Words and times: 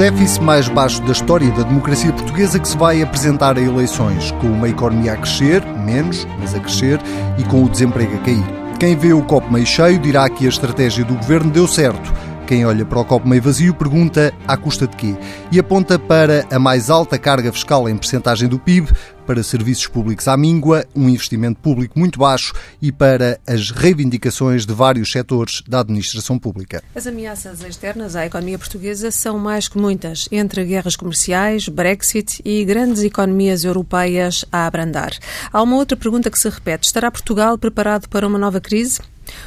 Déficit 0.00 0.42
mais 0.42 0.66
baixo 0.66 1.02
da 1.02 1.12
história 1.12 1.50
da 1.50 1.62
democracia 1.62 2.10
portuguesa 2.10 2.58
que 2.58 2.66
se 2.66 2.74
vai 2.74 3.02
apresentar 3.02 3.58
a 3.58 3.60
eleições, 3.60 4.30
com 4.40 4.46
uma 4.46 4.66
economia 4.66 5.12
a 5.12 5.16
crescer, 5.18 5.62
menos, 5.76 6.26
mas 6.38 6.54
a 6.54 6.58
crescer, 6.58 6.98
e 7.36 7.44
com 7.44 7.62
o 7.62 7.68
desemprego 7.68 8.16
a 8.16 8.18
cair. 8.20 8.44
Quem 8.78 8.96
vê 8.96 9.12
o 9.12 9.20
copo 9.20 9.52
meio 9.52 9.66
cheio 9.66 9.98
dirá 9.98 10.26
que 10.30 10.46
a 10.46 10.48
estratégia 10.48 11.04
do 11.04 11.14
governo 11.16 11.50
deu 11.50 11.68
certo 11.68 12.10
quem 12.50 12.66
olha 12.66 12.84
para 12.84 12.98
o 12.98 13.04
copo 13.04 13.28
meio 13.28 13.40
vazio 13.40 13.72
pergunta 13.72 14.34
à 14.44 14.56
custa 14.56 14.84
de 14.84 14.96
quê? 14.96 15.14
E 15.52 15.60
aponta 15.60 16.00
para 16.00 16.44
a 16.50 16.58
mais 16.58 16.90
alta 16.90 17.16
carga 17.16 17.52
fiscal 17.52 17.88
em 17.88 17.96
percentagem 17.96 18.48
do 18.48 18.58
PIB, 18.58 18.90
para 19.30 19.44
serviços 19.44 19.86
públicos 19.86 20.26
à 20.26 20.36
míngua, 20.36 20.84
um 20.92 21.08
investimento 21.08 21.60
público 21.60 21.96
muito 21.96 22.18
baixo 22.18 22.52
e 22.82 22.90
para 22.90 23.38
as 23.46 23.70
reivindicações 23.70 24.66
de 24.66 24.74
vários 24.74 25.12
setores 25.12 25.62
da 25.68 25.78
administração 25.78 26.36
pública. 26.36 26.82
As 26.96 27.06
ameaças 27.06 27.62
externas 27.62 28.16
à 28.16 28.26
economia 28.26 28.58
portuguesa 28.58 29.12
são 29.12 29.38
mais 29.38 29.68
que 29.68 29.78
muitas, 29.78 30.28
entre 30.32 30.64
guerras 30.64 30.96
comerciais, 30.96 31.68
Brexit 31.68 32.42
e 32.44 32.64
grandes 32.64 33.04
economias 33.04 33.62
europeias 33.62 34.44
a 34.50 34.66
abrandar. 34.66 35.12
Há 35.52 35.62
uma 35.62 35.76
outra 35.76 35.96
pergunta 35.96 36.28
que 36.28 36.36
se 36.36 36.48
repete: 36.48 36.88
estará 36.88 37.08
Portugal 37.08 37.56
preparado 37.56 38.08
para 38.08 38.26
uma 38.26 38.36
nova 38.36 38.60
crise? 38.60 38.98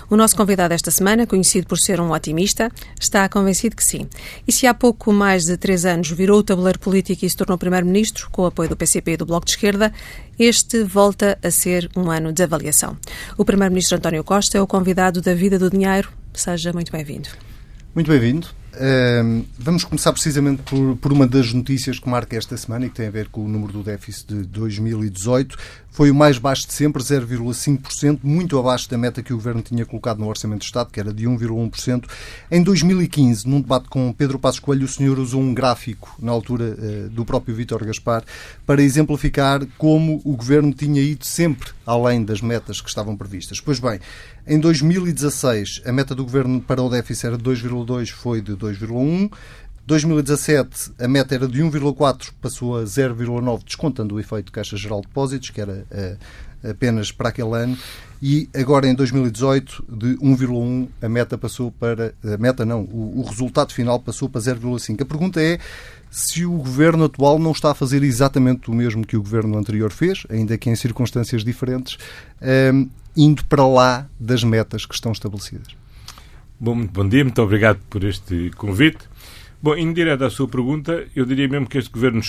O 0.09 0.15
nosso 0.15 0.35
convidado 0.35 0.73
esta 0.73 0.91
semana, 0.91 1.27
conhecido 1.27 1.67
por 1.67 1.77
ser 1.77 1.99
um 1.99 2.11
otimista, 2.11 2.71
está 2.99 3.27
convencido 3.27 3.75
que 3.75 3.83
sim. 3.83 4.07
E 4.47 4.51
se 4.51 4.67
há 4.67 4.73
pouco 4.73 5.11
mais 5.11 5.45
de 5.45 5.57
três 5.57 5.85
anos 5.85 6.09
virou 6.11 6.39
o 6.39 6.43
tabuleiro 6.43 6.79
político 6.79 7.25
e 7.25 7.29
se 7.29 7.35
tornou 7.35 7.57
primeiro-ministro, 7.57 8.29
com 8.31 8.43
o 8.43 8.45
apoio 8.45 8.69
do 8.69 8.77
PCP 8.77 9.13
e 9.13 9.17
do 9.17 9.25
Bloco 9.25 9.45
de 9.45 9.51
Esquerda, 9.51 9.72
este 10.37 10.83
volta 10.83 11.37
a 11.43 11.51
ser 11.51 11.89
um 11.95 12.09
ano 12.09 12.31
de 12.31 12.43
avaliação. 12.43 12.97
O 13.37 13.45
primeiro-ministro 13.45 13.97
António 13.97 14.23
Costa 14.23 14.57
é 14.57 14.61
o 14.61 14.67
convidado 14.67 15.21
da 15.21 15.33
Vida 15.33 15.59
do 15.59 15.69
Dinheiro. 15.69 16.09
Seja 16.33 16.73
muito 16.73 16.91
bem-vindo. 16.91 17.29
Muito 17.93 18.09
bem-vindo. 18.09 18.47
Uh, 18.73 19.45
vamos 19.57 19.83
começar 19.83 20.11
precisamente 20.11 20.63
por, 20.63 20.95
por, 20.97 21.13
uma 21.13 21.27
das 21.27 21.53
notícias 21.53 21.99
que 21.99 22.09
marca 22.09 22.35
esta 22.35 22.57
semana 22.57 22.87
e 22.87 22.89
que 22.89 22.95
tem 22.95 23.05
a 23.05 23.11
ver 23.11 23.27
com 23.29 23.45
o 23.45 23.47
número 23.47 23.71
do 23.71 23.83
déficit 23.83 24.33
de 24.33 24.43
2018. 24.45 25.55
Foi 25.91 26.09
o 26.09 26.15
mais 26.15 26.39
baixo 26.39 26.65
de 26.65 26.73
sempre, 26.73 27.03
0,5%, 27.03 28.21
muito 28.23 28.57
abaixo 28.57 28.89
da 28.89 28.97
meta 28.97 29.21
que 29.21 29.31
o 29.31 29.35
Governo 29.35 29.61
tinha 29.61 29.85
colocado 29.85 30.17
no 30.17 30.27
Orçamento 30.27 30.61
de 30.61 30.65
Estado, 30.65 30.89
que 30.91 30.99
era 30.99 31.13
de 31.13 31.25
1,1%. 31.25 32.09
Em 32.49 32.63
2015, 32.63 33.47
num 33.47 33.61
debate 33.61 33.89
com 33.89 34.11
Pedro 34.11 34.39
Passos 34.39 34.59
Coelho, 34.59 34.85
o 34.85 34.87
senhor 34.87 35.19
usou 35.19 35.39
um 35.39 35.53
gráfico, 35.53 36.15
na 36.19 36.31
altura 36.31 36.75
uh, 36.75 37.09
do 37.09 37.23
próprio 37.23 37.55
Vítor 37.55 37.85
Gaspar, 37.85 38.23
para 38.65 38.81
exemplificar 38.81 39.63
como 39.77 40.19
o 40.25 40.35
Governo 40.35 40.73
tinha 40.73 40.99
ido 40.99 41.25
sempre 41.25 41.69
além 41.85 42.23
das 42.23 42.41
metas 42.41 42.81
que 42.81 42.89
estavam 42.89 43.15
previstas. 43.15 43.59
Pois 43.59 43.79
bem, 43.79 43.99
em 44.45 44.59
2016, 44.59 45.83
a 45.85 45.91
meta 45.91 46.13
do 46.13 46.23
Governo 46.23 46.61
para 46.61 46.81
o 46.81 46.89
déficit 46.89 47.27
era 47.27 47.37
de 47.37 47.43
2,2, 47.43 48.09
foi 48.11 48.41
de 48.41 48.53
2,1. 48.53 49.31
2017 49.85 50.93
a 50.99 51.07
meta 51.07 51.35
era 51.35 51.47
de 51.47 51.61
1,4, 51.61 52.31
passou 52.41 52.77
a 52.77 52.83
0,9, 52.83 53.63
descontando 53.63 54.15
o 54.15 54.19
efeito 54.19 54.47
de 54.47 54.51
Caixa 54.51 54.77
Geral 54.77 55.01
de 55.01 55.07
Depósitos, 55.07 55.49
que 55.49 55.61
era 55.61 55.85
uh, 55.91 56.17
apenas 56.63 57.11
para 57.11 57.29
aquele 57.29 57.55
ano. 57.55 57.77
E 58.21 58.49
agora 58.55 58.87
em 58.87 58.95
2018, 58.95 59.85
de 59.89 60.17
1,1, 60.17 60.87
a 61.01 61.09
meta 61.09 61.37
passou 61.37 61.71
para. 61.71 62.13
A 62.23 62.37
meta 62.37 62.65
não, 62.65 62.81
o, 62.83 63.19
o 63.19 63.23
resultado 63.23 63.73
final 63.73 63.99
passou 63.99 64.29
para 64.29 64.39
0,5. 64.39 65.01
A 65.01 65.05
pergunta 65.05 65.41
é 65.41 65.59
se 66.09 66.45
o 66.45 66.51
governo 66.51 67.05
atual 67.05 67.39
não 67.39 67.51
está 67.51 67.71
a 67.71 67.73
fazer 67.73 68.03
exatamente 68.03 68.69
o 68.69 68.73
mesmo 68.73 69.05
que 69.05 69.17
o 69.17 69.21
governo 69.21 69.57
anterior 69.57 69.91
fez, 69.91 70.25
ainda 70.29 70.57
que 70.57 70.69
em 70.69 70.75
circunstâncias 70.75 71.43
diferentes, 71.43 71.97
um, 72.71 72.87
indo 73.17 73.43
para 73.45 73.65
lá 73.65 74.07
das 74.19 74.43
metas 74.43 74.85
que 74.85 74.93
estão 74.93 75.11
estabelecidas. 75.11 75.75
Bom, 76.59 76.85
bom 76.85 77.09
dia, 77.09 77.23
muito 77.23 77.41
obrigado 77.41 77.79
por 77.89 78.03
este 78.03 78.51
convite. 78.55 78.99
Bom, 79.61 79.75
em 79.75 79.91
direto 79.91 80.23
à 80.23 80.29
sua 80.29 80.47
pergunta, 80.47 81.05
eu 81.15 81.25
diria 81.25 81.47
mesmo 81.47 81.67
que 81.67 81.77
este 81.77 81.91
governo 81.91 82.21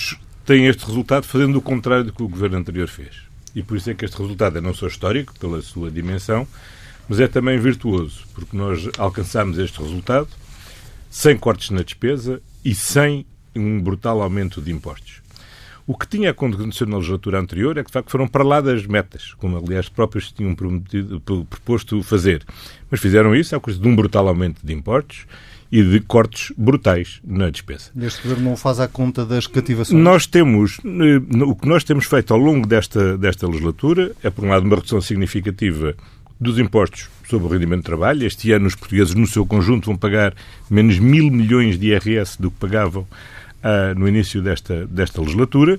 tem 0.45 0.67
este 0.67 0.85
resultado 0.87 1.27
fazendo 1.27 1.57
o 1.59 1.63
contrário 1.63 2.05
do 2.05 2.13
que 2.13 2.23
o 2.23 2.29
governo 2.29 2.57
anterior 2.57 2.89
fez. 2.89 3.34
E 3.55 3.63
por 3.63 3.77
isso 3.77 3.91
é 3.91 3.95
que 3.95 4.05
este 4.05 4.19
resultado 4.19 4.59
é 4.59 4.61
não 4.61 4.75
só 4.75 4.87
histórico, 4.87 5.35
pela 5.39 5.63
sua 5.63 5.91
dimensão, 5.91 6.47
mas 7.09 7.21
é 7.21 7.29
também 7.29 7.59
virtuoso, 7.59 8.25
porque 8.35 8.57
nós 8.57 8.89
alcançamos 8.99 9.59
este 9.59 9.81
resultado 9.81 10.29
sem 11.11 11.37
cortes 11.37 11.71
na 11.71 11.83
despesa 11.83 12.43
e 12.65 12.75
sem 12.75 13.25
um 13.55 13.81
brutal 13.81 14.21
aumento 14.23 14.61
de 14.61 14.73
impostos. 14.73 15.23
O 15.87 15.97
que 15.97 16.09
tinha 16.09 16.31
acontecido 16.31 16.89
na 16.89 16.97
legislatura 16.97 17.39
anterior 17.39 17.77
é 17.77 17.83
que, 17.83 17.89
de 17.89 17.93
facto, 17.93 18.11
foram 18.11 18.27
para 18.27 18.43
lá 18.43 18.61
das 18.61 18.87
metas, 18.87 19.35
como, 19.35 19.59
aliás, 19.59 19.87
próprios 19.87 20.33
tinham 20.33 20.57
proposto 21.51 22.03
fazer. 22.03 22.43
Mas 22.91 23.01
fizeram 23.01 23.37
isso 23.37 23.55
à 23.55 23.61
custa 23.61 23.83
de 23.83 23.87
um 23.87 23.95
brutal 23.95 24.27
aumento 24.27 24.65
de 24.65 24.73
impostos 24.73 25.27
e 25.71 25.83
de 25.83 26.01
cortes 26.01 26.53
brutais 26.57 27.21
na 27.25 27.51
despesa. 27.51 27.91
Este 28.01 28.23
governo 28.23 28.51
não 28.51 28.57
faz 28.57 28.81
a 28.81 28.89
conta 28.89 29.25
das 29.25 29.47
cativações? 29.47 30.01
Nós 30.01 30.27
temos, 30.27 30.79
eh, 30.85 31.43
o 31.43 31.55
que 31.55 31.69
nós 31.69 31.85
temos 31.85 32.07
feito 32.07 32.33
ao 32.33 32.39
longo 32.39 32.67
desta, 32.67 33.19
desta 33.19 33.47
legislatura 33.47 34.13
é, 34.23 34.31
por 34.31 34.45
um 34.45 34.49
lado, 34.49 34.65
uma 34.65 34.77
redução 34.77 35.01
significativa 35.01 35.95
dos 36.41 36.59
impostos 36.59 37.09
sobre 37.29 37.47
o 37.47 37.51
rendimento 37.51 37.81
de 37.81 37.87
trabalho. 37.87 38.27
Este 38.27 38.53
ano 38.53 38.67
os 38.67 38.75
portugueses, 38.75 39.15
no 39.15 39.27
seu 39.27 39.47
conjunto, 39.47 39.87
vão 39.87 39.97
pagar 39.97 40.35
menos 40.71 40.99
mil 40.99 41.31
milhões 41.31 41.79
de 41.79 41.89
IRS 41.89 42.41
do 42.41 42.51
que 42.51 42.59
pagavam 42.59 43.03
uh, 43.03 43.99
no 43.99 44.07
início 44.07 44.43
desta, 44.43 44.87
desta 44.87 45.21
legislatura. 45.21 45.79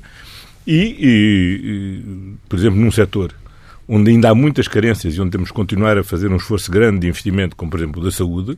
E, 0.65 0.73
e, 0.73 1.61
e, 1.63 2.33
por 2.49 2.57
exemplo, 2.57 2.79
num 2.79 2.91
setor 2.91 3.33
onde 3.87 4.09
ainda 4.09 4.29
há 4.29 4.35
muitas 4.35 4.67
carências 4.67 5.15
e 5.15 5.21
onde 5.21 5.31
temos 5.31 5.49
que 5.49 5.55
continuar 5.55 5.97
a 5.97 6.03
fazer 6.03 6.31
um 6.31 6.37
esforço 6.37 6.71
grande 6.71 7.01
de 7.01 7.07
investimento, 7.07 7.55
como 7.55 7.69
por 7.69 7.79
exemplo 7.79 8.01
o 8.01 8.03
da 8.03 8.11
saúde, 8.11 8.57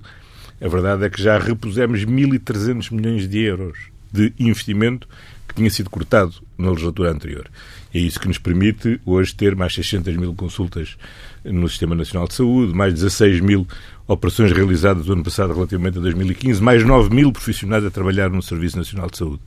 a 0.59 0.67
verdade 0.67 1.05
é 1.05 1.09
que 1.09 1.21
já 1.21 1.37
repusemos 1.37 2.05
1.300 2.05 2.91
milhões 2.91 3.27
de 3.27 3.39
euros 3.39 3.77
de 4.11 4.33
investimento 4.39 5.07
que 5.47 5.55
tinha 5.55 5.69
sido 5.69 5.89
cortado 5.89 6.33
na 6.57 6.69
legislatura 6.69 7.11
anterior. 7.11 7.49
É 7.93 7.99
isso 7.99 8.19
que 8.19 8.27
nos 8.27 8.37
permite 8.37 8.99
hoje 9.05 9.33
ter 9.35 9.55
mais 9.55 9.73
600 9.73 10.15
mil 10.17 10.33
consultas 10.33 10.97
no 11.43 11.67
Sistema 11.69 11.95
Nacional 11.95 12.27
de 12.27 12.33
Saúde, 12.33 12.73
mais 12.73 12.93
16 12.93 13.39
mil 13.41 13.67
operações 14.07 14.51
realizadas 14.51 15.05
no 15.05 15.13
ano 15.13 15.23
passado 15.23 15.53
relativamente 15.53 15.97
a 15.97 16.01
2015, 16.01 16.61
mais 16.61 16.83
9 16.83 17.13
mil 17.13 17.31
profissionais 17.31 17.85
a 17.85 17.91
trabalhar 17.91 18.29
no 18.29 18.41
Serviço 18.41 18.77
Nacional 18.77 19.09
de 19.09 19.17
Saúde. 19.17 19.41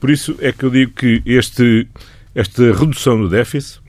Por 0.00 0.10
isso 0.10 0.36
é 0.40 0.52
que 0.52 0.64
eu 0.64 0.70
digo 0.70 0.92
que 0.92 1.22
este, 1.26 1.88
esta 2.34 2.72
redução 2.72 3.20
do 3.20 3.28
déficit 3.28 3.80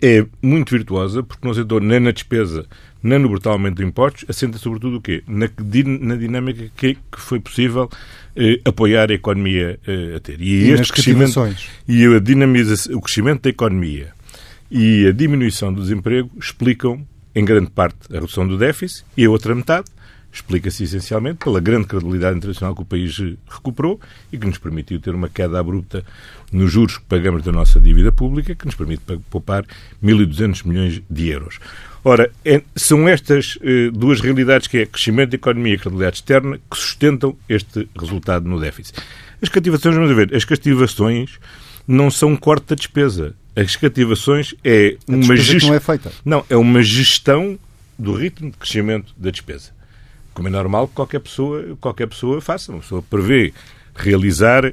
é 0.00 0.24
muito 0.42 0.70
virtuosa, 0.70 1.22
porque 1.22 1.44
não 1.44 1.52
acentua 1.52 1.80
nem 1.80 2.00
na 2.00 2.10
despesa, 2.10 2.66
nem 3.02 3.18
no 3.18 3.28
brutal 3.28 3.54
aumento 3.54 3.76
de 3.76 3.84
impostos, 3.84 4.24
assenta 4.28 4.58
sobretudo 4.58 4.96
o 4.96 5.00
quê? 5.00 5.22
Na, 5.26 5.46
na 6.00 6.16
dinâmica 6.16 6.70
que, 6.76 6.94
que 6.94 7.20
foi 7.20 7.40
possível 7.40 7.88
eh, 8.36 8.60
apoiar 8.64 9.10
a 9.10 9.14
economia 9.14 9.78
eh, 9.86 10.16
a 10.16 10.20
ter. 10.20 10.40
E, 10.40 10.66
e 10.66 10.70
este 10.70 10.92
crescimento 10.92 11.40
e 11.86 12.04
a 12.06 12.18
dinamização, 12.18 12.96
o 12.96 13.00
crescimento 13.00 13.42
da 13.42 13.50
economia 13.50 14.12
e 14.70 15.06
a 15.06 15.12
diminuição 15.12 15.72
do 15.72 15.82
desemprego 15.82 16.30
explicam, 16.38 17.06
em 17.34 17.44
grande 17.44 17.70
parte, 17.70 17.98
a 18.10 18.14
redução 18.14 18.46
do 18.46 18.58
déficit 18.58 19.04
e 19.16 19.24
a 19.24 19.30
outra 19.30 19.54
metade 19.54 19.86
explica-se 20.32 20.84
essencialmente 20.84 21.38
pela 21.44 21.60
grande 21.60 21.86
credibilidade 21.86 22.36
internacional 22.36 22.74
que 22.74 22.82
o 22.82 22.84
país 22.84 23.16
recuperou 23.48 24.00
e 24.32 24.38
que 24.38 24.46
nos 24.46 24.58
permitiu 24.58 25.00
ter 25.00 25.14
uma 25.14 25.28
queda 25.28 25.58
abrupta 25.58 26.04
nos 26.52 26.70
juros 26.70 26.98
que 26.98 27.04
pagamos 27.04 27.42
da 27.42 27.52
nossa 27.52 27.80
dívida 27.80 28.12
pública, 28.12 28.54
que 28.54 28.66
nos 28.66 28.74
permite 28.74 29.02
poupar 29.30 29.64
1.200 30.02 30.66
milhões 30.66 31.02
de 31.08 31.28
euros. 31.28 31.58
Ora, 32.04 32.30
é, 32.44 32.62
são 32.76 33.08
estas 33.08 33.58
eh, 33.62 33.90
duas 33.92 34.20
realidades, 34.20 34.66
que 34.66 34.78
é 34.78 34.86
crescimento 34.86 35.30
da 35.30 35.36
economia 35.36 35.74
e 35.74 35.78
credibilidade 35.78 36.16
externa, 36.16 36.58
que 36.70 36.76
sustentam 36.76 37.36
este 37.48 37.88
resultado 37.98 38.48
no 38.48 38.60
déficit. 38.60 38.98
As 39.42 39.48
cativações, 39.48 39.94
vamos 39.94 40.14
ver, 40.14 40.34
as 40.34 40.44
cativações 40.44 41.38
não 41.86 42.10
são 42.10 42.30
um 42.30 42.36
corte 42.36 42.66
da 42.68 42.76
despesa. 42.76 43.34
As 43.56 43.74
cativações 43.74 44.54
é 44.62 44.96
uma 45.06 45.36
gestão. 45.36 45.70
não 45.70 45.76
é 45.76 45.80
feita. 45.80 46.12
Não, 46.24 46.44
é 46.48 46.56
uma 46.56 46.82
gestão 46.82 47.58
do 47.98 48.14
ritmo 48.14 48.50
de 48.50 48.56
crescimento 48.56 49.12
da 49.16 49.30
despesa. 49.30 49.70
Como 50.32 50.46
é 50.46 50.50
normal 50.50 50.86
que 50.86 50.94
qualquer 50.94 51.18
pessoa, 51.18 51.76
qualquer 51.80 52.06
pessoa 52.06 52.40
faça. 52.40 52.70
Uma 52.70 52.80
pessoa 52.80 53.02
prevê 53.02 53.52
realizar 53.96 54.64
eh, 54.64 54.72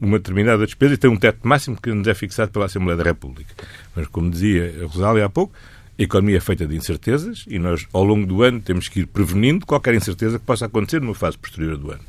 uma 0.00 0.18
determinada 0.18 0.64
despesa 0.64 0.94
e 0.94 0.96
tem 0.96 1.10
um 1.10 1.16
teto 1.16 1.40
máximo 1.42 1.76
que 1.82 1.92
nos 1.92 2.06
é 2.06 2.14
fixado 2.14 2.52
pela 2.52 2.66
Assembleia 2.66 2.96
da 2.96 3.02
República. 3.02 3.52
Mas, 3.96 4.06
como 4.06 4.30
dizia 4.30 4.72
a 4.82 4.86
Rosália 4.86 5.24
há 5.24 5.28
pouco, 5.28 5.52
A 6.00 6.02
economia 6.02 6.38
é 6.38 6.40
feita 6.40 6.66
de 6.66 6.74
incertezas 6.74 7.44
e 7.46 7.58
nós, 7.58 7.86
ao 7.92 8.02
longo 8.02 8.26
do 8.26 8.42
ano, 8.42 8.58
temos 8.58 8.88
que 8.88 9.00
ir 9.00 9.06
prevenindo 9.06 9.66
qualquer 9.66 9.94
incerteza 9.94 10.38
que 10.38 10.44
possa 10.46 10.64
acontecer 10.64 10.98
numa 10.98 11.14
fase 11.14 11.36
posterior 11.36 11.76
do 11.76 11.90
ano. 11.90 12.00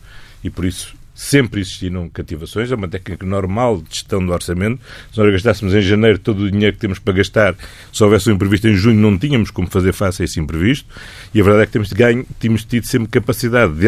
E 0.42 0.50
por 0.50 0.64
isso 0.64 0.96
sempre 1.14 1.60
existiram 1.60 2.08
cativações, 2.08 2.72
é 2.72 2.76
uma 2.76 2.88
técnica 2.88 3.26
normal 3.26 3.82
de 3.82 3.94
gestão 3.94 4.26
do 4.26 4.32
orçamento. 4.32 4.82
Se 5.12 5.20
nós 5.20 5.30
gastássemos 5.34 5.74
em 5.74 5.82
janeiro 5.82 6.20
todo 6.20 6.44
o 6.44 6.50
dinheiro 6.50 6.74
que 6.74 6.80
temos 6.80 7.00
para 7.00 7.16
gastar, 7.16 7.54
se 7.92 8.02
houvesse 8.02 8.32
um 8.32 8.36
imprevisto 8.36 8.66
em 8.70 8.76
junho, 8.76 8.98
não 8.98 9.20
tínhamos 9.20 9.52
como 9.52 9.68
fazer 9.68 9.92
face 9.92 10.22
a 10.22 10.26
esse 10.26 10.40
imprevisto. 10.40 10.88
E 11.34 11.42
a 11.42 11.44
verdade 11.44 11.64
é 11.64 11.66
que 11.66 11.74
temos, 11.74 11.92
ganho, 11.92 12.26
temos 12.40 12.64
tido 12.64 12.88
sempre 12.88 13.10
capacidade 13.10 13.74
de, 13.74 13.88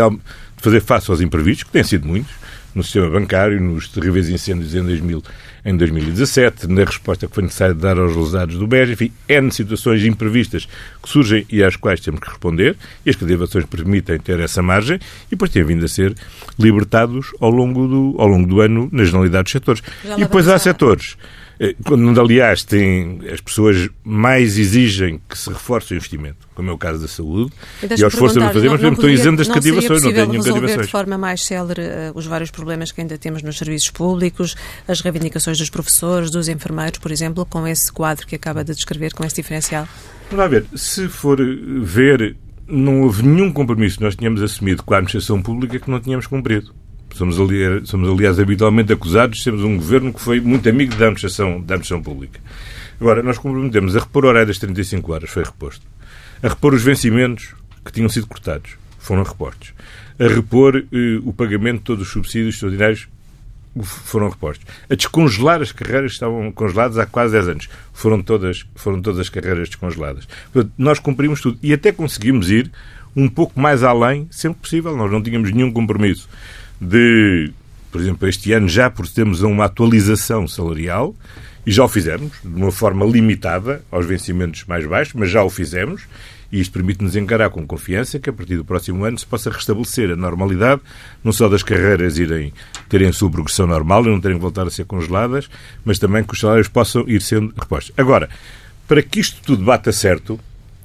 fazer 0.58 0.82
face 0.82 1.10
aos 1.10 1.22
imprevistos, 1.22 1.64
que 1.64 1.72
têm 1.72 1.84
sido 1.86 2.06
muitos, 2.06 2.34
no 2.76 2.84
sistema 2.84 3.10
bancário, 3.10 3.58
nos 3.62 3.88
terríveis 3.88 4.28
incêndios 4.28 4.76
em 4.76 4.84
2000 4.84 5.24
em 5.66 5.76
2017, 5.78 6.68
na 6.68 6.84
resposta 6.84 7.28
que 7.28 7.34
foi 7.34 7.44
necessário 7.44 7.76
dar 7.76 7.98
aos 7.98 8.16
lesados 8.16 8.58
do 8.58 8.68
BES. 8.68 8.90
Enfim, 8.92 9.12
N 9.28 9.52
situações 9.52 10.04
imprevistas 10.04 10.68
que 11.02 11.10
surgem 11.10 11.46
e 11.50 11.64
às 11.64 11.76
quais 11.76 12.00
temos 12.00 12.20
que 12.20 12.30
responder, 12.30 12.76
e 13.06 13.10
as 13.10 13.16
cativações 13.16 13.66
permitem 13.66 14.20
ter 14.20 14.40
essa 14.40 14.62
margem, 14.62 14.98
e 14.98 15.32
depois 15.32 15.52
têm 15.52 15.64
vindo 15.64 15.86
a 15.86 15.88
ser 15.88 16.14
libertados 16.60 17.28
ao 17.40 17.50
longo 17.50 17.88
do, 17.88 18.16
ao 18.20 18.28
longo 18.28 18.48
do 18.48 18.62
ano 18.62 18.90
na 18.92 19.04
generalidade 19.04 19.46
dos 19.46 19.52
setores. 19.52 19.84
e 20.18 20.22
depois 20.22 20.48
há 20.48 20.60
setores 20.60 21.16
quando, 21.86 22.20
aliás, 22.20 22.64
tem, 22.64 23.20
as 23.32 23.40
pessoas 23.40 23.90
mais 24.04 24.58
exigem 24.58 25.22
que 25.30 25.38
se 25.38 25.50
reforce 25.50 25.94
o 25.94 25.96
investimento, 25.96 26.48
como 26.56 26.70
é 26.70 26.74
o 26.74 26.78
caso 26.78 27.00
da 27.00 27.08
saúde, 27.08 27.52
e, 27.82 28.00
e 28.00 28.04
aos 28.04 28.14
esforços 28.14 28.42
a 28.42 28.52
fazer, 28.52 28.70
mas 28.70 28.82
mesmo 28.82 28.96
estão 28.96 29.10
isentas 29.10 29.48
de 29.48 29.54
cativações, 29.54 30.04
não 30.04 30.14
têm 30.14 30.28
nenhuma 30.28 30.44
cativações. 30.44 30.86
de 30.86 30.92
forma 30.92 31.18
mais 31.18 31.44
célere 31.46 31.82
uh, 31.82 32.12
os 32.16 32.26
vários 32.26 32.52
problemas 32.52 32.92
que 32.92 33.02
ainda 33.02 33.18
temos 33.18 33.42
nos 33.44 33.58
serviços 33.58 33.90
públicos, 33.92 34.56
as 34.88 35.02
reivindicações 35.02 35.58
dos 35.58 35.70
professores, 35.70 36.32
dos 36.32 36.48
enfermeiros, 36.48 37.00
por 37.00 37.12
exemplo, 37.12 37.46
com 37.46 37.68
esse 37.68 37.92
quadro 37.92 38.26
que 38.26 38.36
acaba 38.36 38.64
de 38.64 38.74
descrever, 38.74 39.14
com 39.14 39.24
esse 39.24 39.36
diferencial? 39.36 39.88
Vamos 40.32 40.50
ver, 40.50 40.66
se 40.76 41.08
for 41.08 41.38
ver, 41.82 42.36
não 42.68 43.02
houve 43.02 43.24
nenhum 43.24 43.52
compromisso 43.52 43.98
que 43.98 44.04
nós 44.04 44.16
tínhamos 44.16 44.42
assumido 44.42 44.84
com 44.84 44.94
a 44.94 44.98
administração 44.98 45.42
pública 45.42 45.80
que 45.80 45.90
não 45.90 46.00
tínhamos 46.00 46.28
cumprido. 46.28 46.74
Somos, 47.14 47.40
aliás, 47.40 47.88
somos, 47.88 48.10
aliás, 48.10 48.40
habitualmente 48.40 48.92
acusados 48.92 49.38
de 49.38 49.44
sermos 49.44 49.64
um 49.64 49.78
governo 49.78 50.12
que 50.12 50.20
foi 50.20 50.42
muito 50.42 50.68
amigo 50.68 50.92
da 50.96 51.06
administração, 51.06 51.62
da 51.62 51.76
administração 51.76 52.02
pública. 52.02 52.40
Agora, 53.00 53.22
nós 53.22 53.38
comprometemos 53.38 53.96
a 53.96 54.00
repor 54.00 54.26
o 54.26 54.28
horário 54.28 54.48
das 54.48 54.58
35 54.58 55.14
horas, 55.14 55.30
foi 55.30 55.44
reposto. 55.44 55.86
A 56.42 56.48
repor 56.48 56.74
os 56.74 56.82
vencimentos 56.82 57.54
que 57.86 57.92
tinham 57.92 58.10
sido 58.10 58.26
cortados, 58.28 58.72
foram 58.98 59.24
repostos. 59.24 59.74
A 60.20 60.28
repor 60.28 60.78
eh, 60.78 61.20
o 61.24 61.32
pagamento 61.34 61.80
de 61.80 61.84
todos 61.84 62.08
os 62.08 62.12
subsídios 62.12 62.56
extraordinários, 62.56 63.08
foram 63.82 64.30
repostos. 64.30 64.66
A 64.90 64.96
descongelar 64.96 65.62
as 65.62 65.72
carreiras 65.72 66.12
que 66.12 66.16
estavam 66.16 66.52
congeladas 66.52 66.98
há 66.98 67.06
quase 67.06 67.34
10 67.34 67.48
anos. 67.48 67.70
Foram 67.92 68.22
todas, 68.22 68.66
foram 68.76 69.02
todas 69.02 69.20
as 69.20 69.30
carreiras 69.30 69.70
descongeladas. 69.70 70.28
Portanto, 70.52 70.74
nós 70.78 71.00
cumprimos 71.00 71.42
tudo. 71.42 71.58
E 71.62 71.74
até 71.74 71.92
conseguimos 71.92 72.52
ir 72.52 72.72
um 73.16 73.28
pouco 73.28 73.60
mais 73.60 73.84
além, 73.84 74.28
sempre 74.30 74.62
possível. 74.62 74.96
Nós 74.96 75.12
não 75.12 75.22
tínhamos 75.22 75.52
nenhum 75.52 75.72
compromisso 75.72 76.30
de, 76.80 77.52
por 77.92 78.02
exemplo, 78.02 78.28
este 78.28 78.54
ano 78.54 78.68
já 78.68 78.90
procedemos 78.90 79.44
a 79.44 79.48
uma 79.48 79.66
atualização 79.66 80.48
salarial 80.48 81.16
e 81.66 81.72
já 81.72 81.84
o 81.84 81.88
fizemos, 81.88 82.32
de 82.44 82.56
uma 82.56 82.72
forma 82.72 83.06
limitada 83.06 83.84
aos 83.90 84.06
vencimentos 84.06 84.66
mais 84.66 84.86
baixos, 84.86 85.14
mas 85.14 85.30
já 85.30 85.44
o 85.44 85.50
fizemos 85.50 86.04
e 86.54 86.60
isto 86.60 86.72
permite-nos 86.72 87.16
encarar 87.16 87.50
com 87.50 87.66
confiança 87.66 88.20
que 88.20 88.30
a 88.30 88.34
partir 88.34 88.58
do 88.58 88.64
próximo 88.64 89.04
ano 89.04 89.18
se 89.18 89.26
possa 89.26 89.50
restabelecer 89.50 90.12
a 90.12 90.16
normalidade, 90.16 90.82
não 91.24 91.32
só 91.32 91.50
das 91.50 91.64
carreiras 91.64 92.20
irem 92.20 92.54
terem 92.88 93.08
a 93.08 93.14
sua 93.14 93.32
progressão 93.32 93.66
normal 93.66 94.06
e 94.06 94.10
não 94.10 94.22
terem 94.22 94.38
que 94.38 94.42
voltar 94.42 94.68
a 94.68 94.70
ser 94.70 94.86
congeladas, 94.86 95.50
mas 95.84 95.98
também 95.98 96.24
que 96.24 96.32
os 96.32 96.40
salários 96.40 96.68
possam 96.68 97.06
ir 97.08 97.24
sendo 97.24 97.52
repostos. 97.60 97.92
Agora, 97.98 98.30
para 98.88 99.02
que 99.02 99.20
isto 99.20 99.42
tudo 99.42 99.64
bata 99.64 99.92
certo, 99.92 100.40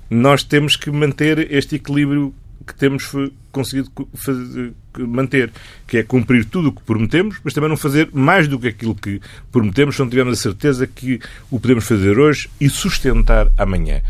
nós 0.08 0.42
temos 0.42 0.74
que 0.74 0.90
manter 0.90 1.52
este 1.52 1.76
equilíbrio 1.76 2.32
que 2.66 2.74
temos 2.74 3.10
conseguido 3.50 3.90
fazer, 4.14 4.72
manter, 4.98 5.50
que 5.86 5.98
é 5.98 6.02
cumprir 6.02 6.44
tudo 6.44 6.68
o 6.68 6.72
que 6.72 6.82
prometemos, 6.82 7.38
mas 7.42 7.54
também 7.54 7.68
não 7.68 7.76
fazer 7.76 8.08
mais 8.12 8.46
do 8.46 8.58
que 8.58 8.68
aquilo 8.68 8.94
que 8.94 9.20
prometemos, 9.50 9.96
se 9.96 10.00
não 10.00 10.08
tivermos 10.08 10.38
a 10.38 10.42
certeza 10.42 10.86
que 10.86 11.20
o 11.50 11.58
podemos 11.58 11.86
fazer 11.86 12.18
hoje 12.18 12.48
e 12.60 12.68
sustentar 12.68 13.48
amanhã. 13.56 14.02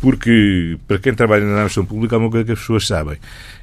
Porque, 0.00 0.76
para 0.86 0.98
quem 0.98 1.14
trabalha 1.14 1.44
na 1.44 1.52
administração 1.52 1.86
pública, 1.86 2.14
há 2.14 2.18
uma 2.18 2.30
coisa 2.30 2.44
que 2.44 2.52
as 2.52 2.58
pessoas 2.58 2.86
sabem. 2.86 3.16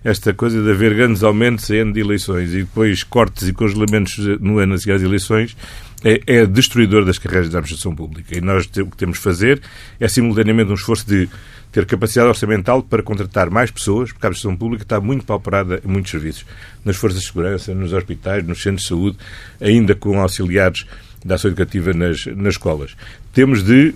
Esta 0.03 0.33
coisa 0.33 0.61
de 0.61 0.71
haver 0.71 0.95
grandes 0.95 1.21
aumentos 1.21 1.69
em 1.69 1.79
ano 1.79 1.93
de 1.93 1.99
eleições 1.99 2.51
e 2.53 2.61
depois 2.61 3.03
cortes 3.03 3.47
e 3.47 3.53
congelamentos 3.53 4.17
no 4.39 4.57
ano 4.57 4.73
das 4.73 4.88
eleições 4.88 5.55
é, 6.03 6.19
é 6.25 6.45
destruidor 6.47 7.05
das 7.05 7.19
carreiras 7.19 7.49
da 7.49 7.59
administração 7.59 7.95
pública. 7.95 8.35
E 8.35 8.41
nós 8.41 8.65
o 8.65 8.88
que 8.88 8.97
temos 8.97 9.17
de 9.17 9.23
fazer 9.23 9.61
é, 9.99 10.07
simultaneamente, 10.07 10.71
um 10.71 10.75
esforço 10.75 11.07
de 11.07 11.29
ter 11.71 11.85
capacidade 11.85 12.27
orçamental 12.27 12.83
para 12.83 13.01
contratar 13.01 13.50
mais 13.50 13.71
pessoas, 13.71 14.12
porque 14.12 14.25
a 14.25 14.29
administração 14.29 14.57
pública 14.57 14.83
está 14.83 15.00
muito 15.00 15.25
pauperada 15.25 15.81
em 15.83 15.88
muitos 15.88 16.12
serviços, 16.12 16.45
nas 16.83 16.95
forças 16.97 17.21
de 17.21 17.27
segurança, 17.27 17.73
nos 17.73 17.94
hospitais, 17.94 18.45
nos 18.45 18.62
centros 18.62 18.83
de 18.83 18.89
saúde, 18.89 19.18
ainda 19.59 19.95
com 19.95 20.19
auxiliares 20.19 20.85
da 21.23 21.35
ação 21.35 21.50
educativa 21.50 21.94
nas, 21.94 22.25
nas 22.25 22.56
escolas. 22.56 22.95
Temos 23.31 23.63
de 23.63 23.94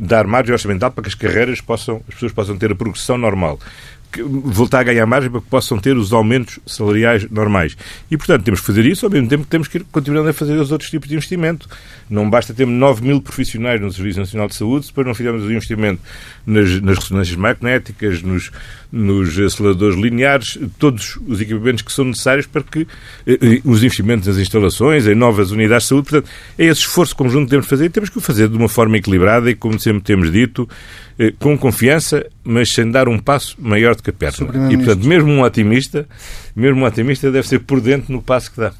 dar 0.00 0.26
margem 0.26 0.52
orçamental 0.52 0.90
para 0.90 1.02
que 1.02 1.08
as 1.08 1.14
carreiras 1.14 1.60
possam, 1.60 2.02
as 2.08 2.14
pessoas 2.14 2.32
possam 2.32 2.56
ter 2.56 2.72
a 2.72 2.74
progressão 2.74 3.18
normal 3.18 3.58
voltar 4.20 4.80
a 4.80 4.82
ganhar 4.82 5.06
margem 5.06 5.30
para 5.30 5.40
que 5.40 5.46
possam 5.46 5.78
ter 5.78 5.96
os 5.96 6.12
aumentos 6.12 6.58
salariais 6.66 7.28
normais. 7.30 7.76
E, 8.10 8.16
portanto, 8.16 8.44
temos 8.44 8.60
que 8.60 8.66
fazer 8.66 8.84
isso, 8.84 9.06
ao 9.06 9.12
mesmo 9.12 9.28
tempo 9.28 9.44
que 9.44 9.50
temos 9.50 9.68
que 9.68 9.78
ir 9.78 9.84
continuando 9.90 10.28
a 10.28 10.32
fazer 10.32 10.54
os 10.54 10.72
outros 10.72 10.90
tipos 10.90 11.08
de 11.08 11.14
investimento. 11.14 11.68
Não 12.10 12.28
basta 12.28 12.52
termos 12.52 12.74
9 12.74 13.02
mil 13.02 13.20
profissionais 13.22 13.80
no 13.80 13.90
Serviço 13.92 14.20
Nacional 14.20 14.48
de 14.48 14.54
Saúde 14.54 14.84
se 14.84 14.90
depois 14.90 15.06
não 15.06 15.14
fizermos 15.14 15.44
o 15.44 15.50
investimento 15.50 16.00
nas, 16.46 16.80
nas 16.80 16.98
ressonâncias 16.98 17.36
magnéticas, 17.36 18.22
nos, 18.22 18.50
nos 18.90 19.38
aceleradores 19.38 19.98
lineares, 19.98 20.58
todos 20.78 21.18
os 21.26 21.40
equipamentos 21.40 21.82
que 21.82 21.92
são 21.92 22.04
necessários 22.04 22.46
para 22.46 22.62
que 22.62 22.86
eh, 23.26 23.38
eh, 23.40 23.60
os 23.64 23.82
investimentos 23.82 24.26
nas 24.26 24.36
instalações, 24.36 25.06
em 25.06 25.14
novas 25.14 25.50
unidades 25.50 25.84
de 25.84 25.88
saúde. 25.88 26.10
Portanto, 26.10 26.30
é 26.58 26.66
esse 26.66 26.80
esforço 26.80 27.16
conjunto 27.16 27.44
que 27.44 27.50
temos 27.50 27.66
de 27.66 27.70
fazer 27.70 27.86
e 27.86 27.90
temos 27.90 28.10
que 28.10 28.18
o 28.18 28.20
fazer 28.20 28.48
de 28.48 28.56
uma 28.56 28.68
forma 28.68 28.96
equilibrada 28.96 29.50
e, 29.50 29.54
como 29.54 29.78
sempre 29.78 30.02
temos 30.02 30.30
dito, 30.30 30.68
com 31.38 31.56
confiança, 31.56 32.26
mas 32.44 32.72
sem 32.72 32.90
dar 32.90 33.08
um 33.08 33.18
passo 33.18 33.56
maior 33.58 33.94
do 33.94 34.02
que 34.02 34.10
a 34.10 34.12
perna. 34.12 34.70
E, 34.70 34.76
portanto, 34.76 35.06
mesmo 35.06 35.30
um 35.30 35.42
otimista, 35.42 36.06
mesmo 36.54 36.80
um 36.80 36.84
otimista 36.84 37.30
deve 37.30 37.46
ser 37.46 37.60
prudente 37.60 38.10
no 38.10 38.22
passo 38.22 38.50
que 38.50 38.60
dá. 38.60 38.72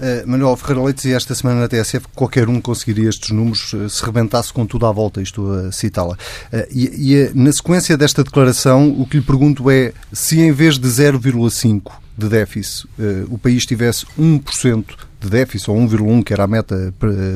Uh, 0.00 0.26
Manuel 0.26 0.56
Ferreira 0.56 0.82
Leite 0.82 0.96
dizia 0.96 1.16
esta 1.16 1.34
semana 1.34 1.60
na 1.60 1.68
TSF 1.68 2.08
que 2.08 2.14
qualquer 2.14 2.48
um 2.48 2.58
conseguiria 2.58 3.10
estes 3.10 3.30
números 3.30 3.70
uh, 3.74 3.90
se 3.90 4.02
rebentasse 4.02 4.50
com 4.50 4.64
tudo 4.64 4.86
à 4.86 4.92
volta, 4.92 5.20
estou 5.20 5.52
a 5.52 5.70
citá-la. 5.70 6.14
Uh, 6.14 6.66
e, 6.70 7.12
e 7.14 7.30
na 7.34 7.52
sequência 7.52 7.98
desta 7.98 8.24
declaração, 8.24 8.88
o 8.98 9.06
que 9.06 9.18
lhe 9.18 9.22
pergunto 9.22 9.70
é 9.70 9.92
se 10.10 10.40
em 10.40 10.52
vez 10.52 10.78
de 10.78 10.88
0,5 10.88 11.92
de 12.16 12.28
déficit 12.28 12.86
o 13.30 13.38
país 13.38 13.64
tivesse 13.64 14.04
1% 14.18 14.84
de 15.20 15.30
déficit, 15.30 15.70
ou 15.70 15.76
1,1, 15.76 16.22
que 16.24 16.32
era 16.32 16.44
a 16.44 16.46
meta 16.46 16.94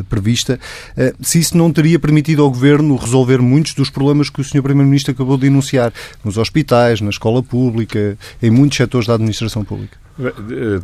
prevista, 0.08 0.58
eh, 0.96 1.14
se 1.20 1.38
isso 1.38 1.56
não 1.56 1.72
teria 1.72 1.98
permitido 1.98 2.42
ao 2.42 2.50
Governo 2.50 2.96
resolver 2.96 3.40
muitos 3.40 3.74
dos 3.74 3.90
problemas 3.90 4.30
que 4.30 4.40
o 4.40 4.44
Sr. 4.44 4.62
Primeiro-Ministro 4.62 5.12
acabou 5.12 5.36
de 5.36 5.46
enunciar, 5.46 5.92
nos 6.24 6.38
hospitais, 6.38 7.00
na 7.00 7.10
escola 7.10 7.42
pública, 7.42 8.16
em 8.42 8.50
muitos 8.50 8.76
setores 8.76 9.06
da 9.06 9.14
administração 9.14 9.64
pública. 9.64 10.03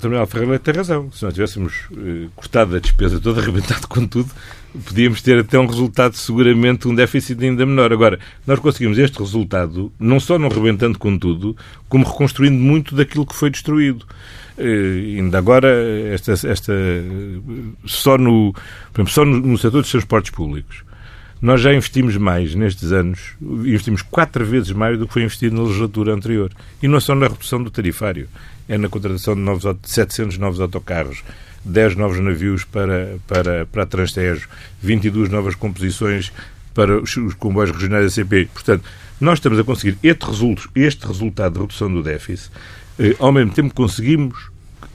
Terminal 0.00 0.26
Ferreira 0.26 0.58
tem 0.58 0.74
razão. 0.74 1.10
Se 1.12 1.24
nós 1.24 1.32
tivéssemos 1.32 1.86
eh, 1.92 2.28
cortado 2.34 2.74
a 2.74 2.80
despesa 2.80 3.20
toda, 3.20 3.40
arrebentado 3.42 3.86
com 3.86 4.04
tudo, 4.06 4.28
podíamos 4.84 5.22
ter 5.22 5.38
até 5.38 5.58
um 5.58 5.66
resultado, 5.66 6.16
seguramente, 6.16 6.88
um 6.88 6.94
déficit 6.94 7.44
ainda 7.44 7.64
menor. 7.64 7.92
Agora, 7.92 8.18
nós 8.44 8.58
conseguimos 8.58 8.98
este 8.98 9.18
resultado, 9.18 9.92
não 10.00 10.18
só 10.18 10.38
não 10.38 10.48
rebentando 10.48 10.98
com 10.98 11.16
tudo, 11.16 11.56
como 11.88 12.04
reconstruindo 12.04 12.58
muito 12.58 12.94
daquilo 12.94 13.24
que 13.24 13.34
foi 13.34 13.50
destruído. 13.50 14.04
Uh, 14.58 15.18
ainda 15.18 15.38
agora, 15.38 15.68
esta, 16.12 16.32
esta, 16.32 16.72
só, 17.86 18.18
no, 18.18 18.52
exemplo, 18.92 19.12
só 19.12 19.24
no, 19.24 19.38
no 19.38 19.56
setor 19.56 19.80
dos 19.80 19.90
transportes 19.90 20.32
públicos, 20.32 20.84
nós 21.40 21.60
já 21.60 21.72
investimos 21.72 22.16
mais 22.16 22.54
nestes 22.54 22.92
anos, 22.92 23.34
investimos 23.40 24.02
quatro 24.02 24.44
vezes 24.44 24.72
mais 24.72 24.98
do 24.98 25.06
que 25.06 25.12
foi 25.12 25.22
investido 25.22 25.56
na 25.56 25.62
legislatura 25.62 26.12
anterior. 26.12 26.52
E 26.82 26.88
não 26.88 26.98
é 26.98 27.00
só 27.00 27.14
na 27.14 27.28
redução 27.28 27.62
do 27.62 27.70
tarifário, 27.70 28.28
é 28.68 28.76
na 28.76 28.88
contratação 28.88 29.34
de, 29.34 29.40
novos, 29.40 29.62
de 29.62 29.90
700 29.90 30.36
novos 30.38 30.60
autocarros, 30.60 31.22
10 31.64 31.96
novos 31.96 32.20
navios 32.20 32.64
para, 32.64 33.16
para, 33.26 33.66
para 33.66 33.86
Transtejo, 33.86 34.48
22 34.82 35.30
novas 35.30 35.54
composições 35.54 36.30
para 36.74 37.00
os, 37.00 37.16
os 37.16 37.34
comboios 37.34 37.70
regionais 37.70 38.04
da 38.04 38.10
CP. 38.10 38.48
Portanto, 38.52 38.84
nós 39.20 39.38
estamos 39.38 39.58
a 39.58 39.64
conseguir 39.64 39.98
este, 40.02 40.24
resultado, 40.26 40.70
este 40.74 41.06
resultado 41.06 41.54
de 41.54 41.60
redução 41.60 41.92
do 41.92 42.02
déficit, 42.02 42.50
eh, 42.98 43.16
ao 43.18 43.32
mesmo 43.32 43.52
tempo 43.52 43.74
conseguimos 43.74 44.50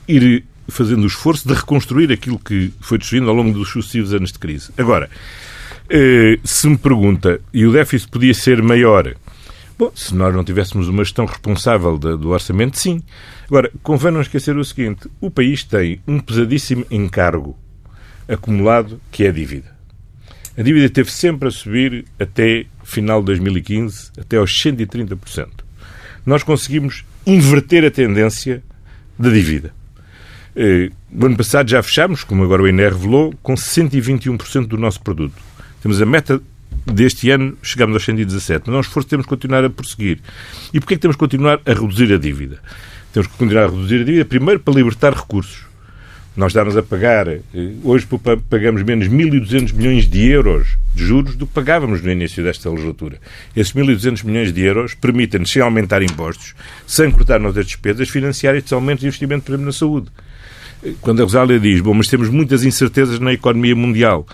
ir 0.08 0.44
fazendo 0.68 1.04
o 1.04 1.06
esforço 1.06 1.46
de 1.46 1.54
reconstruir 1.54 2.10
aquilo 2.12 2.38
que 2.38 2.72
foi 2.80 2.98
destruindo 2.98 3.28
ao 3.28 3.36
longo 3.36 3.52
dos 3.52 3.68
sucessivos 3.68 4.12
anos 4.12 4.32
de 4.32 4.38
crise. 4.38 4.70
Agora, 4.76 5.08
se 6.44 6.68
me 6.68 6.76
pergunta, 6.76 7.40
e 7.52 7.66
o 7.66 7.72
déficit 7.72 8.10
podia 8.10 8.34
ser 8.34 8.62
maior? 8.62 9.14
Bom, 9.78 9.92
se 9.94 10.14
nós 10.14 10.34
não 10.34 10.42
tivéssemos 10.42 10.88
uma 10.88 11.04
gestão 11.04 11.26
responsável 11.26 11.98
do 11.98 12.30
orçamento, 12.30 12.78
sim. 12.78 13.02
Agora, 13.46 13.70
convém 13.82 14.10
não 14.10 14.22
esquecer 14.22 14.56
o 14.56 14.64
seguinte: 14.64 15.08
o 15.20 15.30
país 15.30 15.62
tem 15.64 16.00
um 16.08 16.18
pesadíssimo 16.18 16.86
encargo 16.90 17.56
acumulado 18.28 19.00
que 19.10 19.24
é 19.24 19.28
a 19.28 19.32
dívida. 19.32 19.76
A 20.56 20.62
dívida 20.62 20.88
teve 20.88 21.12
sempre 21.12 21.48
a 21.48 21.50
subir 21.50 22.06
até 22.18 22.64
final 22.82 23.20
de 23.20 23.26
2015, 23.26 24.12
até 24.18 24.38
aos 24.38 24.50
130%. 24.50 25.48
Nós 26.24 26.42
conseguimos 26.42 27.04
inverter 27.26 27.84
a 27.84 27.90
tendência 27.90 28.62
da 29.18 29.28
dívida. 29.28 29.74
Eh, 30.56 30.90
no 31.10 31.26
ano 31.26 31.36
passado 31.36 31.68
já 31.68 31.82
fechámos, 31.82 32.24
como 32.24 32.42
agora 32.42 32.62
o 32.62 32.68
INE 32.68 32.84
revelou, 32.88 33.34
com 33.42 33.54
121% 33.54 34.66
do 34.66 34.78
nosso 34.78 35.02
produto. 35.02 35.34
Temos 35.86 36.02
a 36.02 36.04
meta 36.04 36.42
deste 36.84 37.30
ano, 37.30 37.56
chegamos 37.62 37.94
aos 37.94 38.04
117. 38.04 38.64
Mas 38.66 38.74
é 38.74 38.76
um 38.76 38.80
esforço 38.80 39.08
temos 39.08 39.24
que 39.24 39.30
continuar 39.30 39.64
a 39.64 39.70
prosseguir. 39.70 40.18
E 40.74 40.80
porquê 40.80 40.94
é 40.94 40.96
que 40.96 41.02
temos 41.02 41.14
que 41.14 41.20
continuar 41.20 41.60
a 41.64 41.72
reduzir 41.72 42.12
a 42.12 42.18
dívida? 42.18 42.58
Temos 43.12 43.28
que 43.28 43.36
continuar 43.36 43.66
a 43.66 43.68
reduzir 43.68 44.00
a 44.00 44.04
dívida, 44.04 44.24
primeiro, 44.24 44.58
para 44.58 44.74
libertar 44.74 45.14
recursos. 45.14 45.64
Nós 46.36 46.48
estamos 46.48 46.76
a 46.76 46.82
pagar, 46.82 47.28
eh, 47.28 47.40
hoje 47.84 48.04
pagamos 48.50 48.82
menos 48.82 49.06
1.200 49.06 49.72
milhões 49.74 50.08
de 50.08 50.28
euros 50.28 50.76
de 50.92 51.04
juros 51.04 51.36
do 51.36 51.46
que 51.46 51.54
pagávamos 51.54 52.02
no 52.02 52.10
início 52.10 52.42
desta 52.42 52.68
legislatura. 52.68 53.20
Esses 53.54 53.72
1.200 53.72 54.24
milhões 54.24 54.52
de 54.52 54.62
euros 54.62 54.92
permitem-nos, 54.92 55.52
sem 55.52 55.62
aumentar 55.62 56.02
impostos, 56.02 56.56
sem 56.84 57.12
cortar 57.12 57.38
noutras 57.38 57.64
despesas, 57.66 58.08
financiar 58.08 58.56
estes 58.56 58.72
aumentos 58.72 59.02
de 59.02 59.06
investimento, 59.06 59.44
por 59.44 59.52
exemplo, 59.52 59.66
na 59.66 59.72
saúde. 59.72 60.08
Eh, 60.82 60.94
quando 61.00 61.20
a 61.20 61.22
Rosália 61.22 61.60
diz, 61.60 61.80
bom, 61.80 61.94
mas 61.94 62.08
temos 62.08 62.28
muitas 62.28 62.64
incertezas 62.64 63.20
na 63.20 63.32
economia 63.32 63.76
mundial. 63.76 64.26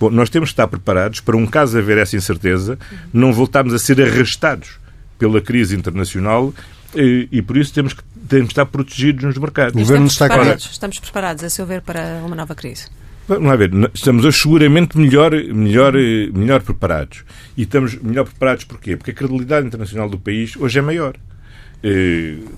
Bom, 0.00 0.08
nós 0.08 0.30
temos 0.30 0.48
de 0.48 0.54
estar 0.54 0.66
preparados 0.66 1.20
para, 1.20 1.36
um 1.36 1.46
caso 1.46 1.76
haver 1.76 1.98
essa 1.98 2.16
incerteza, 2.16 2.78
não 3.12 3.34
voltarmos 3.34 3.74
a 3.74 3.78
ser 3.78 4.00
arrastados 4.00 4.80
pela 5.18 5.42
crise 5.42 5.76
internacional 5.76 6.54
e, 6.96 7.28
e 7.30 7.42
por 7.42 7.58
isso 7.58 7.74
temos 7.74 7.92
que, 7.92 8.02
temos 8.26 8.46
de 8.46 8.52
estar 8.52 8.64
protegidos 8.64 9.22
nos 9.22 9.36
mercados. 9.36 9.74
O 9.74 9.78
governo 9.78 10.06
está 10.06 10.26
preparados, 10.26 10.70
Estamos 10.72 10.98
preparados, 10.98 11.44
a 11.44 11.50
seu 11.50 11.66
ver, 11.66 11.82
para 11.82 12.22
uma 12.24 12.34
nova 12.34 12.54
crise. 12.54 12.86
Vamos 13.28 13.46
lá 13.46 13.54
ver, 13.54 13.70
estamos 13.92 14.24
hoje 14.24 14.38
seguramente 14.38 14.96
melhor, 14.96 15.32
melhor, 15.32 15.92
melhor 15.92 16.62
preparados. 16.62 17.22
E 17.54 17.62
estamos 17.62 17.94
melhor 17.96 18.24
preparados 18.24 18.64
porquê? 18.64 18.96
Porque 18.96 19.10
a 19.10 19.14
credibilidade 19.14 19.66
internacional 19.66 20.08
do 20.08 20.18
país 20.18 20.56
hoje 20.56 20.78
é 20.78 20.82
maior. 20.82 21.14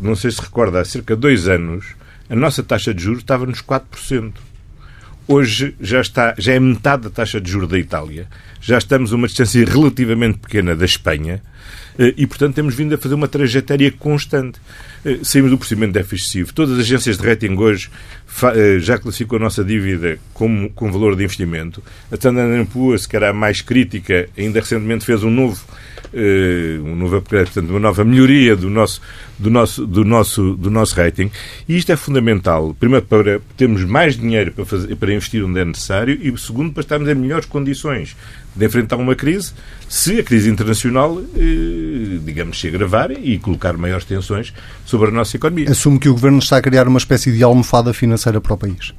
Não 0.01 0.15
sei 0.15 0.31
se 0.31 0.41
recorda, 0.41 0.81
há 0.81 0.85
cerca 0.85 1.17
de 1.17 1.21
dois 1.21 1.49
anos, 1.49 1.87
a 2.31 2.37
nossa 2.37 2.63
taxa 2.63 2.95
de 2.95 3.03
juros 3.03 3.23
estava 3.23 3.45
nos 3.45 3.61
4%. 3.61 4.33
Hoje 5.27 5.75
já, 5.81 6.01
está, 6.01 6.35
já 6.37 6.55
é 6.55 6.61
metade 6.61 7.05
da 7.05 7.11
taxa 7.11 7.41
de 7.41 7.51
juros 7.51 7.69
da 7.69 7.79
Itália. 7.79 8.27
Já 8.61 8.79
estamos 8.79 9.13
a 9.13 9.17
uma 9.17 9.27
distância 9.27 9.65
relativamente 9.65 10.39
pequena 10.39 10.75
da 10.75 10.85
Espanha 10.85 11.43
eh, 11.99 12.15
e, 12.17 12.27
portanto, 12.27 12.55
temos 12.55 12.75
vindo 12.75 12.95
a 12.95 12.99
fazer 12.99 13.15
uma 13.15 13.29
trajetória 13.29 13.91
constante. 13.93 14.61
Eh, 15.05 15.19
saímos 15.23 15.51
do 15.51 15.59
procedimento 15.59 15.93
de 15.93 16.01
déficit 16.01 16.25
excessivo. 16.25 16.55
Todas 16.55 16.75
as 16.75 16.81
agências 16.81 17.19
de 17.19 17.27
rating 17.27 17.57
hoje 17.57 17.91
eh, 18.55 18.79
já 18.81 18.99
classificam 18.99 19.37
a 19.39 19.41
nossa 19.41 19.65
dívida 19.65 20.19
como, 20.35 20.71
com 20.71 20.91
valor 20.91 21.15
de 21.17 21.23
investimento. 21.25 21.83
A 22.11 22.15
Standard 22.15 22.69
Poor's, 22.73 23.07
que 23.07 23.17
era 23.17 23.31
a 23.31 23.33
mais 23.33 23.61
crítica, 23.61 24.29
ainda 24.37 24.61
recentemente 24.61 25.05
fez 25.05 25.23
um 25.23 25.31
novo 25.31 25.65
um 26.85 26.95
novo 26.95 27.23
portanto, 27.23 27.71
uma 27.71 27.81
nova 27.81 28.05
melhoria 28.05 28.55
do 28.55 28.69
nosso, 28.69 29.01
do, 29.43 29.51
nosso, 29.51 29.87
do, 29.87 30.05
nosso, 30.05 30.55
do 30.55 30.71
nosso 30.71 30.95
rating. 30.95 31.31
E 31.69 31.77
isto 31.77 31.91
é 31.91 31.97
fundamental, 31.97 32.75
primeiro, 32.79 33.05
para 33.05 33.41
termos 33.57 33.85
mais 33.85 34.17
dinheiro 34.17 34.53
para, 34.53 34.65
fazer, 34.65 34.95
para 34.97 35.13
investir 35.13 35.45
onde 35.45 35.61
é 35.61 35.65
necessário 35.65 36.19
e, 36.23 36.39
segundo, 36.39 36.73
para 36.73 36.83
estarmos 36.83 37.09
em 37.09 37.15
melhores 37.15 37.47
condições 37.47 38.17
de 38.55 38.67
enfrentar 38.67 38.97
uma 38.97 39.15
crise, 39.15 39.53
se 39.89 40.21
a 40.21 40.23
crise 40.23 40.49
internacional, 40.51 41.21
eh, 41.35 42.19
digamos, 42.25 42.61
se 42.61 42.69
agravar 42.69 43.11
e 43.11 43.39
colocar 43.39 43.77
maiores 43.77 44.05
tensões 44.05 44.53
sobre 44.85 45.09
a 45.09 45.11
nossa 45.11 45.37
economia. 45.37 45.71
Assume 45.71 45.99
que 45.99 46.09
o 46.09 46.13
Governo 46.13 46.39
está 46.39 46.59
a 46.59 46.63
criar 46.63 46.87
uma 46.87 46.99
espécie 46.99 47.33
de 47.33 47.43
almofada 47.43 47.93
financeira 47.95 48.41
para 48.41 48.55
o 48.55 48.59
país. 48.59 48.93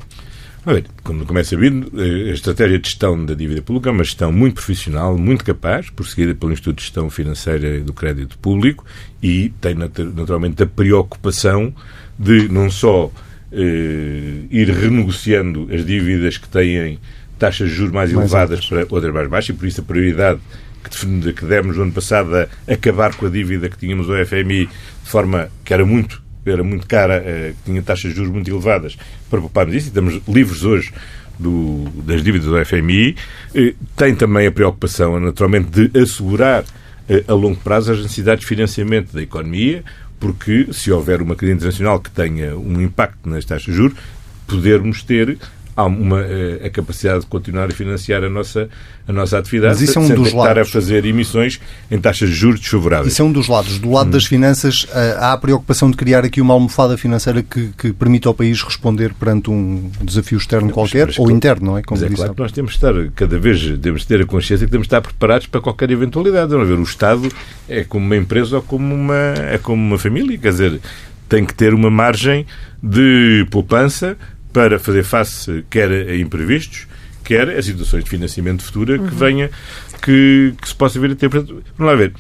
Como 1.03 1.38
é 1.38 1.43
sabido, 1.43 1.91
eh, 2.00 2.32
a 2.32 2.34
estratégia 2.34 2.79
de 2.79 2.88
gestão 2.88 3.25
da 3.25 3.34
dívida 3.34 3.62
pública 3.62 3.89
é 3.89 3.91
uma 3.91 4.03
gestão 4.03 4.32
muito 4.32 4.55
profissional, 4.55 5.17
muito 5.17 5.43
capaz, 5.43 5.89
prosseguida 5.89 6.34
pelo 6.34 6.53
Instituto 6.53 6.77
de 6.77 6.84
Gestão 6.84 7.10
Financeira 7.10 7.82
do 7.82 7.91
Crédito 7.91 8.38
Público 8.38 8.86
e 9.22 9.50
tem 9.60 9.75
naturalmente 9.75 10.63
a 10.63 10.65
preocupação 10.65 11.74
de 12.17 12.48
não 12.48 12.72
só 12.72 13.12
eh, 13.51 14.46
ir 14.50 14.70
renegociando 14.70 15.67
as 15.70 15.86
dívidas 15.86 16.38
que 16.38 16.48
têm 16.48 16.98
taxas 17.38 17.70
de 17.70 17.75
juros 17.75 17.91
mais, 17.91 18.13
mais 18.13 18.32
elevadas 18.32 18.60
altas. 18.60 18.88
para 18.88 18.96
outras 18.96 19.13
mais 19.13 19.27
baixas 19.27 19.53
e 19.53 19.60
por 19.60 19.67
isso 19.67 19.82
a 19.82 19.84
prioridade 19.84 20.39
que, 20.82 21.34
que 21.34 21.46
demos 21.46 21.75
no 21.75 21.84
ano 21.84 21.91
passado 21.91 22.36
a 22.38 22.48
acabar 22.72 23.13
com 23.15 23.25
a 23.25 23.29
dívida 23.29 23.67
que 23.67 23.77
tínhamos 23.77 24.10
ao 24.10 24.25
FMI 24.25 24.67
de 24.67 25.10
forma 25.10 25.50
que 25.65 25.74
era 25.74 25.86
muito 25.86 26.24
era 26.45 26.63
muito 26.63 26.88
cara, 26.88 27.15
eh, 27.15 27.53
tinha 27.65 27.81
taxas 27.81 28.12
de 28.12 28.17
juros 28.17 28.31
muito 28.31 28.50
elevadas, 28.50 28.97
para 29.29 29.39
pouparmos 29.39 29.75
isso, 29.75 29.88
e 29.88 29.89
estamos 29.89 30.21
livres 30.27 30.63
hoje 30.63 30.91
do, 31.39 31.85
das 32.05 32.23
dívidas 32.23 32.47
do 32.47 32.65
FMI. 32.65 33.15
Eh, 33.55 33.73
tem 33.95 34.15
também 34.15 34.47
a 34.47 34.51
preocupação, 34.51 35.19
naturalmente, 35.19 35.69
de 35.69 36.00
assegurar 36.00 36.63
eh, 37.07 37.23
a 37.27 37.33
longo 37.33 37.59
prazo 37.59 37.91
as 37.91 38.01
necessidades 38.01 38.41
de 38.41 38.47
financiamento 38.47 39.13
da 39.13 39.21
economia, 39.21 39.83
porque 40.19 40.67
se 40.71 40.91
houver 40.91 41.21
uma 41.21 41.35
crise 41.35 41.53
internacional 41.53 42.00
que 42.00 42.09
tenha 42.09 42.55
um 42.55 42.81
impacto 42.81 43.27
nas 43.27 43.45
taxas 43.45 43.65
de 43.65 43.73
juros, 43.73 43.97
podermos 44.47 45.03
ter 45.03 45.38
há 45.75 45.85
uma, 45.85 46.21
a 46.63 46.69
capacidade 46.69 47.21
de 47.21 47.25
continuar 47.25 47.65
a 47.65 47.71
financiar 47.71 48.23
a 48.23 48.29
nossa, 48.29 48.69
a 49.07 49.13
nossa 49.13 49.37
atividade 49.37 49.73
Mas 49.73 49.81
isso 49.81 49.97
é 49.97 50.01
um 50.01 50.13
dos 50.13 50.33
lados. 50.33 50.69
a 50.69 50.71
fazer 50.71 51.05
emissões 51.05 51.59
em 51.89 51.99
taxas 51.99 52.29
de 52.29 52.35
juros 52.35 52.59
desfavoráveis. 52.59 53.13
Isso 53.13 53.21
é 53.21 53.25
um 53.25 53.31
dos 53.31 53.47
lados. 53.47 53.79
Do 53.79 53.91
lado 53.91 54.07
hum. 54.07 54.11
das 54.11 54.25
finanças, 54.25 54.87
eh, 54.93 55.17
há 55.19 55.33
a 55.33 55.37
preocupação 55.37 55.89
de 55.89 55.97
criar 55.97 56.23
aqui 56.23 56.41
uma 56.41 56.53
almofada 56.53 56.97
financeira 56.97 57.41
que, 57.41 57.69
que 57.77 57.91
permita 57.91 58.29
ao 58.29 58.33
país 58.33 58.61
responder 58.61 59.13
perante 59.13 59.49
um 59.49 59.89
desafio 60.01 60.37
externo 60.37 60.67
não, 60.67 60.73
qualquer, 60.73 61.09
ou 61.17 61.31
interno, 61.31 61.71
não 61.71 61.77
é? 61.77 61.81
Como 61.81 61.99
mas 61.99 62.11
é 62.11 62.15
claro 62.15 62.33
que 62.33 62.41
nós 62.41 62.51
temos 62.51 62.71
de 62.71 62.77
estar, 62.77 62.93
cada 63.15 63.39
vez, 63.39 63.61
temos 63.79 64.01
de 64.01 64.07
ter 64.07 64.21
a 64.21 64.25
consciência 64.25 64.65
que 64.65 64.71
temos 64.71 64.85
de 64.85 64.95
estar 64.95 65.01
preparados 65.01 65.47
para 65.47 65.59
qualquer 65.61 65.89
eventualidade. 65.89 66.51
Vamos 66.51 66.67
ver, 66.67 66.77
o 66.77 66.83
Estado 66.83 67.29
é 67.67 67.83
como 67.83 68.05
uma 68.05 68.15
empresa 68.15 68.57
ou 68.57 68.61
como 68.61 68.93
uma, 68.93 69.33
é 69.49 69.57
como 69.57 69.81
uma 69.81 69.97
família, 69.97 70.37
quer 70.37 70.49
dizer, 70.49 70.79
tem 71.27 71.45
que 71.45 71.53
ter 71.53 71.73
uma 71.73 71.89
margem 71.89 72.45
de 72.81 73.47
poupança 73.49 74.17
para 74.53 74.79
fazer 74.79 75.03
face 75.03 75.65
quer 75.69 75.91
a 75.91 76.15
imprevistos, 76.15 76.88
quer 77.24 77.50
a 77.50 77.62
situações 77.62 78.03
de 78.03 78.10
financiamento 78.10 78.63
futura 78.63 78.98
que 78.98 79.05
uhum. 79.05 79.10
venha, 79.10 79.50
que, 80.01 80.53
que, 80.62 80.67
se 80.67 80.75
possa 80.75 81.00
vir 81.00 81.12
a 81.12 81.15
ter. 81.15 81.27
Vamos 81.27 81.63
lá 81.79 81.95
ver. 81.95 82.13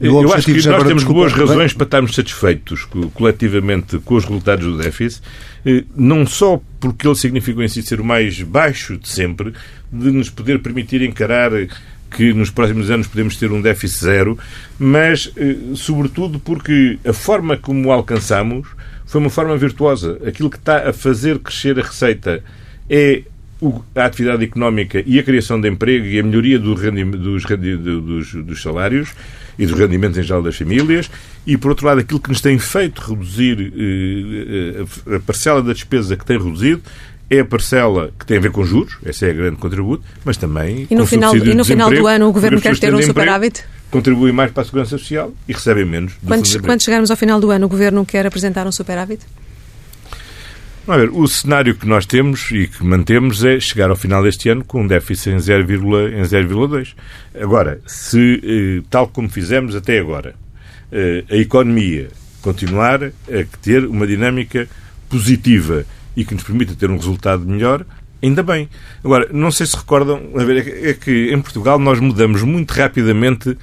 Eu, 0.00 0.32
acho 0.32 0.46
que 0.46 0.52
nós 0.52 0.62
temos 0.62 1.02
desculpa, 1.02 1.12
boas 1.12 1.32
razões 1.32 1.72
para 1.72 1.84
estarmos 1.84 2.14
satisfeitos 2.14 2.86
coletivamente 3.14 3.98
com 3.98 4.14
os 4.14 4.24
resultados 4.24 4.64
do 4.64 4.78
déficit, 4.78 5.22
eh, 5.66 5.82
não 5.96 6.24
só 6.24 6.60
porque 6.78 7.06
ele 7.06 7.16
significou 7.16 7.64
em 7.64 7.68
si 7.68 7.82
ser 7.82 8.00
o 8.00 8.04
mais 8.04 8.40
baixo 8.42 8.96
de 8.96 9.08
sempre, 9.08 9.52
de 9.92 10.12
nos 10.12 10.30
poder 10.30 10.60
permitir 10.60 11.02
encarar 11.02 11.50
que 12.12 12.32
nos 12.32 12.48
próximos 12.48 12.90
anos 12.90 13.08
podemos 13.08 13.36
ter 13.36 13.50
um 13.50 13.60
déficit 13.60 14.04
zero, 14.04 14.38
mas 14.78 15.32
eh, 15.36 15.56
sobretudo 15.74 16.38
porque 16.38 16.98
a 17.04 17.12
forma 17.12 17.56
como 17.56 17.88
o 17.88 17.92
alcançamos 17.92 18.68
foi 19.08 19.20
uma 19.22 19.30
forma 19.30 19.56
virtuosa. 19.56 20.20
Aquilo 20.24 20.50
que 20.50 20.58
está 20.58 20.90
a 20.90 20.92
fazer 20.92 21.38
crescer 21.38 21.78
a 21.80 21.82
receita 21.82 22.44
é 22.88 23.22
a 23.96 24.04
atividade 24.04 24.44
económica 24.44 25.02
e 25.04 25.18
a 25.18 25.22
criação 25.22 25.60
de 25.60 25.68
emprego 25.68 26.06
e 26.06 26.20
a 26.20 26.22
melhoria 26.22 26.58
do 26.58 26.74
dos, 26.74 27.44
dos, 27.44 28.34
dos, 28.44 28.62
salários 28.62 29.14
e 29.58 29.66
dos 29.66 29.76
rendimentos 29.76 30.16
em 30.16 30.22
geral 30.22 30.42
das 30.42 30.56
famílias 30.56 31.10
e, 31.44 31.56
por 31.56 31.70
outro 31.70 31.86
lado, 31.86 32.00
aquilo 32.00 32.20
que 32.20 32.28
nos 32.28 32.40
tem 32.40 32.56
feito 32.58 33.00
reduzir 33.00 33.72
eh, 33.76 34.84
eh, 35.10 35.16
a 35.16 35.20
parcela 35.20 35.60
da 35.60 35.72
despesa 35.72 36.16
que 36.16 36.24
tem 36.24 36.38
reduzido 36.38 36.82
é 37.28 37.40
a 37.40 37.44
parcela 37.44 38.12
que 38.16 38.24
tem 38.24 38.36
a 38.36 38.40
ver 38.40 38.52
com 38.52 38.64
juros, 38.64 38.96
essa 39.04 39.26
é 39.26 39.30
a 39.30 39.34
grande 39.34 39.56
contributo, 39.56 40.04
mas 40.24 40.36
também 40.36 40.86
e 40.88 40.94
no 40.94 41.06
final 41.06 41.34
E 41.36 41.54
no 41.54 41.64
final 41.64 41.90
do 41.90 42.06
ano 42.06 42.28
o 42.28 42.32
Governo 42.32 42.60
quer 42.60 42.78
ter 42.78 42.94
um 42.94 43.02
superávit? 43.02 43.64
Contribuem 43.90 44.32
mais 44.32 44.50
para 44.50 44.62
a 44.62 44.66
segurança 44.66 44.98
social 44.98 45.32
e 45.48 45.52
recebem 45.52 45.84
menos. 45.84 46.12
Quando, 46.26 46.62
quando 46.62 46.82
chegarmos 46.82 47.10
ao 47.10 47.16
final 47.16 47.40
do 47.40 47.50
ano, 47.50 47.66
o 47.66 47.68
Governo 47.68 48.04
quer 48.04 48.26
apresentar 48.26 48.66
um 48.66 48.72
superávit? 48.72 49.24
Ver, 50.86 51.10
o 51.10 51.28
cenário 51.28 51.74
que 51.74 51.86
nós 51.86 52.06
temos 52.06 52.50
e 52.50 52.66
que 52.66 52.82
mantemos 52.82 53.44
é 53.44 53.60
chegar 53.60 53.90
ao 53.90 53.96
final 53.96 54.22
deste 54.22 54.48
ano 54.48 54.64
com 54.64 54.82
um 54.82 54.86
déficit 54.86 55.30
em 55.30 55.36
0,2. 55.36 56.94
Agora, 57.38 57.78
se, 57.86 58.40
eh, 58.42 58.82
tal 58.88 59.06
como 59.08 59.28
fizemos 59.28 59.76
até 59.76 59.98
agora, 59.98 60.34
eh, 60.90 61.24
a 61.30 61.36
economia 61.36 62.08
continuar 62.40 63.04
a 63.04 63.10
ter 63.60 63.84
uma 63.84 64.06
dinâmica 64.06 64.66
positiva 65.10 65.84
e 66.16 66.24
que 66.24 66.34
nos 66.34 66.42
permita 66.42 66.74
ter 66.74 66.90
um 66.90 66.96
resultado 66.96 67.44
melhor, 67.44 67.84
Ainda 68.22 68.42
bem. 68.42 68.68
Agora, 69.04 69.28
não 69.32 69.50
sei 69.50 69.66
se 69.66 69.76
recordam, 69.76 70.30
a 70.36 70.44
ver, 70.44 70.86
é 70.86 70.94
que 70.94 71.32
em 71.32 71.40
Portugal 71.40 71.78
nós 71.78 72.00
mudamos 72.00 72.42
muito 72.42 72.72
rapidamente 72.72 73.56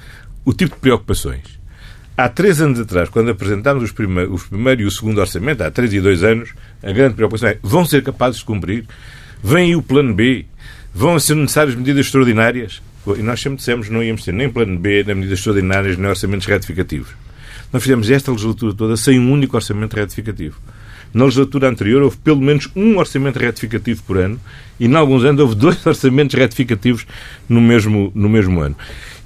o 0.44 0.52
tipo 0.52 0.74
de 0.74 0.80
preocupações. 0.80 1.56
Há 2.16 2.30
três 2.30 2.62
anos 2.62 2.80
atrás, 2.80 3.10
quando 3.10 3.30
apresentámos 3.30 3.84
os 3.84 3.92
primeiro, 3.92 4.32
os 4.32 4.48
e 4.78 4.84
o 4.84 4.90
segundo 4.90 5.20
orçamento, 5.20 5.62
há 5.62 5.70
três 5.70 5.92
e 5.92 6.00
dois 6.00 6.24
anos, 6.24 6.54
a 6.82 6.90
grande 6.90 7.14
preocupação 7.14 7.50
é 7.50 7.58
vão 7.62 7.84
ser 7.84 8.02
capazes 8.02 8.38
de 8.38 8.46
cumprir? 8.46 8.86
Vem 9.44 9.66
aí 9.66 9.76
o 9.76 9.82
plano 9.82 10.14
B? 10.14 10.46
Vão 10.94 11.18
ser 11.20 11.34
necessárias 11.34 11.74
medidas 11.74 12.06
extraordinárias? 12.06 12.80
E 13.18 13.22
nós 13.22 13.38
sempre 13.38 13.58
dissemos 13.58 13.88
que 13.88 13.92
não 13.92 14.02
íamos 14.02 14.24
ter 14.24 14.32
nem 14.32 14.48
plano 14.48 14.78
B, 14.78 15.04
nem 15.06 15.14
medidas 15.14 15.40
extraordinárias, 15.40 15.98
nem 15.98 16.08
orçamentos 16.08 16.46
retificativos. 16.46 17.10
Nós 17.70 17.82
fizemos 17.82 18.10
esta 18.10 18.30
legislatura 18.30 18.72
toda 18.72 18.96
sem 18.96 19.20
um 19.20 19.30
único 19.30 19.54
orçamento 19.54 19.94
retificativo. 19.94 20.58
Na 21.16 21.24
legislatura 21.24 21.70
anterior 21.70 22.02
houve 22.02 22.18
pelo 22.18 22.42
menos 22.42 22.68
um 22.76 22.98
orçamento 22.98 23.38
retificativo 23.38 24.02
por 24.02 24.18
ano 24.18 24.38
e, 24.78 24.84
em 24.84 24.94
alguns 24.94 25.24
anos, 25.24 25.40
houve 25.40 25.54
dois 25.54 25.78
orçamentos 25.86 26.36
retificativos 26.38 27.06
no 27.48 27.58
mesmo, 27.58 28.12
no 28.14 28.28
mesmo 28.28 28.60
ano. 28.60 28.76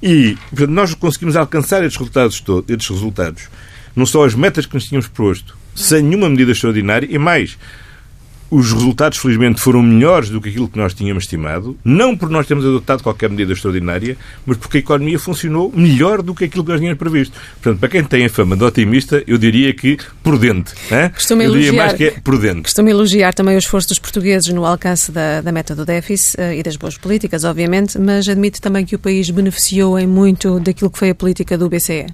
E 0.00 0.38
portanto, 0.50 0.70
nós 0.70 0.94
conseguimos 0.94 1.34
alcançar 1.34 1.82
estes 1.82 1.98
resultados, 1.98 2.44
estes 2.68 2.88
resultados, 2.88 3.48
não 3.96 4.06
só 4.06 4.24
as 4.24 4.36
metas 4.36 4.66
que 4.66 4.74
nos 4.74 4.86
tínhamos 4.86 5.08
posto, 5.08 5.56
sem 5.74 6.00
nenhuma 6.00 6.28
medida 6.28 6.52
extraordinária, 6.52 7.08
e 7.10 7.18
mais, 7.18 7.58
os 8.50 8.72
resultados, 8.72 9.18
felizmente, 9.18 9.60
foram 9.60 9.82
melhores 9.82 10.28
do 10.28 10.40
que 10.40 10.48
aquilo 10.48 10.68
que 10.68 10.76
nós 10.76 10.92
tínhamos 10.92 11.24
estimado, 11.24 11.78
não 11.84 12.16
por 12.16 12.28
nós 12.28 12.46
termos 12.46 12.66
adotado 12.66 13.02
qualquer 13.02 13.30
medida 13.30 13.52
extraordinária, 13.52 14.16
mas 14.44 14.56
porque 14.56 14.78
a 14.78 14.80
economia 14.80 15.18
funcionou 15.18 15.72
melhor 15.74 16.20
do 16.20 16.34
que 16.34 16.44
aquilo 16.44 16.64
que 16.64 16.70
nós 16.70 16.80
tínhamos 16.80 16.98
previsto. 16.98 17.38
Portanto, 17.54 17.78
para 17.78 17.88
quem 17.88 18.02
tem 18.02 18.26
a 18.26 18.28
fama 18.28 18.56
de 18.56 18.64
otimista, 18.64 19.22
eu 19.26 19.38
diria 19.38 19.72
que 19.72 19.96
prudente. 20.22 20.72
Costumo 21.14 21.42
eu 21.42 21.52
diria 21.52 21.72
mais 21.72 21.92
que 21.92 22.04
é 22.04 22.10
prudente. 22.10 22.62
Costumo 22.62 22.88
elogiar 22.88 23.32
também 23.32 23.54
o 23.54 23.58
esforço 23.58 23.88
dos 23.88 23.98
portugueses 23.98 24.52
no 24.52 24.64
alcance 24.64 25.12
da, 25.12 25.40
da 25.40 25.52
meta 25.52 25.74
do 25.74 25.84
déficit 25.84 26.40
uh, 26.40 26.52
e 26.52 26.62
das 26.62 26.76
boas 26.76 26.98
políticas, 26.98 27.44
obviamente, 27.44 27.98
mas 27.98 28.28
admite 28.28 28.60
também 28.60 28.84
que 28.84 28.96
o 28.96 28.98
país 28.98 29.30
beneficiou 29.30 29.98
em 29.98 30.06
muito 30.06 30.58
daquilo 30.58 30.90
que 30.90 30.98
foi 30.98 31.10
a 31.10 31.14
política 31.14 31.56
do 31.56 31.68
BCE. 31.68 32.06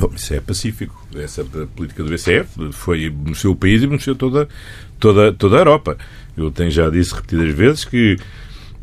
Bom, 0.00 0.10
isso 0.16 0.32
é 0.32 0.40
pacífico. 0.40 1.06
Essa 1.14 1.44
política 1.44 2.02
do 2.02 2.10
BCE 2.10 2.46
foi, 2.72 3.10
beneficiou 3.10 3.52
o 3.52 3.56
país 3.56 3.82
e 3.82 3.86
beneficiou 3.86 4.16
toda, 4.16 4.48
toda, 5.00 5.32
toda 5.32 5.56
a 5.56 5.60
Europa. 5.60 5.98
Eu 6.36 6.50
tenho 6.50 6.70
já 6.70 6.88
disse 6.88 7.14
repetidas 7.14 7.54
vezes 7.54 7.84
que 7.84 8.16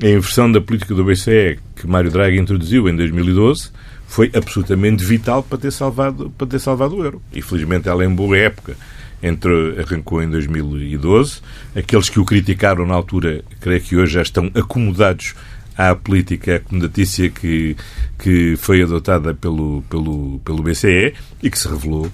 a 0.03 0.07
inversão 0.07 0.51
da 0.51 0.59
política 0.59 0.93
do 0.93 1.05
BCE 1.05 1.59
que 1.75 1.87
Mário 1.87 2.11
Draghi 2.11 2.37
introduziu 2.37 2.89
em 2.89 2.95
2012 2.95 3.71
foi 4.07 4.31
absolutamente 4.33 5.03
vital 5.03 5.43
para 5.43 5.57
ter 5.57 5.71
salvado, 5.71 6.29
para 6.37 6.47
ter 6.47 6.59
salvado 6.59 6.95
o 6.95 7.03
euro. 7.03 7.21
E 7.33 7.41
felizmente 7.41 7.87
ela 7.87 8.03
em 8.05 8.13
boa 8.13 8.37
época 8.37 8.75
entre, 9.21 9.79
arrancou 9.79 10.21
em 10.21 10.29
2012. 10.29 11.41
Aqueles 11.75 12.09
que 12.09 12.19
o 12.19 12.25
criticaram 12.25 12.85
na 12.85 12.93
altura, 12.93 13.43
creio 13.59 13.81
que 13.81 13.95
hoje 13.95 14.13
já 14.13 14.21
estão 14.21 14.51
acomodados 14.55 15.35
à 15.77 15.93
política 15.93 16.55
acomodatícia 16.55 17.29
que, 17.29 17.75
que 18.17 18.55
foi 18.57 18.81
adotada 18.81 19.33
pelo, 19.33 19.83
pelo, 19.89 20.39
pelo 20.43 20.63
BCE 20.63 21.13
e 21.43 21.49
que 21.49 21.59
se 21.59 21.67
revelou 21.67 22.11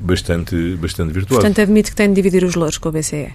bastante, 0.00 0.76
bastante 0.76 1.12
virtuosa. 1.12 1.42
Portanto, 1.42 1.60
admite 1.60 1.90
que 1.90 1.96
tem 1.96 2.08
de 2.08 2.14
dividir 2.14 2.44
os 2.44 2.54
louros 2.54 2.78
com 2.78 2.88
o 2.88 2.92
BCE. 2.92 3.32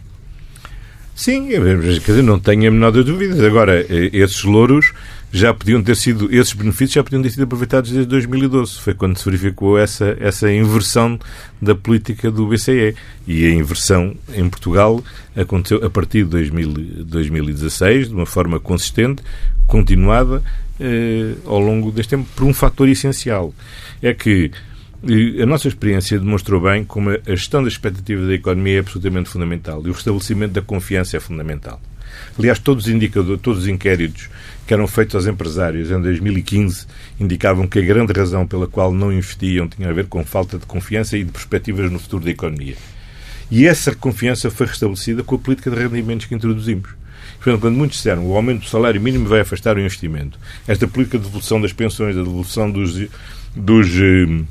Sim, 1.16 1.50
quer 1.50 2.00
dizer, 2.00 2.24
não 2.24 2.40
tenho 2.40 2.68
a 2.68 2.72
menor 2.72 2.92
das 2.92 3.06
dúvidas. 3.06 3.40
Agora, 3.42 3.80
eh, 3.82 4.10
esses 4.14 4.44
louros 4.44 4.92
já 5.32 5.54
podiam 5.54 5.82
ter 5.84 5.96
sido, 5.96 6.34
esses 6.34 6.54
benefícios 6.54 6.94
já 6.94 7.04
podiam 7.04 7.22
ter 7.22 7.30
sido 7.30 7.44
aproveitados 7.44 7.92
desde 7.92 8.10
2012. 8.10 8.80
Foi 8.80 8.94
quando 8.94 9.18
se 9.18 9.26
verificou 9.26 9.78
essa, 9.78 10.18
essa 10.20 10.52
inversão 10.52 11.20
da 11.62 11.76
política 11.76 12.32
do 12.32 12.48
BCE. 12.48 12.96
E 13.28 13.46
a 13.46 13.54
inversão 13.54 14.16
em 14.34 14.50
Portugal 14.50 15.04
aconteceu 15.36 15.86
a 15.86 15.90
partir 15.90 16.24
de 16.24 16.32
2000, 16.32 17.06
2016, 17.06 18.08
de 18.08 18.14
uma 18.14 18.26
forma 18.26 18.60
consistente, 18.60 19.22
continuada 19.68 20.42
eh, 20.80 21.36
ao 21.46 21.60
longo 21.60 21.92
deste 21.92 22.16
tempo, 22.16 22.28
por 22.36 22.46
um 22.46 22.54
fator 22.54 22.90
essencial. 22.90 23.54
É 24.02 24.14
que 24.14 24.52
a 25.04 25.46
nossa 25.48 25.68
experiência 25.68 26.20
demonstrou 26.20 26.62
bem 26.62 26.84
como 26.84 27.10
a 27.10 27.20
gestão 27.28 27.64
das 27.64 27.74
expectativas 27.74 28.28
da 28.28 28.34
economia 28.36 28.78
é 28.78 28.80
absolutamente 28.80 29.30
fundamental 29.30 29.82
e 29.84 29.90
o 29.90 29.94
restabelecimento 29.94 30.54
da 30.54 30.62
confiança 30.62 31.18
é 31.18 31.20
fundamental. 31.20 31.82
Aliás, 32.38 32.60
todos 32.60 32.86
os 32.86 32.92
indicadores, 32.92 33.42
todos 33.42 33.64
os 33.64 33.68
inquéritos 33.68 34.30
que 34.68 34.74
eram 34.74 34.88
feitos 34.88 35.16
aos 35.16 35.26
empresários 35.26 35.90
em 35.90 36.00
2015 36.00 36.86
indicavam 37.20 37.68
que 37.68 37.80
a 37.80 37.82
grande 37.82 38.14
razão 38.14 38.46
pela 38.46 38.68
qual 38.68 38.94
não 38.94 39.12
investiam 39.12 39.68
tinha 39.68 39.90
a 39.90 39.94
ver 39.94 40.06
com 40.06 40.24
falta 40.24 40.60
de 40.60 40.66
confiança 40.66 41.18
e 41.18 41.24
de 41.24 41.32
perspectivas 41.32 41.92
no 41.92 41.98
futuro 41.98 42.24
da 42.24 42.32
economia. 42.32 42.76
E 43.50 43.66
essa 43.66 43.94
confiança 43.96 44.52
foi 44.52 44.68
restabelecida 44.68 45.24
com 45.24 45.36
a 45.36 45.40
política 45.40 45.72
de 45.72 45.78
rendimentos 45.78 46.28
que 46.28 46.36
introduzimos. 46.36 46.90
Portanto, 47.38 47.62
quando 47.62 47.76
muitos 47.76 47.98
disseram 47.98 48.26
o 48.28 48.36
aumento 48.36 48.62
do 48.62 48.68
salário 48.68 49.02
mínimo 49.02 49.28
vai 49.28 49.40
afastar 49.40 49.76
o 49.76 49.80
investimento, 49.80 50.40
esta 50.68 50.88
política 50.88 51.18
de 51.18 51.26
devolução 51.26 51.60
das 51.60 51.74
pensões, 51.74 52.16
da 52.16 52.22
devolução 52.22 52.70
dos, 52.70 53.10
dos 53.56 53.88
eh, 53.98 54.44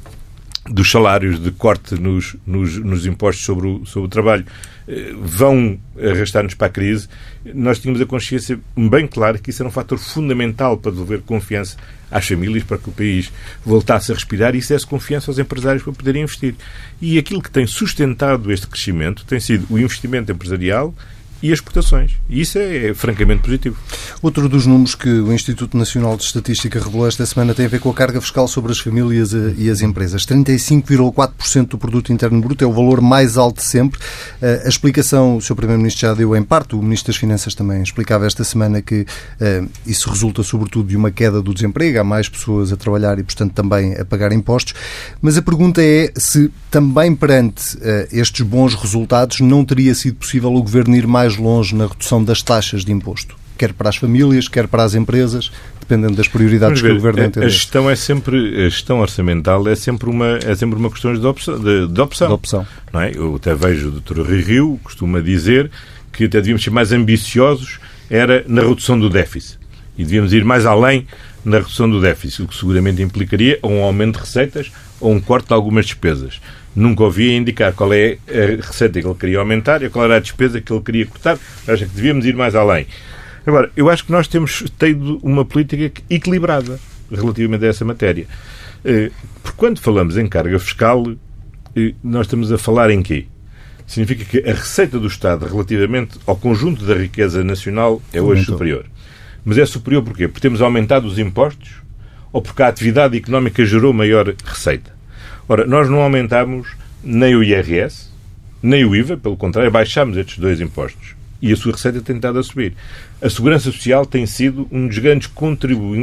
dos 0.68 0.90
salários, 0.90 1.42
de 1.42 1.50
corte 1.50 1.94
nos, 1.94 2.36
nos, 2.46 2.76
nos 2.76 3.06
impostos 3.06 3.44
sobre 3.44 3.66
o, 3.66 3.86
sobre 3.86 4.06
o 4.06 4.10
trabalho, 4.10 4.44
eh, 4.86 5.14
vão 5.18 5.78
arrastar-nos 5.98 6.54
para 6.54 6.66
a 6.66 6.70
crise, 6.70 7.08
nós 7.54 7.78
tínhamos 7.78 8.00
a 8.00 8.06
consciência 8.06 8.60
bem 8.76 9.06
clara 9.06 9.38
que 9.38 9.50
isso 9.50 9.62
era 9.62 9.68
um 9.68 9.72
fator 9.72 9.98
fundamental 9.98 10.76
para 10.76 10.90
devolver 10.92 11.22
confiança 11.22 11.76
às 12.10 12.26
famílias, 12.26 12.62
para 12.62 12.76
que 12.76 12.90
o 12.90 12.92
país 12.92 13.32
voltasse 13.64 14.12
a 14.12 14.14
respirar 14.14 14.54
e 14.54 14.58
isso 14.58 14.72
desse 14.72 14.86
confiança 14.86 15.30
aos 15.30 15.38
empresários 15.38 15.82
para 15.82 15.92
poderem 15.92 16.22
investir. 16.22 16.54
E 17.00 17.16
aquilo 17.18 17.40
que 17.40 17.50
tem 17.50 17.66
sustentado 17.66 18.52
este 18.52 18.66
crescimento 18.66 19.24
tem 19.24 19.40
sido 19.40 19.66
o 19.70 19.78
investimento 19.78 20.30
empresarial 20.30 20.94
e 21.42 21.50
exportações. 21.50 22.12
E 22.28 22.40
isso 22.40 22.58
é, 22.58 22.88
é, 22.88 22.94
francamente 22.94 23.42
positivo. 23.42 23.76
Outro 24.22 24.48
dos 24.48 24.66
números 24.66 24.94
que 24.94 25.08
o 25.08 25.32
Instituto 25.32 25.76
Nacional 25.76 26.16
de 26.16 26.24
Estatística 26.24 26.78
revelou 26.78 27.06
esta 27.06 27.24
semana 27.24 27.54
tem 27.54 27.66
a 27.66 27.68
ver 27.68 27.80
com 27.80 27.90
a 27.90 27.94
carga 27.94 28.20
fiscal 28.20 28.46
sobre 28.46 28.72
as 28.72 28.78
famílias 28.78 29.32
eh, 29.32 29.54
e 29.56 29.70
as 29.70 29.80
empresas. 29.80 30.26
35,4% 30.26 31.68
do 31.68 31.78
produto 31.78 32.12
interno 32.12 32.40
bruto 32.40 32.62
é 32.62 32.66
o 32.66 32.72
valor 32.72 33.00
mais 33.00 33.36
alto 33.36 33.56
de 33.56 33.64
sempre. 33.64 33.98
Eh, 34.42 34.62
a 34.64 34.68
explicação 34.68 35.36
o 35.36 35.40
Sr. 35.40 35.54
Primeiro-Ministro 35.54 36.08
já 36.08 36.14
deu 36.14 36.36
em 36.36 36.42
parte, 36.42 36.74
o 36.74 36.82
Ministro 36.82 37.12
das 37.12 37.16
Finanças 37.16 37.54
também 37.54 37.82
explicava 37.82 38.26
esta 38.26 38.44
semana 38.44 38.82
que 38.82 39.00
uh, 39.02 39.68
isso 39.86 40.08
resulta 40.10 40.42
sobretudo 40.42 40.88
de 40.88 40.96
uma 40.96 41.10
queda 41.10 41.42
do 41.42 41.54
desemprego, 41.54 42.00
há 42.00 42.04
mais 42.04 42.28
pessoas 42.28 42.72
a 42.72 42.76
trabalhar 42.76 43.18
e, 43.18 43.22
portanto, 43.22 43.52
também 43.52 43.94
a 43.94 44.04
pagar 44.04 44.32
impostos. 44.32 44.74
Mas 45.20 45.36
a 45.36 45.42
pergunta 45.42 45.82
é 45.82 46.12
se 46.16 46.50
também 46.70 47.14
perante 47.14 47.78
estes 48.12 48.42
bons 48.42 48.74
resultados 48.74 49.40
não 49.40 49.64
teria 49.64 49.94
sido 49.94 50.16
possível 50.16 50.54
o 50.54 50.62
Governo 50.62 50.96
ir 50.96 51.06
mais 51.06 51.29
mais 51.30 51.36
longe 51.36 51.74
na 51.74 51.86
redução 51.86 52.22
das 52.22 52.42
taxas 52.42 52.84
de 52.84 52.92
imposto, 52.92 53.36
quer 53.56 53.72
para 53.72 53.88
as 53.88 53.96
famílias, 53.96 54.48
quer 54.48 54.66
para 54.66 54.82
as 54.82 54.94
empresas, 54.94 55.50
dependendo 55.78 56.16
das 56.16 56.28
prioridades 56.28 56.80
ver, 56.80 56.88
que 56.88 56.92
o 56.92 56.96
Governo 56.96 57.24
entende. 57.24 57.46
A 57.46 57.48
gestão 57.48 57.88
é 57.88 57.94
sempre, 57.94 58.66
a 58.66 58.68
gestão 58.68 59.00
orçamental 59.00 59.66
é 59.68 59.74
sempre 59.74 60.08
uma, 60.08 60.38
é 60.44 60.54
sempre 60.54 60.78
uma 60.78 60.90
questão 60.90 61.12
de 61.12 61.24
opção. 61.26 61.58
De, 61.58 61.86
de 61.86 62.00
opção, 62.00 62.28
de 62.28 62.34
opção. 62.34 62.66
Não 62.92 63.00
é? 63.00 63.12
Eu 63.14 63.36
até 63.36 63.54
vejo 63.54 63.88
o 63.88 64.00
Dr. 64.00 64.20
Rui 64.20 64.40
Rio 64.40 64.80
costuma 64.82 65.20
dizer 65.20 65.70
que 66.12 66.24
até 66.24 66.38
devíamos 66.38 66.62
ser 66.62 66.70
mais 66.70 66.92
ambiciosos 66.92 67.78
era 68.08 68.44
na 68.48 68.62
redução 68.62 68.98
do 68.98 69.08
déficit. 69.08 69.58
E 69.96 70.04
devíamos 70.04 70.32
ir 70.32 70.44
mais 70.44 70.66
além 70.66 71.06
na 71.44 71.58
redução 71.58 71.88
do 71.88 72.00
déficit, 72.00 72.42
o 72.42 72.48
que 72.48 72.56
seguramente 72.56 73.02
implicaria 73.02 73.58
um 73.62 73.82
aumento 73.82 74.14
de 74.14 74.20
receitas 74.20 74.72
ou 75.00 75.12
um 75.12 75.20
corte 75.20 75.48
de 75.48 75.54
algumas 75.54 75.86
despesas 75.86 76.40
nunca 76.74 77.02
ouvi 77.02 77.32
indicar 77.32 77.72
qual 77.72 77.92
é 77.92 78.18
a 78.28 78.64
receita 78.64 79.00
que 79.00 79.06
ele 79.06 79.14
queria 79.14 79.38
aumentar 79.38 79.82
e 79.82 79.90
qual 79.90 80.04
era 80.04 80.16
a 80.16 80.20
despesa 80.20 80.60
que 80.60 80.72
ele 80.72 80.82
queria 80.82 81.06
cortar. 81.06 81.38
Acho 81.66 81.86
que 81.86 81.94
devíamos 81.94 82.24
ir 82.26 82.36
mais 82.36 82.54
além. 82.54 82.86
Agora, 83.46 83.70
eu 83.76 83.88
acho 83.88 84.04
que 84.04 84.12
nós 84.12 84.28
temos 84.28 84.64
tido 84.78 85.18
uma 85.22 85.44
política 85.44 86.02
equilibrada 86.08 86.78
relativamente 87.10 87.64
a 87.64 87.68
essa 87.68 87.84
matéria. 87.84 88.26
Eh, 88.84 89.10
porque 89.42 89.56
quando 89.56 89.80
falamos 89.80 90.16
em 90.16 90.26
carga 90.26 90.58
fiscal, 90.58 91.04
eh, 91.74 91.94
nós 92.02 92.26
estamos 92.26 92.52
a 92.52 92.58
falar 92.58 92.90
em 92.90 93.02
quê? 93.02 93.26
Significa 93.86 94.24
que 94.24 94.48
a 94.48 94.54
receita 94.54 94.98
do 94.98 95.08
Estado 95.08 95.46
relativamente 95.46 96.18
ao 96.26 96.36
conjunto 96.36 96.84
da 96.84 96.94
riqueza 96.94 97.42
nacional 97.42 98.00
é 98.12 98.20
hoje 98.20 98.44
superior. 98.44 98.86
Mas 99.44 99.58
é 99.58 99.66
superior 99.66 100.02
porquê? 100.02 100.28
Porque 100.28 100.40
temos 100.40 100.62
aumentado 100.62 101.06
os 101.06 101.18
impostos 101.18 101.80
ou 102.32 102.40
porque 102.40 102.62
a 102.62 102.68
atividade 102.68 103.16
económica 103.16 103.64
gerou 103.64 103.92
maior 103.92 104.32
receita? 104.44 104.99
Ora, 105.50 105.66
nós 105.66 105.90
não 105.90 106.00
aumentámos 106.00 106.76
nem 107.02 107.34
o 107.34 107.42
IRS, 107.42 108.08
nem 108.62 108.84
o 108.84 108.94
IVA, 108.94 109.16
pelo 109.16 109.36
contrário, 109.36 109.68
baixámos 109.68 110.16
estes 110.16 110.38
dois 110.38 110.60
impostos. 110.60 111.16
E 111.42 111.52
a 111.52 111.56
sua 111.56 111.72
receita 111.72 112.00
tem 112.00 112.14
estado 112.14 112.38
a 112.38 112.42
subir. 112.44 112.72
A 113.20 113.28
Segurança 113.28 113.64
Social 113.64 114.06
tem 114.06 114.26
sido 114.26 114.68
um 114.70 114.86
dos 114.86 114.98
grandes 114.98 115.26
contribu 115.26 115.96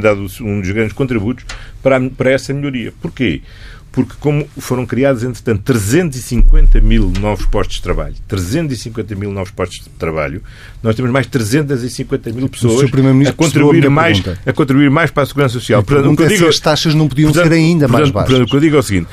dado 0.00 0.26
um 0.40 0.62
dos 0.62 0.70
grandes 0.70 0.94
contributos 0.94 1.44
para, 1.82 1.98
a, 1.98 2.08
para 2.08 2.30
essa 2.30 2.54
melhoria. 2.54 2.90
Porquê? 3.02 3.42
Porque 3.94 4.14
como 4.18 4.44
foram 4.58 4.84
criados, 4.84 5.22
entretanto, 5.22 5.62
350 5.62 6.80
mil 6.80 7.12
novos 7.20 7.46
postos 7.46 7.76
de 7.76 7.82
trabalho, 7.82 8.16
350 8.26 9.14
mil 9.14 9.30
novos 9.30 9.52
postos 9.52 9.84
de 9.84 9.90
trabalho, 9.90 10.42
nós 10.82 10.96
temos 10.96 11.12
mais 11.12 11.28
350 11.28 12.32
mil 12.32 12.48
pessoas 12.48 12.90
a 13.28 13.32
contribuir, 13.32 13.88
mais, 13.88 14.20
a 14.44 14.52
contribuir 14.52 14.90
mais 14.90 15.12
para 15.12 15.22
a 15.22 15.26
Segurança 15.26 15.54
Social. 15.54 15.80
A 15.80 15.84
portanto, 15.84 16.12
o 16.12 16.16
que 16.16 16.22
eu 16.22 16.26
é 16.26 16.28
digo, 16.28 16.48
as 16.48 16.58
taxas 16.58 16.92
não 16.92 17.06
podiam 17.06 17.30
portanto, 17.30 17.52
ser 17.52 17.54
ainda 17.54 17.86
mais 17.86 18.10
baixas. 18.10 18.30
Portanto, 18.30 18.48
o 18.48 18.50
que 18.50 18.56
eu 18.56 18.60
digo 18.60 18.76
é 18.76 18.78
o 18.80 18.82
seguinte, 18.82 19.06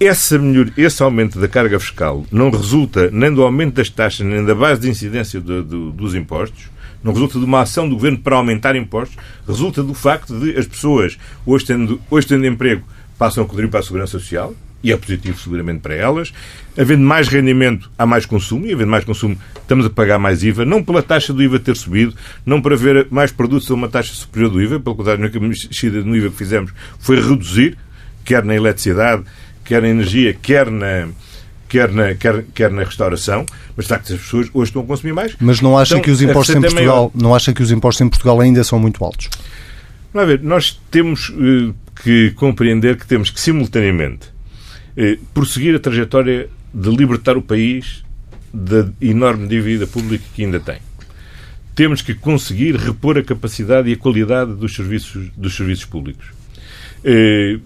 essa 0.00 0.38
melhor, 0.38 0.72
esse 0.74 1.02
aumento 1.02 1.38
da 1.38 1.46
carga 1.46 1.78
fiscal 1.78 2.24
não 2.32 2.50
resulta 2.50 3.10
nem 3.12 3.30
do 3.30 3.42
aumento 3.42 3.74
das 3.74 3.90
taxas, 3.90 4.26
nem 4.26 4.42
da 4.42 4.54
base 4.54 4.80
de 4.80 4.88
incidência 4.88 5.38
do, 5.38 5.62
do, 5.62 5.92
dos 5.92 6.14
impostos, 6.14 6.70
não 7.02 7.12
resulta 7.12 7.38
de 7.38 7.44
uma 7.44 7.60
ação 7.60 7.86
do 7.86 7.94
governo 7.94 8.18
para 8.18 8.36
aumentar 8.36 8.74
impostos, 8.74 9.18
resulta 9.46 9.82
do 9.82 9.92
facto 9.92 10.34
de 10.40 10.56
as 10.56 10.66
pessoas, 10.66 11.18
hoje 11.44 11.66
tendo, 11.66 12.00
hoje 12.10 12.26
tendo 12.26 12.46
emprego, 12.46 12.82
passam 13.18 13.44
a 13.44 13.46
contribuir 13.46 13.70
para 13.70 13.80
a 13.80 13.82
segurança 13.82 14.18
social, 14.18 14.54
e 14.84 14.92
é 14.92 14.96
positivo 14.96 15.40
seguramente 15.40 15.80
para 15.80 15.94
elas. 15.94 16.32
Havendo 16.78 17.02
mais 17.02 17.26
rendimento, 17.26 17.90
há 17.98 18.04
mais 18.04 18.26
consumo, 18.26 18.66
e 18.66 18.72
havendo 18.74 18.90
mais 18.90 19.02
consumo, 19.02 19.36
estamos 19.56 19.86
a 19.86 19.90
pagar 19.90 20.18
mais 20.18 20.42
IVA, 20.42 20.66
não 20.66 20.84
pela 20.84 21.02
taxa 21.02 21.32
do 21.32 21.42
IVA 21.42 21.58
ter 21.58 21.74
subido, 21.74 22.14
não 22.44 22.60
para 22.60 22.76
ver 22.76 23.06
mais 23.10 23.32
produtos 23.32 23.70
a 23.70 23.74
uma 23.74 23.88
taxa 23.88 24.12
superior 24.12 24.50
do 24.50 24.60
IVA, 24.60 24.78
pelo 24.78 24.94
contrário, 24.94 25.24
a 25.24 25.40
mexida 25.40 26.02
no 26.02 26.14
IVA 26.14 26.28
que 26.28 26.36
fizemos 26.36 26.72
foi 26.98 27.16
reduzir, 27.16 27.78
quer 28.24 28.44
na 28.44 28.54
eletricidade, 28.54 29.24
quer 29.64 29.80
na 29.80 29.88
energia, 29.88 30.34
quer 30.34 30.70
na, 30.70 31.08
quer 31.66 31.90
na, 31.90 32.14
quer, 32.14 32.44
quer 32.54 32.70
na 32.70 32.84
restauração, 32.84 33.46
mas 33.74 33.86
de 33.86 33.88
facto 33.88 34.12
as 34.12 34.20
pessoas 34.20 34.50
hoje 34.52 34.68
estão 34.68 34.82
a 34.82 34.84
consumir 34.84 35.14
mais. 35.14 35.34
Mas 35.40 35.62
não 35.62 35.78
acha 35.78 35.94
então, 35.94 36.04
que 36.04 36.10
os 36.10 36.20
impostos 36.20 36.54
em 36.54 36.58
é 36.58 36.60
Portugal, 36.60 37.10
não 37.14 37.34
acha 37.34 37.54
que 37.54 37.62
os 37.62 37.70
impostos 37.70 38.02
em 38.02 38.08
Portugal 38.08 38.40
ainda 38.40 38.62
são 38.62 38.78
muito 38.78 39.02
altos? 39.02 39.30
Vamos 40.14 40.28
ver, 40.28 40.42
nós 40.44 40.80
temos 40.92 41.30
uh, 41.30 41.74
que 42.04 42.30
compreender 42.36 42.96
que 42.96 43.04
temos 43.04 43.30
que 43.30 43.40
simultaneamente 43.40 44.28
uh, 44.96 45.18
prosseguir 45.34 45.74
a 45.74 45.80
trajetória 45.80 46.48
de 46.72 46.88
libertar 46.88 47.36
o 47.36 47.42
país 47.42 48.04
da 48.52 48.88
enorme 49.02 49.48
dívida 49.48 49.88
pública 49.88 50.24
que 50.32 50.44
ainda 50.44 50.60
tem. 50.60 50.78
Temos 51.74 52.00
que 52.00 52.14
conseguir 52.14 52.76
repor 52.76 53.18
a 53.18 53.24
capacidade 53.24 53.90
e 53.90 53.94
a 53.94 53.96
qualidade 53.96 54.54
dos 54.54 54.76
serviços, 54.76 55.30
dos 55.36 55.56
serviços 55.56 55.84
públicos. 55.84 56.28
Eh, 57.02 57.58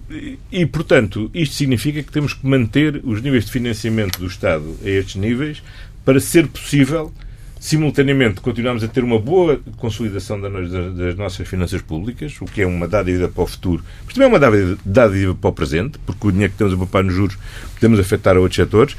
e, 0.51 0.65
portanto, 0.65 1.31
isto 1.35 1.55
significa 1.55 2.03
que 2.03 2.11
temos 2.11 2.33
que 2.33 2.47
manter 2.47 3.03
os 3.05 3.21
níveis 3.21 3.45
de 3.45 3.53
financiamento 3.53 4.19
do 4.19 4.27
Estado 4.27 4.75
a 4.83 4.89
estes 4.89 5.17
níveis 5.17 5.63
para 6.03 6.19
ser 6.19 6.49
possível, 6.49 7.13
simultaneamente, 7.61 8.41
continuarmos 8.41 8.85
a 8.85 8.89
ter 8.89 9.03
uma 9.03 9.19
boa 9.19 9.61
consolidação 9.77 10.41
das 10.41 11.17
nossas 11.17 11.47
finanças 11.47 11.83
públicas, 11.83 12.37
o 12.41 12.45
que 12.45 12.63
é 12.63 12.67
uma 12.67 12.87
dádiva 12.87 13.29
para 13.29 13.43
o 13.43 13.47
futuro, 13.47 13.83
mas 14.05 14.15
também 14.15 14.29
é 14.29 14.37
uma 14.37 14.77
dádiva 14.85 15.35
para 15.35 15.51
o 15.51 15.53
presente, 15.53 15.99
porque 16.07 16.29
o 16.29 16.33
dinheiro 16.33 16.53
que 16.53 16.59
temos 16.59 16.75
a 16.75 16.77
poupar 16.77 17.03
nos 17.03 17.15
juros 17.15 17.37
podemos 17.75 17.99
afetar 17.99 18.37
a 18.37 18.41
outros 18.41 18.57
setores, 18.57 18.97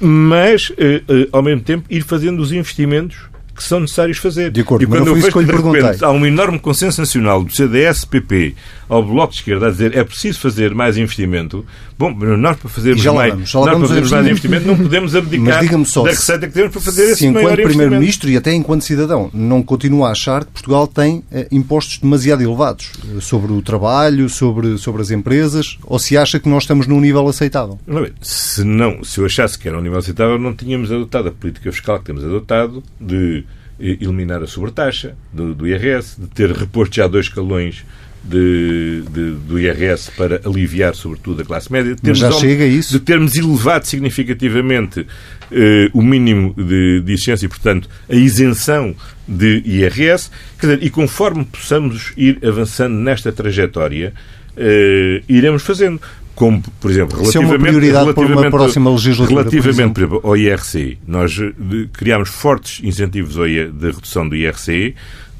mas, 0.00 0.72
eh, 0.78 1.02
eh, 1.08 1.28
ao 1.30 1.42
mesmo 1.42 1.62
tempo, 1.62 1.84
ir 1.88 2.02
fazendo 2.02 2.40
os 2.40 2.52
investimentos 2.52 3.32
que 3.54 3.62
são 3.62 3.80
necessários 3.80 4.18
fazer. 4.18 4.50
De 4.50 4.60
acordo, 4.60 4.82
e 4.82 4.86
quando 4.86 5.06
eu 5.06 5.14
vejo 5.14 5.30
que, 5.30 5.44
de 5.44 5.52
repente 5.52 6.04
há 6.04 6.10
um 6.10 6.26
enorme 6.26 6.58
consenso 6.58 7.00
nacional 7.00 7.44
do 7.44 7.52
CDS-PP 7.52 8.54
ao 8.92 9.02
Bloco 9.02 9.32
de 9.32 9.38
Esquerda 9.38 9.68
a 9.68 9.70
dizer 9.70 9.96
é 9.96 10.04
preciso 10.04 10.38
fazer 10.38 10.74
mais 10.74 10.98
investimento, 10.98 11.64
bom, 11.98 12.12
nós 12.12 12.58
para 12.58 12.68
fazermos 12.68 13.04
mais, 13.06 13.32
vamos, 13.32 13.54
nós 13.54 13.64
para 13.64 13.80
fazermos 13.80 14.10
mais 14.10 14.26
investimento 14.26 14.66
não 14.66 14.76
podemos 14.76 15.16
abdicar 15.16 15.84
só, 15.86 16.02
da 16.02 16.10
receita 16.10 16.46
que 16.46 16.52
temos 16.52 16.72
para 16.72 16.80
fazer 16.80 17.10
esse 17.10 17.30
maior 17.30 17.52
enquanto 17.52 17.68
Primeiro-Ministro 17.68 18.28
e 18.28 18.36
até 18.36 18.52
enquanto 18.52 18.82
cidadão 18.82 19.30
não 19.32 19.62
continua 19.62 20.08
a 20.08 20.12
achar 20.12 20.44
que 20.44 20.50
Portugal 20.50 20.86
tem 20.86 21.24
eh, 21.32 21.48
impostos 21.50 21.98
demasiado 21.98 22.42
elevados 22.42 22.92
eh, 23.16 23.20
sobre 23.20 23.52
o 23.52 23.62
trabalho, 23.62 24.28
sobre, 24.28 24.76
sobre 24.76 25.00
as 25.00 25.10
empresas, 25.10 25.78
ou 25.84 25.98
se 25.98 26.18
acha 26.18 26.38
que 26.38 26.48
nós 26.48 26.64
estamos 26.64 26.86
num 26.86 27.00
nível 27.00 27.26
aceitável? 27.26 27.78
Se 28.20 28.62
não, 28.62 29.02
se 29.02 29.20
eu 29.20 29.24
achasse 29.24 29.58
que 29.58 29.68
era 29.68 29.78
um 29.78 29.80
nível 29.80 29.98
aceitável, 29.98 30.38
não 30.38 30.52
tínhamos 30.54 30.92
adotado 30.92 31.28
a 31.28 31.32
política 31.32 31.72
fiscal 31.72 31.98
que 31.98 32.04
temos 32.04 32.22
adotado 32.22 32.82
de 33.00 33.44
eliminar 33.78 34.42
a 34.42 34.46
sobretaxa 34.46 35.16
do, 35.32 35.54
do 35.54 35.66
IRS, 35.66 36.20
de 36.20 36.26
ter 36.28 36.50
reposto 36.52 36.96
já 36.96 37.06
dois 37.06 37.26
escalões 37.26 37.84
de, 38.24 39.02
de, 39.10 39.30
do 39.32 39.58
IRS 39.58 40.10
para 40.16 40.40
aliviar, 40.44 40.94
sobretudo, 40.94 41.42
a 41.42 41.44
classe 41.44 41.70
média. 41.72 41.96
Mas 42.02 42.18
já 42.18 42.30
chega 42.32 42.64
a 42.64 42.66
isso? 42.66 42.92
De 42.92 43.00
termos 43.00 43.34
elevado 43.34 43.86
significativamente 43.86 45.06
eh, 45.50 45.90
o 45.92 46.02
mínimo 46.02 46.54
de, 46.54 47.00
de 47.00 47.12
exigência 47.12 47.46
e, 47.46 47.48
portanto, 47.48 47.88
a 48.08 48.14
isenção 48.14 48.94
de 49.26 49.62
IRS. 49.64 50.30
Dizer, 50.60 50.82
e 50.82 50.90
conforme 50.90 51.44
possamos 51.44 52.12
ir 52.16 52.38
avançando 52.46 52.94
nesta 52.94 53.32
trajetória, 53.32 54.14
eh, 54.56 55.22
iremos 55.28 55.62
fazendo 55.62 56.00
como, 56.34 56.62
por 56.80 56.90
exemplo, 56.90 57.18
relativamente, 57.18 57.54
é 57.54 57.90
relativamente, 57.92 58.14
para 58.14 58.36
uma 58.38 58.50
próxima 58.50 58.90
legislatura, 58.90 59.42
relativamente 59.42 59.92
por 59.92 60.02
exemplo, 60.02 60.20
ao 60.24 60.36
IRC, 60.36 60.98
nós 61.06 61.38
eh, 61.38 61.52
criámos 61.92 62.30
fortes 62.30 62.82
incentivos 62.82 63.34
de 63.34 63.86
redução 63.86 64.28
do 64.28 64.34
IRC 64.34 64.94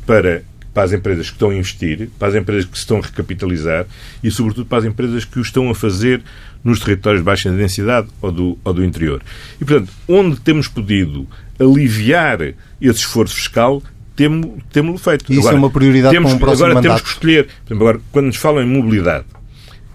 para, 0.07 0.45
para 0.73 0.85
as 0.85 0.93
empresas 0.93 1.29
que 1.29 1.35
estão 1.35 1.51
a 1.51 1.55
investir, 1.55 2.09
para 2.19 2.29
as 2.29 2.35
empresas 2.35 2.65
que 2.65 2.77
se 2.77 2.83
estão 2.83 2.99
a 2.99 3.03
recapitalizar 3.03 3.87
e, 4.23 4.31
sobretudo, 4.31 4.67
para 4.67 4.79
as 4.79 4.85
empresas 4.85 5.25
que 5.25 5.39
o 5.39 5.43
estão 5.43 5.69
a 5.71 5.75
fazer 5.75 6.23
nos 6.65 6.81
territórios 6.81 7.21
de 7.21 7.25
baixa 7.25 7.51
densidade 7.51 8.09
ou 8.21 8.33
do, 8.33 8.59
ou 8.65 8.73
do 8.73 8.85
interior. 8.85 9.23
E, 9.61 9.65
portanto, 9.65 9.93
onde 10.09 10.41
temos 10.41 10.69
podido 10.69 11.27
aliviar 11.61 12.41
esse 12.81 13.01
esforço 13.01 13.35
fiscal, 13.35 13.83
temos, 14.17 14.63
temos 14.73 15.03
feito. 15.03 15.31
Isso 15.31 15.41
agora, 15.41 15.57
é 15.57 15.59
uma 15.59 15.71
prioridade 15.71 16.15
temos, 16.15 16.31
para 16.31 16.37
um 16.37 16.41
próximo 16.41 16.65
Agora 16.65 16.75
mandato. 16.75 16.91
temos 16.91 17.03
que 17.03 17.09
escolher. 17.09 17.45
Por 17.45 17.73
exemplo, 17.73 17.89
agora, 17.89 18.01
quando 18.11 18.27
nos 18.27 18.37
falam 18.37 18.63
em 18.63 18.67
mobilidade, 18.67 19.25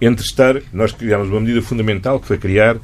entre 0.01 0.25
estar. 0.25 0.61
Nós 0.71 0.91
criámos 0.91 1.29
uma 1.29 1.39
medida 1.39 1.61
fundamental 1.61 2.19
que 2.19 2.27
foi 2.27 2.37
criar 2.37 2.75
uh, 2.75 2.81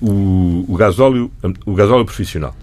o, 0.00 0.64
o, 0.68 0.76
gasóleo, 0.76 1.30
o 1.66 1.74
gasóleo 1.74 2.04
profissional 2.04 2.56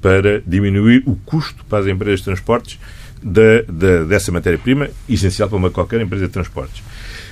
para 0.00 0.40
diminuir 0.46 1.02
o 1.06 1.14
custo 1.14 1.64
para 1.66 1.80
as 1.80 1.86
empresas 1.86 2.20
de 2.20 2.24
transportes 2.24 2.78
da, 3.22 4.04
dessa 4.04 4.32
matéria-prima, 4.32 4.88
essencial 5.08 5.48
para 5.48 5.58
uma 5.58 5.70
qualquer 5.70 6.00
empresa 6.00 6.26
de 6.26 6.32
transportes. 6.32 6.82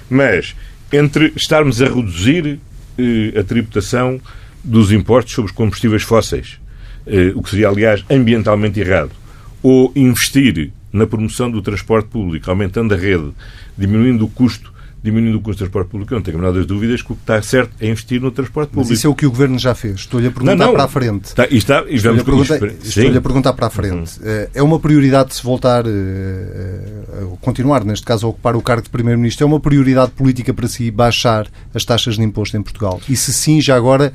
Mas, 0.08 0.54
entre 0.92 1.32
estarmos 1.36 1.80
a 1.82 1.86
reduzir 1.86 2.58
uh, 2.98 3.38
a 3.38 3.42
tributação 3.42 4.20
dos 4.62 4.92
impostos 4.92 5.34
sobre 5.34 5.50
os 5.50 5.56
combustíveis 5.56 6.02
fósseis, 6.02 6.58
uh, 7.06 7.38
o 7.38 7.42
que 7.42 7.50
seria, 7.50 7.68
aliás, 7.68 8.04
ambientalmente 8.10 8.80
errado, 8.80 9.10
ou 9.62 9.92
investir 9.96 10.70
na 10.92 11.06
promoção 11.06 11.50
do 11.50 11.62
transporte 11.62 12.08
público, 12.08 12.50
aumentando 12.50 12.94
a 12.94 12.96
rede, 12.96 13.32
diminuindo 13.76 14.24
o 14.24 14.28
custo 14.28 14.72
diminuindo 15.10 15.38
o 15.38 15.40
custo 15.40 15.58
do 15.58 15.66
transporte 15.66 15.90
público. 15.90 16.12
Eu 16.12 16.16
não 16.16 16.22
tenho 16.22 16.36
a 16.36 16.40
menor 16.40 16.52
das 16.52 16.66
dúvidas 16.66 17.02
que 17.02 17.12
o 17.12 17.16
que 17.16 17.22
está 17.22 17.40
certo 17.42 17.72
é 17.80 17.88
investir 17.88 18.20
no 18.20 18.30
transporte 18.30 18.70
público. 18.70 18.88
Mas 18.88 18.98
isso 18.98 19.06
é 19.06 19.10
o 19.10 19.14
que 19.14 19.26
o 19.26 19.30
Governo 19.30 19.58
já 19.58 19.74
fez. 19.74 20.00
Estou-lhe 20.00 20.28
a 20.28 20.30
perguntar 20.30 20.56
não, 20.56 20.66
não. 20.66 20.72
para 20.72 20.84
a 20.84 20.88
frente. 20.88 21.24
Está, 21.26 21.46
e 21.50 21.56
está, 21.56 21.84
e 21.88 21.96
estou-lhe 21.96 22.20
a, 22.20 22.24
perguntar, 22.24 22.56
estou 22.64 23.16
a 23.16 23.20
perguntar 23.20 23.52
para 23.54 23.66
a 23.66 23.70
frente. 23.70 24.20
Uhum. 24.20 24.46
É 24.54 24.62
uma 24.62 24.78
prioridade 24.78 25.34
se 25.34 25.42
voltar, 25.42 25.86
eh, 25.86 25.90
eh, 25.90 27.24
a 27.32 27.36
continuar, 27.38 27.84
neste 27.84 28.04
caso, 28.04 28.26
a 28.26 28.30
ocupar 28.30 28.56
o 28.56 28.62
cargo 28.62 28.82
de 28.82 28.90
Primeiro-Ministro, 28.90 29.44
é 29.44 29.46
uma 29.46 29.60
prioridade 29.60 30.12
política 30.12 30.52
para 30.52 30.68
si 30.68 30.90
baixar 30.90 31.46
as 31.74 31.84
taxas 31.84 32.16
de 32.16 32.22
imposto 32.22 32.56
em 32.56 32.62
Portugal? 32.62 33.00
E 33.08 33.16
se 33.16 33.32
sim, 33.32 33.60
já 33.60 33.76
agora, 33.76 34.12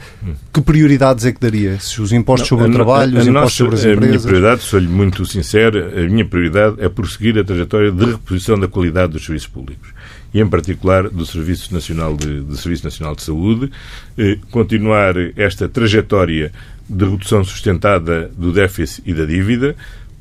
que 0.54 0.62
prioridades 0.62 1.26
é 1.26 1.32
que 1.32 1.40
daria? 1.40 1.80
Se 1.80 2.02
os 2.02 2.12
impostos 2.12 2.50
não, 2.52 2.58
sobre 2.58 2.72
o 2.72 2.74
trabalho, 2.74 3.16
a, 3.16 3.20
a 3.20 3.22
os 3.22 3.28
impostos 3.28 3.54
sobre 3.54 3.76
as 3.76 3.82
empresas? 3.82 4.04
A 4.04 4.08
minha 4.08 4.20
prioridade, 4.20 4.62
sou-lhe 4.64 4.88
muito 4.88 5.26
sincero, 5.26 5.92
a 5.98 6.10
minha 6.10 6.26
prioridade 6.26 6.76
é 6.80 6.90
prosseguir 6.90 7.38
a 7.38 7.44
trajetória 7.44 7.92
de 7.92 8.06
reposição 8.06 8.60
da 8.60 8.68
qualidade 8.68 9.14
dos 9.14 9.26
serviços 9.26 9.48
públicos 9.48 9.94
e, 10.34 10.40
em 10.40 10.48
particular, 10.48 11.10
do 11.10 11.26
Serviço 11.26 11.74
Nacional 11.74 12.16
de, 12.18 12.42
do 12.42 12.58
Serviço 12.58 12.84
Nacional 12.84 13.16
de 13.16 13.22
Saúde, 13.22 13.72
eh, 14.18 14.38
continuar 14.50 15.16
esta 15.38 15.70
trajetória 15.70 16.52
de 16.90 17.06
redução 17.06 17.44
sustentada 17.44 18.32
do 18.38 18.52
déficit 18.52 19.04
e 19.06 19.14
da 19.14 19.26
dívida, 19.26 19.76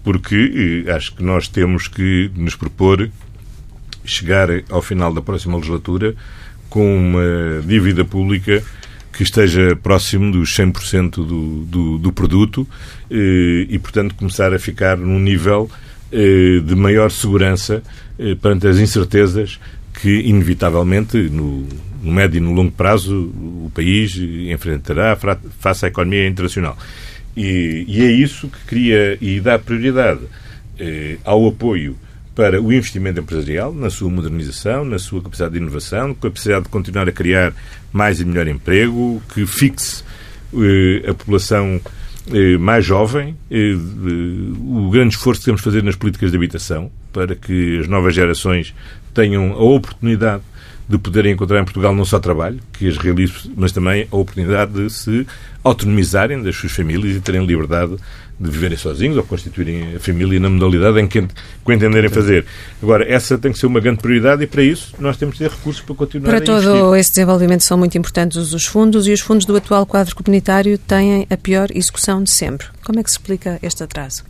porque 0.05 0.85
eh, 0.87 0.93
acho 0.93 1.15
que 1.15 1.23
nós 1.23 1.49
temos 1.49 1.89
que 1.89 2.31
nos 2.37 2.55
propor 2.55 3.09
chegar 4.05 4.49
ao 4.69 4.83
final 4.83 5.15
da 5.15 5.23
próxima 5.23 5.57
legislatura 5.57 6.15
com 6.69 6.97
uma 6.97 7.63
dívida 7.65 8.05
pública 8.05 8.63
que 9.13 9.23
esteja 9.23 9.77
próximo 9.77 10.33
dos 10.33 10.57
100% 10.57 11.11
do, 11.17 11.65
do, 11.65 11.99
do 11.99 12.13
produto 12.13 12.67
eh, 13.11 13.67
e, 13.69 13.79
portanto, 13.79 14.15
começar 14.15 14.55
a 14.55 14.59
ficar 14.59 14.97
num 14.97 15.19
nível 15.19 15.71
eh, 16.11 16.61
de 16.65 16.75
maior 16.75 17.11
segurança 17.11 17.83
eh, 18.19 18.35
perante 18.35 18.67
as 18.67 18.79
incertezas 18.79 19.61
que, 20.01 20.21
inevitavelmente, 20.21 21.17
no, 21.17 21.67
no 22.03 22.13
médio 22.13 22.39
e 22.39 22.41
no 22.41 22.53
longo 22.53 22.73
prazo, 22.73 23.15
o 23.15 23.71
país 23.75 24.17
enfrentará 24.17 25.17
face 25.59 25.85
à 25.85 25.89
economia 25.89 26.27
internacional. 26.27 26.77
E, 27.37 27.85
e 27.89 28.03
é 28.03 28.11
isso 28.11 28.49
que 28.49 28.59
cria 28.67 29.17
e 29.21 29.41
dá 29.41 29.59
prioridade 29.59 30.21
eh, 30.79 31.17
ao 31.25 31.47
apoio 31.47 31.97
para 32.35 32.61
o 32.61 32.73
investimento 32.73 33.21
empresarial, 33.21 33.75
na 33.75 33.91
sua 33.91 34.11
modernização, 34.11 34.85
na 34.85 34.99
sua 34.99 35.23
capacidade 35.23 35.53
de 35.53 35.59
inovação, 35.59 36.15
capacidade 36.15 36.65
de 36.65 36.69
continuar 36.71 37.09
a 37.09 37.13
criar 37.13 37.53
mais 37.93 38.21
e 38.21 38.25
melhor 38.25 38.49
emprego, 38.49 39.23
que 39.35 39.47
fixe 39.47 40.03
eh, 40.55 41.11
a 41.11 41.15
população 41.15 41.81
eh, 42.33 42.57
mais 42.57 42.85
jovem, 42.85 43.37
eh, 43.51 43.75
o 43.75 44.89
grande 44.91 45.15
esforço 45.15 45.41
que 45.41 45.47
temos 45.47 45.61
de 45.61 45.65
fazer 45.65 45.83
nas 45.83 45.97
políticas 45.97 46.31
de 46.31 46.37
habitação, 46.37 46.91
para 47.13 47.35
que 47.35 47.81
as 47.81 47.89
novas 47.89 48.15
gerações 48.15 48.75
tenham 49.13 49.53
a 49.53 49.63
oportunidade 49.63 50.43
de 50.89 50.99
poderem 50.99 51.33
encontrar 51.33 51.61
em 51.61 51.65
Portugal 51.65 51.95
não 51.95 52.05
só 52.05 52.19
trabalho, 52.19 52.61
que 52.73 52.87
as 52.89 52.99
realizem, 52.99 53.53
mas 53.57 53.73
também 53.73 54.07
a 54.11 54.17
oportunidade 54.17 54.73
de 54.73 54.91
se 54.91 55.27
autonomizarem 55.65 56.43
das 56.43 56.57
suas 56.57 56.73
famílias 56.73 57.17
e 57.17 57.21
terem 57.21 57.47
liberdade 57.47 57.97
de 58.39 58.51
viverem 58.51 58.77
sozinhos 58.77 59.17
ou 59.17 59.23
constituírem 59.23 59.95
a 59.97 60.01
família 60.01 60.41
na 60.41 60.51
modalidade 60.51 61.01
em 61.01 61.07
que, 61.07 61.23
que 61.23 61.73
entenderem 61.73 62.11
fazer. 62.11 62.45
Agora, 62.83 63.11
essa 63.11 63.39
tem 63.39 63.53
que 63.53 63.59
ser 63.59 63.67
uma 63.67 63.79
grande 63.79 64.01
prioridade 64.01 64.43
e 64.43 64.47
para 64.47 64.63
isso 64.63 64.95
nós 64.99 65.17
temos 65.17 65.37
de 65.37 65.45
ter 65.45 65.51
recursos 65.51 65.81
para 65.81 65.95
continuar 65.95 66.27
para 66.27 66.39
a 66.39 66.43
investir. 66.43 66.63
Para 66.63 66.81
todo 66.81 66.97
esse 66.97 67.11
desenvolvimento 67.11 67.63
são 67.63 67.79
muito 67.79 67.97
importantes 67.97 68.53
os 68.53 68.67
fundos 68.67 69.07
e 69.07 69.13
os 69.13 69.21
fundos 69.21 69.47
do 69.47 69.57
atual 69.57 69.87
quadro 69.87 70.15
comunitário 70.17 70.77
têm 70.77 71.27
a 71.31 71.37
pior 71.37 71.69
execução 71.73 72.23
de 72.23 72.31
sempre. 72.31 72.67
Como 72.85 72.99
é 72.99 73.03
que 73.03 73.11
se 73.11 73.15
explica 73.17 73.59
este 73.63 73.85
atraso? 73.85 74.25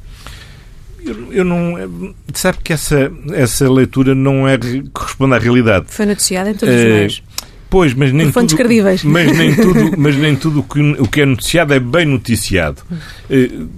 Eu, 1.04 1.32
eu, 1.32 1.44
não. 1.44 2.14
Sabe 2.32 2.58
que 2.62 2.72
essa, 2.72 3.10
essa 3.32 3.70
leitura 3.70 4.14
não 4.14 4.46
é, 4.46 4.58
corresponde 4.92 5.34
à 5.34 5.38
realidade. 5.38 5.86
Foi 5.88 6.06
noticiada 6.06 6.50
em 6.50 6.54
todos 6.54 6.74
os 6.74 6.80
eh, 6.80 6.88
meios. 6.88 7.22
Pois, 7.68 7.94
mas 7.94 8.12
nem 8.12 8.30
tudo, 8.30 8.54
credíveis. 8.54 9.02
Mas 9.02 9.36
nem 9.36 9.54
tudo, 9.56 9.92
mas 9.96 10.16
nem 10.16 10.36
tudo 10.36 10.60
o, 10.60 10.62
que, 10.62 10.80
o 10.80 11.08
que 11.08 11.22
é 11.22 11.26
noticiado 11.26 11.72
é 11.72 11.80
bem 11.80 12.04
noticiado. 12.04 12.82
Uh, 13.30 13.68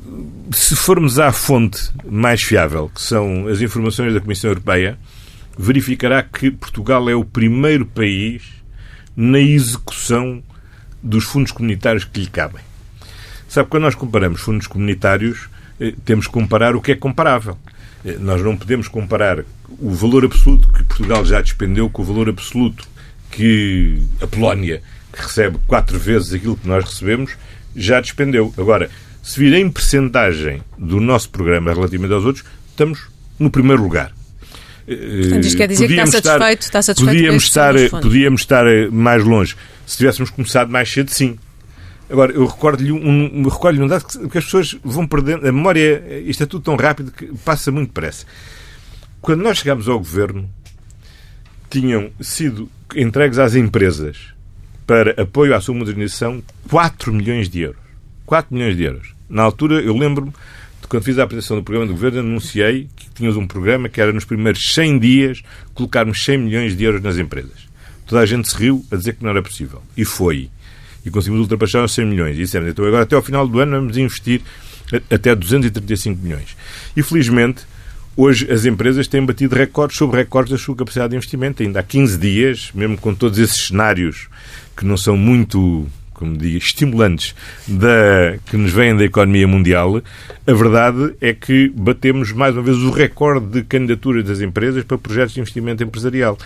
se 0.52 0.74
formos 0.74 1.18
à 1.18 1.30
fonte 1.32 1.90
mais 2.04 2.42
fiável, 2.42 2.90
que 2.92 3.00
são 3.00 3.46
as 3.46 3.60
informações 3.60 4.12
da 4.12 4.20
Comissão 4.20 4.50
Europeia, 4.50 4.98
verificará 5.56 6.22
que 6.22 6.50
Portugal 6.50 7.08
é 7.08 7.14
o 7.14 7.24
primeiro 7.24 7.86
país 7.86 8.42
na 9.16 9.38
execução 9.38 10.42
dos 11.02 11.24
fundos 11.24 11.52
comunitários 11.52 12.04
que 12.04 12.20
lhe 12.20 12.26
cabem. 12.26 12.62
Sabe, 13.48 13.68
quando 13.68 13.84
nós 13.84 13.94
comparamos 13.94 14.40
fundos 14.40 14.66
comunitários, 14.66 15.42
eh, 15.42 15.53
temos 16.04 16.26
que 16.26 16.32
comparar 16.32 16.76
o 16.76 16.80
que 16.80 16.92
é 16.92 16.94
comparável. 16.94 17.56
Eh, 18.04 18.16
nós 18.18 18.42
não 18.42 18.56
podemos 18.56 18.88
comparar 18.88 19.44
o 19.78 19.90
valor 19.90 20.24
absoluto 20.24 20.68
que 20.72 20.84
Portugal 20.84 21.24
já 21.24 21.40
despendeu 21.40 21.88
com 21.88 22.02
o 22.02 22.04
valor 22.04 22.28
absoluto 22.28 22.86
que 23.30 24.02
a 24.20 24.26
Polónia, 24.26 24.82
que 25.12 25.22
recebe 25.22 25.58
quatro 25.66 25.98
vezes 25.98 26.32
aquilo 26.32 26.56
que 26.56 26.68
nós 26.68 26.84
recebemos, 26.84 27.32
já 27.74 28.00
despendeu. 28.00 28.52
Agora, 28.56 28.90
se 29.22 29.40
vir 29.40 29.54
em 29.54 29.70
percentagem 29.70 30.62
do 30.78 31.00
nosso 31.00 31.30
programa 31.30 31.72
relativamente 31.72 32.14
aos 32.14 32.24
outros, 32.24 32.44
estamos 32.70 33.08
no 33.38 33.50
primeiro 33.50 33.82
lugar. 33.82 34.12
Portanto, 34.86 35.44
isto 35.46 35.56
quer 35.56 35.68
dizer 35.68 35.88
podíamos 35.88 36.10
que 36.10 36.16
está 36.16 36.30
satisfeito, 36.30 36.62
estar, 36.62 36.78
está 36.78 36.82
satisfeito 36.82 37.16
podíamos 37.16 37.42
estar, 37.44 37.74
podíamos 38.02 38.40
estar 38.42 38.64
mais 38.92 39.24
longe. 39.24 39.56
Se 39.86 39.96
tivéssemos 39.96 40.30
começado 40.30 40.70
mais 40.70 40.90
cedo, 40.92 41.10
sim. 41.10 41.38
Agora, 42.14 42.30
eu 42.30 42.46
recordo-lhe 42.46 42.92
um, 42.92 43.42
recordo 43.42 43.82
um 43.82 43.88
dado 43.88 44.04
que, 44.04 44.28
que 44.28 44.38
as 44.38 44.44
pessoas 44.44 44.78
vão 44.84 45.04
perdendo. 45.04 45.48
A 45.48 45.50
memória, 45.50 46.22
isto 46.24 46.44
é 46.44 46.46
tudo 46.46 46.62
tão 46.62 46.76
rápido 46.76 47.10
que 47.10 47.26
passa 47.38 47.72
muito 47.72 47.88
depressa. 47.88 48.24
Quando 49.20 49.42
nós 49.42 49.58
chegámos 49.58 49.88
ao 49.88 49.98
governo, 49.98 50.48
tinham 51.68 52.12
sido 52.20 52.70
entregues 52.94 53.36
às 53.36 53.56
empresas 53.56 54.32
para 54.86 55.20
apoio 55.20 55.56
à 55.56 55.60
sua 55.60 55.74
modernização 55.74 56.40
4 56.70 57.12
milhões 57.12 57.48
de 57.48 57.62
euros. 57.62 57.82
4 58.26 58.54
milhões 58.54 58.76
de 58.76 58.84
euros. 58.84 59.12
Na 59.28 59.42
altura, 59.42 59.80
eu 59.80 59.96
lembro-me 59.96 60.30
de 60.30 60.86
quando 60.86 61.02
fiz 61.02 61.18
a 61.18 61.24
apresentação 61.24 61.56
do 61.56 61.64
programa 61.64 61.88
do 61.88 61.94
governo, 61.94 62.20
anunciei 62.20 62.88
que 62.94 63.10
tínhamos 63.10 63.36
um 63.36 63.44
programa 63.44 63.88
que 63.88 64.00
era 64.00 64.12
nos 64.12 64.24
primeiros 64.24 64.72
100 64.72 65.00
dias 65.00 65.42
colocarmos 65.74 66.24
100 66.24 66.38
milhões 66.38 66.76
de 66.76 66.84
euros 66.84 67.02
nas 67.02 67.18
empresas. 67.18 67.66
Toda 68.06 68.22
a 68.22 68.26
gente 68.26 68.48
se 68.48 68.56
riu 68.56 68.86
a 68.92 68.94
dizer 68.94 69.16
que 69.16 69.24
não 69.24 69.30
era 69.30 69.42
possível. 69.42 69.82
E 69.96 70.04
foi 70.04 70.48
e 71.04 71.10
conseguimos 71.10 71.42
ultrapassar 71.42 71.84
os 71.84 71.92
100 71.92 72.06
milhões. 72.06 72.36
E 72.36 72.40
dissemos, 72.40 72.68
então 72.68 72.84
agora 72.84 73.02
até 73.02 73.14
ao 73.14 73.22
final 73.22 73.46
do 73.46 73.58
ano 73.60 73.72
vamos 73.72 73.96
investir 73.96 74.40
até 75.10 75.34
235 75.34 76.20
milhões. 76.22 76.56
E 76.96 77.02
felizmente, 77.02 77.62
hoje 78.16 78.50
as 78.50 78.64
empresas 78.64 79.06
têm 79.08 79.24
batido 79.24 79.54
recordes 79.54 79.96
sobre 79.96 80.18
recordes 80.18 80.52
da 80.52 80.58
sua 80.58 80.76
capacidade 80.76 81.10
de 81.10 81.16
investimento. 81.16 81.62
Ainda 81.62 81.80
há 81.80 81.82
15 81.82 82.18
dias, 82.18 82.70
mesmo 82.74 82.96
com 82.96 83.14
todos 83.14 83.38
esses 83.38 83.68
cenários 83.68 84.28
que 84.76 84.84
não 84.84 84.96
são 84.96 85.16
muito 85.16 85.86
como 86.14 86.36
digo, 86.36 86.56
estimulantes 86.56 87.34
da, 87.66 88.38
que 88.46 88.56
nos 88.56 88.72
vêm 88.72 88.96
da 88.96 89.04
economia 89.04 89.46
mundial, 89.46 90.00
a 90.46 90.52
verdade 90.52 91.14
é 91.20 91.34
que 91.34 91.68
batemos 91.74 92.32
mais 92.32 92.54
uma 92.54 92.62
vez 92.62 92.78
o 92.78 92.90
recorde 92.90 93.46
de 93.46 93.62
candidaturas 93.64 94.24
das 94.24 94.40
empresas 94.40 94.84
para 94.84 94.96
projetos 94.96 95.34
de 95.34 95.40
investimento 95.40 95.82
empresarial. 95.82 96.38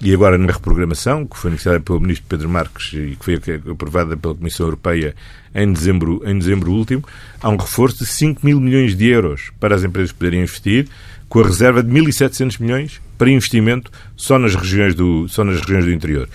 E 0.00 0.12
agora 0.12 0.36
na 0.36 0.52
reprogramação, 0.52 1.24
que 1.24 1.36
foi 1.36 1.50
anunciada 1.50 1.80
pelo 1.80 2.00
Ministro 2.00 2.26
Pedro 2.28 2.48
Marques 2.48 2.92
e 2.92 3.16
que 3.16 3.24
foi 3.24 3.60
aprovada 3.70 4.16
pela 4.16 4.34
Comissão 4.34 4.66
Europeia 4.66 5.14
em 5.54 5.72
dezembro, 5.72 6.22
em 6.24 6.38
dezembro 6.38 6.70
último, 6.70 7.02
há 7.40 7.48
um 7.48 7.56
reforço 7.56 7.98
de 7.98 8.06
5 8.06 8.44
mil 8.44 8.60
milhões 8.60 8.94
de 8.94 9.08
euros 9.08 9.50
para 9.58 9.74
as 9.74 9.82
empresas 9.82 10.12
poderem 10.12 10.42
investir, 10.42 10.86
com 11.28 11.40
a 11.40 11.44
reserva 11.44 11.82
de 11.82 11.90
1.700 11.90 12.60
milhões 12.60 13.00
para 13.16 13.30
investimento 13.30 13.90
só 14.16 14.38
nas 14.38 14.54
regiões 14.54 14.94
do, 14.94 15.26
só 15.28 15.42
nas 15.44 15.60
regiões 15.60 15.86
do 15.86 15.92
interior. 15.92 16.28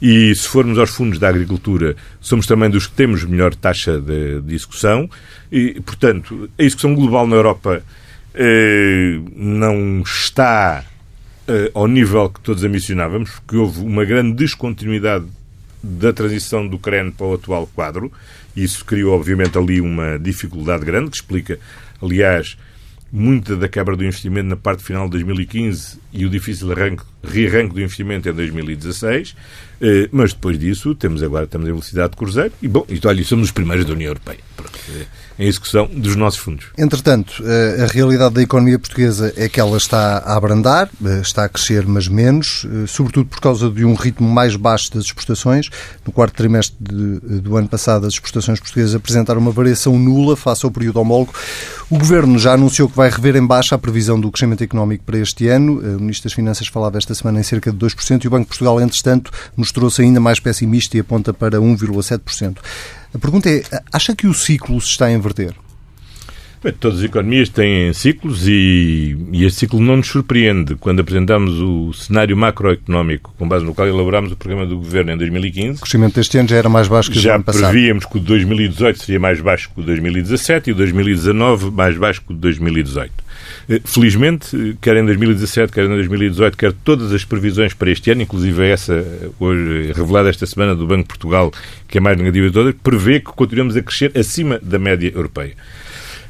E 0.00 0.34
se 0.34 0.48
formos 0.48 0.78
aos 0.78 0.90
fundos 0.90 1.18
da 1.18 1.28
agricultura, 1.28 1.94
somos 2.20 2.46
também 2.46 2.70
dos 2.70 2.86
que 2.86 2.94
temos 2.94 3.24
melhor 3.24 3.54
taxa 3.54 4.00
de, 4.00 4.40
de 4.40 4.54
execução. 4.54 5.10
E, 5.52 5.78
portanto, 5.80 6.48
a 6.58 6.62
execução 6.62 6.94
global 6.94 7.26
na 7.26 7.36
Europa 7.36 7.82
eh, 8.34 9.18
não 9.36 10.00
está 10.00 10.84
ao 11.74 11.86
nível 11.86 12.30
que 12.30 12.40
todos 12.40 12.64
ambicionávamos, 12.64 13.30
porque 13.30 13.56
houve 13.56 13.80
uma 13.80 14.04
grande 14.04 14.34
descontinuidade 14.34 15.26
da 15.82 16.12
transição 16.12 16.66
do 16.66 16.76
Ucrânia 16.76 17.12
para 17.16 17.26
o 17.26 17.34
atual 17.34 17.66
quadro. 17.74 18.12
Isso 18.54 18.84
criou, 18.84 19.14
obviamente, 19.14 19.56
ali 19.56 19.80
uma 19.80 20.18
dificuldade 20.18 20.84
grande, 20.84 21.10
que 21.10 21.16
explica, 21.16 21.58
aliás, 22.02 22.56
muita 23.12 23.56
da 23.56 23.68
quebra 23.68 23.96
do 23.96 24.04
investimento 24.04 24.48
na 24.48 24.56
parte 24.56 24.82
final 24.82 25.06
de 25.06 25.12
2015 25.12 25.98
e 26.12 26.24
o 26.24 26.30
difícil 26.30 26.70
arranque, 26.70 27.02
rearranque 27.24 27.74
do 27.74 27.80
investimento 27.80 28.28
em 28.28 28.32
2016. 28.32 29.34
Eh, 29.80 30.08
mas 30.12 30.32
depois 30.32 30.58
disso, 30.58 30.94
temos 30.94 31.22
agora 31.22 31.44
estamos 31.44 31.66
em 31.66 31.72
velocidade 31.72 32.10
de 32.10 32.16
cruzeiro 32.16 32.52
e, 32.62 32.68
bom, 32.68 32.86
e, 32.88 33.00
olha, 33.04 33.24
somos 33.24 33.46
os 33.46 33.52
primeiros 33.52 33.84
da 33.84 33.92
União 33.92 34.08
Europeia. 34.08 34.38
Eh, 34.90 35.06
em 35.40 35.48
execução 35.48 35.88
dos 35.90 36.14
nossos 36.16 36.38
fundos. 36.38 36.66
Entretanto, 36.76 37.42
eh, 37.46 37.84
a 37.84 37.86
realidade 37.86 38.34
da 38.34 38.42
economia 38.42 38.78
portuguesa 38.78 39.32
é 39.36 39.48
que 39.48 39.58
ela 39.58 39.78
está 39.78 40.18
a 40.18 40.36
abrandar, 40.36 40.90
está 41.22 41.44
a 41.44 41.48
crescer, 41.48 41.86
mas 41.86 42.06
menos, 42.06 42.66
sobretudo 42.86 43.26
por 43.26 43.40
causa 43.40 43.70
de 43.70 43.82
um 43.82 43.94
ritmo 43.94 44.28
mais 44.28 44.54
baixo 44.54 44.92
das 44.92 45.04
exportações. 45.04 45.70
No 46.04 46.12
quarto 46.12 46.34
trimestre 46.34 46.76
de, 46.78 47.40
do 47.40 47.56
ano 47.56 47.68
passado, 47.68 48.06
as 48.06 48.12
exportações 48.12 48.60
portuguesas 48.60 48.94
apresentaram 48.94 49.40
uma 49.40 49.50
variação 49.50 49.98
nula 49.98 50.36
face 50.36 50.66
ao 50.66 50.70
período 50.70 51.00
homólogo. 51.00 51.32
O 51.88 51.98
Governo 51.98 52.38
já 52.38 52.52
anunciou 52.52 52.90
que 52.90 52.96
vai 52.96 53.08
rever 53.08 53.34
em 53.34 53.46
baixa 53.46 53.74
a 53.74 53.78
previsão 53.78 54.20
do 54.20 54.30
crescimento 54.30 54.62
económico 54.62 55.04
para 55.04 55.18
este 55.18 55.48
ano. 55.48 55.78
O 55.78 56.00
Ministro 56.00 56.28
das 56.28 56.34
Finanças 56.34 56.68
falava 56.68 56.98
esta 56.98 57.14
semana 57.14 57.40
em 57.40 57.42
cerca 57.42 57.72
de 57.72 57.78
2% 57.78 58.24
e 58.24 58.28
o 58.28 58.30
Banco 58.30 58.42
de 58.42 58.48
Portugal, 58.48 58.78
entretanto, 58.78 59.30
mostrou-se 59.56 60.02
ainda 60.02 60.20
mais 60.20 60.38
pessimista 60.38 60.98
e 60.98 61.00
aponta 61.00 61.32
para 61.32 61.58
1,7%. 61.58 62.58
A 63.14 63.18
pergunta 63.18 63.50
é: 63.50 63.62
acha 63.92 64.14
que 64.14 64.26
o 64.26 64.34
ciclo 64.34 64.80
se 64.80 64.88
está 64.88 65.06
a 65.06 65.12
inverter? 65.12 65.54
Bem, 66.62 66.74
todas 66.74 66.98
as 66.98 67.04
economias 67.04 67.48
têm 67.48 67.90
ciclos 67.94 68.46
e, 68.46 69.16
e 69.32 69.46
este 69.46 69.60
ciclo 69.60 69.80
não 69.80 69.96
nos 69.96 70.08
surpreende. 70.08 70.74
Quando 70.74 71.00
apresentamos 71.00 71.58
o 71.58 71.90
cenário 71.94 72.36
macroeconómico, 72.36 73.34
com 73.38 73.48
base 73.48 73.64
no 73.64 73.74
qual 73.74 73.88
elaborámos 73.88 74.30
o 74.30 74.36
programa 74.36 74.66
do 74.66 74.76
Governo 74.76 75.12
em 75.12 75.16
2015... 75.16 75.78
O 75.78 75.80
crescimento 75.80 76.16
deste 76.16 76.36
ano 76.36 76.50
já 76.50 76.56
era 76.56 76.68
mais 76.68 76.86
baixo 76.86 77.10
que 77.10 77.18
o 77.18 77.32
ano 77.32 77.44
passado. 77.44 77.62
Já 77.62 77.68
prevíamos 77.70 78.04
que 78.04 78.16
o 78.18 78.20
de 78.20 78.26
2018 78.26 78.98
seria 78.98 79.18
mais 79.18 79.40
baixo 79.40 79.70
que 79.74 79.80
o 79.80 79.82
de 79.82 79.86
2017 79.86 80.68
e 80.68 80.72
o 80.72 80.74
de 80.74 80.78
2019 80.80 81.70
mais 81.70 81.96
baixo 81.96 82.20
que 82.20 82.32
o 82.32 82.34
de 82.34 82.40
2018. 82.42 83.10
Eh, 83.70 83.80
felizmente, 83.82 84.76
quer 84.82 84.98
em 84.98 85.06
2017, 85.06 85.72
quer 85.72 85.86
em 85.86 85.88
2018, 85.88 86.58
quer 86.58 86.72
todas 86.72 87.10
as 87.10 87.24
previsões 87.24 87.72
para 87.72 87.90
este 87.90 88.10
ano, 88.10 88.20
inclusive 88.20 88.68
essa 88.68 88.94
eh, 88.94 89.30
hoje 89.40 89.92
revelada 89.92 90.28
esta 90.28 90.44
semana 90.44 90.74
do 90.74 90.86
Banco 90.86 91.04
de 91.04 91.08
Portugal, 91.08 91.50
que 91.88 91.96
é 91.96 92.00
mais 92.02 92.18
negativa 92.18 92.48
de 92.48 92.52
todas, 92.52 92.74
prevê 92.82 93.20
que 93.20 93.32
continuamos 93.32 93.78
a 93.78 93.82
crescer 93.82 94.12
acima 94.14 94.60
da 94.62 94.78
média 94.78 95.10
europeia. 95.14 95.54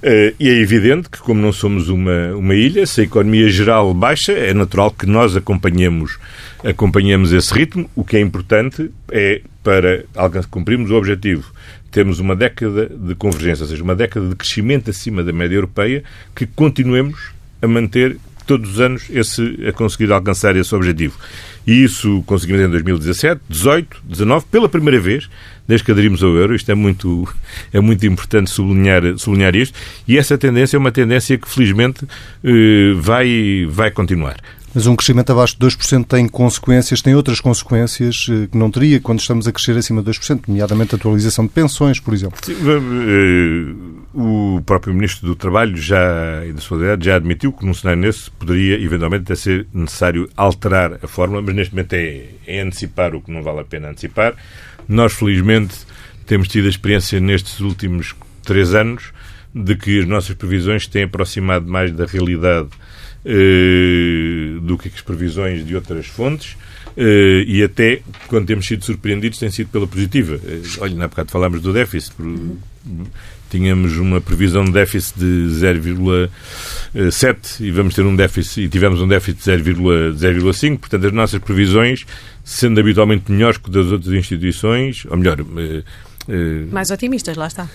Uh, 0.03 0.35
e 0.41 0.49
é 0.49 0.55
evidente 0.55 1.11
que, 1.11 1.19
como 1.19 1.41
não 1.41 1.53
somos 1.53 1.91
uma, 1.91 2.35
uma 2.35 2.55
ilha, 2.55 2.87
se 2.87 3.03
a 3.03 3.05
economia 3.05 3.51
geral 3.51 3.93
baixa, 3.93 4.33
é 4.33 4.55
natural 4.55 4.91
que 4.91 5.05
nós 5.05 5.37
acompanhemos, 5.37 6.19
acompanhemos 6.65 7.33
esse 7.33 7.53
ritmo. 7.53 7.91
O 7.95 8.03
que 8.03 8.17
é 8.17 8.21
importante 8.21 8.91
é, 9.11 9.43
para 9.63 10.05
cumprirmos 10.51 10.91
o 10.91 10.95
objetivo 10.95 11.53
temos 11.91 12.21
uma 12.21 12.37
década 12.37 12.87
de 12.87 13.15
convergência, 13.15 13.65
ou 13.65 13.69
seja, 13.69 13.83
uma 13.83 13.97
década 13.97 14.29
de 14.29 14.37
crescimento 14.37 14.91
acima 14.91 15.25
da 15.25 15.33
média 15.33 15.57
europeia, 15.57 16.05
que 16.35 16.47
continuemos 16.47 17.33
a 17.61 17.67
manter 17.67 18.17
todos 18.47 18.75
os 18.75 18.81
anos 18.81 19.05
esse, 19.11 19.67
a 19.67 19.73
conseguir 19.73 20.13
alcançar 20.13 20.57
esse 20.57 20.75
objetivo. 20.75 21.19
E 21.71 21.85
isso 21.85 22.21
conseguimos 22.27 22.63
em 22.63 22.69
2017, 22.69 23.43
18, 23.49 24.03
19, 24.03 24.45
pela 24.51 24.69
primeira 24.69 24.99
vez, 24.99 25.31
desde 25.69 25.85
que 25.85 25.93
aderimos 25.93 26.21
ao 26.21 26.31
euro. 26.31 26.53
Isto 26.53 26.73
é 26.73 26.75
muito, 26.75 27.33
é 27.73 27.79
muito 27.79 28.05
importante 28.05 28.51
sublinhar, 28.51 29.17
sublinhar 29.17 29.55
isto. 29.55 29.79
E 30.09 30.19
essa 30.19 30.37
tendência 30.37 30.77
é 30.77 30.81
uma 30.81 30.91
tendência 30.91 31.39
que, 31.39 31.49
felizmente, 31.49 32.05
eh, 32.43 32.93
vai, 32.97 33.69
vai 33.71 33.93
continuar. 33.93 34.39
Mas 34.73 34.87
um 34.87 34.95
crescimento 34.95 35.31
abaixo 35.33 35.57
de 35.59 35.67
2% 35.67 36.07
tem 36.07 36.29
consequências, 36.29 37.03
tem 37.03 37.15
outras 37.15 37.41
consequências 37.41 38.27
eh, 38.31 38.47
que 38.47 38.57
não 38.57 38.71
teria 38.71 39.01
quando 39.01 39.19
estamos 39.19 39.49
a 39.49 39.53
crescer 39.53 39.77
acima 39.77 40.01
de 40.01 40.11
2%, 40.11 40.43
nomeadamente 40.47 40.95
a 40.95 40.99
atualização 40.99 41.45
de 41.45 41.51
pensões, 41.51 41.99
por 41.99 42.15
exemplo. 42.15 42.39
Sim, 42.43 42.55
eh, 42.55 43.75
o 44.15 44.63
próprio 44.65 44.95
Ministro 44.95 45.27
do 45.27 45.35
Trabalho 45.35 45.77
já, 45.77 46.45
e 46.47 46.53
da 46.53 46.61
Solidariedade 46.61 47.05
já 47.05 47.17
admitiu 47.17 47.53
que 47.53 47.67
num 47.67 47.75
cenário 47.75 48.01
nesse 48.01 48.31
poderia 48.31 48.81
eventualmente 48.81 49.25
até 49.25 49.35
ser 49.35 49.67
necessário 49.75 50.29
alterar 50.37 51.01
a 51.03 51.09
fórmula, 51.09 51.43
mas 51.43 51.55
neste 51.55 51.75
momento 51.75 51.95
é, 51.95 52.27
é 52.47 52.61
antecipar 52.61 53.15
o 53.15 53.21
que 53.21 53.33
não 53.33 53.43
vale 53.43 53.61
a 53.61 53.65
pena 53.65 53.89
antecipar. 53.89 54.35
Nós, 54.89 55.13
felizmente, 55.13 55.75
temos 56.27 56.47
tido 56.47 56.67
a 56.67 56.71
experiência 56.71 57.19
nestes 57.19 57.59
últimos 57.59 58.15
três 58.45 58.73
anos 58.73 59.13
de 59.53 59.75
que 59.75 59.99
as 59.99 60.07
nossas 60.07 60.35
previsões 60.37 60.87
têm 60.87 61.05
aproximado 61.05 61.69
mais 61.69 61.91
da 61.93 62.07
realidade 62.07 62.69
eh, 62.69 62.90
do 64.63 64.79
que 64.79 64.89
as 64.89 65.01
previsões 65.01 65.65
de 65.65 65.75
outras 65.75 66.07
fontes. 66.07 66.57
Uh, 66.97 67.45
e 67.47 67.63
até, 67.63 68.01
quando 68.27 68.47
temos 68.47 68.67
sido 68.67 68.85
surpreendidos, 68.85 69.39
tem 69.39 69.49
sido 69.51 69.69
pela 69.69 69.87
positiva. 69.87 70.35
Uh, 70.37 70.63
olha, 70.81 70.97
na 70.97 71.07
bocado 71.09 71.31
falámos 71.31 71.63
do 71.63 71.73
déficit. 71.73 72.15
Por, 72.15 72.27
tínhamos 73.49 73.97
uma 73.97 74.21
previsão 74.21 74.65
de 74.65 74.73
déficit 74.73 75.19
de 75.19 75.47
0,7 75.51 77.61
e 77.61 77.71
vamos 77.71 77.95
ter 77.95 78.05
um 78.05 78.15
déficit, 78.15 78.63
e 78.63 78.69
tivemos 78.69 79.01
um 79.01 79.09
déficit 79.09 79.45
de 79.45 79.51
0,5. 79.51 80.79
Portanto, 80.79 81.07
as 81.07 81.13
nossas 81.13 81.41
previsões, 81.41 82.05
sendo 82.45 82.79
habitualmente 82.81 83.31
melhores 83.31 83.59
que 83.59 83.71
das 83.71 83.87
outras 83.87 84.13
instituições, 84.15 85.07
ou 85.09 85.17
melhor... 85.17 85.41
Uh, 85.41 85.85
mais 86.71 86.91
otimistas, 86.91 87.37
lá 87.37 87.47
está 87.47 87.69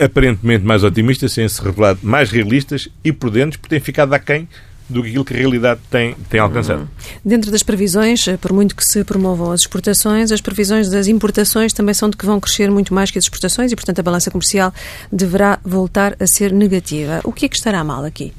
aparentemente 0.00 0.64
mais 0.64 0.82
otimistas, 0.84 1.34
têm-se 1.34 1.62
revelado 1.62 2.00
mais 2.02 2.30
realistas 2.30 2.88
e 3.04 3.12
prudentes, 3.12 3.56
porque 3.56 3.74
têm 3.74 3.80
ficado 3.80 4.12
aquém 4.14 4.48
do 4.88 5.02
que 5.02 5.08
aquilo 5.08 5.24
que 5.24 5.34
a 5.34 5.36
realidade 5.36 5.80
tem, 5.90 6.14
tem 6.30 6.40
alcançado. 6.40 6.80
Uhum. 6.80 6.88
Dentro 7.24 7.50
das 7.50 7.62
previsões, 7.62 8.24
por 8.40 8.52
muito 8.52 8.76
que 8.76 8.84
se 8.84 9.02
promovam 9.02 9.50
as 9.50 9.62
exportações, 9.62 10.30
as 10.30 10.40
previsões 10.40 10.88
das 10.88 11.08
importações 11.08 11.72
também 11.72 11.92
são 11.92 12.08
de 12.08 12.16
que 12.16 12.24
vão 12.24 12.38
crescer 12.40 12.70
muito 12.70 12.94
mais 12.94 13.10
que 13.10 13.18
as 13.18 13.24
exportações 13.24 13.72
e, 13.72 13.76
portanto, 13.76 13.98
a 13.98 14.02
balança 14.02 14.30
comercial 14.30 14.72
deverá 15.10 15.58
voltar 15.64 16.16
a 16.20 16.26
ser 16.26 16.52
negativa. 16.52 17.20
O 17.24 17.32
que 17.32 17.46
é 17.46 17.48
que 17.48 17.56
estará 17.56 17.82
mal 17.82 18.04
aqui? 18.04 18.32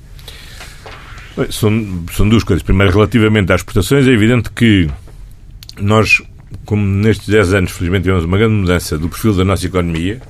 São, 1.51 2.05
são 2.13 2.27
duas 2.27 2.43
coisas. 2.43 2.63
Primeiro, 2.63 2.93
relativamente 2.93 3.51
às 3.51 3.59
exportações, 3.61 4.07
é 4.07 4.11
evidente 4.11 4.49
que 4.49 4.89
nós, 5.79 6.21
como 6.65 6.83
nestes 6.83 7.27
10 7.27 7.53
anos, 7.53 7.71
felizmente, 7.71 8.03
tivemos 8.03 8.23
uma 8.23 8.37
grande 8.37 8.55
mudança 8.55 8.97
do 8.97 9.09
perfil 9.09 9.35
da 9.35 9.43
nossa 9.43 9.65
economia. 9.65 10.21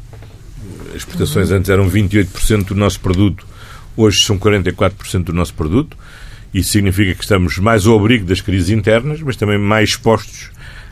Exportações 0.98 1.52
antes 1.52 1.70
eram 1.70 1.90
28% 1.90 2.66
do 2.66 2.76
nosso 2.76 3.00
produto, 3.00 3.46
hoje 3.96 4.20
são 4.24 4.38
44% 4.38 5.24
do 5.24 5.34
nosso 5.34 5.54
produto. 5.54 5.98
Isso 6.54 6.72
significa 6.72 7.14
que 7.14 7.24
estamos 7.24 7.58
mais 7.58 7.86
ao 7.86 7.98
abrigo 7.98 8.26
das 8.26 8.42
crises 8.42 8.70
internas, 8.70 9.22
mas 9.22 9.36
também 9.36 9.58
mais 9.58 9.90
expostos 9.90 10.50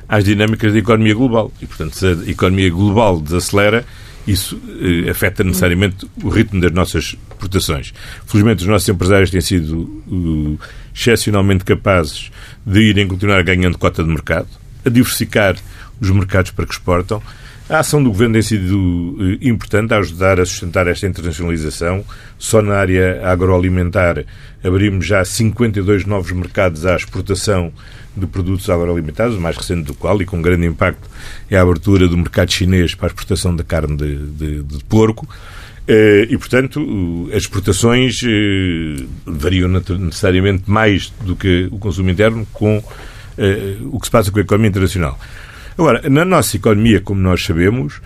às 0.08 0.24
dinâmicas 0.24 0.74
da 0.74 0.80
economia 0.80 1.14
global. 1.14 1.52
E, 1.62 1.66
portanto, 1.66 1.96
se 1.96 2.06
a 2.06 2.30
economia 2.30 2.70
global 2.70 3.20
desacelera, 3.20 3.86
isso 4.28 4.60
eh, 4.80 5.10
afeta 5.10 5.44
necessariamente 5.44 6.08
o 6.24 6.30
ritmo 6.30 6.60
das 6.60 6.72
nossas 6.72 7.16
exportações. 7.30 7.94
Felizmente, 8.26 8.64
os 8.64 8.68
nossos 8.68 8.90
empresários 8.90 9.30
têm 9.30 9.42
sido 9.42 9.82
uh, 10.08 10.60
excepcionalmente 10.94 11.64
capazes 11.64 12.32
de 12.66 12.80
irem 12.80 13.08
continuar 13.08 13.44
ganhando 13.44 13.78
cota 13.78 14.04
de 14.04 14.10
mercado, 14.10 14.48
a 14.84 14.90
diversificar 14.90 15.56
os 16.02 16.10
mercados 16.10 16.52
para 16.52 16.66
que 16.66 16.74
exportam. 16.74 17.22
A 17.68 17.80
ação 17.80 18.04
do 18.04 18.10
Governo 18.10 18.34
tem 18.34 18.44
sido 18.44 18.78
uh, 18.78 19.38
importante 19.42 19.92
a 19.94 19.98
ajudar 19.98 20.40
a 20.40 20.46
sustentar 20.46 20.88
esta 20.88 21.08
internacionalização. 21.08 22.06
Só 22.38 22.62
na 22.62 22.76
área 22.76 23.28
agroalimentar 23.28 24.24
abrimos 24.64 25.08
já 25.08 25.26
52 25.26 26.06
novos 26.06 26.32
mercados 26.32 26.86
à 26.86 26.96
exportação 26.96 27.74
de 28.16 28.28
produtos 28.28 28.70
agroalimentares, 28.70 29.36
o 29.36 29.42
mais 29.42 29.58
recente 29.58 29.84
do 29.84 29.96
qual, 29.96 30.22
e 30.22 30.26
com 30.26 30.42
grande 30.42 30.66
impacto, 30.66 31.10
é 31.50 31.58
a 31.58 31.62
abertura 31.62 32.08
do 32.08 32.18
mercado 32.18 32.52
chinês 32.52 32.94
para 32.96 33.08
a 33.08 33.10
exportação 33.10 33.56
da 33.56 33.64
carne 33.64 33.98
de, 33.98 34.16
de, 34.16 34.64
de 34.64 34.84
porco. 34.86 35.28
Eh, 35.88 36.28
e, 36.30 36.38
portanto, 36.38 37.30
as 37.32 37.44
exportações 37.44 38.22
eh, 38.24 39.04
variam 39.26 39.70
necessariamente 39.70 40.64
mais 40.68 41.14
do 41.22 41.36
que 41.36 41.68
o 41.72 41.78
consumo 41.78 42.10
interno 42.10 42.48
com 42.54 42.82
eh, 43.38 43.78
o 43.92 44.00
que 44.00 44.08
se 44.08 44.12
passa 44.12 44.32
com 44.32 44.40
a 44.40 44.42
economia 44.42 44.70
internacional. 44.70 45.20
Agora, 45.78 46.10
na 46.10 46.24
nossa 46.24 46.56
economia, 46.56 47.02
como 47.02 47.22
nós 47.22 47.44
sabemos, 47.44 48.02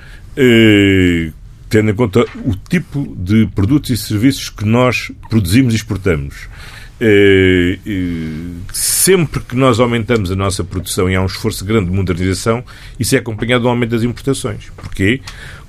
tendo 1.70 1.92
em 1.92 1.94
conta 1.94 2.26
o 2.44 2.56
tipo 2.56 3.16
de 3.18 3.48
produtos 3.54 3.92
e 3.92 3.98
serviços 3.98 4.50
que 4.50 4.66
nós 4.66 5.12
produzimos 5.30 5.74
e 5.74 5.78
exportamos, 5.78 6.48
sempre 8.74 9.42
que 9.42 9.56
nós 9.56 9.80
aumentamos 9.80 10.32
a 10.32 10.36
nossa 10.36 10.64
produção 10.64 11.10
e 11.10 11.16
há 11.16 11.22
um 11.22 11.28
esforço 11.28 11.64
grande 11.64 11.90
de 11.90 11.96
modernização, 11.96 12.64
isso 13.00 13.16
é 13.16 13.20
acompanhado 13.20 13.64
do 13.64 13.70
aumento 13.70 13.92
das 13.92 14.04
importações. 14.04 14.70
Porquê? 14.76 15.22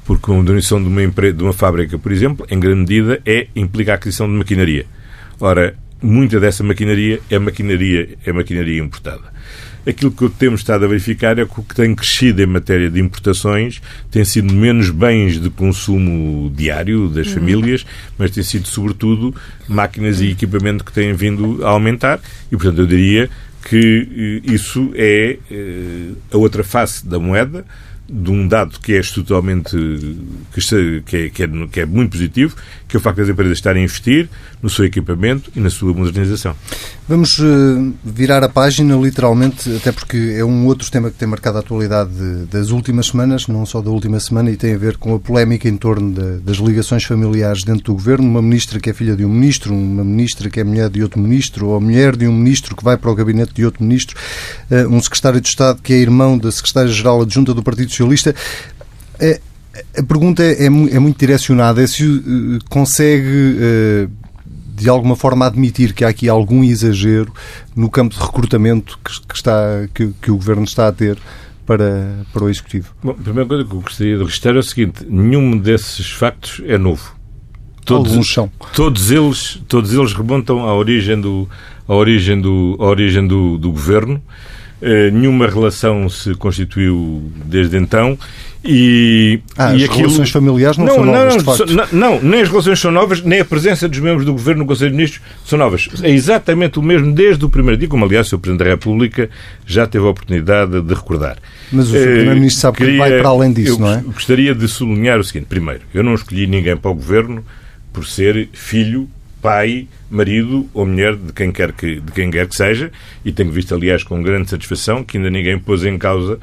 Porque 0.04 0.30
a 0.30 0.34
modernização 0.34 0.82
de 0.82 0.88
uma, 0.88 1.02
empresa, 1.02 1.36
de 1.36 1.42
uma 1.42 1.52
fábrica, 1.52 1.98
por 1.98 2.10
exemplo, 2.10 2.46
em 2.50 2.58
grande 2.58 2.80
medida, 2.80 3.20
é, 3.26 3.46
implica 3.54 3.92
a 3.92 3.94
aquisição 3.96 4.26
de 4.26 4.32
maquinaria. 4.32 4.86
Ora, 5.38 5.76
muita 6.02 6.40
dessa 6.40 6.64
maquinaria 6.64 7.20
é 7.30 7.38
maquinaria, 7.38 8.16
é 8.24 8.32
maquinaria 8.32 8.82
importada. 8.82 9.30
Aquilo 9.90 10.12
que 10.12 10.28
temos 10.28 10.60
estado 10.60 10.84
a 10.84 10.88
verificar 10.88 11.36
é 11.38 11.44
que 11.44 11.60
o 11.60 11.64
que 11.64 11.74
tem 11.74 11.92
crescido 11.96 12.40
em 12.40 12.46
matéria 12.46 12.88
de 12.88 13.00
importações 13.00 13.82
tem 14.08 14.24
sido 14.24 14.54
menos 14.54 14.90
bens 14.90 15.40
de 15.40 15.50
consumo 15.50 16.48
diário 16.54 17.08
das 17.08 17.26
uhum. 17.26 17.34
famílias, 17.34 17.84
mas 18.16 18.30
tem 18.30 18.44
sido, 18.44 18.68
sobretudo, 18.68 19.34
máquinas 19.68 20.20
e 20.20 20.30
equipamento 20.30 20.84
que 20.84 20.92
têm 20.92 21.12
vindo 21.12 21.66
a 21.66 21.70
aumentar. 21.70 22.20
E, 22.52 22.56
portanto, 22.56 22.78
eu 22.78 22.86
diria 22.86 23.28
que 23.64 24.40
eh, 24.46 24.52
isso 24.52 24.92
é 24.94 25.38
eh, 25.50 26.10
a 26.32 26.36
outra 26.36 26.62
face 26.62 27.04
da 27.04 27.18
moeda 27.18 27.64
de 28.08 28.30
um 28.30 28.46
dado 28.46 28.78
que 28.80 28.94
é 28.94 29.02
totalmente 29.02 29.76
que, 30.52 31.16
é, 31.16 31.30
que, 31.30 31.42
é, 31.42 31.48
que 31.70 31.80
é 31.80 31.86
muito 31.86 32.12
positivo, 32.12 32.56
que 32.88 32.96
é 32.96 32.98
o 32.98 33.00
facto 33.00 33.18
das 33.18 33.28
empresas 33.28 33.56
estarem 33.56 33.82
a 33.82 33.84
investir 33.84 34.28
no 34.62 34.68
seu 34.68 34.84
equipamento 34.84 35.50
e 35.54 35.60
na 35.60 35.70
sua 35.70 35.92
modernização. 35.92 36.54
Vamos 37.08 37.38
uh, 37.38 37.92
virar 38.04 38.44
a 38.44 38.48
página, 38.48 38.94
literalmente, 38.96 39.74
até 39.74 39.90
porque 39.90 40.34
é 40.36 40.44
um 40.44 40.66
outro 40.66 40.90
tema 40.90 41.10
que 41.10 41.16
tem 41.16 41.26
marcado 41.26 41.56
a 41.56 41.60
atualidade 41.60 42.10
das 42.50 42.70
últimas 42.70 43.06
semanas, 43.06 43.48
não 43.48 43.64
só 43.64 43.80
da 43.80 43.90
última 43.90 44.20
semana, 44.20 44.50
e 44.50 44.56
tem 44.56 44.74
a 44.74 44.78
ver 44.78 44.96
com 44.96 45.14
a 45.14 45.18
polémica 45.18 45.68
em 45.68 45.76
torno 45.76 46.40
das 46.40 46.58
ligações 46.58 47.04
familiares 47.04 47.64
dentro 47.64 47.84
do 47.84 47.94
governo. 47.94 48.28
Uma 48.28 48.42
ministra 48.42 48.78
que 48.78 48.90
é 48.90 48.92
filha 48.92 49.16
de 49.16 49.24
um 49.24 49.28
ministro, 49.28 49.74
uma 49.74 50.04
ministra 50.04 50.48
que 50.50 50.60
é 50.60 50.64
mulher 50.64 50.90
de 50.90 51.02
outro 51.02 51.18
ministro, 51.20 51.68
ou 51.68 51.80
mulher 51.80 52.14
de 52.14 52.26
um 52.28 52.32
ministro 52.32 52.76
que 52.76 52.84
vai 52.84 52.96
para 52.96 53.10
o 53.10 53.14
gabinete 53.14 53.52
de 53.54 53.64
outro 53.64 53.82
ministro, 53.82 54.16
uh, 54.70 54.88
um 54.88 55.00
secretário 55.00 55.40
de 55.40 55.48
Estado 55.48 55.80
que 55.82 55.92
é 55.92 55.96
irmão 55.96 56.38
da 56.38 56.52
secretária-geral 56.52 57.22
adjunta 57.22 57.54
do 57.54 57.62
Partido 57.62 57.90
Socialista. 57.90 58.34
Uh, 59.20 59.50
a 59.96 60.02
pergunta 60.02 60.42
é, 60.42 60.64
é, 60.64 60.66
é, 60.66 60.98
muito 60.98 61.18
direcionada, 61.18 61.82
é 61.82 61.86
se 61.86 62.22
consegue 62.68 64.08
de 64.80 64.88
alguma 64.88 65.14
forma 65.14 65.46
admitir 65.46 65.92
que 65.92 66.04
há 66.04 66.08
aqui 66.08 66.28
algum 66.28 66.64
exagero 66.64 67.32
no 67.76 67.90
campo 67.90 68.14
de 68.14 68.20
recrutamento 68.20 68.98
que, 69.04 69.20
que 69.26 69.34
está, 69.34 69.86
que, 69.94 70.12
que, 70.20 70.30
o 70.30 70.36
Governo 70.36 70.64
está 70.64 70.88
a 70.88 70.92
ter 70.92 71.18
para, 71.66 72.24
para 72.32 72.44
o 72.44 72.48
Executivo. 72.48 72.88
Bom, 73.02 73.10
a 73.10 73.14
primeira 73.14 73.46
coisa 73.46 73.64
que 73.64 73.72
eu 73.72 73.80
gostaria 73.80 74.16
de 74.16 74.24
registrar 74.24 74.56
é 74.56 74.58
o 74.58 74.62
seguinte, 74.62 75.04
nenhum 75.08 75.56
desses 75.58 76.10
factos 76.10 76.62
é 76.66 76.78
novo. 76.78 77.14
Todos, 77.84 78.12
Alguns 78.12 78.32
são. 78.32 78.50
Todos 78.74 79.10
eles, 79.10 79.60
todos 79.68 79.92
eles 79.92 80.12
remontam 80.12 80.60
à 80.60 80.74
origem 80.74 81.20
do, 81.20 81.48
à 81.86 81.94
origem 81.94 82.40
do, 82.40 82.76
à 82.78 82.84
origem 82.84 83.26
do, 83.26 83.58
do 83.58 83.70
Governo. 83.70 84.22
Uh, 84.80 85.12
nenhuma 85.12 85.46
relação 85.46 86.08
se 86.08 86.34
constituiu 86.34 87.30
desde 87.44 87.76
então 87.76 88.18
e, 88.62 89.40
ah, 89.56 89.72
e 89.72 89.76
as 89.76 89.84
aquilo... 89.84 90.08
relações 90.08 90.30
familiares 90.30 90.76
não, 90.76 90.86
não 90.86 90.94
são 90.94 91.04
novas, 91.04 91.28
não, 91.28 91.38
de 91.38 91.44
facto. 91.44 91.74
Não, 91.74 91.86
não, 91.92 92.22
nem 92.22 92.42
as 92.42 92.48
relações 92.48 92.78
são 92.78 92.92
novas, 92.92 93.22
nem 93.22 93.40
a 93.40 93.44
presença 93.44 93.88
dos 93.88 93.98
membros 93.98 94.26
do 94.26 94.32
Governo 94.32 94.62
no 94.62 94.66
Conselho 94.66 94.90
de 94.90 94.96
Ministros 94.96 95.22
são 95.46 95.58
novas. 95.58 95.88
É 96.02 96.10
exatamente 96.10 96.78
o 96.78 96.82
mesmo 96.82 97.12
desde 97.12 97.42
o 97.44 97.48
primeiro 97.48 97.78
dia, 97.78 97.88
como 97.88 98.04
aliás 98.04 98.30
o. 98.32 98.38
Presidente 98.38 98.64
da 98.64 98.70
República 98.70 99.30
já 99.66 99.86
teve 99.86 100.04
a 100.04 100.08
oportunidade 100.08 100.80
de 100.80 100.94
recordar. 100.94 101.38
Mas 101.72 101.88
o 101.88 101.92
Sr. 101.92 102.02
Primeiro-Ministro 102.02 102.60
sabe 102.60 102.76
que 102.78 102.96
vai 102.96 103.18
para 103.18 103.28
além 103.28 103.52
disso, 103.52 103.80
não 103.80 103.92
é? 103.92 104.02
Gostaria 104.02 104.54
de 104.54 104.66
sublinhar 104.68 105.18
o 105.18 105.24
seguinte. 105.24 105.46
Primeiro, 105.46 105.82
eu 105.94 106.02
não 106.02 106.14
escolhi 106.14 106.46
ninguém 106.46 106.76
para 106.76 106.90
o 106.90 106.94
Governo 106.94 107.44
por 107.92 108.06
ser 108.06 108.48
filho, 108.52 109.08
pai, 109.42 109.86
marido 110.10 110.68
ou 110.74 110.86
mulher 110.86 111.16
de 111.16 111.32
quem 111.32 111.52
quer 111.52 111.72
que, 111.72 112.00
de 112.00 112.12
quem 112.12 112.30
quer 112.30 112.46
que 112.46 112.56
seja, 112.56 112.90
e 113.24 113.32
tenho 113.32 113.50
visto, 113.50 113.74
aliás, 113.74 114.02
com 114.02 114.22
grande 114.22 114.50
satisfação 114.50 115.02
que 115.04 115.16
ainda 115.16 115.30
ninguém 115.30 115.58
pôs 115.58 115.84
em 115.84 115.96
causa 115.96 116.38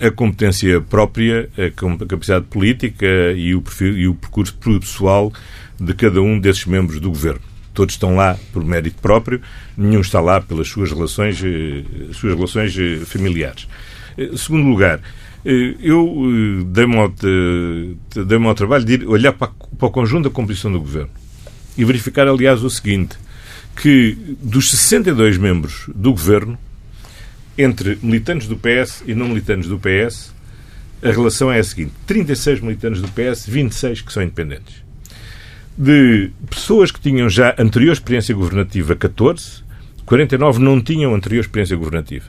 a 0.00 0.10
competência 0.10 0.80
própria, 0.80 1.48
a 1.56 2.06
capacidade 2.06 2.44
política 2.46 3.06
e 3.34 3.54
o, 3.54 3.62
perfil, 3.62 3.96
e 3.96 4.06
o 4.06 4.14
percurso 4.14 4.54
pessoal 4.54 5.32
de 5.80 5.94
cada 5.94 6.20
um 6.20 6.38
desses 6.38 6.66
membros 6.66 7.00
do 7.00 7.08
governo. 7.08 7.40
Todos 7.74 7.94
estão 7.94 8.14
lá 8.14 8.38
por 8.52 8.64
mérito 8.64 9.00
próprio, 9.00 9.40
nenhum 9.76 10.00
está 10.00 10.20
lá 10.20 10.40
pelas 10.40 10.68
suas 10.68 10.90
relações, 10.90 11.42
eh, 11.42 11.82
suas 12.12 12.34
relações 12.34 12.76
eh, 12.78 13.04
familiares. 13.06 13.66
Eh, 14.18 14.30
segundo 14.36 14.68
lugar, 14.68 15.00
eu 15.44 16.64
dei-me 16.66 16.96
ao, 16.96 17.08
dei 17.08 18.38
ao 18.46 18.54
trabalho 18.54 18.84
de 18.84 19.04
olhar 19.06 19.32
para, 19.32 19.50
para 19.76 19.88
o 19.88 19.90
conjunto 19.90 20.28
da 20.28 20.30
composição 20.30 20.70
do 20.70 20.78
governo 20.78 21.10
e 21.76 21.84
verificar, 21.84 22.28
aliás, 22.28 22.62
o 22.62 22.70
seguinte: 22.70 23.16
que 23.74 24.16
dos 24.40 24.70
62 24.70 25.38
membros 25.38 25.90
do 25.94 26.12
governo, 26.12 26.58
entre 27.56 27.98
militantes 28.02 28.48
do 28.48 28.56
PS 28.56 29.02
e 29.06 29.14
não 29.14 29.28
militantes 29.28 29.68
do 29.68 29.78
PS, 29.78 30.32
a 31.02 31.10
relação 31.10 31.50
é 31.50 31.58
a 31.58 31.64
seguinte: 31.64 31.92
36 32.06 32.60
militantes 32.60 33.02
do 33.02 33.08
PS, 33.08 33.46
26 33.46 34.02
que 34.02 34.12
são 34.12 34.22
independentes. 34.22 34.82
De 35.76 36.30
pessoas 36.50 36.90
que 36.90 37.00
tinham 37.00 37.28
já 37.28 37.54
anterior 37.58 37.92
experiência 37.92 38.34
governativa, 38.34 38.94
14, 38.94 39.62
49 40.04 40.58
não 40.60 40.80
tinham 40.80 41.14
anterior 41.14 41.40
experiência 41.40 41.76
governativa. 41.76 42.26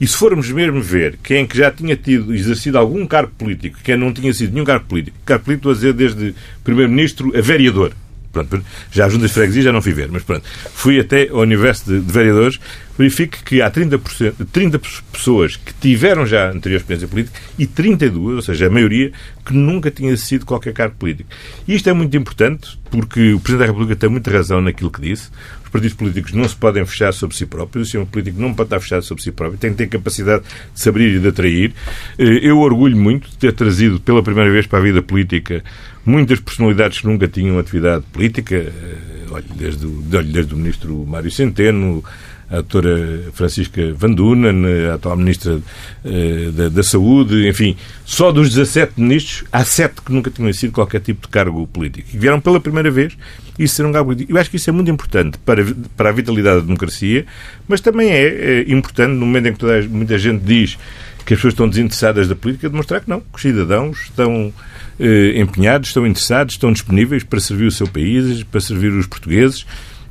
E 0.00 0.06
se 0.06 0.16
formos 0.16 0.50
mesmo 0.50 0.80
ver 0.80 1.18
quem 1.22 1.38
é 1.42 1.46
que 1.46 1.58
já 1.58 1.70
tinha 1.70 1.96
tido, 1.96 2.34
exercido 2.34 2.78
algum 2.78 3.06
cargo 3.06 3.32
político, 3.36 3.78
quem 3.82 3.96
não 3.96 4.12
tinha 4.12 4.32
sido 4.32 4.52
nenhum 4.52 4.64
cargo 4.64 4.86
político, 4.86 5.16
cargo 5.24 5.44
político, 5.44 5.70
a 5.70 5.74
dizer 5.74 5.92
desde 5.92 6.34
Primeiro-Ministro 6.62 7.36
a 7.36 7.40
vereador, 7.40 7.92
Pronto, 8.34 8.66
já 8.90 9.06
a 9.06 9.08
Junta 9.08 9.26
de 9.26 9.32
Freguesia 9.32 9.62
já 9.62 9.72
não 9.72 9.80
fui 9.80 9.92
ver, 9.92 10.08
mas 10.10 10.22
pronto. 10.22 10.44
Fui 10.74 10.98
até 10.98 11.28
ao 11.28 11.38
universo 11.38 11.84
de, 11.86 12.00
de 12.00 12.12
vereadores, 12.12 12.58
verifico 12.98 13.38
que 13.44 13.62
há 13.62 13.70
30%, 13.70 14.46
30 14.52 14.80
pessoas 15.12 15.56
que 15.56 15.72
tiveram 15.74 16.26
já 16.26 16.50
anterior 16.50 16.78
experiência 16.78 17.08
política 17.08 17.40
e 17.58 17.66
32, 17.66 18.36
ou 18.36 18.42
seja, 18.42 18.66
a 18.66 18.70
maioria, 18.70 19.12
que 19.44 19.54
nunca 19.54 19.90
tinha 19.90 20.16
sido 20.16 20.44
qualquer 20.44 20.72
cargo 20.72 20.96
político. 20.96 21.30
E 21.66 21.74
isto 21.74 21.88
é 21.88 21.92
muito 21.92 22.16
importante 22.16 22.78
porque 22.90 23.32
o 23.32 23.40
Presidente 23.40 23.66
da 23.66 23.72
República 23.72 23.96
tem 23.96 24.08
muita 24.08 24.30
razão 24.30 24.60
naquilo 24.60 24.90
que 24.90 25.00
disse. 25.00 25.30
Os 25.64 25.68
partidos 25.70 25.96
políticos 25.96 26.32
não 26.32 26.48
se 26.48 26.54
podem 26.54 26.84
fechar 26.86 27.12
sobre 27.12 27.36
si 27.36 27.46
próprios, 27.46 27.82
o 27.82 27.84
sistema 27.86 28.06
político 28.06 28.40
não 28.40 28.54
pode 28.54 28.68
estar 28.68 28.80
fechado 28.80 29.02
sobre 29.02 29.22
si 29.22 29.32
próprio, 29.32 29.58
tem 29.58 29.70
que 29.70 29.76
ter 29.76 29.88
capacidade 29.88 30.44
de 30.72 30.80
se 30.80 30.88
abrir 30.88 31.16
e 31.16 31.18
de 31.18 31.28
atrair. 31.28 31.72
Eh, 32.18 32.40
eu 32.42 32.58
orgulho 32.58 32.96
muito 32.96 33.28
de 33.28 33.36
ter 33.36 33.52
trazido 33.52 33.98
pela 33.98 34.22
primeira 34.22 34.50
vez 34.50 34.66
para 34.66 34.78
a 34.78 34.82
vida 34.82 35.02
política 35.02 35.64
muitas 36.04 36.40
personalidades 36.40 37.00
que 37.00 37.06
nunca 37.06 37.28
tinham 37.28 37.58
atividade 37.58 38.04
política, 38.12 38.56
eh, 38.56 39.26
olha, 39.30 39.44
desde, 39.56 39.86
desde 39.86 40.54
o 40.54 40.56
ministro 40.56 41.04
Mário 41.06 41.30
Centeno, 41.30 42.04
a 42.48 42.56
doutora 42.56 43.30
Francisca 43.32 43.92
Van 43.94 44.12
Dunen, 44.12 44.64
a 44.90 44.94
atual 44.94 45.16
ministra 45.16 45.54
uh, 45.56 46.52
da, 46.52 46.68
da, 46.68 46.82
Saúde, 46.82 47.48
enfim, 47.48 47.76
só 48.04 48.30
dos 48.30 48.50
17 48.50 49.00
ministros, 49.00 49.44
há 49.50 49.64
sete 49.64 50.02
que 50.02 50.12
nunca 50.12 50.30
tinham 50.30 50.52
sido 50.52 50.72
qualquer 50.72 51.00
tipo 51.00 51.22
de 51.22 51.28
cargo 51.28 51.66
político. 51.66 52.08
E 52.12 52.18
vieram 52.18 52.40
pela 52.40 52.60
primeira 52.60 52.90
vez 52.90 53.16
isso 53.58 53.76
ser 53.76 53.86
um 53.86 53.92
cargo. 53.92 54.14
Eu 54.28 54.36
acho 54.38 54.50
que 54.50 54.56
isso 54.56 54.68
é 54.68 54.72
muito 54.72 54.90
importante 54.90 55.38
para, 55.38 55.64
para 55.96 56.10
a 56.10 56.12
vitalidade 56.12 56.60
da 56.60 56.66
democracia, 56.66 57.24
mas 57.66 57.80
também 57.80 58.10
é, 58.10 58.60
é 58.60 58.72
importante, 58.72 59.12
no 59.12 59.26
momento 59.26 59.48
em 59.48 59.52
que 59.52 59.58
toda, 59.58 59.82
muita 59.88 60.18
gente 60.18 60.42
diz 60.44 60.78
que 61.24 61.32
as 61.32 61.38
pessoas 61.38 61.54
estão 61.54 61.68
desinteressadas 61.68 62.28
da 62.28 62.36
política, 62.36 62.68
demonstrar 62.68 63.00
que 63.00 63.08
não, 63.08 63.20
que 63.20 63.26
os 63.34 63.40
cidadãos 63.40 64.02
estão 64.02 64.52
eh, 64.98 65.40
empenhados, 65.40 65.88
estão 65.88 66.06
interessados, 66.06 66.54
estão 66.54 66.72
disponíveis 66.72 67.22
para 67.22 67.40
servir 67.40 67.66
o 67.66 67.72
seu 67.72 67.86
país, 67.86 68.42
para 68.44 68.60
servir 68.60 68.92
os 68.92 69.06
portugueses 69.06 69.66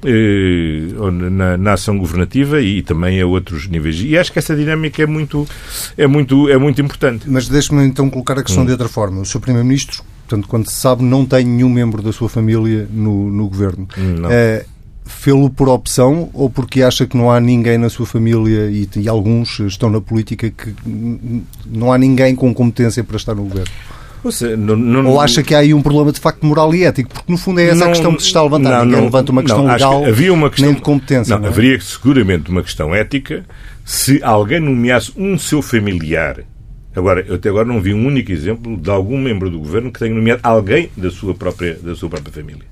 eh, 0.06 0.90
na, 1.32 1.58
na, 1.58 1.74
ação 1.74 1.98
governativa 1.98 2.62
e 2.62 2.82
também 2.82 3.22
a 3.22 3.26
outros 3.26 3.68
níveis. 3.68 4.02
E 4.02 4.18
acho 4.18 4.32
que 4.34 4.40
essa 4.40 4.56
dinâmica 4.56 5.02
é 5.02 5.06
muito, 5.06 5.48
é 5.98 6.06
muito, 6.08 6.50
é 6.50 6.58
muito 6.58 6.82
importante. 6.82 7.30
Mas 7.30 7.48
deixe-me 7.48 7.86
então 7.86 8.10
colocar 8.10 8.38
a 8.38 8.44
questão 8.44 8.64
hum. 8.64 8.66
de 8.66 8.74
outra 8.74 8.90
forma. 8.90 9.22
O 9.22 9.26
Sr. 9.26 9.40
Primeiro-Ministro, 9.40 10.04
portanto, 10.28 10.48
quando 10.48 10.70
se 10.70 10.76
sabe, 10.76 11.04
não 11.04 11.26
tem 11.26 11.46
nenhum 11.46 11.70
membro 11.70 12.02
da 12.02 12.12
sua 12.12 12.28
família 12.28 12.88
no, 12.92 13.30
no 13.30 13.48
governo. 13.48 13.88
Não. 13.98 14.30
É, 14.30 14.66
fê-lo 15.06 15.50
por 15.50 15.70
opção 15.70 16.30
ou 16.34 16.50
porque 16.50 16.82
acha 16.82 17.06
que 17.06 17.16
não 17.16 17.32
há 17.32 17.40
ninguém 17.40 17.78
na 17.78 17.90
sua 17.90 18.06
família 18.06 18.70
e, 18.70 18.90
e, 18.98 19.08
alguns 19.08 19.60
estão 19.60 19.90
na 19.90 20.02
política 20.02 20.50
que 20.50 20.74
não 21.66 21.92
há 21.92 21.98
ninguém 21.98 22.36
com 22.36 22.54
competência 22.54 23.04
para 23.04 23.18
estar 23.18 23.36
no 23.36 23.44
governo? 23.44 23.72
Seja, 24.32 24.56
não, 24.56 24.76
não, 24.76 25.06
ou 25.08 25.20
acha 25.20 25.44
que 25.44 25.54
há 25.54 25.60
aí 25.60 25.74
um 25.74 25.82
problema 25.82 26.12
de 26.12 26.20
facto 26.20 26.46
moral 26.46 26.74
e 26.74 26.84
ético? 26.84 27.10
Porque 27.10 27.32
no 27.32 27.38
fundo 27.38 27.60
é 27.60 27.66
essa 27.66 27.80
não, 27.80 27.88
a 27.88 27.90
questão 27.90 28.16
que 28.16 28.22
se 28.22 28.28
está 28.28 28.40
a 28.40 28.44
levantar. 28.44 28.80
Não, 28.80 28.86
Ninguém 28.86 29.04
levanta 29.04 29.32
uma 29.32 29.42
questão 29.42 29.66
legal 29.66 30.06
havia 30.06 30.34
uma 30.34 30.50
questão, 30.50 30.68
nem 30.68 30.76
de 30.76 30.82
competência. 30.82 31.38
Não, 31.38 31.48
haveria 31.48 31.80
seguramente 31.82 32.50
uma 32.50 32.64
questão 32.64 32.96
ética 32.96 33.46
se 33.84 34.24
alguém 34.24 34.60
nomeasse 34.60 35.12
um 35.18 35.38
seu 35.38 35.62
familiar 35.62 36.44
Agora, 36.96 37.26
eu 37.28 37.36
até 37.36 37.50
agora 37.50 37.66
não 37.66 37.82
vi 37.82 37.94
um 37.94 38.06
único 38.06 38.32
exemplo 38.32 38.78
de 38.78 38.90
algum 38.90 39.20
membro 39.20 39.50
do 39.50 39.58
governo 39.58 39.92
que 39.92 40.00
tenha 40.00 40.14
nomeado 40.14 40.42
alguém 40.44 40.92
da 40.96 41.10
sua 41.10 41.34
própria, 41.34 41.74
da 41.82 41.96
sua 41.96 42.08
própria 42.08 42.32
família. 42.32 42.64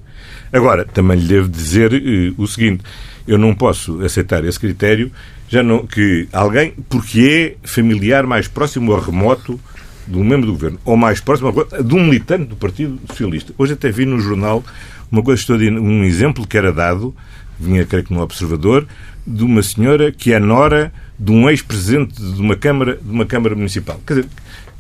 Agora, 0.54 0.86
também 0.86 1.18
lhe 1.18 1.28
devo 1.28 1.50
dizer 1.50 1.92
uh, 1.92 2.42
o 2.42 2.48
seguinte: 2.48 2.84
eu 3.28 3.38
não 3.38 3.56
posso 3.56 4.02
aceitar 4.04 4.46
esse 4.46 4.60
critério 4.60 5.12
já 5.50 5.64
não, 5.64 5.86
que 5.86 6.28
alguém, 6.32 6.74
porque 6.88 7.58
é 7.64 7.68
familiar 7.68 8.28
mais 8.28 8.48
próximo 8.48 8.92
ou 8.92 9.00
remoto 9.00 9.60
de 10.08 10.18
um 10.18 10.24
membro 10.24 10.48
do 10.48 10.54
governo, 10.54 10.80
ou 10.86 10.98
mais 10.98 11.20
próximo 11.20 11.54
de 11.84 11.96
um 11.96 12.04
militante 12.06 12.46
do 12.46 12.56
Partido 12.56 13.00
Socialista. 13.08 13.54
Hoje 13.58 13.74
até 13.74 13.92
vi 13.92 14.06
no 14.06 14.20
jornal 14.20 14.64
uma 15.12 15.22
coisa, 15.22 15.44
um 15.54 16.04
exemplo 16.04 16.48
que 16.48 16.58
era 16.58 16.72
dado, 16.72 17.14
vinha, 17.60 17.86
creio 17.86 18.06
que 18.06 18.14
no 18.14 18.22
Observador, 18.22 18.88
de 19.26 19.44
uma 19.44 19.62
senhora 19.62 20.12
que 20.12 20.34
é 20.34 20.40
nora 20.40 20.92
de 21.20 21.32
um 21.32 21.50
ex-presidente 21.50 22.20
de 22.20 22.42
uma 22.42 22.56
Câmara, 22.56 22.98
de 23.02 23.12
uma 23.12 23.26
Câmara 23.26 23.56
Municipal. 23.56 24.02
Quer 24.06 24.16
dizer, 24.16 24.30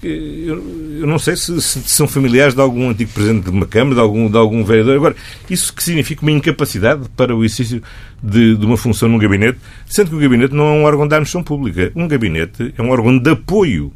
eu, 0.03 1.05
não 1.05 1.19
sei 1.19 1.36
se, 1.36 1.61
se, 1.61 1.80
são 1.82 2.07
familiares 2.07 2.55
de 2.55 2.61
algum 2.61 2.89
antigo 2.89 3.11
presidente 3.11 3.43
de 3.43 3.49
uma 3.51 3.67
Câmara, 3.67 3.95
de 3.95 4.01
algum, 4.01 4.30
de 4.30 4.38
algum 4.38 4.63
vereador. 4.63 4.95
Agora, 4.95 5.15
isso 5.47 5.72
que 5.74 5.84
significa 5.84 6.24
uma 6.24 6.32
incapacidade 6.32 7.07
para 7.15 7.36
o 7.36 7.45
exercício 7.45 7.84
de, 8.22 8.55
de 8.57 8.65
uma 8.65 8.78
função 8.78 9.07
num 9.07 9.19
gabinete, 9.19 9.59
sendo 9.86 10.09
que 10.09 10.15
o 10.15 10.19
gabinete 10.19 10.55
não 10.55 10.65
é 10.65 10.72
um 10.72 10.84
órgão 10.84 11.07
da 11.07 11.17
administração 11.17 11.43
pública. 11.43 11.91
Um 11.95 12.07
gabinete 12.07 12.74
é 12.76 12.82
um 12.82 12.89
órgão 12.89 13.17
de 13.17 13.30
apoio 13.30 13.93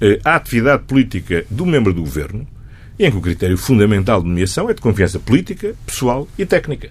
eh, 0.00 0.20
à 0.24 0.36
atividade 0.36 0.84
política 0.84 1.44
do 1.50 1.66
membro 1.66 1.92
do 1.92 2.02
governo, 2.02 2.46
em 2.98 3.10
que 3.10 3.16
o 3.16 3.20
critério 3.20 3.56
fundamental 3.56 4.20
de 4.20 4.28
nomeação 4.28 4.68
é 4.68 4.74
de 4.74 4.80
confiança 4.80 5.18
política, 5.18 5.74
pessoal 5.86 6.28
e 6.36 6.44
técnica. 6.44 6.90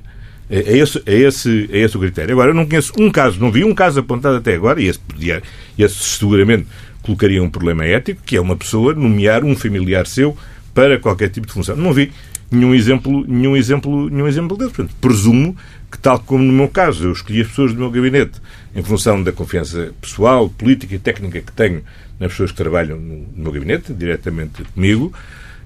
É, 0.49 0.59
é 0.59 0.77
esse, 0.77 1.01
é, 1.05 1.15
esse, 1.15 1.69
é 1.71 1.79
esse 1.79 1.97
o 1.97 1.99
critério. 1.99 2.31
Agora, 2.33 2.51
eu 2.51 2.55
não 2.55 2.65
conheço 2.65 2.93
um 2.97 3.11
caso, 3.11 3.39
não 3.39 3.51
vi 3.51 3.63
um 3.63 3.75
caso 3.75 3.99
apontado 3.99 4.37
até 4.37 4.55
agora, 4.55 4.81
e 4.81 4.87
esse, 4.87 4.99
podia, 4.99 5.43
esse 5.77 5.95
seguramente 5.95 6.67
colocaria 7.01 7.43
um 7.43 7.49
problema 7.49 7.85
ético, 7.85 8.21
que 8.25 8.37
é 8.37 8.41
uma 8.41 8.55
pessoa 8.55 8.93
nomear 8.93 9.43
um 9.43 9.55
familiar 9.55 10.07
seu 10.07 10.37
para 10.73 10.97
qualquer 10.99 11.29
tipo 11.29 11.47
de 11.47 11.53
função. 11.53 11.75
Não 11.75 11.91
vi 11.91 12.11
nenhum 12.49 12.73
exemplo, 12.73 13.25
nenhum 13.27 13.55
exemplo, 13.55 14.09
nenhum 14.09 14.27
exemplo 14.27 14.57
desse. 14.57 14.71
Portanto, 14.71 14.95
presumo 15.01 15.55
que, 15.91 15.97
tal 15.97 16.19
como 16.19 16.43
no 16.43 16.53
meu 16.53 16.67
caso, 16.67 17.05
eu 17.05 17.11
escolhi 17.11 17.41
as 17.41 17.47
pessoas 17.47 17.73
do 17.73 17.79
meu 17.79 17.91
gabinete 17.91 18.41
em 18.75 18.83
função 18.83 19.21
da 19.21 19.31
confiança 19.31 19.91
pessoal, 19.99 20.49
política 20.49 20.95
e 20.95 20.99
técnica 20.99 21.41
que 21.41 21.51
tenho 21.51 21.83
nas 22.19 22.31
pessoas 22.31 22.51
que 22.51 22.57
trabalham 22.57 22.97
no 22.97 23.25
meu 23.35 23.51
gabinete, 23.51 23.93
diretamente 23.93 24.63
comigo, 24.73 25.13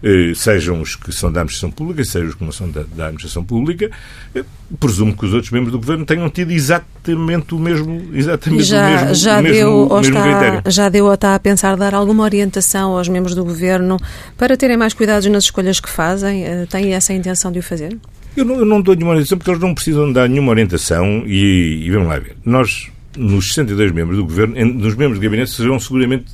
eh, 0.04 0.34
sejam 0.36 0.82
os 0.82 0.96
que 0.96 1.12
são 1.12 1.32
da 1.32 1.42
administração 1.42 1.70
pública, 1.70 2.04
sejam 2.04 2.30
os 2.30 2.36
que 2.36 2.44
não 2.44 2.52
são 2.52 2.70
da, 2.72 2.82
da 2.82 3.06
administração 3.06 3.44
pública, 3.44 3.92
eh, 4.34 4.44
presumo 4.80 5.16
que 5.16 5.26
os 5.26 5.34
outros 5.34 5.52
membros 5.52 5.72
do 5.72 5.78
governo 5.78 6.06
tenham 6.06 6.28
tido 6.30 6.52
exatamente 6.52 7.54
o 7.54 7.60
mesmo, 7.60 8.10
exatamente 8.14 8.64
já, 8.64 8.88
o 8.88 8.90
mesmo, 8.90 9.14
já 9.16 9.42
mesmo, 9.42 9.56
deu, 9.56 9.72
ou 9.72 9.98
mesmo 9.98 10.18
está, 10.18 10.24
critério. 10.24 10.62
Já 10.72 10.90
deu 10.90 11.06
ou 11.06 11.14
está 11.14 11.36
a 11.36 11.40
pensar 11.40 11.78
dar 11.78 11.94
alguma 11.94 12.24
orientação 12.24 12.98
aos 12.98 13.08
membros 13.08 13.36
do 13.36 13.46
governo 13.46 13.98
para 14.38 14.58
terem 14.58 14.76
mais 14.76 14.96
cuidados 14.96 15.28
nas 15.28 15.44
escolhas 15.44 15.80
que 15.80 15.90
fazem? 15.90 16.46
Eh, 16.46 16.66
tem 16.68 16.94
essa 16.96 17.14
intenção 17.14 17.52
de 17.52 17.60
o 17.60 17.64
fazer? 17.64 17.96
Eu 18.36 18.44
não, 18.44 18.56
eu 18.56 18.66
não 18.66 18.82
dou 18.82 18.96
nenhuma 18.96 19.12
orientação 19.12 19.38
porque 19.38 19.52
eles 19.52 19.62
não 19.62 19.76
precisam 19.76 20.12
dar 20.12 20.28
nenhuma 20.28 20.50
orientação 20.50 21.24
e, 21.28 21.86
e 21.86 21.92
vamos 21.92 22.08
lá 22.08 22.18
ver. 22.18 22.36
Nós 22.44 22.90
nos 23.18 23.48
62 23.50 23.92
membros 23.92 24.18
do 24.18 24.24
governo, 24.24 24.56
nos 24.74 24.96
membros 24.96 25.20
do 25.20 25.24
gabinete, 25.24 25.52
serão 25.52 25.80
seguramente 25.80 26.26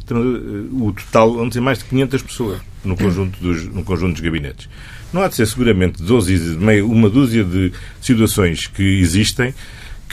o 0.71 0.93
total, 0.93 1.33
vamos 1.33 1.49
dizer, 1.49 1.61
mais 1.61 1.79
de 1.79 1.85
500 1.85 2.21
pessoas 2.21 2.59
no 2.83 2.95
conjunto 2.95 3.39
dos, 3.39 3.67
no 3.67 3.83
conjunto 3.83 4.13
dos 4.13 4.21
gabinetes. 4.21 4.69
Não 5.11 5.21
há 5.21 5.27
de 5.27 5.35
ser 5.35 5.47
seguramente 5.47 6.03
12, 6.03 6.57
meio, 6.57 6.89
uma 6.89 7.09
dúzia 7.09 7.43
de 7.43 7.71
situações 8.01 8.67
que 8.67 8.83
existem 8.99 9.53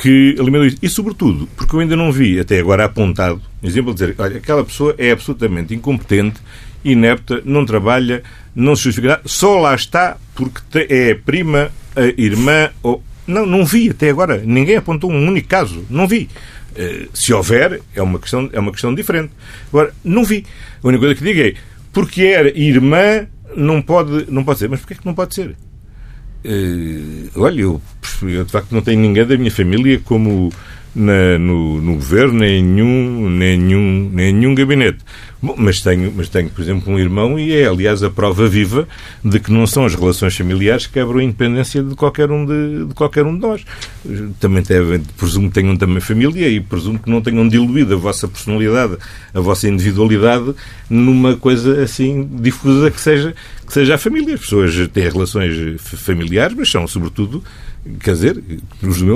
que 0.01 0.37
alimentam 0.39 0.67
isso. 0.67 0.79
E, 0.83 0.89
sobretudo, 0.89 1.49
porque 1.57 1.75
eu 1.75 1.81
ainda 1.81 1.97
não 1.97 2.11
vi 2.11 2.39
até 2.39 2.59
agora 2.59 2.85
apontado, 2.85 3.41
exemplo, 3.63 3.93
dizer, 3.93 4.15
olha, 4.19 4.39
aquela 4.39 4.65
pessoa 4.65 4.95
é 4.99 5.11
absolutamente 5.11 5.75
incompetente, 5.75 6.41
inepta, 6.85 7.43
não 7.45 7.65
trabalha, 7.65 8.23
não 8.55 8.77
se 8.77 8.85
justifica, 8.85 9.21
só 9.25 9.59
lá 9.59 9.75
está 9.75 10.17
porque 10.35 10.87
é 10.89 11.15
prima, 11.15 11.71
irmã 12.17 12.71
ou. 12.83 13.03
Não, 13.27 13.47
não 13.47 13.65
vi 13.65 13.89
até 13.89 14.11
agora. 14.11 14.43
Ninguém 14.45 14.77
apontou 14.77 15.11
um 15.11 15.27
único 15.27 15.49
caso. 15.49 15.87
Não 15.89 16.07
vi. 16.07 16.29
Uh, 16.75 17.09
se 17.15 17.33
houver, 17.33 17.81
é 17.95 18.03
uma, 18.03 18.19
questão, 18.19 18.51
é 18.53 18.59
uma 18.59 18.73
questão 18.73 18.95
diferente. 18.95 19.33
Agora, 19.69 19.95
não 20.03 20.25
vi. 20.25 20.45
A 20.83 20.89
única 20.89 21.01
coisa 21.01 21.15
que 21.15 21.25
digo 21.25 21.41
é 21.41 21.55
porque 21.93 22.23
era 22.23 22.49
irmã, 22.59 23.27
não 23.57 23.81
pode, 23.81 24.31
não 24.31 24.45
pode 24.45 24.59
ser. 24.59 24.69
Mas 24.69 24.81
porquê 24.81 24.95
é 24.95 24.97
que 24.97 25.07
não 25.07 25.15
pode 25.15 25.35
ser? 25.35 25.57
Uh, 26.45 27.31
olha, 27.37 27.61
eu, 27.61 27.83
eu, 28.23 28.45
de 28.45 28.51
facto 28.51 28.73
não 28.73 28.83
tenho 28.83 29.01
ninguém 29.01 29.25
da 29.25 29.37
minha 29.37 29.51
família 29.51 30.01
como 30.05 30.53
na, 30.95 31.39
no, 31.39 31.81
no, 31.81 31.95
governo, 31.95 32.39
nem 32.39 32.63
nenhum, 32.63 33.29
nenhum, 33.29 34.11
nenhum 34.13 34.55
gabinete. 34.55 34.99
Bom, 35.43 35.55
mas 35.59 35.81
tenho, 35.81 36.13
mas 36.17 36.29
tenho, 36.29 36.49
por 36.49 36.63
exemplo, 36.63 36.93
um 36.93 36.99
irmão 36.99 37.39
e 37.39 37.53
é, 37.53 37.67
aliás, 37.67 38.03
a 38.03 38.09
prova 38.09 38.49
viva 38.49 38.89
de 39.23 39.39
que 39.39 39.53
não 39.53 39.67
são 39.67 39.85
as 39.85 39.95
relações 39.95 40.35
familiares 40.37 40.87
que 40.87 40.95
quebram 40.95 41.19
a 41.19 41.25
independência 41.25 41.83
de 41.83 41.95
qualquer 41.95 42.31
um 42.31 42.47
de, 42.47 42.87
de 42.87 42.95
qualquer 42.95 43.27
um 43.27 43.35
de 43.35 43.41
nós. 43.41 43.65
Também 44.41 44.63
devem, 44.63 45.01
presumo 45.19 45.49
que 45.49 45.55
tenham 45.55 45.77
também 45.77 46.01
família 46.01 46.49
e 46.49 46.61
presumo 46.61 46.99
que 46.99 47.11
não 47.11 47.21
tenham 47.21 47.47
diluído 47.47 47.95
a 47.95 47.99
vossa 47.99 48.27
personalidade, 48.29 48.97
a 49.35 49.41
vossa 49.41 49.69
individualidade 49.69 50.55
numa 50.89 51.37
coisa 51.37 51.83
assim 51.83 52.29
difusa 52.41 52.91
que 52.91 53.01
seja, 53.01 53.35
que 53.67 53.73
seja 53.73 53.97
a 53.97 53.99
família. 53.99 54.37
As 54.37 54.41
pessoas 54.41 54.75
têm 54.93 55.09
relações 55.09 55.79
familiares, 55.79 56.57
mas 56.57 56.71
são, 56.71 56.87
sobretudo, 56.87 57.43
quer 58.01 58.13
dizer, 58.13 58.43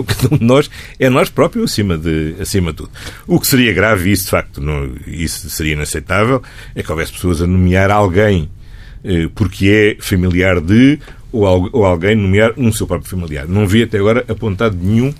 cada 0.06 0.34
um 0.34 0.38
de 0.38 0.44
nós 0.44 0.70
é 0.98 1.08
nós 1.08 1.28
próprios 1.28 1.72
acima 1.72 1.96
de, 1.96 2.34
acima 2.40 2.70
de 2.70 2.78
tudo. 2.78 2.90
O 3.26 3.40
que 3.40 3.46
seria 3.46 3.72
grave, 3.72 4.10
isso 4.10 4.24
de 4.24 4.30
facto 4.30 4.60
não, 4.60 4.94
isso 5.06 5.48
seria 5.50 5.72
inaceitável, 5.72 6.42
é 6.74 6.82
que 6.82 6.90
houvesse 6.90 7.12
pessoas 7.12 7.42
a 7.42 7.46
nomear 7.46 7.90
alguém 7.90 8.48
eh, 9.04 9.28
porque 9.34 9.96
é 9.98 10.02
familiar 10.02 10.60
de, 10.60 10.98
ou, 11.32 11.68
ou 11.72 11.84
alguém 11.84 12.14
nomear 12.14 12.52
um 12.56 12.72
seu 12.72 12.86
próprio 12.86 13.10
familiar. 13.10 13.46
Não 13.46 13.66
vi 13.66 13.82
até 13.82 13.98
agora 13.98 14.24
apontado 14.28 14.76
nenhum 14.76 15.12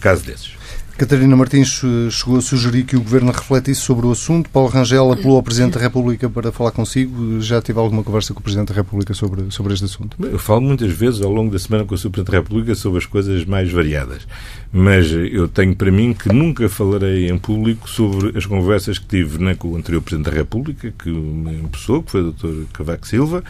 caso 0.00 0.24
desses. 0.24 0.52
Catarina 0.96 1.34
Martins 1.34 1.82
eh, 1.82 2.08
chegou 2.08 2.38
a 2.38 2.40
sugerir 2.40 2.84
que 2.84 2.96
o 2.96 3.00
Governo 3.00 3.32
refletisse 3.32 3.80
sobre 3.80 4.06
o 4.06 4.12
assunto. 4.12 4.48
Paulo 4.48 4.68
Rangel 4.68 5.10
apelou 5.10 5.36
ao 5.36 5.42
Presidente 5.42 5.74
da 5.74 5.80
República 5.80 6.30
para 6.30 6.52
falar 6.52 6.70
consigo. 6.70 7.40
Já 7.40 7.60
tive 7.60 7.80
alguma 7.80 8.04
conversa 8.04 8.32
com 8.32 8.38
o 8.38 8.42
Presidente 8.42 8.68
da 8.68 8.74
República 8.74 9.12
sobre, 9.12 9.50
sobre 9.50 9.74
este 9.74 9.86
assunto? 9.86 10.16
Eu 10.24 10.38
falo 10.38 10.60
muitas 10.60 10.92
vezes 10.92 11.20
ao 11.20 11.32
longo 11.32 11.50
da 11.50 11.58
semana 11.58 11.84
com 11.84 11.96
o 11.96 11.98
Sr. 11.98 12.10
Presidente 12.10 12.30
da 12.30 12.38
República 12.38 12.74
sobre 12.76 12.98
as 12.98 13.06
coisas 13.06 13.44
mais 13.44 13.72
variadas. 13.72 14.24
Mas 14.72 15.10
eu 15.10 15.48
tenho 15.48 15.74
para 15.74 15.90
mim 15.90 16.14
que 16.14 16.32
nunca 16.32 16.68
falarei 16.68 17.28
em 17.28 17.38
público 17.38 17.90
sobre 17.90 18.38
as 18.38 18.46
conversas 18.46 18.96
que 18.96 19.06
tive 19.06 19.42
nem 19.42 19.56
com 19.56 19.72
o 19.72 19.76
anterior 19.76 20.00
Presidente 20.00 20.30
da 20.30 20.36
República, 20.36 20.94
que 20.96 21.10
me 21.10 21.56
empossou, 21.56 22.04
que 22.04 22.12
foi 22.12 22.22
o 22.22 22.30
Dr. 22.30 22.66
Cavaco 22.72 23.08
Silva, 23.08 23.42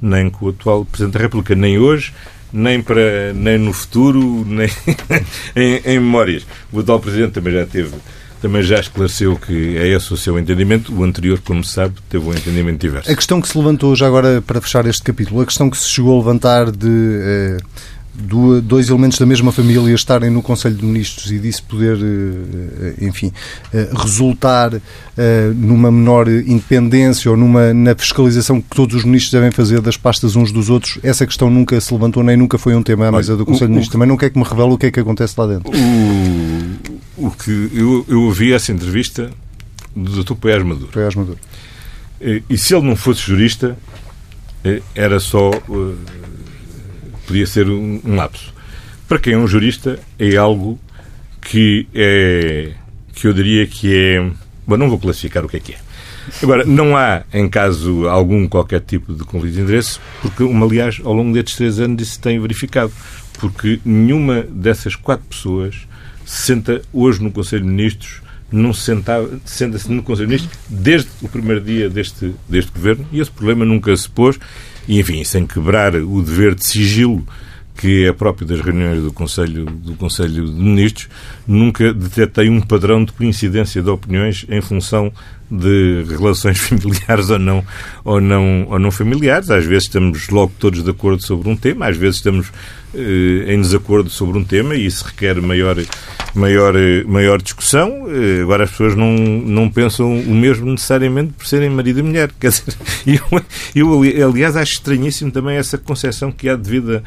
nem 0.00 0.30
com 0.30 0.46
o 0.46 0.48
atual 0.50 0.84
Presidente 0.84 1.14
da 1.14 1.20
República, 1.20 1.56
nem 1.56 1.80
hoje 1.80 2.12
nem, 2.52 2.82
para, 2.82 3.32
nem 3.32 3.58
no 3.58 3.72
futuro, 3.72 4.44
nem 4.46 4.68
em, 5.56 5.80
em, 5.84 6.00
memórias. 6.00 6.46
O 6.72 6.80
atual 6.80 7.00
Presidente 7.00 7.32
também 7.32 7.52
já 7.52 7.64
teve, 7.66 7.94
também 8.40 8.62
já 8.62 8.78
esclareceu 8.78 9.36
que 9.36 9.76
é 9.76 9.88
esse 9.88 10.12
o 10.12 10.16
seu 10.16 10.38
entendimento. 10.38 10.94
O 10.94 11.02
anterior, 11.02 11.40
como 11.44 11.64
se 11.64 11.72
sabe, 11.72 11.94
teve 12.08 12.24
um 12.24 12.32
entendimento 12.32 12.80
diverso. 12.80 13.10
A 13.10 13.16
questão 13.16 13.40
que 13.40 13.48
se 13.48 13.56
levantou, 13.56 13.96
já 13.96 14.06
agora 14.06 14.42
para 14.42 14.60
fechar 14.60 14.86
este 14.86 15.02
capítulo, 15.02 15.40
a 15.40 15.46
questão 15.46 15.70
que 15.70 15.78
se 15.78 15.88
chegou 15.88 16.14
a 16.14 16.18
levantar 16.18 16.70
de. 16.70 16.88
Eh, 16.88 17.56
dois 18.14 18.88
elementos 18.88 19.18
da 19.18 19.24
mesma 19.24 19.50
família 19.50 19.94
estarem 19.94 20.30
no 20.30 20.42
Conselho 20.42 20.76
de 20.76 20.84
Ministros 20.84 21.30
e 21.32 21.38
disso 21.38 21.64
poder, 21.64 21.96
enfim, 23.00 23.32
resultar 23.96 24.70
numa 25.54 25.90
menor 25.90 26.28
independência 26.28 27.30
ou 27.30 27.36
numa, 27.36 27.72
na 27.72 27.94
fiscalização 27.94 28.60
que 28.60 28.68
todos 28.74 28.96
os 28.96 29.04
ministros 29.04 29.32
devem 29.32 29.50
fazer 29.50 29.80
das 29.80 29.96
pastas 29.96 30.36
uns 30.36 30.52
dos 30.52 30.68
outros, 30.68 30.98
essa 31.02 31.26
questão 31.26 31.48
nunca 31.48 31.80
se 31.80 31.92
levantou 31.92 32.22
nem 32.22 32.36
nunca 32.36 32.58
foi 32.58 32.74
um 32.74 32.82
tema 32.82 33.08
à 33.08 33.12
mesa 33.12 33.36
do 33.36 33.46
Conselho 33.46 33.68
de 33.68 33.72
Ministros. 33.72 33.92
Também 33.92 34.08
não 34.08 34.16
quer 34.16 34.30
que 34.30 34.38
me 34.38 34.44
revele 34.44 34.72
o 34.72 34.78
que 34.78 34.86
é 34.86 34.90
que 34.90 35.00
acontece 35.00 35.34
lá 35.38 35.46
dentro. 35.46 35.70
O, 35.70 37.26
o 37.26 37.30
que 37.30 37.70
eu, 37.72 38.04
eu 38.08 38.22
ouvi 38.22 38.52
essa 38.52 38.72
entrevista 38.72 39.30
do 39.96 40.22
Dr. 40.22 40.34
Poiás 40.34 40.62
Maduro. 40.62 40.90
Poiás 40.92 41.14
Maduro. 41.14 41.38
E 42.48 42.56
se 42.56 42.74
ele 42.74 42.86
não 42.86 42.94
fosse 42.94 43.20
jurista, 43.20 43.76
era 44.94 45.18
só 45.18 45.50
podia 47.32 47.46
ser 47.46 47.66
um, 47.66 47.98
um 48.04 48.14
lapso. 48.14 48.52
Para 49.08 49.18
quem 49.18 49.32
é 49.32 49.38
um 49.38 49.46
jurista, 49.46 49.98
é 50.18 50.36
algo 50.36 50.78
que 51.40 51.86
é 51.94 52.72
que 53.14 53.26
eu 53.26 53.32
diria 53.32 53.66
que 53.66 53.94
é. 53.94 54.30
Bom, 54.66 54.76
não 54.76 54.88
vou 54.88 54.98
classificar 54.98 55.44
o 55.44 55.48
que 55.48 55.56
é 55.56 55.60
que 55.60 55.72
é. 55.72 55.78
Agora, 56.42 56.64
não 56.64 56.96
há, 56.96 57.22
em 57.32 57.48
caso 57.48 58.06
algum, 58.06 58.46
qualquer 58.46 58.80
tipo 58.80 59.12
de 59.12 59.24
conflito 59.24 59.54
de 59.54 59.60
interesse, 59.62 59.98
porque, 60.20 60.42
uma, 60.44 60.66
aliás, 60.66 61.00
ao 61.02 61.12
longo 61.12 61.32
destes 61.32 61.56
três 61.56 61.80
anos 61.80 62.00
isso 62.02 62.20
tem 62.20 62.38
verificado. 62.38 62.92
Porque 63.40 63.80
nenhuma 63.84 64.42
dessas 64.42 64.94
quatro 64.94 65.24
pessoas 65.26 65.88
se 66.24 66.46
senta 66.46 66.82
hoje 66.92 67.22
no 67.22 67.32
Conselho 67.32 67.62
de 67.62 67.68
Ministros, 67.68 68.22
não 68.52 68.72
se 68.74 68.94
senta-se 69.44 69.90
no 69.90 70.02
Conselho 70.02 70.28
de 70.28 70.34
Ministros 70.34 70.58
desde 70.68 71.08
o 71.22 71.28
primeiro 71.28 71.60
dia 71.60 71.88
deste, 71.88 72.34
deste 72.48 72.70
governo 72.70 73.06
e 73.10 73.20
esse 73.20 73.30
problema 73.30 73.64
nunca 73.64 73.96
se 73.96 74.08
pôs 74.08 74.38
e, 74.88 75.00
enfim, 75.00 75.22
sem 75.24 75.46
quebrar 75.46 75.94
o 75.94 76.22
dever 76.22 76.54
de 76.54 76.64
sigilo 76.64 77.24
que 77.76 78.04
é 78.06 78.12
próprio 78.12 78.46
das 78.46 78.60
reuniões 78.60 79.02
do 79.02 79.12
Conselho, 79.12 79.64
do 79.64 79.94
Conselho 79.94 80.46
de 80.46 80.52
Ministros, 80.52 81.08
nunca 81.46 81.92
detetei 81.92 82.48
um 82.48 82.60
padrão 82.60 83.04
de 83.04 83.12
coincidência 83.12 83.82
de 83.82 83.88
opiniões 83.88 84.46
em 84.48 84.60
função 84.60 85.12
de 85.50 86.04
relações 86.08 86.58
familiares 86.60 87.30
ou 87.30 87.38
não, 87.38 87.64
ou 88.04 88.20
não, 88.20 88.66
ou 88.68 88.78
não 88.78 88.90
familiares. 88.90 89.50
Às 89.50 89.64
vezes 89.64 89.84
estamos 89.84 90.28
logo 90.28 90.52
todos 90.58 90.84
de 90.84 90.90
acordo 90.90 91.24
sobre 91.24 91.48
um 91.48 91.56
tema, 91.56 91.88
às 91.88 91.96
vezes 91.96 92.16
estamos 92.16 92.52
em 92.94 93.60
desacordo 93.60 94.10
sobre 94.10 94.38
um 94.38 94.44
tema 94.44 94.74
e 94.74 94.86
isso 94.86 95.04
requer 95.04 95.40
maior, 95.40 95.76
maior, 96.34 96.74
maior 97.06 97.40
discussão. 97.40 98.06
Eh, 98.08 98.42
agora 98.42 98.64
as 98.64 98.70
pessoas 98.70 98.94
não, 98.94 99.12
não 99.12 99.68
pensam 99.68 100.20
o 100.20 100.34
mesmo 100.34 100.70
necessariamente 100.70 101.32
por 101.32 101.46
serem 101.46 101.70
marido 101.70 102.00
e 102.00 102.02
mulher. 102.02 102.30
Quer 102.38 102.50
dizer, 102.50 102.76
eu, 103.74 104.04
eu 104.04 104.28
aliás 104.28 104.56
acho 104.56 104.74
estranhíssimo 104.74 105.30
também 105.30 105.56
essa 105.56 105.78
concepção 105.78 106.30
que 106.30 106.48
há 106.48 106.56
de 106.56 106.68
vida 106.68 107.02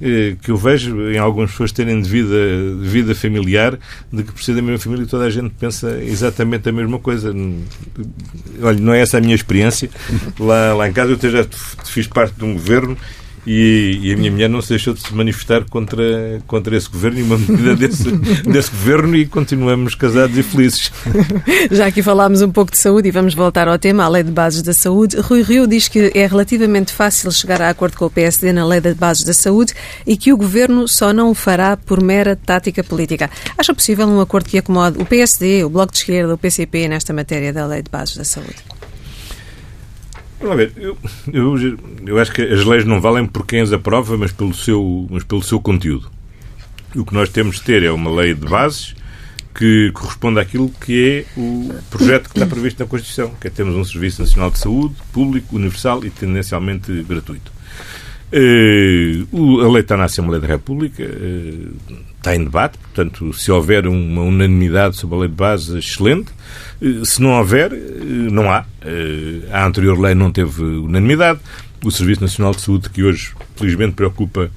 eh, 0.00 0.36
que 0.42 0.50
eu 0.50 0.56
vejo 0.56 1.10
em 1.10 1.18
algumas 1.18 1.50
pessoas 1.50 1.72
terem 1.72 2.00
de 2.00 2.08
vida, 2.08 2.36
de 2.80 2.88
vida 2.88 3.14
familiar, 3.14 3.76
de 4.12 4.22
que 4.22 4.44
ser 4.44 4.54
da 4.54 4.62
mesma 4.62 4.78
família 4.78 5.06
toda 5.06 5.24
a 5.24 5.30
gente 5.30 5.50
pensa 5.58 6.00
exatamente 6.02 6.68
a 6.68 6.72
mesma 6.72 6.98
coisa. 6.98 7.34
Olha, 8.62 8.78
não 8.78 8.92
é 8.92 9.00
essa 9.00 9.18
a 9.18 9.20
minha 9.20 9.34
experiência. 9.34 9.90
Lá, 10.38 10.74
lá 10.74 10.88
em 10.88 10.92
casa 10.92 11.18
eu 11.20 11.30
já 11.30 11.44
fiz 11.84 12.06
parte 12.06 12.34
de 12.36 12.44
um 12.44 12.54
governo 12.54 12.96
e, 13.50 14.00
e, 14.02 14.12
a 14.12 14.16
minha 14.16 14.30
mulher 14.30 14.50
não 14.50 14.60
se 14.60 14.68
deixou 14.68 14.92
de 14.92 15.00
se 15.00 15.14
manifestar 15.14 15.64
contra, 15.64 16.04
contra 16.46 16.76
esse 16.76 16.90
governo 16.90 17.18
e 17.18 17.22
uma 17.22 17.38
medida 17.38 17.74
desse, 17.76 18.12
desse 18.42 18.70
governo 18.70 19.16
e 19.16 19.24
continuamos 19.24 19.94
casados 19.94 20.36
e 20.36 20.42
felizes. 20.42 20.92
Já 21.70 21.86
aqui 21.86 22.02
falámos 22.02 22.42
um 22.42 22.50
pouco 22.50 22.70
de 22.70 22.76
saúde 22.76 23.08
e 23.08 23.10
vamos 23.10 23.32
voltar 23.32 23.66
ao 23.66 23.78
tema, 23.78 24.04
a 24.04 24.08
Lei 24.08 24.22
de 24.22 24.30
Bases 24.30 24.60
da 24.60 24.74
Saúde. 24.74 25.18
Rui 25.18 25.40
Rio 25.40 25.66
diz 25.66 25.88
que 25.88 26.12
é 26.14 26.26
relativamente 26.26 26.92
fácil 26.92 27.32
chegar 27.32 27.62
a 27.62 27.70
acordo 27.70 27.96
com 27.96 28.04
o 28.04 28.10
PSD 28.10 28.52
na 28.52 28.66
Lei 28.66 28.82
de 28.82 28.92
Bases 28.92 29.24
da 29.24 29.32
Saúde 29.32 29.72
e 30.06 30.14
que 30.14 30.30
o 30.30 30.36
governo 30.36 30.86
só 30.86 31.10
não 31.14 31.30
o 31.30 31.34
fará 31.34 31.74
por 31.74 32.02
mera 32.02 32.36
tática 32.36 32.84
política. 32.84 33.30
Acha 33.56 33.72
possível 33.72 34.06
um 34.06 34.20
acordo 34.20 34.50
que 34.50 34.58
acomode 34.58 35.00
o 35.00 35.06
PSD, 35.06 35.64
o 35.64 35.70
Bloco 35.70 35.92
de 35.92 36.00
Esquerda, 36.00 36.34
o 36.34 36.38
PCP 36.38 36.86
nesta 36.86 37.14
matéria 37.14 37.50
da 37.50 37.64
Lei 37.64 37.80
de 37.80 37.90
Bases 37.90 38.14
da 38.14 38.24
Saúde? 38.24 38.77
Vamos 40.40 40.56
ver, 40.56 40.72
eu, 40.76 40.96
eu, 41.32 41.56
eu 42.06 42.18
acho 42.18 42.32
que 42.32 42.42
as 42.42 42.64
leis 42.64 42.84
não 42.84 43.00
valem 43.00 43.26
por 43.26 43.44
quem 43.44 43.60
as 43.60 43.72
aprova, 43.72 44.16
mas 44.16 44.30
pelo 44.30 44.54
seu, 44.54 45.06
mas 45.10 45.24
pelo 45.24 45.42
seu 45.42 45.60
conteúdo. 45.60 46.10
O 46.94 47.04
que 47.04 47.12
nós 47.12 47.28
temos 47.28 47.56
de 47.56 47.62
ter 47.62 47.82
é 47.82 47.90
uma 47.90 48.10
lei 48.10 48.34
de 48.34 48.46
bases 48.46 48.94
que 49.54 49.90
corresponde 49.92 50.38
àquilo 50.38 50.70
que 50.80 51.26
é 51.36 51.40
o 51.40 51.74
projeto 51.90 52.30
que 52.30 52.38
está 52.38 52.46
previsto 52.46 52.78
na 52.78 52.86
Constituição, 52.86 53.34
que 53.40 53.48
é 53.48 53.50
termos 53.50 53.74
um 53.74 53.84
Serviço 53.84 54.22
Nacional 54.22 54.52
de 54.52 54.58
Saúde 54.58 54.94
público, 55.12 55.56
universal 55.56 56.04
e 56.04 56.10
tendencialmente 56.10 57.02
gratuito. 57.02 57.57
Uh, 58.30 59.62
a 59.62 59.72
lei 59.72 59.80
está 59.80 59.96
na 59.96 60.04
Assembleia 60.04 60.40
da 60.40 60.46
República, 60.46 61.02
uh, 61.02 61.96
está 62.16 62.36
em 62.36 62.44
debate, 62.44 62.76
portanto, 62.76 63.32
se 63.32 63.50
houver 63.50 63.86
uma 63.86 64.20
unanimidade 64.20 64.96
sobre 64.96 65.16
a 65.16 65.18
lei 65.20 65.28
de 65.28 65.34
base, 65.34 65.78
excelente. 65.78 66.30
Uh, 66.80 67.04
se 67.06 67.22
não 67.22 67.30
houver, 67.30 67.72
não 67.72 68.50
há. 68.50 68.66
a 69.50 69.64
anterior 69.64 69.98
lei 69.98 70.14
não 70.14 70.30
teve 70.30 70.62
unanimidade. 70.62 71.40
O 71.82 71.90
Serviço 71.90 72.20
Nacional 72.20 72.52
de 72.52 72.60
Saúde, 72.60 72.90
que 72.90 73.02
hoje, 73.02 73.32
felizmente, 73.56 73.94
preocupa 73.94 74.50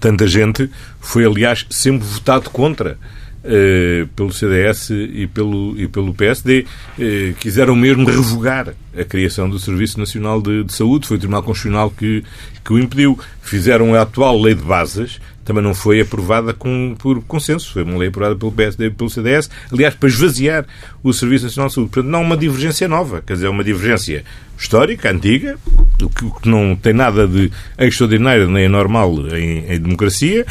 tanta 0.00 0.26
gente, 0.26 0.68
foi, 1.00 1.24
aliás, 1.24 1.64
sempre 1.70 2.06
votado 2.06 2.50
contra 2.50 2.98
eh, 3.44 4.06
pelo 4.14 4.32
CDS 4.32 4.90
e 4.90 5.26
pelo, 5.26 5.74
e 5.76 5.88
pelo 5.88 6.14
PSD, 6.14 6.64
eh, 6.98 7.34
quiseram 7.40 7.74
mesmo 7.74 8.06
revogar 8.06 8.74
a 8.96 9.04
criação 9.04 9.48
do 9.48 9.58
Serviço 9.58 9.98
Nacional 9.98 10.40
de, 10.40 10.64
de, 10.64 10.72
Saúde. 10.72 11.06
Foi 11.08 11.16
o 11.16 11.20
Tribunal 11.20 11.42
Constitucional 11.42 11.90
que, 11.90 12.22
que 12.64 12.72
o 12.72 12.78
impediu. 12.78 13.18
Fizeram 13.42 13.94
a 13.94 14.02
atual 14.02 14.40
lei 14.40 14.54
de 14.54 14.62
bases, 14.62 15.20
também 15.44 15.62
não 15.62 15.74
foi 15.74 16.00
aprovada 16.00 16.52
com, 16.54 16.94
por 16.98 17.22
consenso. 17.24 17.72
Foi 17.72 17.82
uma 17.82 17.98
lei 17.98 18.08
aprovada 18.08 18.36
pelo 18.36 18.52
PSD 18.52 18.86
e 18.86 18.90
pelo 18.90 19.10
CDS, 19.10 19.50
aliás, 19.72 19.94
para 19.94 20.08
esvaziar 20.08 20.66
o 21.02 21.12
Serviço 21.12 21.44
Nacional 21.46 21.68
de 21.68 21.74
Saúde. 21.74 21.90
Portanto, 21.90 22.10
não 22.10 22.22
uma 22.22 22.36
divergência 22.36 22.86
nova, 22.86 23.22
quer 23.26 23.34
dizer, 23.34 23.46
é 23.46 23.50
uma 23.50 23.64
divergência 23.64 24.24
histórica, 24.56 25.10
antiga, 25.10 25.58
o 26.00 26.08
que, 26.08 26.48
não 26.48 26.76
tem 26.76 26.92
nada 26.92 27.26
de 27.26 27.50
extraordinário 27.76 28.48
nem 28.48 28.66
anormal 28.66 29.12
em, 29.36 29.72
em 29.72 29.80
democracia, 29.80 30.46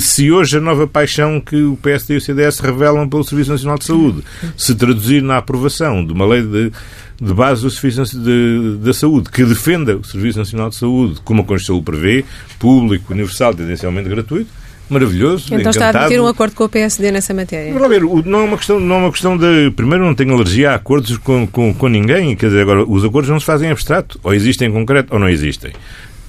se 0.00 0.30
hoje 0.30 0.58
a 0.58 0.60
nova 0.60 0.86
paixão 0.86 1.40
que 1.40 1.56
o 1.56 1.76
PSD 1.76 2.14
e 2.14 2.16
o 2.18 2.20
CDS 2.20 2.60
revelam 2.60 3.08
pelo 3.08 3.24
Serviço 3.24 3.50
Nacional 3.50 3.78
de 3.78 3.84
Saúde 3.84 4.22
se 4.56 4.74
traduzir 4.74 5.22
na 5.22 5.38
aprovação 5.38 6.04
de 6.04 6.12
uma 6.12 6.26
lei 6.26 6.42
de, 6.42 6.72
de 7.20 7.34
base 7.34 7.62
do 7.62 7.70
Serviço 7.70 8.18
de, 8.18 8.76
da 8.78 8.92
Saúde 8.92 9.30
que 9.30 9.44
defenda 9.44 9.96
o 9.96 10.04
Serviço 10.04 10.38
Nacional 10.38 10.70
de 10.70 10.76
Saúde, 10.76 11.20
como 11.24 11.42
a 11.42 11.44
Constituição 11.44 11.82
prevê, 11.82 12.24
público, 12.58 13.12
universal, 13.12 13.54
tendencialmente 13.54 14.08
gratuito, 14.08 14.50
maravilhoso. 14.88 15.46
Então 15.46 15.60
encantado. 15.60 15.86
está 15.88 16.06
a 16.06 16.08
ter 16.08 16.20
um 16.20 16.26
acordo 16.26 16.54
com 16.54 16.64
o 16.64 16.68
PSD 16.68 17.10
nessa 17.10 17.34
matéria. 17.34 17.72
Vamos 17.72 17.88
ver, 17.88 18.02
não 18.24 18.40
é 18.40 18.44
uma 18.44 18.56
questão, 18.56 18.80
não 18.80 18.96
é 18.96 18.98
uma 18.98 19.12
questão 19.12 19.36
de. 19.36 19.70
Primeiro, 19.72 20.04
não 20.04 20.14
tenho 20.14 20.32
alergia 20.34 20.72
a 20.72 20.74
acordos 20.76 21.16
com, 21.18 21.46
com, 21.46 21.74
com 21.74 21.88
ninguém. 21.88 22.34
Quer 22.36 22.46
dizer, 22.46 22.62
agora, 22.62 22.84
os 22.84 23.04
acordos 23.04 23.30
não 23.30 23.40
se 23.40 23.46
fazem 23.46 23.68
em 23.68 23.72
abstrato. 23.72 24.18
Ou 24.22 24.34
existem 24.34 24.68
em 24.68 24.72
concreto 24.72 25.12
ou 25.12 25.18
não 25.18 25.28
existem. 25.28 25.72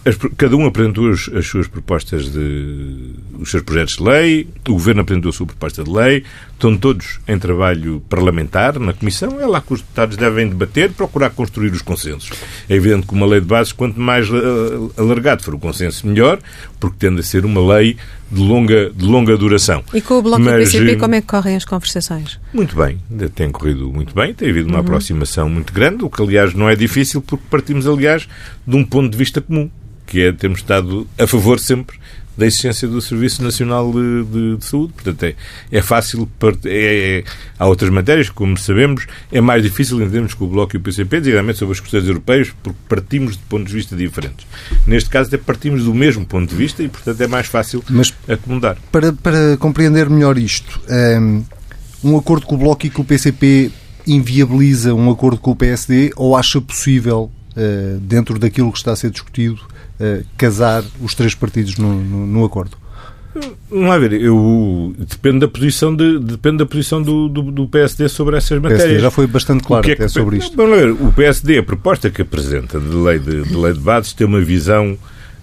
As, 0.06 0.16
cada 0.38 0.56
um 0.56 0.66
apresentou 0.66 1.10
as, 1.10 1.30
as, 1.34 1.46
suas 1.46 1.68
propostas 1.68 2.32
de. 2.32 3.14
os 3.38 3.52
seus 3.52 3.64
projetos 3.64 3.98
de 3.98 4.04
lei, 4.04 4.48
o 4.68 4.74
Governo 4.74 5.02
apresentou 5.02 5.30
a 5.30 5.34
sua 5.34 5.46
proposta 5.46 5.84
de 5.84 5.92
lei, 5.92 6.24
estão 6.54 6.78
todos 6.78 7.20
em 7.28 7.38
trabalho 7.38 8.02
parlamentar 8.10 8.80
na 8.80 8.94
Comissão, 8.94 9.40
é 9.42 9.46
lá 9.46 9.62
que 9.62 9.74
os 9.74 9.82
deputados 9.82 10.16
devem 10.16 10.48
debater, 10.48 10.92
procurar 10.92 11.32
construir 11.32 11.72
os 11.72 11.82
consensos. 11.82 12.32
É 12.70 12.76
evidente 12.76 13.08
que 13.08 13.14
uma 13.14 13.26
lei 13.26 13.42
de 13.42 13.48
bases, 13.48 13.74
quanto 13.74 14.00
mais 14.00 14.30
uh, 14.30 14.92
alargado 14.98 15.44
for 15.44 15.54
o 15.54 15.60
consenso, 15.60 16.08
melhor, 16.08 16.40
porque 16.80 16.98
tende 16.98 17.20
a 17.20 17.24
ser 17.24 17.44
uma 17.44 17.76
lei 17.76 17.98
de 18.32 18.42
longa, 18.42 18.90
de 18.90 19.06
longa 19.06 19.38
duração. 19.38 19.84
E 19.94 20.02
com 20.02 20.16
o 20.16 20.22
Bloco 20.22 20.42
Mas, 20.42 20.54
do 20.54 20.60
PCP, 20.60 20.92
eh, 20.92 20.96
como 20.96 21.16
é 21.16 21.22
que 21.22 21.28
correm 21.28 21.56
as 21.56 21.66
conversações? 21.66 22.40
Muito 22.54 22.76
bem, 22.76 23.00
tem 23.34 23.52
corrido 23.52 23.92
muito 23.92 24.14
bem, 24.14 24.34
tem 24.34 24.50
havido 24.50 24.68
uma 24.68 24.80
uhum. 24.80 24.84
aproximação 24.84 25.50
muito 25.50 25.74
grande, 25.74 26.04
o 26.04 26.10
que, 26.10 26.22
aliás, 26.22 26.54
não 26.54 26.70
é 26.70 26.76
difícil, 26.76 27.22
porque 27.22 27.46
partimos, 27.50 27.88
aliás, 27.88 28.28
de 28.66 28.76
um 28.76 28.84
ponto 28.84 29.10
de 29.10 29.18
vista 29.18 29.42
comum 29.42 29.70
que 30.06 30.22
é 30.22 30.32
termos 30.32 30.60
estado 30.60 31.08
a 31.20 31.28
favor 31.28 31.60
sempre 31.60 32.00
da 32.40 32.48
existência 32.48 32.88
do 32.88 33.02
Serviço 33.02 33.44
Nacional 33.44 33.92
de, 33.92 34.24
de, 34.24 34.58
de 34.58 34.66
Saúde. 34.66 34.94
Portanto, 34.94 35.24
é, 35.24 35.36
é 35.72 35.82
fácil. 35.82 36.28
É, 36.66 37.20
é, 37.20 37.24
há 37.60 37.68
outras 37.68 37.90
matérias, 37.92 38.30
como 38.30 38.58
sabemos, 38.58 39.06
é 39.32 39.42
mais 39.42 39.62
difícil 39.62 40.02
entendermos 40.02 40.34
com 40.34 40.46
o 40.46 40.48
Bloco 40.48 40.76
e 40.76 40.78
o 40.78 40.82
PCP, 40.82 41.20
diretamente 41.22 41.60
sobre 41.60 41.74
as 41.74 41.80
questões 41.80 42.08
europeias, 42.08 42.50
porque 42.64 42.80
partimos 42.88 43.34
de 43.34 43.44
pontos 43.44 43.68
de 43.68 43.76
vista 43.76 43.96
diferentes. 43.96 44.48
Neste 44.88 45.10
caso, 45.10 45.28
até 45.28 45.38
partimos 45.38 45.84
do 45.84 45.94
mesmo 45.94 46.26
ponto 46.26 46.50
de 46.50 46.56
vista 46.56 46.82
e, 46.82 46.88
portanto, 46.88 47.20
é 47.22 47.28
mais 47.28 47.48
fácil 47.48 47.84
Mas, 47.90 48.14
acomodar. 48.28 48.78
Para, 48.92 49.12
para 49.12 49.58
compreender 49.58 50.10
melhor 50.10 50.38
isto, 50.38 50.80
um, 50.90 51.44
um 52.04 52.18
acordo 52.18 52.46
com 52.46 52.56
o 52.56 52.58
Bloco 52.58 52.86
e 52.86 52.90
com 52.90 53.02
o 53.02 53.06
PCP 53.06 53.72
inviabiliza 54.08 54.94
um 54.94 55.12
acordo 55.12 55.40
com 55.40 55.52
o 55.52 55.56
PSD 55.56 56.12
ou 56.16 56.36
acha 56.36 56.60
possível, 56.62 57.30
dentro 58.02 58.40
daquilo 58.40 58.72
que 58.72 58.78
está 58.78 58.92
a 58.92 58.96
ser 58.96 59.12
discutido, 59.12 59.62
uh, 60.00 60.26
casar 60.38 60.84
os 61.02 61.14
três 61.14 61.36
partidos 61.36 61.78
no, 61.78 61.94
no, 61.94 62.28
no 62.28 62.46
acordo? 62.46 62.78
Não 63.72 63.92
a 63.92 64.00
ver, 64.00 64.14
eu 64.14 64.94
depende 64.98 65.40
da 65.40 65.48
posição 65.48 65.96
de, 65.96 66.20
depende 66.20 66.58
da 66.58 66.66
posição 66.66 67.02
do, 67.02 67.30
do, 67.30 67.44
do 67.44 67.68
PSD 67.68 68.10
sobre 68.10 68.36
essas 68.38 68.60
matérias. 68.60 68.84
PSD 68.84 69.00
já 69.00 69.12
foi 69.12 69.28
bastante 69.28 69.64
claro 69.64 69.88
é 69.88 69.94
até 69.94 70.06
que, 70.06 70.10
sobre 70.10 70.38
isto. 70.38 70.58
Vamos 70.58 70.78
ver, 70.78 70.92
o 70.92 71.12
PSD 71.12 71.60
a 71.60 71.64
proposta 71.64 72.10
que 72.10 72.24
apresenta 72.24 72.80
de 72.80 72.88
lei 72.88 73.20
de, 73.20 73.44
de 73.44 73.56
lei 73.56 73.74
de 73.74 73.80
bases 73.80 74.14
tem 74.14 74.26
uma 74.26 74.42
visão 74.42 74.98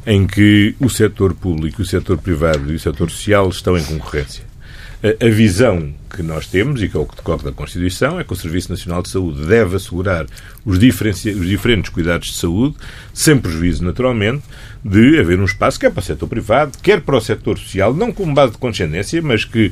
em 0.04 0.26
que 0.26 0.74
o 0.80 0.90
setor 0.90 1.32
público, 1.34 1.82
o 1.82 1.84
setor 1.84 2.18
privado 2.18 2.72
e 2.72 2.76
o 2.76 2.78
setor 2.78 3.10
social 3.10 3.48
estão 3.48 3.78
em 3.78 3.84
concorrência. 3.84 4.44
A, 5.02 5.28
visão 5.28 5.92
que 6.14 6.22
nós 6.22 6.46
temos, 6.46 6.82
e 6.82 6.88
que 6.88 6.96
é 6.96 7.00
o 7.00 7.04
que 7.04 7.16
decorre 7.16 7.44
da 7.44 7.52
Constituição, 7.52 8.18
é 8.18 8.24
que 8.24 8.32
o 8.32 8.36
Serviço 8.36 8.70
Nacional 8.70 9.02
de 9.02 9.10
Saúde 9.10 9.44
deve 9.44 9.76
assegurar 9.76 10.26
os, 10.64 10.78
os 10.78 11.46
diferentes 11.46 11.90
cuidados 11.90 12.28
de 12.28 12.34
saúde, 12.34 12.74
sem 13.12 13.36
prejuízo, 13.36 13.84
naturalmente, 13.84 14.42
de 14.84 15.18
haver 15.18 15.38
um 15.38 15.44
espaço, 15.44 15.78
quer 15.78 15.90
para 15.90 16.00
o 16.00 16.04
setor 16.04 16.28
privado, 16.28 16.78
quer 16.82 17.00
para 17.00 17.16
o 17.16 17.20
setor 17.20 17.58
social, 17.58 17.92
não 17.92 18.12
como 18.12 18.32
base 18.32 18.52
de 18.52 18.58
condescendência, 18.58 19.20
mas 19.20 19.44
que 19.44 19.70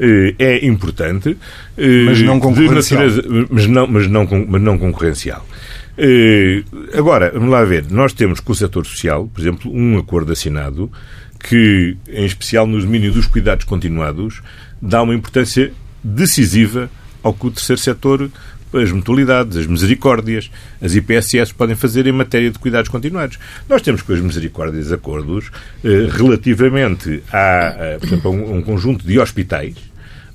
eh, 0.00 0.34
é 0.38 0.66
importante. 0.66 1.36
Eh, 1.76 2.04
mas 2.06 2.20
não 2.22 2.40
concorrencial. 2.40 3.06
Natureza, 3.06 3.46
mas, 3.50 3.66
não, 3.66 3.86
mas, 3.86 4.08
não, 4.08 4.26
mas 4.48 4.62
não 4.62 4.78
concorrencial. 4.78 5.46
Eh, 5.96 6.64
agora, 6.92 7.30
vamos 7.32 7.50
lá 7.50 7.62
ver, 7.64 7.84
nós 7.90 8.12
temos 8.12 8.40
com 8.40 8.52
o 8.52 8.54
setor 8.54 8.84
social, 8.84 9.30
por 9.32 9.40
exemplo, 9.40 9.70
um 9.72 9.98
acordo 9.98 10.32
assinado 10.32 10.90
que, 11.48 11.96
em 12.08 12.24
especial 12.24 12.66
no 12.66 12.80
domínio 12.80 13.12
dos 13.12 13.26
cuidados 13.26 13.64
continuados, 13.66 14.42
dá 14.80 15.02
uma 15.02 15.14
importância 15.14 15.72
decisiva 16.02 16.90
ao 17.22 17.34
que 17.34 17.46
o 17.46 17.50
terceiro 17.50 17.80
setor, 17.80 18.30
as 18.72 18.90
mutualidades, 18.90 19.56
as 19.56 19.66
misericórdias, 19.66 20.50
as 20.80 20.94
IPSS 20.94 21.52
podem 21.54 21.76
fazer 21.76 22.06
em 22.06 22.12
matéria 22.12 22.50
de 22.50 22.58
cuidados 22.58 22.88
continuados. 22.88 23.38
Nós 23.68 23.82
temos 23.82 24.02
com 24.02 24.12
as 24.12 24.20
misericórdias 24.20 24.90
acordos 24.90 25.50
eh, 25.84 26.08
relativamente 26.10 27.22
a, 27.30 27.68
a, 27.68 27.98
por 27.98 28.06
exemplo, 28.06 28.30
a 28.30 28.34
um, 28.34 28.54
a 28.54 28.56
um 28.56 28.62
conjunto 28.62 29.06
de 29.06 29.18
hospitais 29.18 29.76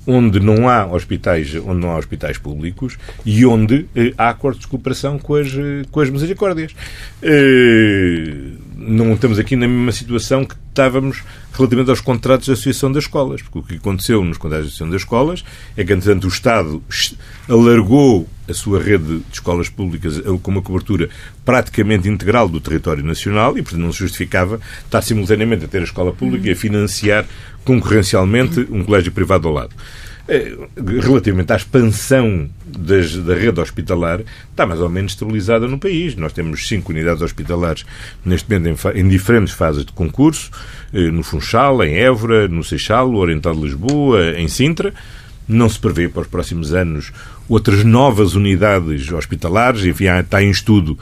onde 0.06 0.40
não 0.40 0.68
há 0.68 0.86
hospitais, 0.86 1.54
onde 1.54 1.80
não 1.80 1.90
há 1.90 1.98
hospitais 1.98 2.38
públicos 2.38 2.98
e 3.24 3.44
onde 3.44 3.86
eh, 3.94 4.12
há 4.16 4.30
acordos 4.30 4.62
de 4.62 4.66
cooperação 4.66 5.18
com 5.18 5.34
as, 5.34 5.48
eh, 5.48 5.82
com 5.90 6.00
as 6.00 6.10
misericórdias. 6.10 6.74
Eh, 7.22 8.52
não 8.80 9.12
estamos 9.12 9.38
aqui 9.38 9.56
na 9.56 9.68
mesma 9.68 9.92
situação 9.92 10.42
que 10.42 10.54
estávamos 10.70 11.22
relativamente 11.52 11.90
aos 11.90 12.00
contratos 12.00 12.46
de 12.46 12.52
associação 12.52 12.90
das 12.90 13.04
escolas, 13.04 13.42
porque 13.42 13.58
o 13.58 13.62
que 13.62 13.74
aconteceu 13.74 14.24
nos 14.24 14.38
contratos 14.38 14.66
de 14.66 14.68
associação 14.68 14.90
das 14.90 15.02
escolas 15.02 15.44
é 15.76 15.84
que, 15.84 15.92
entretanto, 15.92 16.24
o 16.24 16.28
Estado 16.28 16.82
alargou 17.46 18.26
a 18.48 18.54
sua 18.54 18.82
rede 18.82 19.18
de 19.18 19.24
escolas 19.30 19.68
públicas 19.68 20.18
eh, 20.18 20.22
com 20.42 20.50
uma 20.50 20.62
cobertura 20.62 21.10
praticamente 21.44 22.08
integral 22.08 22.48
do 22.48 22.58
território 22.58 23.04
nacional 23.04 23.58
e, 23.58 23.62
portanto, 23.62 23.82
não 23.82 23.92
se 23.92 23.98
justificava 23.98 24.58
estar 24.82 25.02
simultaneamente 25.02 25.66
a 25.66 25.68
ter 25.68 25.80
a 25.80 25.84
escola 25.84 26.12
pública 26.12 26.48
e 26.48 26.52
a 26.52 26.56
financiar 26.56 27.26
concorrencialmente 27.64 28.66
um 28.70 28.82
colégio 28.82 29.12
privado 29.12 29.46
ao 29.46 29.54
lado. 29.54 29.74
Eh, 30.32 30.56
relativamente 31.00 31.52
à 31.52 31.56
expansão 31.56 32.48
das, 32.64 33.16
da 33.16 33.34
rede 33.34 33.60
hospitalar, 33.60 34.20
está 34.48 34.64
mais 34.64 34.80
ou 34.80 34.88
menos 34.88 35.10
estabilizada 35.10 35.66
no 35.66 35.76
país. 35.76 36.14
Nós 36.14 36.32
temos 36.32 36.68
cinco 36.68 36.92
unidades 36.92 37.20
hospitalares 37.20 37.84
neste 38.24 38.48
momento 38.48 38.88
em, 38.94 39.00
em 39.00 39.08
diferentes 39.08 39.52
fases 39.52 39.84
de 39.84 39.90
concurso, 39.90 40.52
eh, 40.94 41.10
no 41.10 41.24
Funchal, 41.24 41.82
em 41.82 41.96
Évora, 41.96 42.46
no 42.46 42.62
Seixal, 42.62 43.10
no 43.10 43.18
Oriental 43.18 43.56
de 43.56 43.62
Lisboa, 43.62 44.38
em 44.38 44.46
Sintra. 44.46 44.94
Não 45.48 45.68
se 45.68 45.80
prevê 45.80 46.08
para 46.08 46.22
os 46.22 46.28
próximos 46.28 46.72
anos 46.72 47.10
outras 47.48 47.82
novas 47.82 48.36
unidades 48.36 49.10
hospitalares. 49.10 49.84
Enfim, 49.84 50.04
está 50.04 50.40
em 50.40 50.50
estudo 50.50 50.96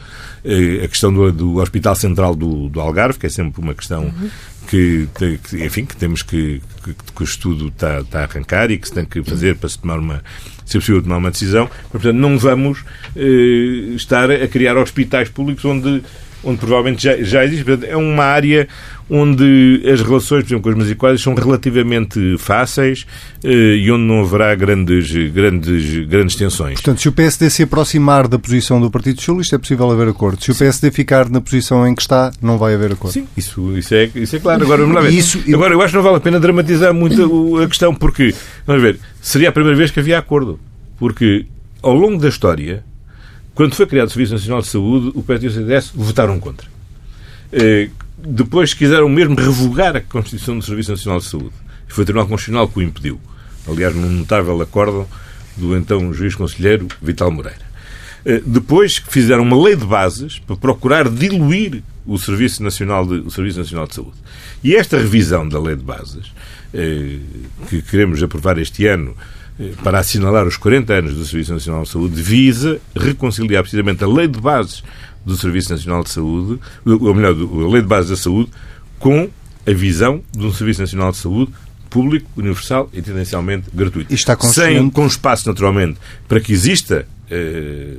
a 0.83 0.87
questão 0.87 1.13
do, 1.13 1.31
do 1.31 1.57
Hospital 1.57 1.95
Central 1.95 2.35
do, 2.35 2.69
do, 2.69 2.79
Algarve, 2.79 3.19
que 3.19 3.25
é 3.25 3.29
sempre 3.29 3.61
uma 3.61 3.73
questão 3.73 4.03
uhum 4.03 4.29
que, 4.69 5.09
que, 5.15 5.65
enfim, 5.65 5.83
que 5.83 5.95
temos 5.95 6.21
que, 6.21 6.61
que, 6.83 6.93
que 6.93 7.21
o 7.21 7.23
estudo 7.23 7.69
está, 7.69 8.01
está, 8.01 8.19
a 8.19 8.23
arrancar 8.25 8.69
e 8.69 8.77
que 8.77 8.87
se 8.87 8.93
tem 8.93 9.03
que 9.03 9.23
fazer 9.23 9.55
para 9.55 9.67
se 9.67 9.79
tomar 9.79 9.97
uma, 9.97 10.23
se 10.63 10.77
é 10.77 10.79
possível 10.79 11.01
tomar 11.01 11.17
uma 11.17 11.31
decisão. 11.31 11.67
Mas, 11.83 11.91
portanto, 11.91 12.17
não 12.17 12.37
vamos 12.37 12.83
eh, 13.15 13.95
estar 13.95 14.29
a 14.29 14.47
criar 14.47 14.77
hospitais 14.77 15.27
públicos 15.27 15.65
onde 15.65 16.03
onde 16.43 16.57
provavelmente 16.57 17.03
já, 17.03 17.17
já 17.21 17.43
existe. 17.43 17.63
Portanto, 17.65 17.89
é 17.89 17.95
uma 17.95 18.23
área 18.23 18.67
onde 19.09 19.81
as 19.91 20.01
relações, 20.01 20.43
por 20.43 20.49
exemplo, 20.49 20.63
com 20.63 20.69
as 20.69 20.75
musiquais 20.75 21.21
são 21.21 21.33
relativamente 21.33 22.37
fáceis 22.37 23.05
eh, 23.43 23.75
e 23.77 23.91
onde 23.91 24.03
não 24.03 24.21
haverá 24.21 24.53
grandes, 24.53 25.11
grandes, 25.31 26.05
grandes 26.05 26.35
tensões. 26.35 26.75
Portanto, 26.75 27.01
se 27.01 27.09
o 27.09 27.11
PSD 27.11 27.49
se 27.49 27.63
aproximar 27.63 28.27
da 28.27 28.37
posição 28.37 28.79
do 28.79 28.91
Partido 28.91 29.19
Socialista, 29.19 29.55
é 29.55 29.59
possível 29.59 29.89
haver 29.89 30.09
acordo. 30.09 30.43
Se 30.43 30.51
o 30.51 30.55
PSD 30.55 30.91
ficar 30.91 31.27
na 31.29 31.41
posição 31.41 31.87
em 31.87 31.95
que 31.95 32.01
está, 32.01 32.31
não 32.41 32.57
vai 32.57 32.75
haver 32.75 32.91
acordo. 32.91 33.13
Sim, 33.13 33.27
isso, 33.35 33.75
isso, 33.77 33.95
é, 33.95 34.09
isso 34.13 34.35
é 34.35 34.39
claro. 34.39 34.63
Agora, 34.63 34.81
vamos 34.81 34.95
lá 34.95 35.01
ver. 35.01 35.13
Isso, 35.13 35.39
Agora, 35.53 35.73
eu 35.73 35.81
acho 35.81 35.91
que 35.91 35.97
não 35.97 36.03
vale 36.03 36.17
a 36.17 36.21
pena 36.21 36.39
dramatizar 36.39 36.93
muito 36.93 37.57
a 37.57 37.67
questão, 37.67 37.93
porque, 37.93 38.33
vamos 38.65 38.81
ver, 38.81 38.99
seria 39.21 39.49
a 39.49 39.51
primeira 39.51 39.77
vez 39.77 39.89
que 39.89 39.99
havia 39.99 40.19
acordo. 40.19 40.59
Porque, 40.97 41.45
ao 41.81 41.93
longo 41.93 42.21
da 42.21 42.27
história, 42.27 42.83
quando 43.59 43.75
foi 43.75 43.85
criado 43.85 44.07
o 44.07 44.09
Serviço 44.09 44.31
Nacional 44.31 44.61
de 44.61 44.67
Saúde, 44.67 45.11
o 45.13 45.21
PSD 45.21 45.47
e 45.47 45.49
o 45.49 45.51
CDS 45.51 45.91
votaram 45.93 46.39
contra. 46.39 46.65
Eh, 47.51 47.89
depois 48.17 48.73
quiseram 48.73 49.09
mesmo 49.09 49.35
revogar 49.35 49.97
a 49.97 49.99
Constituição 49.99 50.57
do 50.57 50.63
Serviço 50.63 50.91
Nacional 50.91 51.19
de 51.19 51.25
Saúde. 51.25 51.51
Foi 51.89 52.03
o 52.03 52.05
Tribunal 52.05 52.29
Constitucional 52.29 52.69
que 52.69 52.79
o 52.79 52.81
impediu. 52.81 53.19
Aliás, 53.67 53.93
num 53.93 54.09
notável 54.11 54.61
acórdão 54.61 55.05
do 55.57 55.75
então 55.75 56.13
juiz 56.13 56.35
conselheiro 56.35 56.87
Vital 57.01 57.31
Moreira. 57.31 57.59
Eh, 58.23 58.41
depois 58.45 58.95
fizeram 58.95 59.43
uma 59.43 59.61
lei 59.61 59.75
de 59.75 59.85
bases 59.85 60.39
para 60.39 60.55
procurar 60.55 61.09
diluir 61.09 61.83
o 62.05 62.17
Serviço 62.17 62.63
Nacional 62.63 63.05
de, 63.05 63.15
o 63.15 63.29
Serviço 63.29 63.59
Nacional 63.59 63.87
de 63.87 63.95
Saúde. 63.95 64.15
E 64.63 64.73
esta 64.73 64.97
revisão 64.97 65.45
da 65.49 65.59
lei 65.59 65.75
de 65.75 65.83
bases, 65.83 66.31
eh, 66.73 67.17
que 67.69 67.81
queremos 67.81 68.23
aprovar 68.23 68.57
este 68.57 68.87
ano, 68.87 69.17
para 69.83 69.99
assinalar 69.99 70.47
os 70.47 70.57
40 70.57 70.93
anos 70.93 71.13
do 71.15 71.25
Serviço 71.25 71.53
Nacional 71.53 71.83
de 71.83 71.89
Saúde, 71.89 72.21
visa 72.21 72.79
reconciliar 72.95 73.61
precisamente 73.63 74.03
a 74.03 74.07
lei 74.07 74.27
de 74.27 74.39
bases 74.39 74.83
do 75.25 75.35
Serviço 75.35 75.71
Nacional 75.71 76.03
de 76.03 76.09
Saúde, 76.09 76.59
ou 76.85 77.13
melhor, 77.13 77.35
a 77.35 77.71
lei 77.71 77.81
de 77.81 77.87
bases 77.87 78.09
da 78.09 78.15
saúde, 78.15 78.49
com 78.97 79.29
a 79.67 79.71
visão 79.71 80.21
de 80.31 80.45
um 80.45 80.53
Serviço 80.53 80.81
Nacional 80.81 81.11
de 81.11 81.17
Saúde 81.17 81.51
público, 81.89 82.29
universal 82.37 82.89
e 82.93 83.01
tendencialmente 83.01 83.67
gratuito. 83.73 84.13
está 84.13 84.35
Sem, 84.39 84.89
com 84.89 85.05
espaço, 85.07 85.47
naturalmente, 85.47 85.97
para 86.27 86.39
que 86.39 86.53
exista 86.53 87.07
eh, 87.29 87.95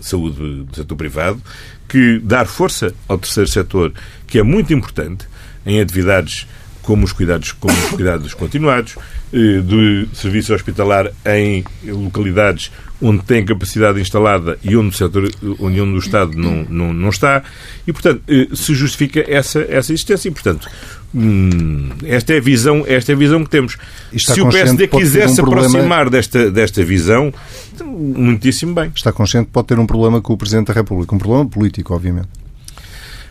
saúde 0.00 0.64
do 0.64 0.74
setor 0.74 0.96
privado, 0.96 1.40
que 1.88 2.18
dar 2.20 2.46
força 2.46 2.94
ao 3.06 3.18
terceiro 3.18 3.48
setor, 3.48 3.92
que 4.26 4.38
é 4.38 4.42
muito 4.42 4.72
importante 4.72 5.26
em 5.64 5.80
atividades 5.80 6.46
como 6.88 7.04
os 7.04 7.12
cuidados, 7.12 7.52
como 7.52 7.74
os 7.74 7.90
cuidados 7.90 8.32
continuados, 8.32 8.96
eh, 9.30 9.60
de 9.60 10.08
serviço 10.14 10.54
hospitalar 10.54 11.12
em 11.26 11.62
localidades 11.84 12.72
onde 13.02 13.22
tem 13.24 13.44
capacidade 13.44 14.00
instalada 14.00 14.58
e 14.62 14.74
onde 14.74 14.88
o, 14.88 14.92
setor, 14.96 15.30
onde, 15.60 15.78
o 15.82 15.98
Estado 15.98 16.32
não, 16.34 16.64
não, 16.64 16.94
não 16.94 17.10
está, 17.10 17.42
e, 17.86 17.92
portanto, 17.92 18.22
eh, 18.26 18.48
se 18.54 18.74
justifica 18.74 19.22
essa, 19.28 19.60
essa 19.68 19.92
existência. 19.92 20.30
E, 20.30 20.32
portanto, 20.32 20.66
hum, 21.14 21.90
esta, 22.04 22.32
é 22.32 22.38
a 22.38 22.40
visão, 22.40 22.82
esta 22.86 23.12
é 23.12 23.14
a 23.14 23.18
visão 23.18 23.44
que 23.44 23.50
temos. 23.50 23.76
Se 24.16 24.40
o 24.40 24.48
PSD 24.48 24.88
quiser 24.88 25.26
um 25.26 25.28
se 25.28 25.42
problema... 25.42 25.66
aproximar 25.66 26.08
desta, 26.08 26.50
desta 26.50 26.82
visão, 26.82 27.30
muitíssimo 27.84 28.74
bem. 28.74 28.90
Está 28.94 29.12
consciente 29.12 29.48
que 29.48 29.52
pode 29.52 29.66
ter 29.66 29.78
um 29.78 29.86
problema 29.86 30.22
com 30.22 30.32
o 30.32 30.38
Presidente 30.38 30.68
da 30.68 30.72
República, 30.72 31.14
um 31.14 31.18
problema 31.18 31.46
político, 31.46 31.92
obviamente. 31.92 32.47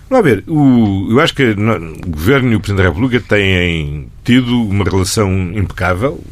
Vamos 0.10 0.24
ver, 0.24 0.44
o, 0.48 1.12
eu 1.12 1.20
acho 1.20 1.36
que 1.36 1.44
o 1.44 2.10
Governo 2.10 2.54
e 2.54 2.56
o 2.56 2.62
Presidente 2.62 2.86
da 2.86 2.90
República 2.90 3.26
têm 3.28 4.08
tido 4.24 4.62
uma 4.62 4.86
relação 4.86 5.30
impecável, 5.54 6.24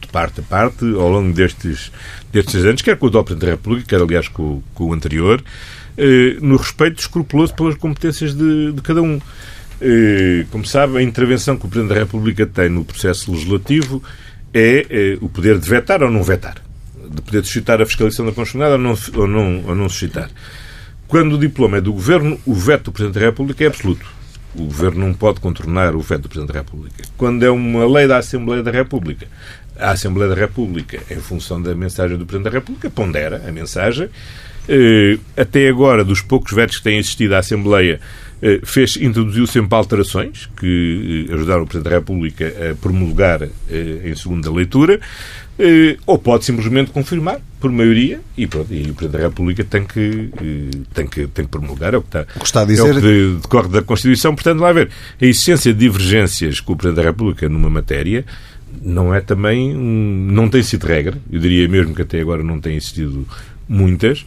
de 0.00 0.08
parte 0.08 0.40
a 0.40 0.42
parte, 0.42 0.84
ao 0.84 1.08
longo 1.10 1.32
destes, 1.32 1.92
destes 2.32 2.64
anos, 2.64 2.82
quer 2.82 2.96
com 2.96 3.06
o 3.06 3.10
do 3.10 3.22
Presidente 3.22 3.46
da 3.46 3.52
República, 3.52 3.86
quer, 3.88 4.02
aliás, 4.02 4.26
com, 4.26 4.60
com 4.74 4.86
o 4.86 4.92
anterior, 4.92 5.44
eh, 5.96 6.36
no 6.40 6.56
respeito 6.56 6.98
escrupuloso 6.98 7.54
pelas 7.54 7.76
competências 7.76 8.34
de, 8.34 8.72
de 8.72 8.82
cada 8.82 9.00
um. 9.00 9.20
Eh, 9.80 10.44
como 10.50 10.64
sabe, 10.66 10.98
a 10.98 11.02
intervenção 11.02 11.56
que 11.56 11.66
o 11.66 11.68
Presidente 11.68 11.94
da 11.94 12.00
República 12.00 12.44
tem 12.46 12.68
no 12.68 12.84
processo 12.84 13.30
legislativo 13.30 14.02
é 14.52 14.86
eh, 14.90 15.18
o 15.20 15.28
poder 15.28 15.58
de 15.60 15.68
vetar 15.68 16.02
ou 16.02 16.10
não 16.10 16.24
vetar, 16.24 16.56
de 17.08 17.22
poder 17.22 17.44
suscitar 17.44 17.80
a 17.80 17.86
fiscalização 17.86 18.26
da 18.26 18.32
Constitucionalidade 18.32 18.82
ou 19.14 19.22
não, 19.22 19.22
ou 19.22 19.28
não, 19.28 19.68
ou 19.68 19.74
não 19.76 19.88
suscitar. 19.88 20.30
Quando 21.14 21.34
o 21.34 21.38
diploma 21.38 21.76
é 21.76 21.80
do 21.80 21.92
Governo, 21.92 22.40
o 22.44 22.52
veto 22.52 22.86
do 22.86 22.92
Presidente 22.92 23.20
da 23.20 23.26
República 23.26 23.62
é 23.62 23.68
absoluto. 23.68 24.04
O 24.52 24.64
Governo 24.64 25.06
não 25.06 25.14
pode 25.14 25.38
contornar 25.38 25.94
o 25.94 26.00
veto 26.00 26.22
do 26.22 26.28
Presidente 26.28 26.52
da 26.52 26.58
República. 26.58 27.04
Quando 27.16 27.44
é 27.44 27.50
uma 27.52 27.86
lei 27.86 28.08
da 28.08 28.18
Assembleia 28.18 28.64
da 28.64 28.72
República, 28.72 29.28
a 29.78 29.92
Assembleia 29.92 30.28
da 30.28 30.34
República, 30.34 31.00
em 31.08 31.20
função 31.20 31.62
da 31.62 31.72
mensagem 31.72 32.18
do 32.18 32.26
Presidente 32.26 32.50
da 32.50 32.58
República, 32.58 32.90
pondera 32.90 33.44
a 33.48 33.52
mensagem. 33.52 34.08
Eh, 34.68 35.16
até 35.36 35.68
agora, 35.68 36.04
dos 36.04 36.20
poucos 36.20 36.52
vetos 36.52 36.78
que 36.78 36.82
têm 36.82 36.98
existido 36.98 37.36
à 37.36 37.38
Assembleia, 37.38 38.00
eh, 38.42 38.58
fez, 38.64 38.96
introduziu 38.96 39.46
sempre 39.46 39.76
alterações 39.76 40.50
que 40.58 41.28
eh, 41.30 41.32
ajudaram 41.32 41.62
o 41.62 41.66
Presidente 41.66 41.90
da 41.90 41.96
República 41.96 42.72
a 42.72 42.74
promulgar 42.74 43.48
em 43.70 44.16
segunda 44.16 44.50
leitura. 44.50 44.98
Eh, 45.58 45.96
ou 46.04 46.18
pode 46.18 46.44
simplesmente 46.44 46.90
confirmar 46.90 47.40
por 47.60 47.70
maioria 47.70 48.20
e, 48.36 48.46
pronto, 48.46 48.74
e 48.74 48.90
o 48.90 48.94
Presidente 48.94 49.12
da 49.12 49.28
República 49.28 49.62
tem 49.64 49.84
que, 49.84 50.30
eh, 50.36 50.78
tem 50.92 51.06
que, 51.06 51.26
tem 51.28 51.44
que 51.44 51.50
promulgar, 51.50 51.94
é 51.94 51.96
o 51.96 52.02
que 52.02 52.08
está, 52.08 52.26
está 52.42 52.62
a 52.62 52.64
dizer. 52.64 52.88
É 52.88 52.98
o 52.98 53.00
que 53.00 53.38
decorre 53.42 53.68
da 53.68 53.82
Constituição. 53.82 54.34
Portanto, 54.34 54.58
vai 54.58 54.70
haver 54.70 54.90
a 55.20 55.24
essência 55.24 55.72
de 55.72 55.78
divergências 55.78 56.58
com 56.60 56.72
o 56.72 56.76
Presidente 56.76 57.02
da 57.02 57.08
República 57.10 57.48
numa 57.48 57.70
matéria 57.70 58.24
não 58.82 59.14
é 59.14 59.20
também, 59.20 59.72
não 59.74 60.48
tem 60.48 60.62
sido 60.62 60.84
regra, 60.84 61.16
eu 61.30 61.38
diria 61.38 61.68
mesmo 61.68 61.94
que 61.94 62.02
até 62.02 62.20
agora 62.20 62.42
não 62.42 62.60
tem 62.60 62.76
existido 62.76 63.26
muitas, 63.68 64.24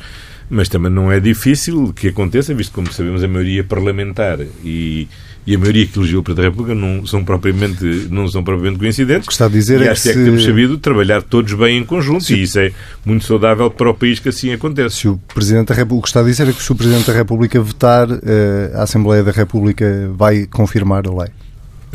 mas 0.50 0.70
também 0.70 0.92
não 0.92 1.12
é 1.12 1.20
difícil 1.20 1.94
que 1.94 2.08
aconteça, 2.08 2.54
visto 2.54 2.72
como 2.72 2.92
sabemos 2.92 3.24
a 3.24 3.28
maioria 3.28 3.64
parlamentar 3.64 4.40
e, 4.64 5.08
e 5.48 5.56
a 5.56 5.58
maioria 5.58 5.88
que 5.88 5.98
elegeu 5.98 6.20
o 6.20 6.24
Presidente 6.24 6.44
da 6.44 6.50
República 6.50 6.76
não 6.76 7.06
são 7.06 7.24
propriamente, 7.24 8.08
não 8.12 8.28
são 8.28 8.44
propriamente 8.44 8.80
coincidentes. 8.80 9.26
O 9.26 9.28
que 9.28 9.32
está 9.32 9.46
a 9.46 9.50
dizer 9.50 9.80
e 9.80 9.86
é 9.86 9.92
acho 9.92 10.04
que, 10.04 10.10
é 10.10 10.14
que 10.14 10.24
temos 10.26 10.44
sabido 10.44 10.78
trabalhar 10.78 11.22
todos 11.22 11.54
bem 11.54 11.78
em 11.78 11.86
conjunto 11.86 12.26
se... 12.26 12.36
e 12.36 12.44
isso 12.44 12.60
é 12.60 12.74
muito 13.06 13.24
saudável 13.24 13.72
para 13.72 13.90
o 13.90 13.94
país 13.94 14.20
que 14.20 14.28
assim 14.28 14.52
acontece. 14.52 14.98
Se 14.98 15.08
o 15.08 15.18
Presidente 15.34 15.68
da 15.70 15.76
República, 15.76 16.00
o 16.00 16.02
que 16.02 16.10
está 16.10 16.20
a 16.20 16.24
dizer 16.24 16.50
é 16.50 16.52
que 16.52 16.62
se 16.62 16.70
o 16.70 16.76
Presidente 16.76 17.08
da 17.08 17.14
República 17.14 17.62
votar, 17.62 18.10
eh, 18.12 18.72
a 18.76 18.84
Assembleia 18.84 19.24
da 19.24 19.32
República 19.32 20.12
vai 20.14 20.46
confirmar 20.48 21.08
a 21.08 21.12
lei. 21.12 21.30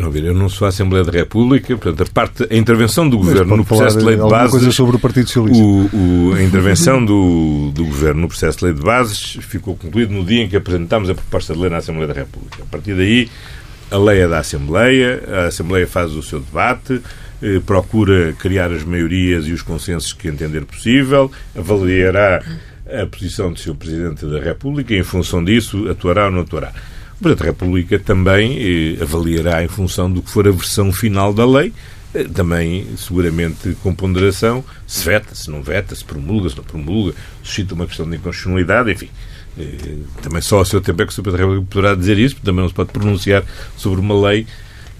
Não, 0.03 0.13
eu 0.13 0.35
não 0.35 0.49
sou 0.49 0.67
a 0.67 0.69
Assembleia 0.71 1.05
da 1.05 1.13
República, 1.13 1.77
portanto, 1.77 2.03
a, 2.03 2.13
parte, 2.13 2.49
a 2.51 2.57
intervenção 2.57 3.09
do 3.09 3.19
Governo 3.19 3.57
no 3.57 3.65
processo 3.65 3.99
de 3.99 4.05
lei 4.05 4.17
de 4.17 4.29
bases... 4.29 4.51
coisa 4.51 4.73
sobre 4.73 4.97
o 4.97 4.99
Partido 4.99 5.29
Socialista. 5.29 5.63
O, 5.63 6.31
o, 6.31 6.35
a 6.35 6.43
intervenção 6.43 7.05
do, 7.05 7.71
do 7.73 7.85
Governo 7.85 8.23
no 8.23 8.29
processo 8.29 8.59
de 8.59 8.65
lei 8.65 8.75
de 8.75 8.83
bases 8.83 9.39
ficou 9.43 9.77
concluída 9.77 10.13
no 10.13 10.25
dia 10.25 10.43
em 10.43 10.49
que 10.49 10.57
apresentámos 10.57 11.09
a 11.09 11.15
proposta 11.15 11.55
de 11.55 11.61
lei 11.61 11.71
na 11.71 11.77
Assembleia 11.77 12.09
da 12.09 12.15
República. 12.15 12.65
A 12.65 12.67
partir 12.67 12.97
daí, 12.97 13.31
a 13.93 13.97
lei 13.97 14.23
é 14.23 14.27
da 14.27 14.41
Assembleia, 14.41 15.23
a 15.29 15.45
Assembleia 15.47 15.87
faz 15.87 16.11
o 16.13 16.23
seu 16.23 16.41
debate, 16.41 17.01
eh, 17.41 17.61
procura 17.65 18.33
criar 18.33 18.73
as 18.73 18.83
maiorias 18.83 19.47
e 19.47 19.53
os 19.53 19.63
consensos 19.63 20.13
que 20.13 20.27
entender 20.27 20.65
possível, 20.65 21.31
avaliará 21.57 22.43
a 22.87 23.07
posição 23.07 23.53
do 23.53 23.59
seu 23.61 23.75
Presidente 23.75 24.27
da 24.27 24.41
República 24.41 24.93
e, 24.95 24.99
em 24.99 25.05
função 25.05 25.45
disso, 25.45 25.89
atuará 25.89 26.25
ou 26.25 26.33
não 26.33 26.41
atuará. 26.41 26.73
Presidente 27.23 27.39
da 27.39 27.45
República 27.47 27.99
também 27.99 28.59
eh, 28.59 29.03
avaliará 29.03 29.63
em 29.65 29.69
função 29.69 30.11
do 30.11 30.21
que 30.21 30.31
for 30.31 30.47
a 30.47 30.51
versão 30.51 30.93
final 30.93 31.33
da 31.33 31.47
lei, 31.47 31.73
eh, 32.15 32.25
também, 32.25 32.87
seguramente, 32.97 33.77
com 33.83 33.95
ponderação, 33.95 34.65
se 34.87 35.05
veta, 35.05 35.35
se 35.35 35.51
não 35.51 35.63
veta, 35.63 35.95
se 35.95 36.05
promulga, 36.05 36.51
se 36.51 36.57
não 36.57 36.65
promulga, 36.65 37.15
suscita 37.43 37.75
uma 37.75 37.87
questão 37.87 38.09
de 38.09 38.17
inconstitucionalidade, 38.17 38.93
enfim. 38.93 39.09
Eh, 39.59 39.99
também 40.21 40.43
só 40.43 40.59
ao 40.59 40.65
seu 40.65 40.81
tempo 40.81 41.03
é 41.03 41.07
que 41.07 41.19
o 41.19 41.23
da 41.23 41.39
República 41.39 41.67
poderá 41.71 41.95
dizer 41.95 42.19
isso, 42.19 42.35
porque 42.35 42.47
também 42.47 42.63
não 42.63 42.69
se 42.69 42.75
pode 42.75 42.91
pronunciar 42.91 43.45
sobre 43.77 44.01
uma 44.01 44.29
lei. 44.29 44.47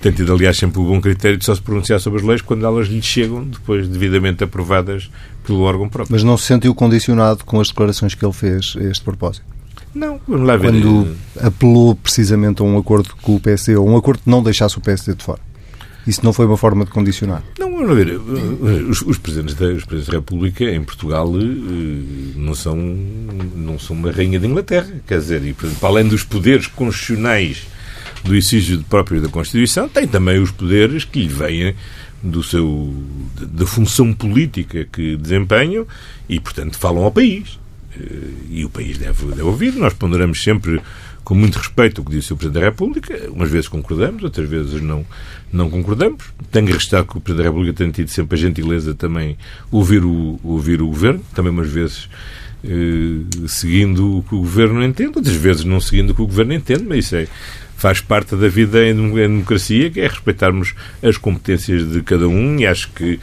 Tem 0.01 0.11
tido, 0.11 0.33
aliás, 0.33 0.57
sempre 0.57 0.81
o 0.81 0.85
bom 0.85 1.01
critério 1.01 1.39
de 1.39 1.45
só 1.45 1.55
se 1.55 1.63
pronunciar 1.63 2.01
sobre 2.01 2.21
as 2.21 2.27
leis 2.27 2.43
quando 2.43 2.67
elas 2.67 2.89
lhe 2.89 3.03
chegam, 3.03 3.45
depois 3.45 3.87
devidamente 3.87 4.43
aprovadas 4.43 5.11
pelo 5.45 5.61
órgão 5.61 5.89
próprio. 5.89 6.13
Mas 6.13 6.25
não 6.25 6.37
se 6.37 6.47
sentiu 6.47 6.75
condicionado 6.75 7.45
com 7.45 7.61
as 7.61 7.69
declarações 7.69 8.15
que 8.15 8.25
ele 8.25 8.33
fez 8.33 8.75
a 8.77 8.83
este 8.83 9.05
propósito? 9.05 9.52
Não, 9.95 10.21
vamos 10.27 10.47
lá 10.47 10.57
ver. 10.57 10.73
Quando 10.73 11.17
apelou 11.41 11.95
precisamente 11.95 12.63
a 12.63 12.65
um 12.65 12.79
acordo 12.79 13.15
com 13.21 13.37
o 13.37 13.41
PSD, 13.41 13.77
ou 13.77 13.89
um 13.89 13.97
acordo 13.97 14.23
que 14.23 14.31
não 14.31 14.43
deixasse 14.43 14.79
o 14.79 14.81
PSD 14.81 15.15
de 15.15 15.25
fora. 15.25 15.41
Isso 16.07 16.25
não 16.25 16.33
foi 16.33 16.47
uma 16.47 16.57
forma 16.57 16.85
de 16.85 16.91
condicionar? 16.91 17.45
Não, 17.59 17.71
vamos 17.71 17.97
ver. 17.97 18.19
Os, 18.89 19.03
os, 19.03 19.19
presidentes 19.19 19.55
da, 19.55 19.67
os 19.67 19.85
presidentes 19.85 20.07
da 20.07 20.19
República 20.19 20.65
em 20.65 20.83
Portugal 20.83 21.29
eh, 21.37 22.35
não 22.37 22.55
são, 22.55 22.77
não 22.77 23.79
são 23.79 23.95
uma 23.95 24.11
rainha 24.11 24.41
de 24.41 24.47
Inglaterra. 24.47 24.91
Quer 25.07 25.19
dizer, 25.19 25.45
e, 25.45 25.53
para 25.53 25.89
além 25.89 26.09
dos 26.09 26.25
poderes 26.25 26.67
constitucionais 26.67 27.67
do 28.25 28.35
exígio 28.35 28.83
próprio 28.89 29.21
da 29.21 29.29
Constituição, 29.29 29.89
tem 29.89 30.09
também 30.09 30.41
os 30.41 30.51
poderes 30.51 31.05
que 31.05 31.21
lhe 31.21 31.29
vêm 31.29 31.75
do 32.23 32.43
seu, 32.43 32.95
da 33.41 33.67
função 33.67 34.13
política 34.13 34.87
que 34.91 35.17
desempenham 35.17 35.87
e, 36.29 36.39
portanto, 36.41 36.79
falam 36.79 37.05
ao 37.05 37.13
país. 37.13 37.59
Eh, 37.99 38.29
e 38.51 38.65
o 38.65 38.71
país 38.71 38.99
deve, 38.99 39.27
deve 39.27 39.43
ouvir. 39.43 39.75
Nós 39.75 39.95
ponderamos 39.95 40.43
sempre 40.43 40.81
com 41.25 41.35
muito 41.35 41.57
respeito 41.57 42.01
o 42.01 42.05
que 42.05 42.11
disse 42.13 42.33
o 42.33 42.37
Presidente 42.37 42.61
da 42.61 42.69
República. 42.69 43.31
Umas 43.31 43.51
vezes 43.51 43.69
concordamos, 43.69 44.23
outras 44.23 44.49
vezes 44.49 44.81
não, 44.81 45.05
não 45.53 45.71
concordamos. 45.71 46.25
Tenho 46.51 46.73
restar 46.73 47.05
que 47.05 47.17
o 47.17 47.21
Presidente 47.21 47.45
da 47.45 47.51
República 47.51 47.77
tem 47.77 47.91
tido 47.91 48.09
sempre 48.09 48.39
a 48.39 48.41
gentileza 48.41 48.95
também 48.95 49.37
ouvir 49.71 50.05
o, 50.05 50.41
ouvir 50.43 50.83
o 50.83 50.89
Governo, 50.89 51.23
também 51.35 51.53
umas 51.53 51.71
vezes 51.71 52.09
eh, 52.65 53.47
seguindo 53.47 54.19
o 54.19 54.23
que 54.23 54.35
o 54.35 54.39
Governo 54.39 54.85
entende, 54.85 55.13
outras 55.17 55.37
vezes 55.37 55.65
não 55.65 55.81
seguindo 55.81 56.11
o 56.11 56.15
que 56.15 56.23
o 56.23 56.27
Governo 56.27 56.55
entende, 56.55 56.85
mas 56.89 57.07
isso 57.07 57.17
é, 57.17 57.27
faz 57.77 58.01
parte 58.01 58.37
da 58.37 58.49
vida 58.49 58.87
em 58.87 58.95
democracia, 58.95 59.91
que 59.91 60.01
é 60.01 60.07
respeitarmos 60.07 60.75
as 61.03 61.17
competências 61.17 61.91
de 61.91 62.03
cada 62.03 62.29
um 62.29 62.59
e 62.59 62.67
acho 62.67 62.91
que 62.93 63.19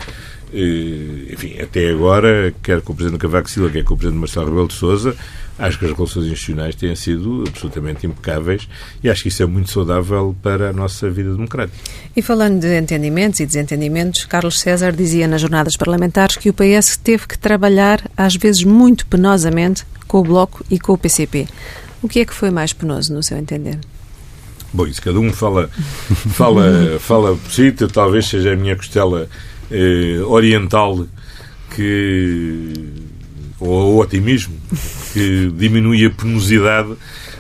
enfim, 0.54 1.60
até 1.62 1.90
agora, 1.90 2.54
quer 2.64 2.82
com 2.82 2.94
o 2.94 2.96
Presidente 2.96 3.20
Cavaco 3.20 3.50
Silva, 3.50 3.70
quer 3.70 3.84
com 3.84 3.94
o 3.94 3.98
Presidente 3.98 4.20
Marcelo 4.20 4.48
Rebelo 4.48 4.68
de 4.68 4.74
Sousa, 4.74 5.16
acho 5.58 5.78
que 5.78 5.86
as 5.86 5.92
relações 5.92 6.26
institucionais 6.26 6.76
têm 6.76 6.96
sido 6.96 7.44
absolutamente 7.48 8.08
impecáveis 8.08 8.68
e 9.04 9.10
acho 9.10 9.24
que 9.24 9.28
isso 9.28 9.44
é 9.44 9.46
muito 9.46 9.70
saudável 9.70 10.36
para 10.42 10.70
a 10.70 10.74
nossa 10.74 11.10
vida 11.10 11.32
democrática. 11.32 11.78
E 12.16 12.22
falando 12.22 12.62
de 12.62 12.80
entendimentos 12.80 13.40
e 13.40 13.46
desentendimentos, 13.46 14.26
Carlos 14.26 14.60
César 14.60 14.92
dizia 14.92 15.28
nas 15.28 15.42
jornadas 15.42 15.76
parlamentares 15.76 16.38
que 16.38 16.50
o 16.50 16.54
PS 16.54 16.98
teve 16.98 17.28
que 17.28 17.38
trabalhar, 17.38 18.02
às 18.16 18.36
vezes 18.36 18.64
muito 18.64 19.06
penosamente, 19.06 19.86
com 20.08 20.20
o 20.20 20.24
Bloco 20.24 20.66
e 20.72 20.80
com 20.80 20.94
o 20.94 20.98
PCP. 20.98 21.48
O 22.02 22.08
que 22.08 22.22
é 22.22 22.26
que 22.26 22.34
foi 22.34 22.50
mais 22.50 22.72
penoso, 22.72 23.14
no 23.14 23.22
seu 23.22 23.38
entender? 23.38 23.78
Bom, 24.72 24.86
isso 24.86 25.02
cada 25.02 25.20
um 25.20 25.34
fala, 25.34 25.68
fala, 26.34 27.00
fala 27.00 27.36
por 27.36 27.52
si, 27.52 27.72
talvez 27.92 28.28
seja 28.28 28.54
a 28.54 28.56
minha 28.56 28.76
costela 28.76 29.28
eh, 29.72 30.20
oriental 30.26 31.06
que 31.76 32.74
ou 33.60 33.96
o 33.96 34.02
otimismo 34.02 34.56
que 35.14 35.52
diminui 35.56 36.06
a 36.06 36.10
penosidade 36.10 36.96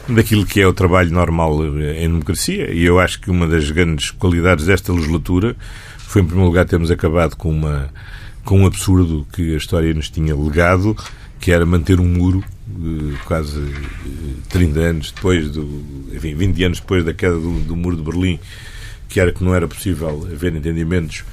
daquilo 0.07 0.45
que 0.45 0.59
é 0.59 0.67
o 0.67 0.73
trabalho 0.73 1.11
normal 1.11 1.63
em 1.65 2.07
democracia. 2.07 2.71
E 2.71 2.83
eu 2.83 2.99
acho 2.99 3.21
que 3.21 3.29
uma 3.29 3.47
das 3.47 3.69
grandes 3.71 4.11
qualidades 4.11 4.65
desta 4.65 4.91
legislatura 4.91 5.55
foi, 5.97 6.21
em 6.21 6.25
primeiro 6.25 6.49
lugar, 6.49 6.65
termos 6.65 6.91
acabado 6.91 7.35
com, 7.35 7.49
uma, 7.49 7.89
com 8.43 8.61
um 8.61 8.65
absurdo 8.65 9.25
que 9.31 9.53
a 9.53 9.57
história 9.57 9.93
nos 9.93 10.09
tinha 10.09 10.35
legado, 10.35 10.97
que 11.39 11.51
era 11.51 11.65
manter 11.65 11.99
um 11.99 12.07
muro 12.07 12.43
eh, 12.69 13.15
quase 13.25 13.63
30 14.49 14.79
eh, 14.79 14.83
anos 14.83 15.11
depois 15.11 15.49
do, 15.51 15.83
enfim, 16.11 16.33
20 16.35 16.63
anos 16.63 16.79
depois 16.79 17.05
da 17.05 17.13
queda 17.13 17.35
do, 17.35 17.59
do 17.61 17.75
muro 17.75 17.95
de 17.95 18.03
Berlim, 18.03 18.39
que 19.07 19.19
era 19.19 19.31
que 19.31 19.43
não 19.43 19.55
era 19.55 19.67
possível 19.67 20.27
haver 20.31 20.55
entendimentos 20.55 21.23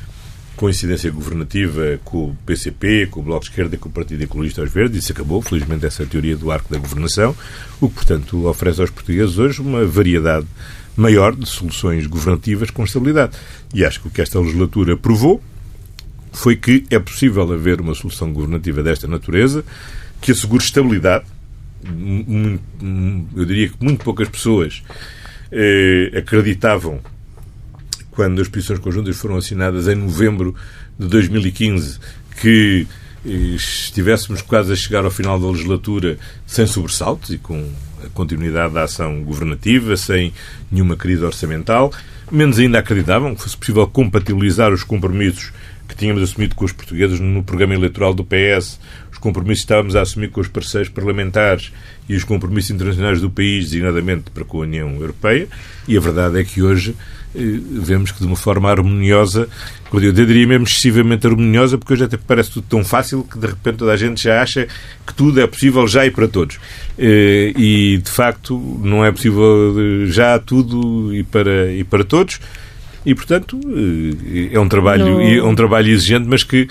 coincidência 0.56 1.10
governativa 1.10 2.00
com 2.04 2.30
o 2.30 2.36
PCP, 2.46 3.06
com 3.10 3.20
o 3.20 3.22
Bloco 3.22 3.44
de 3.44 3.50
Esquerda 3.50 3.76
e 3.76 3.78
com 3.78 3.88
o 3.88 3.92
Partido 3.92 4.22
Ecologista 4.22 4.62
aos 4.62 4.72
Verdes. 4.72 5.04
Isso 5.04 5.12
acabou, 5.12 5.40
felizmente, 5.42 5.86
essa 5.86 6.04
teoria 6.06 6.36
do 6.36 6.50
arco 6.50 6.72
da 6.72 6.78
governação, 6.78 7.36
o 7.80 7.88
que, 7.88 7.94
portanto, 7.94 8.46
oferece 8.46 8.80
aos 8.80 8.90
portugueses 8.90 9.38
hoje 9.38 9.60
uma 9.60 9.84
variedade 9.84 10.46
maior 10.96 11.36
de 11.36 11.46
soluções 11.46 12.06
governativas 12.06 12.70
com 12.70 12.82
estabilidade. 12.84 13.36
E 13.74 13.84
acho 13.84 14.00
que 14.00 14.08
o 14.08 14.10
que 14.10 14.22
esta 14.22 14.40
legislatura 14.40 14.96
provou 14.96 15.42
foi 16.32 16.56
que 16.56 16.84
é 16.90 16.98
possível 16.98 17.52
haver 17.52 17.80
uma 17.80 17.94
solução 17.94 18.32
governativa 18.32 18.82
desta 18.82 19.06
natureza 19.06 19.64
que 20.20 20.32
assegure 20.32 20.64
estabilidade. 20.64 21.26
Eu 21.84 23.44
diria 23.44 23.68
que 23.68 23.76
muito 23.80 24.02
poucas 24.02 24.28
pessoas 24.28 24.82
eh, 25.52 26.12
acreditavam 26.16 27.00
quando 28.16 28.40
as 28.40 28.48
posições 28.48 28.78
conjuntas 28.78 29.14
foram 29.16 29.36
assinadas 29.36 29.86
em 29.86 29.94
novembro 29.94 30.54
de 30.98 31.06
2015, 31.06 31.98
que 32.40 32.86
eh, 33.26 33.28
estivéssemos 33.28 34.40
quase 34.40 34.72
a 34.72 34.76
chegar 34.76 35.04
ao 35.04 35.10
final 35.10 35.38
da 35.38 35.46
legislatura 35.46 36.18
sem 36.46 36.66
sobressaltos 36.66 37.28
e 37.30 37.36
com 37.36 37.68
a 38.02 38.08
continuidade 38.08 38.72
da 38.72 38.84
ação 38.84 39.22
governativa, 39.22 39.98
sem 39.98 40.32
nenhuma 40.72 40.96
crise 40.96 41.22
orçamental. 41.22 41.92
Menos 42.32 42.58
ainda 42.58 42.78
acreditavam 42.78 43.34
que 43.34 43.42
fosse 43.42 43.56
possível 43.56 43.86
compatibilizar 43.86 44.72
os 44.72 44.82
compromissos 44.82 45.52
que 45.86 45.94
tínhamos 45.94 46.22
assumido 46.22 46.54
com 46.54 46.64
os 46.64 46.72
portugueses 46.72 47.20
no 47.20 47.42
programa 47.44 47.74
eleitoral 47.74 48.12
do 48.12 48.24
PS, 48.24 48.80
os 49.12 49.18
compromissos 49.18 49.60
que 49.60 49.66
estávamos 49.66 49.94
a 49.94 50.00
assumir 50.00 50.30
com 50.30 50.40
os 50.40 50.48
parceiros 50.48 50.88
parlamentares 50.88 51.72
e 52.08 52.16
os 52.16 52.24
compromissos 52.24 52.70
internacionais 52.70 53.20
do 53.20 53.30
país, 53.30 53.66
designadamente 53.66 54.30
para 54.30 54.44
com 54.44 54.58
a 54.58 54.62
União 54.62 54.90
Europeia. 54.94 55.46
E 55.86 55.96
a 55.96 56.00
verdade 56.00 56.40
é 56.40 56.44
que 56.44 56.62
hoje 56.62 56.96
vemos 57.36 58.10
que 58.10 58.20
de 58.20 58.26
uma 58.26 58.36
forma 58.36 58.70
harmoniosa, 58.70 59.48
eu 59.92 60.12
diria 60.12 60.46
mesmo 60.46 60.64
excessivamente 60.64 61.26
harmoniosa, 61.26 61.78
porque 61.78 61.92
hoje 61.92 62.04
até 62.04 62.16
parece 62.16 62.50
tudo 62.50 62.66
tão 62.68 62.84
fácil 62.84 63.24
que 63.24 63.38
de 63.38 63.46
repente 63.46 63.76
toda 63.76 63.92
a 63.92 63.96
gente 63.96 64.22
já 64.22 64.42
acha 64.42 64.66
que 65.06 65.14
tudo 65.14 65.40
é 65.40 65.46
possível 65.46 65.86
já 65.86 66.04
e 66.06 66.10
para 66.10 66.28
todos. 66.28 66.58
Eh, 66.98 67.52
e 67.56 67.98
de 67.98 68.10
facto 68.10 68.58
não 68.82 69.04
é 69.04 69.12
possível 69.12 69.74
eh, 69.78 70.06
já 70.06 70.38
tudo 70.38 71.14
e 71.14 71.22
para, 71.22 71.72
e 71.72 71.84
para 71.84 72.04
todos. 72.04 72.40
E 73.04 73.14
portanto 73.14 73.58
eh, 73.64 74.50
é 74.52 74.60
um 74.60 74.68
trabalho, 74.68 75.20
é 75.20 75.42
um 75.42 75.54
trabalho 75.54 75.90
exigente, 75.90 76.26
mas 76.28 76.42
que 76.42 76.68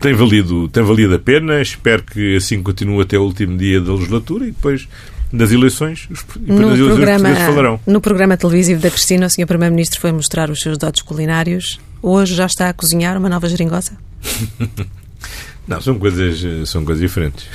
tem 0.00 0.14
valido, 0.14 0.68
tem 0.68 0.82
valido 0.82 1.14
a 1.14 1.18
pena. 1.18 1.60
Espero 1.60 2.02
que 2.02 2.36
assim 2.36 2.62
continue 2.62 3.02
até 3.02 3.18
o 3.18 3.22
último 3.22 3.56
dia 3.56 3.80
da 3.80 3.92
legislatura 3.92 4.44
e 4.44 4.52
depois 4.52 4.88
das 5.32 5.50
eleições, 5.50 6.08
os, 6.10 6.24
no 6.40 6.70
das 6.70 6.78
eleições 6.78 6.96
programa, 6.96 7.34
falarão. 7.34 7.80
No 7.86 8.00
programa 8.00 8.36
televisivo 8.36 8.80
da 8.80 8.90
Cristina, 8.90 9.26
o 9.26 9.30
Sr. 9.30 9.46
Primeiro-Ministro 9.46 10.00
foi 10.00 10.12
mostrar 10.12 10.50
os 10.50 10.60
seus 10.60 10.78
dotes 10.78 11.02
culinários. 11.02 11.80
Hoje 12.02 12.34
já 12.34 12.46
está 12.46 12.68
a 12.68 12.72
cozinhar 12.72 13.16
uma 13.16 13.28
nova 13.28 13.48
geringosa? 13.48 13.92
Não, 15.66 15.80
são 15.80 15.98
coisas, 15.98 16.68
são 16.68 16.84
coisas 16.84 17.00
diferentes. 17.00 17.46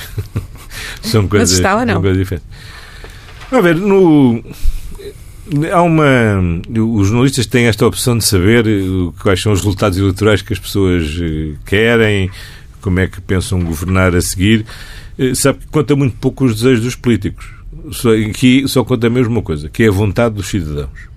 são 1.04 1.28
coisas, 1.28 1.52
Mas 1.52 1.60
está 1.60 1.76
ou 1.78 1.86
não? 1.86 2.02
Diferentes. 2.02 2.48
A 3.52 3.62
ver, 3.62 3.76
no, 3.76 4.44
há 5.72 5.82
uma. 5.82 6.06
Os 6.70 7.08
jornalistas 7.08 7.46
têm 7.46 7.66
esta 7.66 7.86
opção 7.86 8.18
de 8.18 8.26
saber 8.26 8.66
quais 9.22 9.42
são 9.42 9.52
os 9.52 9.60
resultados 9.60 9.98
eleitorais 9.98 10.42
que 10.42 10.54
as 10.54 10.60
pessoas 10.60 11.18
eh, 11.22 11.56
querem, 11.66 12.30
como 12.82 13.00
é 13.00 13.08
que 13.08 13.20
pensam 13.22 13.62
governar 13.62 14.16
a 14.16 14.22
seguir. 14.22 14.66
Eh, 15.20 15.36
sabe 15.36 15.60
que 15.60 15.68
conta 15.68 15.96
muito 15.98 16.16
pouco 16.16 16.46
os 16.46 16.56
desejos 16.56 16.84
dos 16.86 16.96
políticos. 16.96 17.52
Só, 17.92 18.16
aqui 18.16 18.66
só 18.68 18.86
conta 18.86 19.08
a 19.08 19.10
mesma 19.10 19.42
coisa, 19.42 19.68
que 19.68 19.84
é 19.84 19.90
a 19.90 19.92
vontade 19.92 20.36
dos 20.36 20.48
cidadãos. 20.48 21.10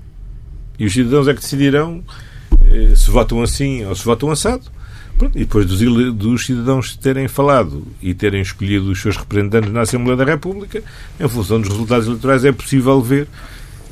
E 0.76 0.84
os 0.84 0.92
cidadãos 0.92 1.28
é 1.28 1.34
que 1.34 1.40
decidirão 1.40 2.02
eh, 2.64 2.94
se 2.96 3.10
votam 3.10 3.40
assim 3.40 3.84
ou 3.84 3.94
se 3.94 4.04
votam 4.04 4.30
assado. 4.30 4.64
Pronto, 5.16 5.36
e 5.36 5.40
depois 5.40 5.66
dos, 5.66 5.78
dos, 6.14 6.46
cidadãos 6.46 6.96
terem 6.96 7.28
falado 7.28 7.86
e 8.02 8.12
terem 8.12 8.42
escolhido 8.42 8.90
os 8.90 9.00
seus 9.00 9.16
representantes 9.16 9.70
na 9.70 9.82
Assembleia 9.82 10.16
da 10.16 10.24
República, 10.24 10.82
em 11.20 11.28
função 11.28 11.60
dos 11.60 11.68
resultados 11.68 12.06
eleitorais, 12.06 12.44
é 12.44 12.50
possível 12.50 13.00
ver 13.00 13.28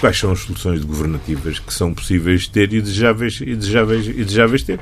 quais 0.00 0.18
são 0.18 0.32
as 0.32 0.40
soluções 0.40 0.82
governativas 0.82 1.58
que 1.58 1.72
são 1.72 1.92
possíveis 1.92 2.48
ter 2.48 2.72
e 2.72 2.80
desejáveis, 2.80 3.40
e 3.40 3.54
desejáveis, 3.54 4.06
e 4.06 4.24
desejáveis 4.24 4.62
ter. 4.62 4.80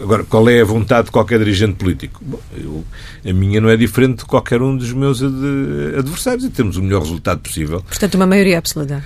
Agora, 0.00 0.24
qual 0.24 0.48
é 0.48 0.60
a 0.60 0.64
vontade 0.64 1.06
de 1.06 1.12
qualquer 1.12 1.38
dirigente 1.38 1.74
político? 1.74 2.20
Bom, 2.24 2.40
eu, 2.56 2.84
a 3.24 3.32
minha 3.32 3.60
não 3.60 3.68
é 3.68 3.76
diferente 3.76 4.18
de 4.18 4.24
qualquer 4.24 4.60
um 4.60 4.76
dos 4.76 4.92
meus 4.92 5.22
adversários 5.22 6.44
e 6.44 6.50
temos 6.50 6.76
o 6.76 6.82
melhor 6.82 7.02
resultado 7.02 7.40
possível. 7.40 7.80
Portanto, 7.82 8.14
uma 8.16 8.26
maioria 8.26 8.58
absoluta. 8.58 9.02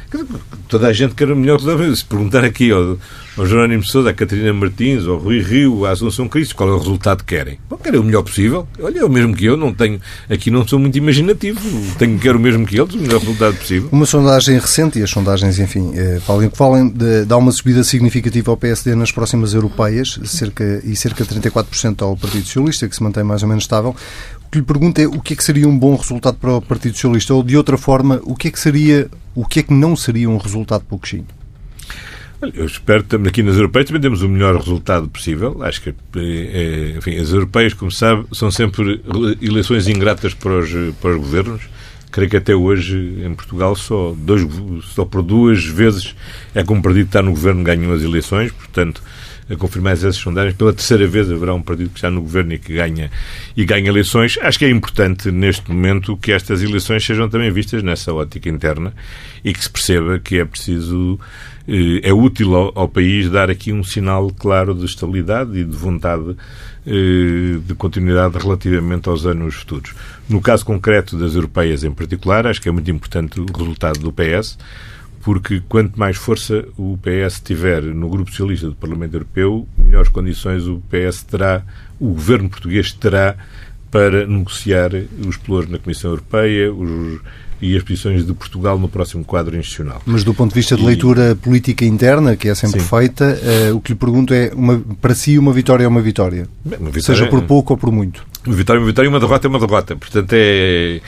Toda 0.68 0.88
a 0.88 0.92
gente 0.92 1.14
quer 1.14 1.30
o 1.30 1.36
melhor 1.36 1.58
resultado. 1.58 1.96
Se 1.96 2.04
perguntar 2.04 2.44
aqui 2.44 2.70
ao, 2.70 2.98
ao 3.36 3.46
Jerónimo 3.46 3.84
Sousa, 3.84 4.10
à 4.10 4.14
Catarina 4.14 4.52
Martins, 4.52 5.06
ao 5.06 5.16
Rui 5.16 5.40
Rio, 5.40 5.86
à 5.86 5.90
Assunção 5.90 6.28
Cristo, 6.28 6.54
qual 6.56 6.68
é 6.68 6.72
o 6.72 6.78
resultado 6.78 7.24
que 7.24 7.36
querem? 7.36 7.58
Bom, 7.68 7.76
querem 7.76 8.00
o 8.00 8.04
melhor 8.04 8.22
possível. 8.22 8.66
Olha, 8.80 9.06
o 9.06 9.08
mesmo 9.08 9.34
que 9.34 9.44
eu, 9.44 9.56
não 9.56 9.72
tenho, 9.72 10.00
aqui 10.28 10.50
não 10.50 10.66
sou 10.66 10.78
muito 10.78 10.96
imaginativo, 10.98 11.60
tenho, 11.98 12.18
quero 12.18 12.38
o 12.38 12.40
mesmo 12.40 12.66
que 12.66 12.80
eles, 12.80 12.94
o 12.94 12.98
melhor 12.98 13.20
resultado 13.20 13.56
possível. 13.56 13.88
Uma 13.92 14.06
sondagem 14.06 14.58
recente, 14.58 14.98
e 14.98 15.02
as 15.02 15.10
sondagens, 15.10 15.58
enfim, 15.58 15.92
eh, 15.94 16.20
falem 16.20 16.50
que 16.50 16.56
falem, 16.56 16.92
dá 17.26 17.36
uma 17.36 17.52
subida 17.52 17.84
significativa 17.84 18.50
ao 18.50 18.56
PSD 18.56 18.94
nas 18.94 19.12
próximas 19.12 19.54
europeias, 19.54 20.18
cerca, 20.24 20.80
e 20.84 20.96
cerca 20.96 21.24
de 21.24 21.34
34% 21.40 22.02
ao 22.02 22.16
Partido 22.16 22.44
Socialista, 22.44 22.88
que 22.88 22.96
se 22.96 23.02
mantém 23.02 23.22
mais 23.22 23.42
ou 23.42 23.48
menos 23.48 23.64
estável. 23.64 23.94
O 24.46 24.50
que 24.50 24.58
lhe 24.58 24.64
pergunto 24.64 25.00
é 25.00 25.06
o 25.06 25.20
que 25.20 25.34
é 25.34 25.36
que 25.36 25.44
seria 25.44 25.68
um 25.68 25.78
bom 25.78 25.94
resultado 25.94 26.36
para 26.36 26.56
o 26.56 26.62
Partido 26.62 26.94
Socialista, 26.94 27.32
ou 27.32 27.42
de 27.42 27.56
outra 27.56 27.78
forma, 27.78 28.20
o 28.24 28.34
que 28.34 28.48
é 28.48 28.50
que 28.50 28.58
seria, 28.58 29.08
o 29.34 29.46
que 29.46 29.60
é 29.60 29.62
que 29.62 29.72
não 29.72 29.94
seria 29.94 30.28
um 30.28 30.36
resultado 30.36 30.84
pouquinho? 30.84 31.26
Eu 32.42 32.64
espero 32.64 33.04
que 33.04 33.16
aqui 33.16 33.42
nas 33.42 33.56
europeias 33.56 33.86
também 33.86 34.00
temos 34.00 34.22
o 34.22 34.28
melhor 34.28 34.56
resultado 34.56 35.08
possível. 35.08 35.62
Acho 35.62 35.82
que, 35.82 35.94
é, 36.16 36.94
enfim, 36.96 37.18
as 37.18 37.30
europeias, 37.30 37.74
como 37.74 37.90
sabe, 37.90 38.24
são 38.32 38.50
sempre 38.50 39.02
eleições 39.42 39.88
ingratas 39.88 40.32
para 40.32 40.58
os, 40.58 40.70
para 41.00 41.10
os 41.10 41.16
governos. 41.18 41.62
Creio 42.10 42.30
que 42.30 42.36
até 42.36 42.54
hoje, 42.54 43.22
em 43.24 43.34
Portugal, 43.34 43.76
só, 43.76 44.14
dois, 44.16 44.42
só 44.94 45.04
por 45.04 45.22
duas 45.22 45.64
vezes 45.64 46.14
é 46.54 46.64
que 46.64 46.72
um 46.72 46.80
partido 46.80 47.04
que 47.04 47.08
está 47.10 47.22
no 47.22 47.30
governo 47.30 47.62
ganhou 47.62 47.92
as 47.92 48.02
eleições. 48.02 48.50
Portanto, 48.50 49.02
a 49.50 49.56
confirmar 49.56 49.94
essas 49.94 50.16
sondagens, 50.16 50.54
pela 50.54 50.72
terceira 50.72 51.06
vez 51.08 51.30
haverá 51.30 51.52
um 51.52 51.60
partido 51.60 51.90
que 51.90 51.98
está 51.98 52.08
no 52.08 52.20
governo 52.20 52.54
e 52.54 52.58
que 52.58 52.74
ganha, 52.74 53.10
e 53.56 53.64
ganha 53.64 53.88
eleições. 53.88 54.38
Acho 54.40 54.58
que 54.58 54.64
é 54.64 54.70
importante, 54.70 55.30
neste 55.30 55.70
momento, 55.70 56.16
que 56.16 56.30
estas 56.30 56.62
eleições 56.62 57.04
sejam 57.04 57.28
também 57.28 57.50
vistas 57.50 57.82
nessa 57.82 58.14
ótica 58.14 58.48
interna 58.48 58.94
e 59.44 59.52
que 59.52 59.62
se 59.62 59.68
perceba 59.68 60.18
que 60.20 60.38
é 60.38 60.44
preciso 60.44 61.18
eh, 61.18 61.49
é 62.02 62.12
útil 62.12 62.54
ao, 62.54 62.72
ao, 62.74 62.88
país 62.88 63.30
dar 63.30 63.50
aqui 63.50 63.72
um 63.72 63.84
sinal 63.84 64.30
claro 64.30 64.74
de 64.74 64.84
estabilidade 64.84 65.58
e 65.58 65.64
de 65.64 65.76
vontade 65.76 66.36
eh, 66.86 67.58
de 67.64 67.74
continuidade 67.74 68.38
relativamente 68.38 69.08
aos 69.08 69.26
anos 69.26 69.54
futuros. 69.56 69.94
No 70.28 70.40
caso 70.40 70.64
concreto 70.64 71.16
das 71.16 71.34
europeias 71.34 71.84
em 71.84 71.92
particular, 71.92 72.46
acho 72.46 72.60
que 72.60 72.68
é 72.68 72.72
muito 72.72 72.90
importante 72.90 73.38
o 73.40 73.46
resultado 73.46 74.00
do 74.00 74.12
PS, 74.12 74.58
porque 75.22 75.62
quanto 75.68 75.98
mais 75.98 76.16
força 76.16 76.64
o 76.78 76.98
PS 76.98 77.40
tiver 77.40 77.82
no 77.82 78.08
Grupo 78.08 78.30
Socialista 78.30 78.68
do 78.68 78.74
Parlamento 78.74 79.14
Europeu, 79.14 79.68
melhores 79.76 80.08
condições 80.08 80.66
o 80.66 80.82
PS 80.88 81.22
terá, 81.22 81.62
o 81.98 82.08
governo 82.08 82.48
português 82.48 82.92
terá 82.92 83.36
para 83.90 84.26
negociar 84.26 84.90
os 85.26 85.36
pelouros 85.36 85.70
na 85.70 85.78
Comissão 85.78 86.12
Europeia, 86.12 86.72
os 86.72 87.20
e 87.60 87.76
as 87.76 87.82
posições 87.82 88.26
de 88.26 88.32
Portugal 88.32 88.78
no 88.78 88.88
próximo 88.88 89.24
quadro 89.24 89.56
institucional. 89.56 90.00
Mas 90.06 90.24
do 90.24 90.32
ponto 90.32 90.50
de 90.50 90.60
vista 90.60 90.76
de 90.76 90.84
leitura 90.84 91.32
e... 91.32 91.34
política 91.34 91.84
interna, 91.84 92.36
que 92.36 92.48
é 92.48 92.54
sempre 92.54 92.80
Sim. 92.80 92.86
feita, 92.86 93.38
uh, 93.70 93.76
o 93.76 93.80
que 93.80 93.92
lhe 93.92 93.98
pergunto 93.98 94.32
é, 94.32 94.50
uma, 94.54 94.82
para 95.00 95.14
si, 95.14 95.38
uma 95.38 95.52
vitória 95.52 95.84
é 95.84 95.88
uma 95.88 96.00
vitória? 96.00 96.48
Bem, 96.64 96.78
uma 96.78 96.90
vitória 96.90 97.18
Seja 97.18 97.30
por 97.30 97.42
pouco 97.42 97.74
ou 97.74 97.76
por 97.76 97.92
muito? 97.92 98.26
Uma 98.46 98.56
vitória 98.56 98.78
é 98.78 98.80
uma 98.80 98.86
vitória 98.86 99.08
e 99.08 99.10
uma 99.10 99.20
derrota 99.20 99.46
é 99.46 99.48
uma 99.48 99.58
derrota. 99.58 99.96
Portanto, 99.96 100.32
é 100.32 101.00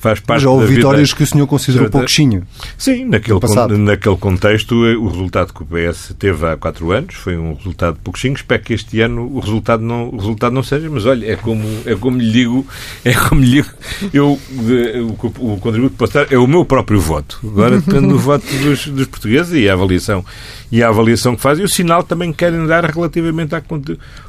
faz 0.00 0.18
parte 0.18 0.42
Já 0.42 0.50
houve 0.50 0.74
vitórias 0.74 1.10
vida. 1.10 1.16
que 1.18 1.22
o 1.22 1.26
senhor 1.26 1.46
considerou 1.46 1.90
pouquinho. 1.90 2.42
Sim, 2.78 3.04
naquele, 3.04 3.38
con 3.38 3.68
naquele 3.78 4.16
contexto, 4.16 4.86
eh, 4.86 4.96
o 4.96 5.08
resultado 5.08 5.52
que 5.52 5.62
o 5.62 5.66
PS 5.66 6.14
teve 6.18 6.46
há 6.46 6.56
quatro 6.56 6.90
anos 6.90 7.14
foi 7.14 7.36
um 7.36 7.52
resultado 7.52 7.98
pouquinho. 8.02 8.34
Espero 8.34 8.62
que 8.62 8.72
este 8.72 9.02
ano 9.02 9.30
o 9.30 9.40
resultado 9.40 9.82
não, 9.82 10.08
o 10.08 10.16
resultado 10.16 10.54
não 10.54 10.62
seja, 10.62 10.88
mas 10.90 11.04
olha, 11.04 11.30
é 11.30 11.36
como, 11.36 11.64
é 11.84 11.94
como 11.94 12.16
lhe 12.16 12.32
digo, 12.32 12.66
é 13.04 13.12
como 13.12 13.42
lhe 13.42 13.50
digo, 13.50 13.68
eu, 14.12 14.38
o, 15.38 15.52
o 15.52 15.58
contributo 15.58 15.92
que 15.92 15.98
posso 15.98 16.14
dar 16.14 16.32
é 16.32 16.38
o 16.38 16.46
meu 16.46 16.64
próprio 16.64 16.98
voto. 16.98 17.38
Agora 17.44 17.78
depende 17.78 18.08
do 18.08 18.16
voto 18.18 18.46
dos, 18.46 18.86
dos 18.86 19.06
portugueses 19.06 19.52
e 19.52 19.68
a 19.68 19.74
avaliação 19.74 20.24
e 20.70 20.82
a 20.82 20.88
avaliação 20.88 21.34
que 21.34 21.42
fazem, 21.42 21.62
e 21.62 21.66
o 21.66 21.68
sinal 21.68 22.02
também 22.04 22.32
querem 22.32 22.64
dar 22.66 22.84
relativamente 22.84 23.54
à, 23.54 23.62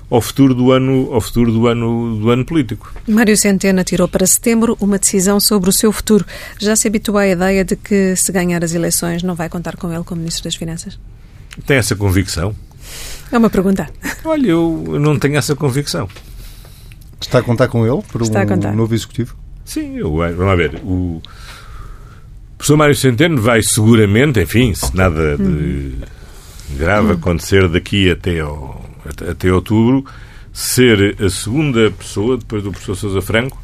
ao 0.09 0.21
futuro 0.21 0.55
do 0.55 0.71
ano, 0.71 1.13
ao 1.13 1.21
futuro 1.21 1.51
do 1.51 1.67
ano, 1.67 2.19
do 2.19 2.29
ano 2.31 2.43
político. 2.43 2.91
Mário 3.07 3.37
Centeno 3.37 3.83
tirou 3.83 4.07
para 4.07 4.25
setembro 4.25 4.75
uma 4.79 4.97
decisão 4.97 5.39
sobre 5.39 5.69
o 5.69 5.73
seu 5.73 5.91
futuro. 5.91 6.25
Já 6.59 6.75
se 6.75 6.87
habituou 6.87 7.19
à 7.19 7.27
ideia 7.27 7.63
de 7.63 7.75
que 7.75 8.15
se 8.15 8.31
ganhar 8.31 8.63
as 8.63 8.73
eleições 8.73 9.21
não 9.21 9.35
vai 9.35 9.49
contar 9.49 9.75
com 9.77 9.93
ele 9.93 10.03
como 10.03 10.19
ministro 10.19 10.45
das 10.45 10.55
Finanças? 10.55 10.99
Tem 11.65 11.77
essa 11.77 11.95
convicção? 11.95 12.55
É 13.31 13.37
uma 13.37 13.49
pergunta. 13.49 13.87
Olha, 14.25 14.47
eu 14.47 14.97
não 14.99 15.19
tenho 15.19 15.37
essa 15.37 15.55
convicção. 15.55 16.09
Está 17.19 17.37
a 17.39 17.43
contar 17.43 17.67
com 17.67 17.85
ele 17.85 18.01
para 18.11 18.71
um 18.71 18.75
novo 18.75 18.95
executivo? 18.95 19.35
Sim, 19.63 19.97
eu, 19.97 20.11
vamos 20.11 20.57
ver. 20.57 20.81
O 20.83 21.21
professor 22.57 22.77
Mário 22.77 22.95
Centeno 22.95 23.39
vai 23.39 23.61
seguramente, 23.61 24.39
enfim, 24.41 24.73
se 24.73 24.95
nada 24.95 25.37
de 25.37 25.43
hum 25.43 25.99
grave 26.77 27.13
acontecer 27.13 27.67
daqui 27.67 28.09
até, 28.09 28.39
ao, 28.39 28.83
até 29.29 29.51
outubro, 29.51 30.05
ser 30.53 31.15
a 31.21 31.29
segunda 31.29 31.91
pessoa, 31.91 32.37
depois 32.37 32.63
do 32.63 32.71
professor 32.71 32.95
Sousa 32.95 33.21
Franco, 33.21 33.61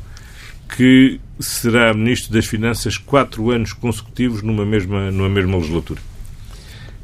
que 0.75 1.19
será 1.39 1.93
Ministro 1.93 2.33
das 2.33 2.45
Finanças 2.45 2.97
quatro 2.97 3.51
anos 3.51 3.73
consecutivos 3.73 4.41
numa 4.41 4.65
mesma, 4.65 5.11
numa 5.11 5.29
mesma 5.29 5.57
legislatura. 5.57 6.01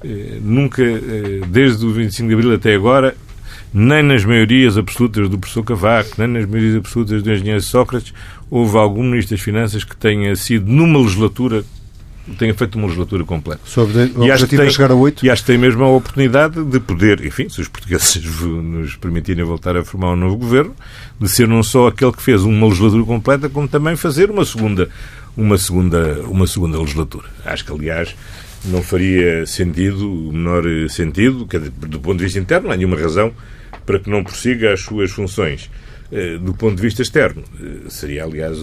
Eh, 0.04 0.40
nunca, 0.42 0.84
eh, 0.84 1.42
desde 1.48 1.86
o 1.86 1.92
25 1.92 2.28
de 2.28 2.34
Abril 2.34 2.54
até 2.54 2.76
agora, 2.76 3.16
nem 3.74 4.04
nas 4.04 4.24
maiorias 4.26 4.78
absolutas 4.78 5.30
do 5.30 5.40
professor 5.40 5.64
Cavaco, 5.64 6.16
nem 6.18 6.28
nas 6.28 6.46
maiorias 6.46 6.76
absolutas 6.76 7.24
do 7.24 7.32
engenheiro 7.32 7.62
Sócrates, 7.62 8.14
houve 8.50 8.78
algum 8.78 9.04
Ministro 9.04 9.36
das 9.36 9.44
Finanças 9.44 9.84
que 9.84 9.96
tenha 9.96 10.36
sido, 10.36 10.70
numa 10.70 11.00
legislatura, 11.00 11.64
tenha 12.38 12.54
feito 12.54 12.76
uma 12.76 12.86
legislatura 12.86 13.24
completa. 13.24 13.62
Sobre 13.66 14.12
o 14.16 14.26
e 14.26 14.32
acho 14.32 14.48
que 14.48 14.56
tem, 14.56 14.70
chegar 14.70 14.92
a 14.92 14.96
oito? 14.96 15.26
E 15.26 15.30
acho 15.30 15.42
que 15.44 15.48
tem 15.48 15.58
mesmo 15.58 15.84
a 15.84 15.90
oportunidade 15.90 16.64
de 16.64 16.80
poder, 16.80 17.26
enfim, 17.26 17.50
se 17.50 17.60
os 17.62 17.68
portugueses 17.68 18.24
nos 18.42 18.96
permitirem 18.96 19.44
voltar 19.44 19.76
a 19.76 19.84
formar 19.84 20.14
um 20.14 20.16
novo 20.16 20.38
governo, 20.38 20.74
de 21.20 21.28
ser 21.28 21.48
não 21.48 21.62
só 21.62 21.88
aquele 21.88 22.14
que 22.14 22.22
fez 22.22 22.44
uma 22.44 22.68
legislatura 22.68 23.04
completa, 23.04 23.50
como 23.50 23.68
também 23.68 23.96
fazer 23.96 24.32
uma 24.32 24.46
segunda, 24.46 24.90
uma 25.36 25.58
segunda, 25.58 26.22
uma 26.28 26.48
segunda 26.48 26.80
legislatura. 26.80 27.28
Acho 27.46 27.66
que, 27.66 27.72
aliás, 27.72 28.16
não 28.66 28.82
faria 28.82 29.46
sentido, 29.46 30.10
o 30.10 30.32
menor 30.32 30.64
sentido, 30.90 31.46
do 31.46 32.00
ponto 32.00 32.18
de 32.18 32.24
vista 32.24 32.40
interno, 32.40 32.68
não 32.68 32.74
há 32.74 32.78
nenhuma 32.78 32.98
razão 32.98 33.34
para 33.86 34.00
que 34.00 34.10
não 34.10 34.24
prossiga 34.24 34.74
as 34.74 34.82
suas 34.82 35.12
funções 35.12 35.70
do 36.42 36.54
ponto 36.54 36.76
de 36.76 36.82
vista 36.82 37.02
externo. 37.02 37.44
Eh, 37.60 37.90
seria, 37.90 38.24
aliás, 38.24 38.58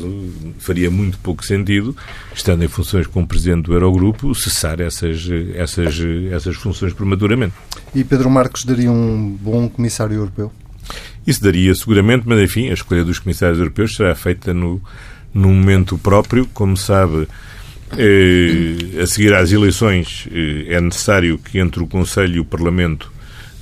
faria 0.59 0.90
muito 0.90 1.18
pouco 1.18 1.44
sentido, 1.44 1.96
estando 2.34 2.64
em 2.64 2.68
funções 2.68 3.07
como 3.07 3.26
Presidente 3.26 3.66
do 3.66 3.74
Eurogrupo, 3.74 4.34
cessar 4.34 4.80
essas, 4.80 5.28
essas, 5.55 5.98
essas 6.30 6.57
funções 6.57 6.92
prematuramente. 6.92 7.55
E 7.94 8.05
Pedro 8.05 8.30
Marcos 8.30 8.64
daria 8.64 8.90
um 8.90 9.36
bom 9.40 9.68
Comissário 9.68 10.16
Europeu? 10.16 10.53
Isso 11.26 11.42
daria, 11.42 11.74
seguramente, 11.74 12.24
mas, 12.26 12.40
enfim, 12.40 12.70
a 12.70 12.74
escolha 12.74 13.05
dos 13.05 13.18
Comissários 13.18 13.59
Europeus 13.59 13.94
será 13.94 14.14
feita 14.14 14.55
no, 14.55 14.80
no 15.34 15.48
momento 15.48 15.98
próprio. 15.98 16.46
Como 16.55 16.76
sabe, 16.76 17.28
eh, 17.96 19.01
a 19.03 19.07
seguir 19.07 19.34
às 19.34 19.53
eleições, 19.53 20.28
eh, 20.32 20.74
é 20.74 20.80
necessário 20.80 21.38
que 21.38 21.59
entre 21.59 21.82
o 21.82 21.86
Conselho 21.86 22.36
e 22.36 22.40
o 22.40 22.44
Parlamento 22.44 23.12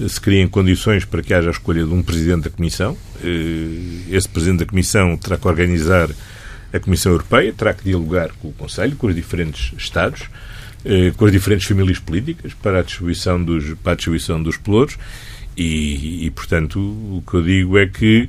se 0.07 0.21
criem 0.21 0.47
condições 0.47 1.05
para 1.05 1.23
que 1.23 1.35
haja 1.35 1.49
a 1.49 1.51
escolha 1.51 1.85
de 1.85 1.93
um 1.93 2.03
Presidente 2.03 2.45
da 2.45 2.51
Comissão. 2.51 2.97
Eh, 3.23 4.15
esse 4.15 4.29
Presidente 4.29 4.61
da 4.61 4.67
Comissão 4.67 5.17
terá 5.17 5.37
que 5.37 5.49
organizar 5.49 6.09
a 6.73 6.79
Comissão 6.79 7.13
Europeia, 7.13 7.53
terá 7.53 7.73
que 7.73 7.85
dialogar 7.85 8.31
com 8.41 8.49
o 8.49 8.53
Conselho, 8.53 8.95
com 8.97 9.07
os 9.07 9.15
diferentes 9.15 9.73
Estados, 9.77 10.29
eh, 10.85 11.13
com 11.17 11.25
as 11.25 11.33
diferentes 11.33 11.67
famílias 11.67 11.99
políticas 11.99 12.55
para 12.55 12.81
a 12.81 12.83
distribuição 12.83 13.43
dos, 13.43 13.75
para 13.83 13.93
a 13.93 13.97
distribuição 13.97 14.43
dos 14.43 14.57
pelouros 14.57 14.97
e, 15.57 16.27
e, 16.27 16.31
portanto, 16.31 16.79
o 16.79 17.23
que 17.29 17.35
eu 17.35 17.43
digo 17.43 17.79
é 17.79 17.87
que 17.87 18.29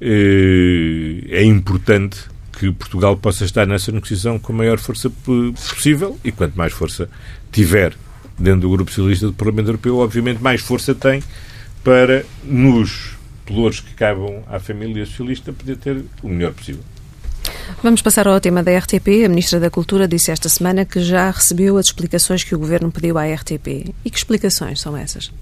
eh, 0.00 1.24
é 1.28 1.42
importante 1.42 2.20
que 2.52 2.70
Portugal 2.70 3.16
possa 3.16 3.44
estar 3.44 3.66
nessa 3.66 3.90
negociação 3.90 4.38
com 4.38 4.52
a 4.52 4.56
maior 4.56 4.78
força 4.78 5.10
possível 5.10 6.18
e 6.22 6.30
quanto 6.30 6.56
mais 6.56 6.72
força 6.72 7.08
tiver 7.50 7.94
dentro 8.40 8.60
do 8.60 8.70
Grupo 8.70 8.90
Socialista 8.90 9.26
do 9.26 9.32
Parlamento 9.32 9.68
Europeu, 9.68 9.98
obviamente 9.98 10.42
mais 10.42 10.60
força 10.60 10.94
tem 10.94 11.22
para, 11.84 12.24
nos 12.44 13.12
pelouros 13.44 13.80
que 13.80 13.94
cabam 13.94 14.42
à 14.48 14.58
família 14.58 15.04
socialista, 15.06 15.52
poder 15.52 15.76
ter 15.76 16.04
o 16.22 16.28
melhor 16.28 16.52
possível. 16.52 16.82
Vamos 17.82 18.02
passar 18.02 18.28
ao 18.28 18.40
tema 18.40 18.62
da 18.62 18.76
RTP. 18.76 19.24
A 19.24 19.28
Ministra 19.28 19.58
da 19.58 19.70
Cultura 19.70 20.06
disse 20.06 20.30
esta 20.30 20.48
semana 20.48 20.84
que 20.84 21.00
já 21.00 21.30
recebeu 21.30 21.76
as 21.78 21.86
explicações 21.86 22.44
que 22.44 22.54
o 22.54 22.58
Governo 22.58 22.90
pediu 22.90 23.16
à 23.16 23.24
RTP. 23.24 23.94
E 24.04 24.10
que 24.10 24.18
explicações 24.18 24.80
são 24.80 24.96
essas? 24.96 25.32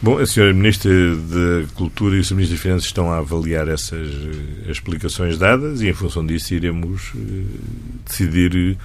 Bom, 0.00 0.18
a 0.18 0.26
senhora 0.26 0.52
Ministra 0.52 0.90
da 0.90 1.66
Cultura 1.74 2.16
e 2.16 2.20
o 2.20 2.24
Sr. 2.24 2.34
Ministro 2.34 2.56
das 2.56 2.62
Finanças 2.62 2.84
estão 2.86 3.10
a 3.12 3.18
avaliar 3.18 3.68
essas 3.68 4.08
uh, 4.08 4.70
explicações 4.70 5.38
dadas 5.38 5.80
e, 5.80 5.88
em 5.88 5.92
função 5.92 6.26
disso, 6.26 6.54
iremos 6.54 7.12
uh, 7.14 7.18
decidir 8.04 8.76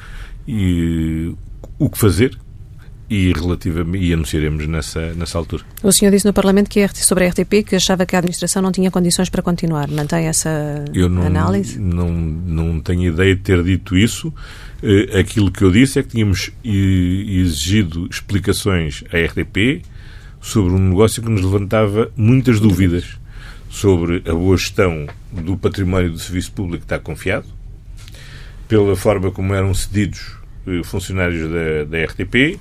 uh, 0.47 1.38
o 1.80 1.89
que 1.89 1.97
fazer 1.97 2.38
e, 3.10 3.32
relativamente, 3.34 4.03
e 4.03 4.14
anunciaremos 4.14 4.68
nessa, 4.68 5.14
nessa 5.14 5.38
altura. 5.38 5.64
O 5.82 5.91
senhor 5.91 6.12
disse 6.12 6.26
no 6.26 6.34
Parlamento 6.34 6.70
que 6.70 6.86
sobre 6.93 7.26
a 7.26 7.30
RTP 7.30 7.64
que 7.66 7.76
achava 7.76 8.05
que 8.05 8.16
a 8.16 8.20
administração 8.20 8.62
não 8.62 8.72
tinha 8.72 8.91
condições 8.91 9.30
para 9.30 9.41
continuar. 9.41 9.88
Mantém 9.89 10.28
essa 10.28 10.84
Eu 10.93 11.08
não, 11.08 11.24
análise? 11.24 11.80
Não, 11.80 12.12
não 12.12 12.80
tenho 12.82 13.14
ideia 13.14 13.36
de 13.36 13.41
ter 13.41 13.64
dito 13.64 13.97
isso. 13.97 14.34
Aquilo 15.18 15.51
que 15.51 15.64
eu 15.64 15.72
disse 15.72 15.99
é 15.99 16.03
que 16.03 16.10
tínhamos 16.10 16.51
exigido 16.64 18.08
explicações 18.12 19.03
à 19.12 19.18
RTP 19.18 19.84
sobre 20.41 20.74
um 20.74 20.89
negócio 20.89 21.22
que 21.22 21.30
nos 21.30 21.41
levantava 21.41 22.12
muitas 22.16 22.60
dúvidas 22.60 23.18
sobre 23.70 24.24
a 24.30 24.34
boa 24.34 24.55
gestão 24.58 25.08
do 25.32 25.58
património 25.58 26.12
do 26.12 26.20
serviço 26.20 26.51
público 26.51 26.80
que 26.80 26.86
está 26.86 26.99
confiado, 26.99 27.45
pela 28.68 28.95
forma 28.95 29.32
como 29.32 29.53
eram 29.53 29.74
cedidos 29.74 30.38
eh, 30.66 30.82
funcionários 30.84 31.49
da, 31.49 31.84
da 31.86 32.05
RTP 32.05 32.60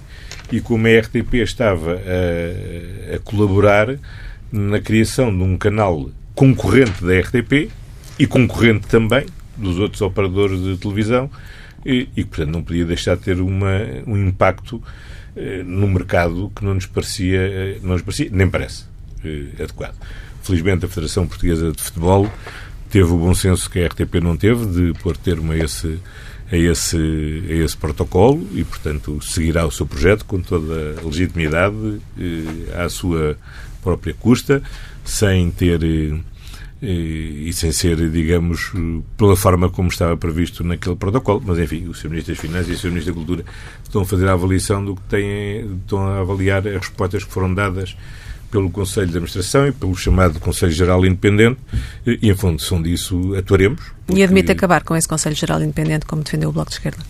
e 0.50 0.60
como 0.60 0.86
a 0.86 1.00
RTP 1.00 1.34
estava 1.34 1.92
a, 1.94 3.16
a 3.16 3.18
colaborar 3.20 3.96
na 4.52 4.80
criação 4.80 5.36
de 5.36 5.42
um 5.42 5.56
canal 5.56 6.10
concorrente 6.34 7.04
da 7.04 7.18
RTP 7.18 7.70
e 8.18 8.26
concorrente 8.26 8.86
também 8.86 9.26
dos 9.56 9.78
outros 9.78 10.02
operadores 10.02 10.62
de 10.62 10.76
televisão 10.76 11.30
e, 11.84 12.08
e 12.16 12.24
portanto, 12.24 12.50
não 12.50 12.62
podia 12.62 12.84
deixar 12.84 13.16
de 13.16 13.22
ter 13.22 13.40
uma, 13.40 13.80
um 14.06 14.16
impacto 14.16 14.82
eh, 15.36 15.62
no 15.64 15.86
mercado 15.86 16.50
que 16.54 16.64
não 16.64 16.74
nos 16.74 16.86
parecia, 16.86 17.40
eh, 17.40 17.78
não 17.82 17.92
nos 17.92 18.02
parecia 18.02 18.28
nem 18.32 18.48
parece 18.48 18.84
eh, 19.24 19.62
adequado. 19.62 19.94
Felizmente 20.42 20.84
a 20.84 20.88
Federação 20.88 21.26
Portuguesa 21.26 21.72
de 21.72 21.82
Futebol 21.82 22.30
teve 22.90 23.10
o 23.10 23.18
bom 23.18 23.34
senso 23.34 23.70
que 23.70 23.78
a 23.78 23.86
RTP 23.86 24.14
não 24.22 24.36
teve 24.36 24.66
de 24.66 24.98
pôr 25.00 25.16
termo 25.16 25.52
a 25.52 25.56
esse, 25.56 25.98
a 26.50 26.56
esse, 26.56 26.96
a 27.48 27.52
esse 27.52 27.76
protocolo 27.76 28.46
e, 28.54 28.64
portanto, 28.64 29.18
seguirá 29.22 29.66
o 29.66 29.70
seu 29.70 29.86
projeto 29.86 30.24
com 30.24 30.40
toda 30.40 31.00
a 31.00 31.04
legitimidade 31.04 32.00
à 32.76 32.88
sua 32.88 33.36
própria 33.82 34.14
custa, 34.14 34.62
sem 35.04 35.50
ter 35.50 35.82
e, 36.82 37.52
sem 37.52 37.72
ser, 37.72 38.10
digamos, 38.10 38.72
pela 39.16 39.36
forma 39.36 39.68
como 39.70 39.88
estava 39.88 40.16
previsto 40.16 40.62
naquele 40.62 40.96
protocolo. 40.96 41.42
Mas, 41.44 41.58
enfim, 41.58 41.88
o 41.88 41.94
Sr. 41.94 42.10
Ministro 42.10 42.34
das 42.34 42.40
Finanças 42.40 42.68
e 42.68 42.72
o 42.72 42.78
Sr. 42.78 42.88
Ministro 42.88 43.12
da 43.12 43.18
Cultura 43.18 43.44
estão 43.82 44.02
a 44.02 44.04
fazer 44.04 44.28
a 44.28 44.32
avaliação 44.32 44.84
do 44.84 44.94
que 44.94 45.02
têm, 45.02 45.78
estão 45.80 46.06
a 46.06 46.20
avaliar 46.20 46.66
as 46.66 46.74
respostas 46.74 47.24
que 47.24 47.32
foram 47.32 47.52
dadas 47.52 47.96
pelo 48.50 48.70
Conselho 48.70 49.06
de 49.06 49.12
Administração 49.12 49.66
e 49.66 49.72
pelo 49.72 49.94
chamado 49.96 50.40
Conselho 50.40 50.72
Geral 50.72 51.04
Independente 51.04 51.58
e, 52.06 52.30
em 52.30 52.34
função 52.34 52.80
disso, 52.82 53.34
atuaremos. 53.36 53.80
Porque... 54.06 54.20
E 54.20 54.24
admite 54.24 54.52
acabar 54.52 54.82
com 54.82 54.96
esse 54.96 55.08
Conselho 55.08 55.34
Geral 55.34 55.62
Independente, 55.62 56.06
como 56.06 56.22
defendeu 56.22 56.50
o 56.50 56.52
Bloco 56.52 56.70
de 56.70 56.76
Esquerda? 56.76 57.02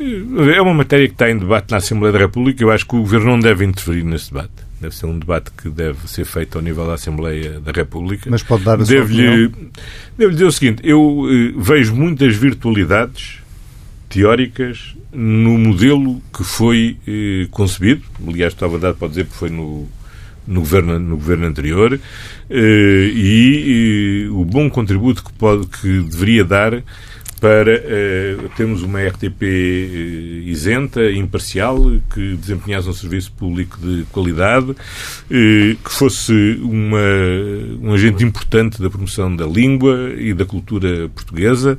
É 0.00 0.62
uma 0.62 0.72
matéria 0.72 1.06
que 1.06 1.12
está 1.12 1.30
em 1.30 1.36
debate 1.36 1.70
na 1.70 1.76
Assembleia 1.76 2.12
da 2.12 2.18
República. 2.18 2.62
Eu 2.64 2.70
acho 2.70 2.86
que 2.86 2.96
o 2.96 3.00
Governo 3.00 3.32
não 3.32 3.38
deve 3.38 3.66
interferir 3.66 4.02
nesse 4.02 4.32
debate. 4.32 4.50
Deve 4.80 4.96
ser 4.96 5.04
um 5.04 5.18
debate 5.18 5.50
que 5.50 5.68
deve 5.68 6.08
ser 6.08 6.24
feito 6.24 6.56
ao 6.56 6.64
nível 6.64 6.86
da 6.86 6.94
Assembleia 6.94 7.60
da 7.60 7.70
República. 7.70 8.30
Mas 8.30 8.42
pode 8.42 8.64
dar 8.64 8.74
a 8.74 8.76
devo 8.76 8.88
sua 8.88 9.04
opinião? 9.04 9.52
Devo 10.16 10.32
dizer 10.32 10.44
o 10.44 10.52
seguinte, 10.52 10.80
eu 10.82 11.26
eh, 11.28 11.52
vejo 11.54 11.94
muitas 11.94 12.34
virtualidades 12.34 13.40
teóricas 14.08 14.96
no 15.12 15.58
modelo 15.58 16.22
que 16.32 16.42
foi 16.42 16.96
eh, 17.06 17.46
concebido. 17.50 18.02
Aliás, 18.26 18.54
estava 18.54 18.78
dado 18.78 18.96
para 18.96 19.08
dizer 19.08 19.26
que 19.26 19.34
foi 19.34 19.50
no, 19.50 19.86
no, 20.46 20.60
governo, 20.60 20.98
no 20.98 21.16
governo 21.16 21.46
anterior. 21.46 21.98
Eh, 22.48 23.10
e, 23.14 24.24
e 24.26 24.28
o 24.30 24.44
bom 24.44 24.68
contributo 24.68 25.24
que, 25.24 25.32
pode, 25.32 25.66
que 25.66 26.00
deveria 26.02 26.44
dar 26.44 26.82
para 27.40 27.72
uh, 27.72 28.48
termos 28.54 28.82
uma 28.82 29.00
RTP 29.02 29.42
eh, 29.42 30.42
isenta, 30.44 31.10
imparcial, 31.10 31.78
que 32.12 32.36
desempenhasse 32.36 32.86
um 32.86 32.92
serviço 32.92 33.32
público 33.32 33.78
de 33.80 34.04
qualidade, 34.12 34.76
que 35.26 35.90
fosse 35.90 36.60
uma, 36.62 36.98
um 37.80 37.94
agente 37.94 38.22
importante 38.22 38.82
da 38.82 38.90
promoção 38.90 39.34
da 39.34 39.46
língua 39.46 40.12
e 40.18 40.34
da 40.34 40.44
cultura 40.44 41.08
portuguesa. 41.14 41.78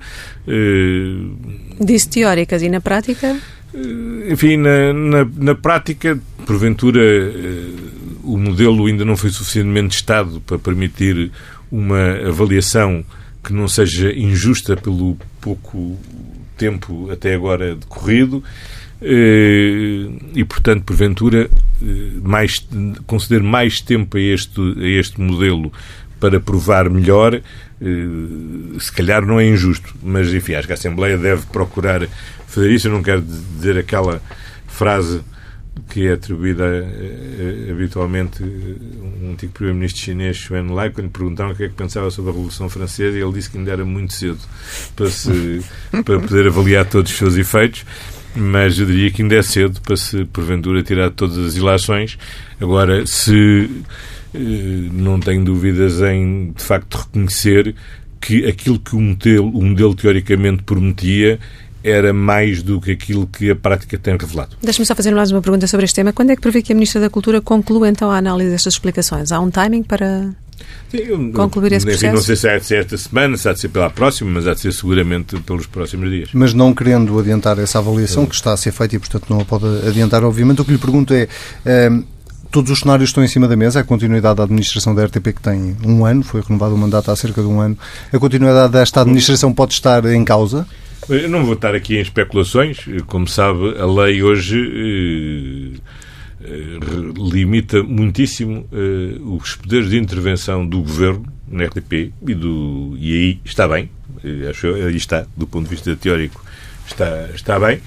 Disse 1.79 2.09
teóricas 2.09 2.63
e 2.63 2.69
na 2.69 2.81
prática? 2.81 3.37
Enfim, 4.29 4.57
na, 4.57 4.91
na, 4.93 5.27
na 5.37 5.55
prática, 5.55 6.19
porventura, 6.45 6.99
o 8.23 8.37
modelo 8.37 8.85
ainda 8.85 9.05
não 9.05 9.17
foi 9.17 9.29
suficientemente 9.29 9.95
estado 9.95 10.41
para 10.41 10.59
permitir 10.59 11.31
uma 11.71 12.27
avaliação 12.27 13.03
que 13.43 13.53
não 13.53 13.67
seja 13.67 14.11
injusta 14.11 14.75
pelo 14.75 15.17
pouco 15.39 15.97
tempo 16.57 17.09
até 17.11 17.33
agora 17.33 17.75
decorrido 17.75 18.43
eh, 19.01 20.07
e, 20.35 20.43
portanto, 20.45 20.83
porventura, 20.83 21.49
eh, 21.81 21.85
mais, 22.21 22.65
conceder 23.07 23.41
mais 23.41 23.81
tempo 23.81 24.15
a 24.15 24.21
este, 24.21 24.61
a 24.61 24.87
este 24.87 25.19
modelo 25.19 25.73
para 26.19 26.39
provar 26.39 26.87
melhor, 26.87 27.33
eh, 27.33 27.41
se 28.79 28.91
calhar 28.91 29.25
não 29.25 29.39
é 29.39 29.47
injusto, 29.47 29.95
mas 30.03 30.31
enfim, 30.31 30.53
acho 30.53 30.67
que 30.67 30.73
a 30.73 30.75
Assembleia 30.75 31.17
deve 31.17 31.47
procurar 31.47 32.07
fazer 32.45 32.69
isso. 32.71 32.87
Eu 32.87 32.91
não 32.91 33.01
quero 33.01 33.21
dizer 33.21 33.77
aquela 33.77 34.21
frase 34.67 35.21
que 35.89 36.07
é 36.07 36.13
atribuída 36.13 36.63
uh, 36.63 37.71
habitualmente 37.71 38.43
um 38.43 39.31
antigo 39.31 39.53
primeiro-ministro 39.53 40.01
chinês, 40.01 40.37
Xuan 40.37 40.71
Lai, 40.73 40.89
quando 40.89 41.07
lhe 41.07 41.11
perguntaram 41.11 41.51
o 41.51 41.55
que 41.55 41.63
é 41.63 41.69
que 41.69 41.75
pensava 41.75 42.09
sobre 42.11 42.31
a 42.31 42.33
Revolução 42.33 42.69
Francesa, 42.69 43.17
e 43.17 43.21
ele 43.21 43.33
disse 43.33 43.49
que 43.49 43.57
ainda 43.57 43.71
era 43.71 43.85
muito 43.85 44.13
cedo 44.13 44.39
para, 44.95 45.09
se, 45.09 45.61
para 46.03 46.19
poder 46.19 46.47
avaliar 46.47 46.85
todos 46.85 47.11
os 47.11 47.17
seus 47.17 47.37
efeitos, 47.37 47.85
mas 48.35 48.79
eu 48.79 48.85
diria 48.85 49.11
que 49.11 49.21
ainda 49.21 49.35
é 49.35 49.41
cedo 49.41 49.81
para 49.81 49.95
se, 49.97 50.25
porventura, 50.25 50.83
tirar 50.83 51.11
todas 51.11 51.37
as 51.37 51.55
ilações. 51.55 52.17
Agora, 52.59 53.05
se 53.05 53.69
não 54.93 55.19
tenho 55.19 55.43
dúvidas 55.43 56.01
em, 56.01 56.51
de 56.51 56.63
facto, 56.63 56.95
reconhecer 56.95 57.75
que 58.19 58.45
aquilo 58.45 58.79
que 58.79 58.95
o 58.95 59.01
modelo, 59.01 59.49
o 59.49 59.63
modelo 59.63 59.95
teoricamente 59.95 60.63
prometia 60.63 61.39
era 61.83 62.13
mais 62.13 62.61
do 62.61 62.79
que 62.79 62.91
aquilo 62.91 63.27
que 63.27 63.51
a 63.51 63.55
prática 63.55 63.97
tem 63.97 64.15
revelado. 64.17 64.55
Deixe-me 64.61 64.85
só 64.85 64.95
fazer 64.95 65.13
mais 65.13 65.31
uma 65.31 65.41
pergunta 65.41 65.67
sobre 65.67 65.85
este 65.85 65.95
tema. 65.95 66.13
Quando 66.13 66.31
é 66.31 66.35
que 66.35 66.41
prevê 66.41 66.61
que 66.61 66.71
a 66.71 66.75
Ministra 66.75 67.01
da 67.01 67.09
Cultura 67.09 67.41
conclua 67.41 67.89
então 67.89 68.11
a 68.11 68.17
análise 68.17 68.51
destas 68.51 68.73
explicações? 68.73 69.31
Há 69.31 69.39
um 69.39 69.49
timing 69.49 69.83
para 69.83 70.29
Sim, 70.89 71.31
concluir 71.31 71.73
esse 71.73 71.85
processo? 71.85 72.13
não 72.13 72.21
sei 72.21 72.35
se 72.35 72.47
há 72.47 72.57
de 72.57 72.65
ser 72.65 72.79
esta 72.81 72.97
semana, 72.97 73.37
se 73.37 73.47
há 73.49 73.53
de 73.53 73.59
ser 73.59 73.69
pela 73.69 73.89
próxima, 73.89 74.29
mas 74.29 74.47
há 74.47 74.53
de 74.53 74.59
ser 74.59 74.73
seguramente 74.73 75.39
pelos 75.41 75.65
próximos 75.65 76.09
dias. 76.09 76.29
Mas 76.33 76.53
não 76.53 76.73
querendo 76.73 77.17
adiantar 77.19 77.57
essa 77.59 77.79
avaliação 77.79 78.25
que 78.25 78.35
está 78.35 78.53
a 78.53 78.57
ser 78.57 78.71
feita 78.71 78.95
e, 78.95 78.99
portanto, 78.99 79.25
não 79.29 79.39
a 79.39 79.45
pode 79.45 79.65
adiantar, 79.87 80.23
obviamente, 80.23 80.61
o 80.61 80.65
que 80.65 80.71
lhe 80.71 80.77
pergunto 80.77 81.13
é... 81.13 81.27
Ehm, 81.65 82.03
todos 82.51 82.69
os 82.69 82.79
cenários 82.79 83.09
estão 83.09 83.23
em 83.23 83.27
cima 83.27 83.47
da 83.47 83.55
mesa. 83.55 83.79
A 83.79 83.83
continuidade 83.83 84.35
da 84.35 84.43
administração 84.43 84.93
da 84.93 85.05
RTP, 85.05 85.33
que 85.33 85.41
tem 85.41 85.77
um 85.85 86.05
ano, 86.05 86.21
foi 86.21 86.41
renovado 86.41 86.75
o 86.75 86.77
mandato 86.77 87.09
há 87.09 87.15
cerca 87.15 87.41
de 87.41 87.47
um 87.47 87.61
ano. 87.61 87.77
A 88.11 88.19
continuidade 88.19 88.73
desta 88.73 89.01
administração 89.01 89.53
pode 89.53 89.73
estar 89.73 90.05
em 90.05 90.23
causa? 90.25 90.67
Eu 91.09 91.29
não 91.29 91.43
vou 91.43 91.55
estar 91.55 91.73
aqui 91.75 91.97
em 91.97 92.01
especulações. 92.01 92.85
Como 93.07 93.27
sabe, 93.27 93.77
a 93.79 93.85
lei 93.85 94.21
hoje 94.21 95.79
eh, 96.43 96.43
eh 96.43 96.79
limita 97.17 97.83
muitíssimo 97.83 98.67
eh, 98.71 99.17
os 99.19 99.55
poderes 99.55 99.89
de 99.89 99.97
intervenção 99.97 100.65
do 100.65 100.81
governo 100.81 101.25
na 101.47 101.65
RTP 101.65 102.13
e, 102.27 102.33
do, 102.33 102.95
e 102.97 103.13
aí 103.13 103.39
está 103.43 103.67
bem. 103.67 103.89
Eh, 104.23 104.49
acho 104.49 104.67
aí 104.73 104.95
está, 104.95 105.25
do 105.35 105.47
ponto 105.47 105.63
de 105.65 105.71
vista 105.71 105.95
teórico, 105.95 106.43
está, 106.87 107.29
está 107.33 107.59
bem. 107.59 107.81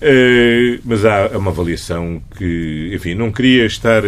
Eh, 0.00 0.78
mas 0.84 1.04
há 1.04 1.28
uma 1.38 1.50
avaliação 1.50 2.20
que, 2.36 2.90
enfim, 2.94 3.14
não 3.14 3.32
queria 3.32 3.64
estar 3.64 4.02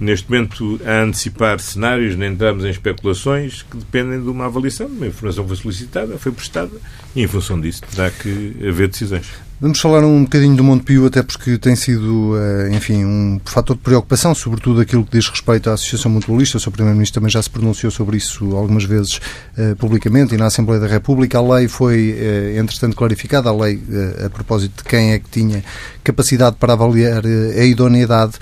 neste 0.00 0.30
momento 0.30 0.80
a 0.84 1.02
antecipar 1.02 1.58
cenários, 1.60 2.16
nem 2.16 2.32
entramos 2.32 2.64
em 2.64 2.70
especulações 2.70 3.62
que 3.62 3.76
dependem 3.76 4.22
de 4.22 4.28
uma 4.28 4.46
avaliação. 4.46 4.86
Uma 4.86 5.06
informação 5.06 5.46
foi 5.46 5.56
solicitada, 5.56 6.18
foi 6.18 6.32
prestada 6.32 6.72
e, 7.14 7.22
em 7.22 7.26
função 7.26 7.60
disso, 7.60 7.82
terá 7.90 8.10
que 8.10 8.56
haver 8.66 8.88
decisões. 8.88 9.26
Vamos 9.58 9.80
falar 9.80 10.04
um 10.04 10.24
bocadinho 10.24 10.54
do 10.54 10.62
Montepio, 10.62 11.06
até 11.06 11.22
porque 11.22 11.56
tem 11.56 11.74
sido, 11.74 12.34
eh, 12.36 12.76
enfim, 12.76 13.06
um 13.06 13.40
fator 13.42 13.74
de 13.74 13.80
preocupação, 13.80 14.34
sobretudo 14.34 14.82
aquilo 14.82 15.02
que 15.02 15.12
diz 15.12 15.30
respeito 15.30 15.70
à 15.70 15.72
Associação 15.72 16.10
Mutualista. 16.10 16.58
O 16.58 16.60
Sr. 16.60 16.72
Primeiro-Ministro 16.72 17.20
também 17.20 17.30
já 17.30 17.40
se 17.40 17.48
pronunciou 17.48 17.90
sobre 17.90 18.18
isso 18.18 18.54
algumas 18.54 18.84
vezes 18.84 19.18
uh, 19.56 19.74
publicamente 19.76 20.34
e 20.34 20.36
na 20.36 20.44
Assembleia 20.44 20.78
da 20.78 20.86
República. 20.86 21.38
A 21.38 21.54
lei 21.56 21.68
foi, 21.68 22.12
uh, 22.12 22.58
entretanto, 22.58 22.94
clarificada, 22.94 23.48
a 23.48 23.56
lei 23.56 23.82
a 24.26 24.28
propósito 24.28 24.82
de 24.82 24.90
quem 24.90 25.12
é 25.12 25.18
que 25.18 25.30
tinha 25.30 25.64
capacidade 26.04 26.56
para 26.56 26.74
avaliar 26.74 27.22
a 27.24 27.64
idoneidade, 27.64 28.34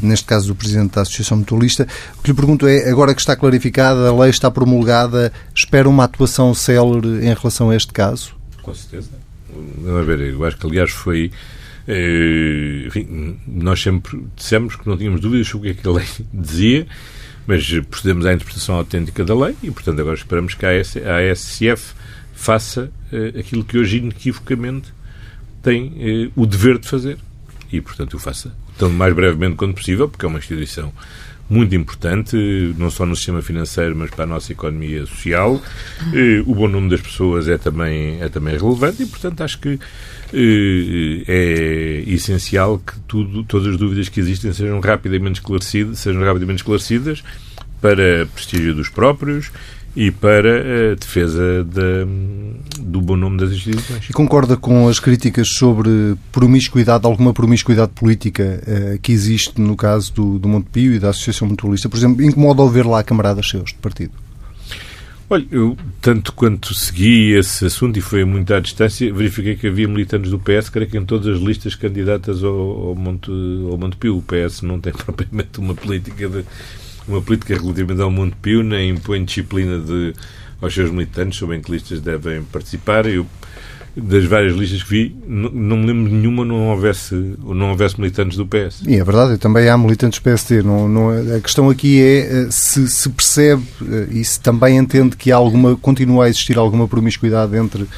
neste 0.00 0.24
caso 0.24 0.46
do 0.46 0.54
Presidente 0.54 0.94
da 0.94 1.02
Associação 1.02 1.38
Mutualista. 1.38 1.86
O 2.16 2.22
que 2.22 2.30
lhe 2.30 2.36
pergunto 2.36 2.68
é, 2.68 2.88
agora 2.88 3.12
que 3.12 3.20
está 3.20 3.34
clarificada, 3.34 4.08
a 4.08 4.16
lei 4.16 4.30
está 4.30 4.50
promulgada, 4.52 5.32
espera 5.52 5.88
uma 5.88 6.04
atuação 6.04 6.54
célere 6.54 7.26
em 7.26 7.34
relação 7.34 7.70
a 7.70 7.76
este 7.76 7.92
caso? 7.92 8.36
Com 8.62 8.72
certeza 8.72 9.19
Vamos 9.78 10.06
ver, 10.06 10.20
eu 10.20 10.44
acho 10.44 10.56
que 10.56 10.66
aliás 10.66 10.90
foi. 10.90 11.30
Eh, 11.88 12.84
enfim, 12.86 13.38
nós 13.46 13.80
sempre 13.82 14.22
dissemos 14.36 14.76
que 14.76 14.86
não 14.86 14.96
tínhamos 14.96 15.20
dúvidas 15.20 15.48
sobre 15.48 15.70
o 15.70 15.74
que 15.74 15.80
é 15.80 15.82
que 15.82 15.88
a 15.88 15.92
lei 15.92 16.06
dizia, 16.32 16.86
mas 17.46 17.68
procedemos 17.90 18.26
à 18.26 18.32
interpretação 18.32 18.76
autêntica 18.76 19.24
da 19.24 19.34
lei 19.34 19.56
e, 19.62 19.70
portanto, 19.70 20.00
agora 20.00 20.16
esperamos 20.16 20.54
que 20.54 20.66
a 20.66 21.32
ASF 21.32 21.94
faça 22.34 22.90
eh, 23.12 23.38
aquilo 23.38 23.64
que 23.64 23.78
hoje 23.78 23.98
inequivocamente 23.98 24.92
tem 25.62 25.94
eh, 25.98 26.30
o 26.36 26.46
dever 26.46 26.78
de 26.78 26.88
fazer. 26.88 27.18
E, 27.72 27.80
portanto, 27.80 28.14
o 28.14 28.18
faça 28.18 28.54
tão 28.76 28.90
mais 28.90 29.14
brevemente 29.14 29.56
quanto 29.56 29.74
possível, 29.74 30.08
porque 30.08 30.24
é 30.24 30.28
uma 30.28 30.38
instituição 30.38 30.92
muito 31.50 31.74
importante, 31.74 32.36
não 32.78 32.88
só 32.90 33.04
no 33.04 33.16
sistema 33.16 33.42
financeiro, 33.42 33.96
mas 33.96 34.08
para 34.10 34.22
a 34.22 34.26
nossa 34.26 34.52
economia 34.52 35.04
social. 35.04 35.60
Eh, 36.14 36.42
o 36.46 36.54
bom 36.54 36.68
número 36.68 36.90
das 36.90 37.00
pessoas 37.00 37.48
é 37.48 37.58
também, 37.58 38.22
é 38.22 38.28
também 38.28 38.56
relevante 38.56 39.02
e, 39.02 39.06
portanto, 39.06 39.40
acho 39.42 39.58
que 39.58 39.78
eh, 40.32 41.24
é 41.26 42.04
essencial 42.06 42.78
que 42.78 43.00
tudo, 43.00 43.42
todas 43.42 43.66
as 43.66 43.76
dúvidas 43.76 44.08
que 44.08 44.20
existem 44.20 44.52
sejam 44.52 44.78
rapidamente 44.78 45.40
esclarecidas, 45.40 45.98
sejam 45.98 46.22
rapidamente 46.22 46.58
esclarecidas 46.58 47.24
para 47.80 48.26
prestígio 48.26 48.72
dos 48.72 48.88
próprios 48.88 49.50
e 49.94 50.10
para 50.10 50.92
a 50.92 50.94
defesa 50.94 51.66
do 52.78 53.00
bom 53.00 53.16
nome 53.16 53.38
das 53.38 53.50
instituições. 53.50 54.08
E 54.08 54.12
concorda 54.12 54.56
com 54.56 54.88
as 54.88 55.00
críticas 55.00 55.48
sobre 55.48 56.16
promiscuidade, 56.30 57.06
alguma 57.06 57.32
promiscuidade 57.32 57.92
política 57.92 58.62
eh, 58.66 58.98
que 59.02 59.12
existe 59.12 59.60
no 59.60 59.76
caso 59.76 60.12
do, 60.12 60.38
do 60.38 60.48
Montepio 60.48 60.94
e 60.94 60.98
da 60.98 61.10
Associação 61.10 61.48
Mutualista? 61.48 61.88
Por 61.88 61.96
exemplo, 61.96 62.22
incomoda 62.22 62.66
ver 62.68 62.86
lá 62.86 63.02
camaradas 63.02 63.48
seus 63.48 63.70
de 63.70 63.78
partido? 63.78 64.12
Olha, 65.32 65.46
eu, 65.52 65.76
tanto 66.00 66.32
quanto 66.32 66.74
segui 66.74 67.34
esse 67.34 67.64
assunto 67.64 67.96
e 67.96 68.02
foi 68.02 68.22
a 68.22 68.26
muito 68.26 68.52
à 68.52 68.58
distância, 68.58 69.14
verifiquei 69.14 69.54
que 69.54 69.68
havia 69.68 69.86
militantes 69.86 70.28
do 70.28 70.40
PS, 70.40 70.68
creio 70.68 70.90
que 70.90 70.98
em 70.98 71.04
todas 71.04 71.36
as 71.36 71.40
listas 71.40 71.76
candidatas 71.76 72.42
ao, 72.42 72.52
ao, 72.52 72.94
Monte, 72.96 73.30
ao 73.30 73.78
Montepio. 73.78 74.16
O 74.16 74.22
PS 74.22 74.62
não 74.62 74.80
tem 74.80 74.90
propriamente 75.06 75.60
uma 75.60 75.72
política 75.72 76.28
de 76.28 76.44
uma 77.10 77.22
política 77.22 77.54
relativamente 77.54 78.00
ao 78.00 78.10
Montepio, 78.10 78.62
nem 78.62 78.90
impõe 78.90 79.24
disciplina 79.24 79.78
de, 79.78 80.14
aos 80.60 80.72
seus 80.72 80.90
militantes 80.90 81.38
sobre 81.38 81.56
em 81.56 81.60
que 81.60 81.70
listas 81.70 82.00
devem 82.00 82.42
participar. 82.42 83.06
Eu, 83.06 83.26
das 83.96 84.24
várias 84.24 84.54
listas 84.54 84.82
que 84.84 84.90
vi, 84.90 85.16
não, 85.26 85.50
não 85.50 85.76
me 85.76 85.86
lembro 85.86 86.08
de 86.10 86.14
nenhuma 86.14 86.44
não 86.44 86.68
houvesse, 86.68 87.14
não 87.42 87.70
houvesse 87.70 87.98
militantes 87.98 88.36
do 88.36 88.46
PS. 88.46 88.82
E 88.86 88.94
é 88.94 89.02
verdade, 89.02 89.36
também 89.36 89.68
há 89.68 89.76
militantes 89.76 90.20
do 90.20 90.30
PST. 90.30 90.62
Não, 90.62 90.88
não, 90.88 91.36
a 91.36 91.40
questão 91.40 91.68
aqui 91.68 92.00
é 92.00 92.18
eh, 92.18 92.48
se 92.50 92.88
se 92.88 93.08
percebe 93.08 93.64
eh, 93.82 94.06
e 94.12 94.24
se 94.24 94.40
também 94.40 94.76
entende 94.76 95.16
que 95.16 95.32
há 95.32 95.36
alguma, 95.36 95.76
continua 95.76 96.26
a 96.26 96.28
existir 96.28 96.56
alguma 96.56 96.86
promiscuidade 96.86 97.56
entre, 97.56 97.82
uh, 97.82 97.88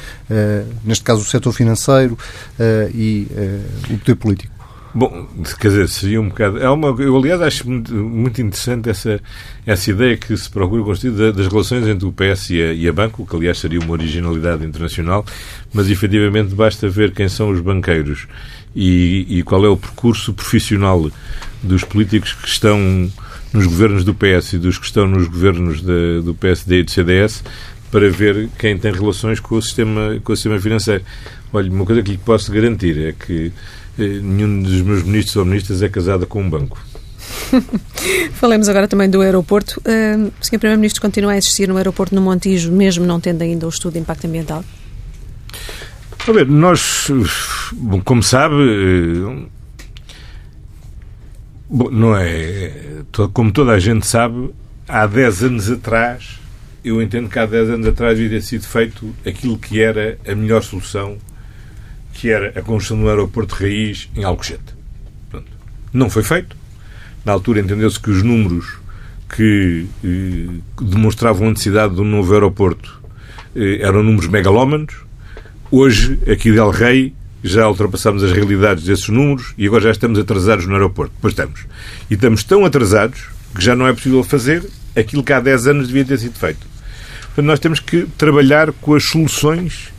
neste 0.83 1.05
caso, 1.05 1.21
o 1.21 1.25
setor 1.25 1.53
financeiro 1.53 2.15
uh, 2.15 2.91
e 2.95 3.29
uh, 3.31 3.95
o 3.95 3.99
poder 3.99 4.15
político. 4.17 4.52
Bom, 4.95 5.27
quer 5.59 5.69
dizer, 5.69 5.89
seria 5.89 6.21
um 6.21 6.29
bocado. 6.29 6.59
É 6.59 6.69
uma, 6.69 6.89
eu, 7.01 7.17
aliás, 7.17 7.41
acho 7.41 7.69
muito, 7.69 7.95
muito 7.95 8.43
interessante 8.43 8.91
essa, 8.91 9.21
essa 9.65 9.91
ideia 9.91 10.19
que 10.19 10.37
se 10.37 10.51
procura 10.51 10.83
construir 10.83 11.33
das 11.33 11.47
relações 11.47 11.87
entre 11.87 12.05
o 12.07 12.13
PS 12.13 12.51
e 12.51 12.63
a, 12.63 12.73
e 12.75 12.87
a 12.87 12.93
Banco, 12.93 13.27
que, 13.27 13.35
aliás, 13.35 13.59
seria 13.59 13.81
uma 13.81 13.93
originalidade 13.93 14.67
internacional, 14.67 15.25
mas 15.73 15.89
efetivamente 15.89 16.55
basta 16.55 16.89
ver 16.91 17.13
quem 17.13 17.27
são 17.27 17.49
os 17.49 17.61
banqueiros 17.61 18.27
e, 18.77 19.27
e 19.29 19.43
qual 19.43 19.65
é 19.65 19.69
o 19.69 19.79
percurso 19.79 20.35
profissional 20.35 21.11
dos 21.63 21.85
políticos 21.85 22.35
que 22.35 22.49
estão 22.49 22.79
nos 23.53 23.67
governos 23.67 24.05
do 24.05 24.15
PS 24.15 24.55
e 24.55 24.59
dos 24.59 24.79
que 24.79 24.87
estão 24.87 25.07
nos 25.07 25.27
governos 25.27 25.81
de, 25.81 26.21
do 26.23 26.35
PSD 26.35 26.81
e 26.81 26.83
do 26.83 26.91
CDS 26.91 27.43
para 27.91 28.11
ver 28.11 28.49
quem 28.59 28.77
tem 28.79 28.93
relações 28.93 29.41
com 29.41 29.55
o 29.55 29.63
sistema, 29.63 30.19
com 30.25 30.33
o 30.33 30.37
sistema 30.37 30.59
financeiro. 30.59 31.05
Olha, 31.53 31.71
uma 31.71 31.85
coisa 31.85 32.03
que 32.03 32.13
lhe 32.13 32.19
posso 32.19 32.51
garantir 32.51 32.99
é 32.99 33.13
que 33.13 33.53
nenhum 33.99 34.63
dos 34.63 34.81
meus 34.83 35.03
ministros 35.03 35.37
ou 35.37 35.45
ministras 35.45 35.83
é 35.83 35.89
casada 35.89 36.27
com 36.27 36.43
um 36.43 36.49
banco. 36.49 36.79
Falemos 38.35 38.69
agora 38.69 38.89
também 38.89 39.09
do 39.09 39.21
aeroporto. 39.21 39.81
Uh, 39.81 40.33
o 40.41 40.45
Sr. 40.45 40.59
Primeiro-Ministro 40.59 41.01
continua 41.01 41.33
a 41.33 41.37
existir 41.37 41.69
no 41.69 41.77
aeroporto 41.77 42.15
no 42.15 42.21
Montijo, 42.21 42.73
mesmo 42.73 43.05
não 43.05 43.21
tendo 43.21 43.43
ainda 43.43 43.67
o 43.67 43.69
estudo 43.69 43.95
de 43.95 44.01
impacto 44.01 44.27
ambiental? 44.27 44.65
A 46.27 46.33
ver, 46.33 46.47
nós, 46.47 47.09
bom, 47.73 48.01
como 48.01 48.23
sabe, 48.23 48.55
eh, 48.55 49.47
bom, 51.69 51.91
não 51.91 52.17
é. 52.17 53.03
Como 53.33 53.53
toda 53.53 53.73
a 53.73 53.79
gente 53.79 54.07
sabe, 54.07 54.51
há 54.89 55.07
10 55.07 55.43
anos 55.43 55.71
atrás, 55.71 56.39
eu 56.85 57.03
entendo 57.03 57.29
que 57.29 57.39
há 57.39 57.47
10 57.47 57.71
anos 57.71 57.87
atrás 57.89 58.17
ter 58.17 58.43
sido 58.43 58.65
feito 58.65 59.15
aquilo 59.27 59.59
que 59.59 59.81
era 59.81 60.17
a 60.27 60.35
melhor 60.35 60.63
solução 60.63 61.19
que 62.13 62.31
era 62.31 62.49
a 62.59 62.63
construção 62.63 63.01
do 63.01 63.09
aeroporto 63.09 63.57
de 63.57 63.63
raiz 63.63 64.09
em 64.15 64.25
Alcochete. 64.25 64.75
Pronto. 65.31 65.51
Não 65.93 66.11
foi 66.11 66.23
feito. 66.23 66.57
Na 67.25 67.33
altura 67.33 67.61
entendeu-se 67.61 67.99
que 67.99 68.11
os 68.11 68.23
números 68.23 68.79
que 69.29 69.87
eh, 70.05 70.61
demonstravam 70.81 71.49
a 71.49 71.51
necessidade 71.51 71.95
de 71.95 72.01
um 72.01 72.05
novo 72.05 72.33
aeroporto 72.35 73.01
eh, 73.57 73.79
eram 73.81 74.03
números 74.03 74.29
megalómanos. 74.29 74.95
Hoje, 75.71 76.19
aqui 76.31 76.53
de 76.53 76.59
El 76.59 76.71
Rei, 76.71 77.15
já 77.43 77.67
ultrapassamos 77.69 78.23
as 78.23 78.33
realidades 78.33 78.85
desses 78.85 79.09
números 79.09 79.55
e 79.57 79.67
agora 79.67 79.85
já 79.85 79.91
estamos 79.91 80.19
atrasados 80.19 80.67
no 80.67 80.75
aeroporto. 80.75 81.13
Pois 81.21 81.33
estamos. 81.33 81.67
E 82.11 82.15
estamos 82.15 82.45
tão 82.45 82.65
atrasados 82.65 83.29
que 83.55 83.65
já 83.65 83.75
não 83.75 83.87
é 83.87 83.93
possível 83.93 84.23
fazer 84.23 84.69
aquilo 84.97 85.23
que 85.23 85.33
há 85.33 85.41
10 85.41 85.67
anos 85.67 85.87
devia 85.89 86.05
ter 86.05 86.19
sido 86.19 86.39
feito. 86.39 86.67
Portanto, 87.27 87.47
nós 87.47 87.59
temos 87.59 87.81
que 87.81 88.07
trabalhar 88.19 88.73
com 88.73 88.95
as 88.95 89.05
soluções 89.05 89.92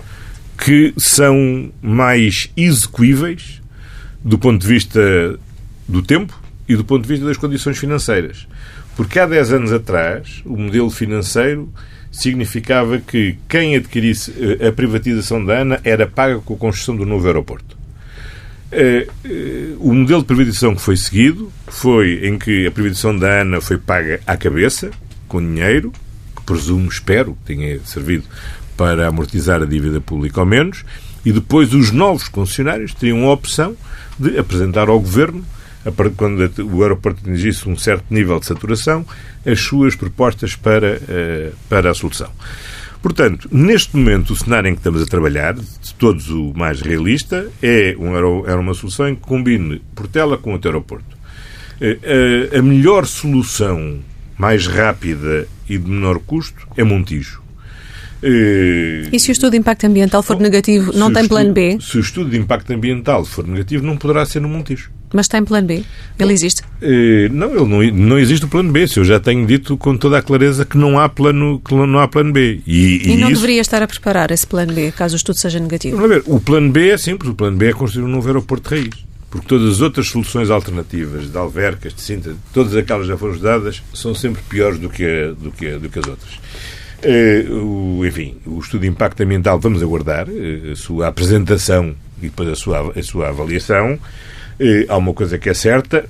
que 0.63 0.93
são 0.97 1.71
mais 1.81 2.49
execuíveis 2.55 3.61
do 4.23 4.39
ponto 4.39 4.61
de 4.61 4.67
vista 4.67 5.37
do 5.87 6.01
tempo 6.01 6.39
e 6.67 6.75
do 6.75 6.85
ponto 6.85 7.01
de 7.01 7.09
vista 7.09 7.25
das 7.25 7.35
condições 7.35 7.77
financeiras. 7.77 8.47
Porque 8.95 9.19
há 9.19 9.25
10 9.25 9.53
anos 9.53 9.73
atrás, 9.73 10.41
o 10.45 10.55
modelo 10.55 10.89
financeiro 10.89 11.69
significava 12.09 12.99
que 12.99 13.37
quem 13.49 13.75
adquirisse 13.75 14.33
eh, 14.39 14.67
a 14.67 14.71
privatização 14.71 15.43
da 15.43 15.61
ANA 15.61 15.81
era 15.83 16.07
paga 16.07 16.39
com 16.39 16.53
a 16.53 16.57
construção 16.57 16.95
do 16.95 17.05
novo 17.05 17.25
aeroporto. 17.25 17.75
Eh, 18.71 19.07
eh, 19.25 19.73
o 19.79 19.93
modelo 19.93 20.21
de 20.21 20.27
privatização 20.27 20.75
que 20.75 20.81
foi 20.81 20.95
seguido 20.95 21.51
foi 21.67 22.25
em 22.25 22.37
que 22.37 22.67
a 22.67 22.71
privatização 22.71 23.17
da 23.17 23.41
ANA 23.41 23.59
foi 23.59 23.77
paga 23.77 24.21
à 24.25 24.37
cabeça, 24.37 24.91
com 25.27 25.41
dinheiro, 25.41 25.91
que 26.35 26.43
presumo, 26.43 26.87
espero, 26.87 27.37
tenha 27.45 27.79
servido 27.83 28.23
para 28.83 29.07
amortizar 29.07 29.61
a 29.61 29.65
dívida 29.65 30.01
pública 30.01 30.41
ao 30.41 30.45
menos, 30.45 30.83
e 31.23 31.31
depois 31.31 31.73
os 31.73 31.89
novos 31.89 32.27
concessionários 32.27 32.93
teriam 32.93 33.25
a 33.29 33.31
opção 33.31 33.77
de 34.19 34.37
apresentar 34.37 34.89
ao 34.89 34.99
Governo, 34.99 35.45
quando 36.17 36.41
o 36.69 36.83
aeroporto 36.83 37.21
atingisse 37.21 37.69
um 37.69 37.77
certo 37.77 38.03
nível 38.09 38.37
de 38.41 38.45
saturação, 38.45 39.05
as 39.45 39.61
suas 39.61 39.95
propostas 39.95 40.57
para, 40.57 41.01
eh, 41.07 41.53
para 41.69 41.91
a 41.91 41.93
solução. 41.93 42.29
Portanto, 43.01 43.47
neste 43.49 43.95
momento, 43.95 44.33
o 44.33 44.35
cenário 44.35 44.67
em 44.67 44.73
que 44.73 44.81
estamos 44.81 45.01
a 45.01 45.05
trabalhar, 45.05 45.53
de 45.53 45.93
todos 45.97 46.29
o 46.29 46.51
mais 46.53 46.81
realista, 46.81 47.49
é, 47.61 47.95
um, 47.97 48.17
é 48.45 48.53
uma 48.53 48.73
solução 48.73 49.07
em 49.07 49.15
que 49.15 49.21
combine 49.21 49.81
Portela 49.95 50.37
com 50.37 50.53
o 50.53 50.59
aeroporto. 50.61 51.17
Eh, 51.79 52.49
a 52.57 52.61
melhor 52.61 53.05
solução, 53.05 53.99
mais 54.37 54.67
rápida 54.67 55.47
e 55.69 55.77
de 55.77 55.89
menor 55.89 56.19
custo, 56.19 56.67
é 56.75 56.83
Montijo. 56.83 57.42
E 58.23 59.19
se 59.19 59.29
o 59.29 59.33
estudo 59.33 59.51
de 59.51 59.57
impacto 59.57 59.85
ambiental 59.85 60.23
for 60.23 60.39
negativo, 60.39 60.91
não 60.93 61.11
tem 61.11 61.27
plano 61.27 61.51
B? 61.53 61.77
Se 61.81 61.97
o 61.97 61.99
estudo 61.99 62.29
de 62.29 62.37
impacto 62.37 62.71
ambiental 62.71 63.25
for 63.25 63.47
negativo, 63.47 63.85
não 63.85 63.97
poderá 63.97 64.25
ser 64.25 64.39
no 64.39 64.47
Montijo. 64.47 64.89
Mas 65.13 65.27
tem 65.27 65.43
plano 65.45 65.67
B? 65.67 65.83
Ele 66.17 66.33
existe? 66.33 66.63
Eh, 66.81 67.29
não, 67.31 67.51
ele 67.51 67.91
não, 67.91 68.07
não 68.07 68.19
existe 68.19 68.45
o 68.45 68.47
plano 68.47 68.71
B. 68.71 68.87
Se 68.87 68.99
eu 68.99 69.03
já 69.03 69.19
tenho 69.19 69.45
dito 69.45 69.77
com 69.77 69.95
toda 69.95 70.17
a 70.17 70.21
clareza 70.23 70.65
que 70.65 70.75
não 70.75 70.99
há 70.99 71.07
plano, 71.07 71.61
que 71.63 71.75
não 71.75 71.99
há 71.99 72.07
plano 72.07 72.33
B. 72.33 72.61
E, 72.65 73.09
e, 73.09 73.11
e 73.11 73.17
não 73.17 73.29
isso... 73.29 73.41
deveria 73.41 73.61
estar 73.61 73.83
a 73.83 73.87
preparar 73.87 74.31
esse 74.31 74.47
plano 74.47 74.73
B, 74.73 74.91
caso 74.91 75.13
o 75.13 75.17
estudo 75.17 75.37
seja 75.37 75.59
negativo? 75.59 75.97
Vamos 75.97 76.09
ver, 76.09 76.23
o 76.25 76.39
plano 76.39 76.71
B 76.71 76.89
é 76.89 76.97
simples. 76.97 77.29
O 77.29 77.35
plano 77.35 77.55
B 77.55 77.69
é 77.69 77.73
construir 77.73 78.05
um 78.05 78.07
novo 78.07 78.27
aeroporto 78.27 78.69
de 78.69 78.81
raiz. 78.81 79.13
Porque 79.29 79.47
todas 79.47 79.73
as 79.73 79.81
outras 79.81 80.07
soluções 80.07 80.49
alternativas, 80.49 81.31
de 81.31 81.37
alvercas, 81.37 81.93
de 81.93 82.01
cinta, 82.01 82.35
todas 82.53 82.75
aquelas 82.75 83.07
já 83.07 83.17
foram 83.17 83.37
dadas, 83.37 83.81
são 83.93 84.13
sempre 84.13 84.41
piores 84.47 84.77
do 84.79 84.89
que, 84.89 85.33
do 85.39 85.51
que, 85.51 85.71
do 85.77 85.89
que 85.89 85.99
as 85.99 86.07
outras. 86.07 86.39
Uh, 87.05 88.05
enfim, 88.05 88.35
o 88.45 88.59
estudo 88.59 88.81
de 88.81 88.87
impacto 88.87 89.21
ambiental, 89.21 89.59
vamos 89.59 89.83
aguardar 89.83 90.27
uh, 90.29 90.71
a 90.71 90.75
sua 90.75 91.07
apresentação 91.07 91.95
e 92.19 92.27
depois 92.27 92.47
a 92.49 92.55
sua, 92.55 92.93
a 92.97 93.03
sua 93.03 93.29
avaliação. 93.29 93.99
Uh, 94.59 94.85
há 94.87 94.97
uma 94.97 95.13
coisa 95.13 95.37
que 95.37 95.49
é 95.49 95.53
certa, 95.53 96.05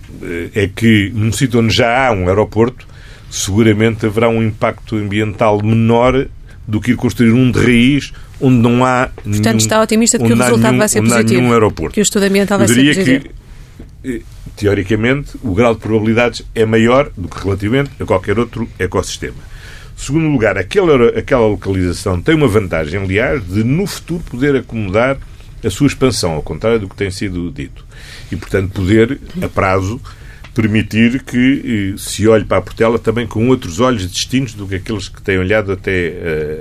é 0.54 0.68
que 0.68 1.12
num 1.14 1.32
sítio 1.32 1.60
onde 1.60 1.74
já 1.74 2.08
há 2.08 2.12
um 2.12 2.28
aeroporto, 2.28 2.86
seguramente 3.30 4.06
haverá 4.06 4.30
um 4.30 4.44
impacto 4.44 4.96
ambiental 4.96 5.62
menor 5.64 6.28
do 6.68 6.80
que 6.80 6.92
ir 6.92 6.96
construir 6.96 7.32
um 7.32 7.50
de 7.50 7.60
raiz 7.60 8.14
onde 8.40 8.58
não 8.58 8.86
há. 8.86 9.10
Portanto, 9.16 9.44
nenhum, 9.44 9.58
está 9.58 9.82
otimista 9.82 10.18
de 10.18 10.26
que 10.26 10.34
o 10.34 10.36
resultado 10.36 10.62
nenhum, 10.62 10.78
vai 10.78 10.90
ser 10.90 11.02
positivo. 11.02 11.52
Aeroporto. 11.52 11.94
Que 11.94 12.02
o 12.02 12.04
estudo 12.04 12.26
ambiental 12.26 12.60
vai 12.60 12.68
ser 12.68 12.76
positivo. 12.76 13.30
Que, 14.04 14.24
teoricamente, 14.56 15.32
o 15.42 15.54
grau 15.54 15.74
de 15.74 15.82
probabilidades 15.82 16.44
é 16.54 16.66
maior 16.66 17.10
do 17.18 17.28
que 17.28 17.42
relativamente 17.44 17.92
a 18.00 18.06
qualquer 18.06 18.38
outro 18.38 18.70
ecossistema. 18.78 19.54
Segundo 19.96 20.28
lugar, 20.28 20.58
aquela, 20.58 21.10
aquela 21.18 21.48
localização 21.48 22.22
tem 22.22 22.36
uma 22.36 22.48
vantagem, 22.48 23.02
aliás, 23.02 23.46
de 23.48 23.64
no 23.64 23.86
futuro 23.88 24.24
poder 24.30 24.56
acomodar 24.56 25.18
a 25.64 25.70
sua 25.70 25.88
expansão, 25.88 26.32
ao 26.34 26.42
contrário 26.42 26.80
do 26.80 26.90
que 26.90 26.96
tem 26.96 27.10
sido 27.10 27.50
dito. 27.52 27.86
E, 28.32 28.36
portanto, 28.36 28.72
poder, 28.72 29.20
a 29.42 29.48
prazo, 29.48 30.02
permitir 30.54 31.24
que 31.24 31.94
eh, 31.94 31.98
se 31.98 32.28
olhe 32.28 32.46
para 32.46 32.58
a 32.58 32.62
Portela 32.62 33.00
também 33.00 33.26
com 33.26 33.48
outros 33.48 33.80
olhos 33.80 34.10
distintos 34.10 34.54
do 34.54 34.68
que 34.68 34.76
aqueles 34.76 35.10
que 35.10 35.22
têm 35.22 35.40
olhado 35.40 35.72
até, 35.72 36.10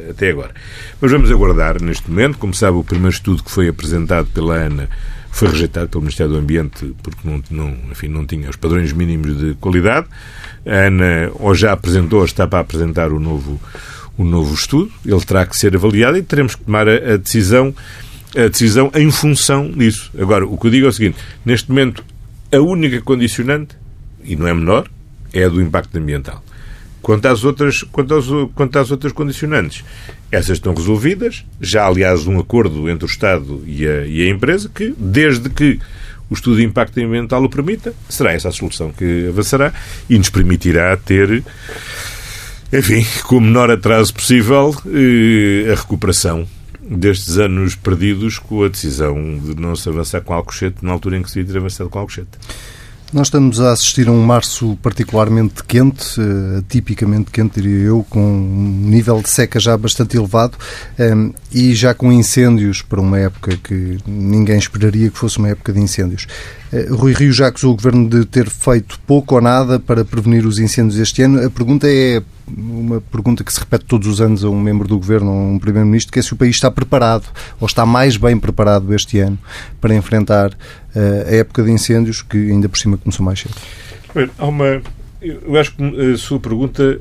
uh, 0.08 0.10
até 0.10 0.30
agora. 0.30 0.54
Mas 1.00 1.10
vamos 1.10 1.30
aguardar 1.30 1.82
neste 1.82 2.10
momento. 2.10 2.38
Como 2.38 2.54
sabe, 2.54 2.78
o 2.78 2.84
primeiro 2.84 3.14
estudo 3.14 3.42
que 3.42 3.50
foi 3.50 3.68
apresentado 3.68 4.28
pela 4.28 4.54
ANA 4.54 4.88
foi 5.30 5.48
rejeitado 5.48 5.88
pelo 5.88 6.02
Ministério 6.02 6.32
do 6.32 6.38
Ambiente 6.38 6.94
porque 7.02 7.20
não, 7.24 7.42
não, 7.50 7.76
enfim, 7.90 8.08
não 8.08 8.26
tinha 8.26 8.48
os 8.48 8.56
padrões 8.56 8.92
mínimos 8.92 9.36
de 9.38 9.54
qualidade. 9.54 10.06
ANA 10.66 11.30
ou 11.34 11.54
já 11.54 11.72
apresentou 11.72 12.20
ou 12.20 12.24
está 12.24 12.46
para 12.46 12.60
apresentar 12.60 13.12
o 13.12 13.20
novo, 13.20 13.60
o 14.16 14.24
novo 14.24 14.54
estudo. 14.54 14.90
Ele 15.04 15.20
terá 15.20 15.46
que 15.46 15.56
ser 15.56 15.74
avaliado 15.74 16.16
e 16.16 16.22
teremos 16.22 16.54
que 16.54 16.64
tomar 16.64 16.88
a, 16.88 17.14
a 17.14 17.16
decisão 17.16 17.74
a 18.36 18.48
decisão 18.48 18.90
em 18.94 19.10
função 19.10 19.70
disso. 19.70 20.10
Agora, 20.18 20.46
o 20.46 20.56
que 20.56 20.66
eu 20.66 20.70
digo 20.70 20.86
é 20.86 20.88
o 20.88 20.92
seguinte: 20.92 21.18
neste 21.44 21.68
momento, 21.68 22.04
a 22.50 22.58
única 22.58 23.00
condicionante, 23.00 23.76
e 24.24 24.36
não 24.36 24.46
é 24.46 24.54
menor, 24.54 24.88
é 25.32 25.44
a 25.44 25.48
do 25.48 25.60
impacto 25.60 25.96
ambiental. 25.98 26.42
Quanto 27.00 27.26
às 27.26 27.42
outras, 27.44 27.82
quanto 27.82 28.14
às, 28.14 28.26
quanto 28.54 28.78
às 28.78 28.90
outras 28.90 29.12
condicionantes, 29.12 29.84
essas 30.30 30.58
estão 30.58 30.72
resolvidas. 30.72 31.44
Já, 31.60 31.86
aliás, 31.86 32.26
um 32.26 32.38
acordo 32.38 32.88
entre 32.88 33.04
o 33.04 33.06
Estado 33.06 33.62
e 33.66 33.86
a, 33.86 34.06
e 34.06 34.22
a 34.22 34.30
empresa 34.30 34.70
que, 34.72 34.94
desde 34.96 35.50
que 35.50 35.80
o 36.32 36.34
estudo 36.34 36.56
de 36.56 36.64
impacto 36.64 36.98
ambiental 36.98 37.44
o 37.44 37.48
permita, 37.48 37.94
será 38.08 38.32
essa 38.32 38.48
a 38.48 38.52
solução 38.52 38.90
que 38.90 39.28
avançará 39.28 39.72
e 40.08 40.16
nos 40.16 40.30
permitirá 40.30 40.96
ter, 40.96 41.44
enfim, 42.72 43.06
com 43.24 43.36
o 43.36 43.40
menor 43.40 43.70
atraso 43.70 44.14
possível, 44.14 44.74
eh, 44.86 45.70
a 45.70 45.74
recuperação 45.74 46.48
destes 46.80 47.36
anos 47.36 47.76
perdidos 47.76 48.38
com 48.38 48.64
a 48.64 48.68
decisão 48.68 49.14
de 49.38 49.54
não 49.60 49.76
se 49.76 49.88
avançar 49.88 50.22
com 50.22 50.32
Alcochete 50.32 50.82
na 50.82 50.92
altura 50.92 51.18
em 51.18 51.22
que 51.22 51.30
se 51.30 51.36
devia 51.36 51.52
ter 51.52 51.58
avançado 51.58 51.90
com 51.90 51.98
Alcochete. 51.98 52.30
Nós 53.12 53.26
estamos 53.26 53.60
a 53.60 53.72
assistir 53.72 54.08
a 54.08 54.10
um 54.10 54.22
março 54.22 54.74
particularmente 54.80 55.62
quente, 55.64 56.18
uh, 56.18 56.62
tipicamente 56.66 57.30
quente, 57.30 57.60
diria 57.60 57.88
eu, 57.88 58.06
com 58.08 58.18
um 58.18 58.88
nível 58.88 59.20
de 59.20 59.28
seca 59.28 59.60
já 59.60 59.76
bastante 59.76 60.16
elevado 60.16 60.56
ehm, 60.98 61.30
e 61.52 61.74
já 61.74 61.92
com 61.92 62.10
incêndios 62.10 62.80
para 62.80 63.02
uma 63.02 63.18
época 63.18 63.54
que 63.62 63.98
ninguém 64.06 64.56
esperaria 64.56 65.10
que 65.10 65.18
fosse 65.18 65.36
uma 65.36 65.50
época 65.50 65.74
de 65.74 65.80
incêndios. 65.80 66.26
Uh, 66.72 66.96
Rui 66.96 67.12
Rio 67.12 67.34
já 67.34 67.48
acusou 67.48 67.74
o 67.74 67.76
Governo 67.76 68.08
de 68.08 68.24
ter 68.24 68.48
feito 68.48 68.98
pouco 69.06 69.34
ou 69.34 69.42
nada 69.42 69.78
para 69.78 70.06
prevenir 70.06 70.46
os 70.46 70.58
incêndios 70.58 70.98
este 70.98 71.20
ano. 71.20 71.44
A 71.44 71.50
pergunta 71.50 71.86
é 71.86 72.22
uma 72.48 73.00
pergunta 73.00 73.44
que 73.44 73.52
se 73.52 73.60
repete 73.60 73.84
todos 73.84 74.08
os 74.08 74.20
anos 74.20 74.44
a 74.44 74.48
um 74.48 74.60
membro 74.60 74.88
do 74.88 74.98
Governo, 74.98 75.30
a 75.30 75.34
um 75.34 75.58
Primeiro-Ministro, 75.58 76.12
que 76.12 76.18
é 76.18 76.22
se 76.22 76.32
o 76.32 76.36
país 76.36 76.56
está 76.56 76.70
preparado 76.70 77.24
ou 77.60 77.66
está 77.66 77.84
mais 77.86 78.16
bem 78.16 78.38
preparado 78.38 78.92
este 78.94 79.18
ano 79.18 79.38
para 79.80 79.94
enfrentar 79.94 80.56
a 80.94 81.34
época 81.34 81.62
de 81.62 81.70
incêndios 81.70 82.22
que 82.22 82.36
ainda 82.36 82.68
por 82.68 82.78
cima 82.78 82.96
começou 82.96 83.24
mais 83.24 83.40
cedo. 83.40 83.54
Há 84.38 84.46
uma... 84.46 84.82
Eu 85.20 85.56
acho 85.56 85.74
que 85.74 86.12
a 86.12 86.16
sua 86.16 86.40
pergunta 86.40 86.98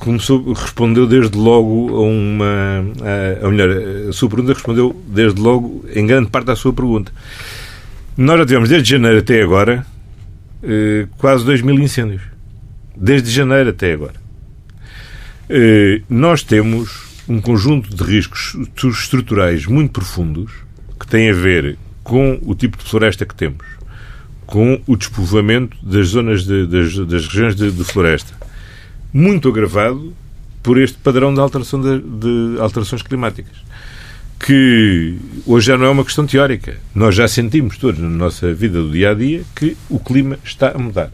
começou, 0.00 0.52
respondeu 0.52 1.06
desde 1.06 1.36
logo 1.36 1.94
a 1.94 2.00
uma. 2.00 2.84
A, 3.42 3.46
a, 3.46 3.50
melhor, 3.50 3.70
a 4.08 4.12
sua 4.12 4.28
pergunta 4.28 4.54
respondeu 4.54 5.00
desde 5.06 5.40
logo 5.40 5.84
em 5.94 6.06
grande 6.06 6.30
parte 6.30 6.50
à 6.50 6.56
sua 6.56 6.72
pergunta. 6.72 7.12
Nós 8.16 8.38
já 8.38 8.46
tivemos 8.46 8.68
desde 8.68 8.90
janeiro 8.90 9.18
até 9.18 9.42
agora 9.42 9.86
eh, 10.62 11.06
quase 11.18 11.44
2 11.44 11.62
mil 11.62 11.78
incêndios. 11.78 12.22
Desde 12.96 13.30
janeiro 13.30 13.70
até 13.70 13.92
agora. 13.92 14.14
Eh, 15.48 16.02
nós 16.08 16.42
temos 16.42 17.22
um 17.28 17.40
conjunto 17.40 17.94
de 17.94 18.02
riscos 18.02 18.56
estruturais 18.84 19.66
muito 19.66 19.92
profundos 19.92 20.52
que 20.98 21.06
têm 21.06 21.30
a 21.30 21.34
ver 21.34 21.78
com 22.10 22.40
o 22.42 22.56
tipo 22.56 22.76
de 22.76 22.82
floresta 22.82 23.24
que 23.24 23.36
temos, 23.36 23.64
com 24.44 24.82
o 24.84 24.96
despovoamento 24.96 25.76
das 25.80 26.08
zonas 26.08 26.42
de, 26.44 26.66
das, 26.66 26.92
das, 27.06 27.28
regiões 27.28 27.54
de, 27.54 27.70
de, 27.70 27.84
floresta, 27.84 28.34
muito 29.12 29.48
agravado 29.48 30.12
por 30.60 30.76
este 30.76 30.98
padrão 30.98 31.32
de, 31.32 31.38
alteração 31.38 31.80
de, 31.80 32.00
de 32.00 32.60
alterações 32.60 33.00
climáticas, 33.00 33.56
que 34.44 35.18
hoje 35.46 35.68
já 35.68 35.78
não 35.78 35.86
é 35.86 35.90
uma 35.90 36.04
questão 36.04 36.26
teórica. 36.26 36.78
Nós 36.92 37.14
já 37.14 37.28
sentimos 37.28 37.78
todos 37.78 38.00
na 38.00 38.08
nossa 38.08 38.52
vida 38.52 38.82
do 38.82 38.90
dia 38.90 39.12
a 39.12 39.14
dia 39.14 39.44
que 39.54 39.76
o 39.88 40.00
clima 40.00 40.36
está 40.44 40.72
a 40.72 40.78
mudar. 40.78 41.10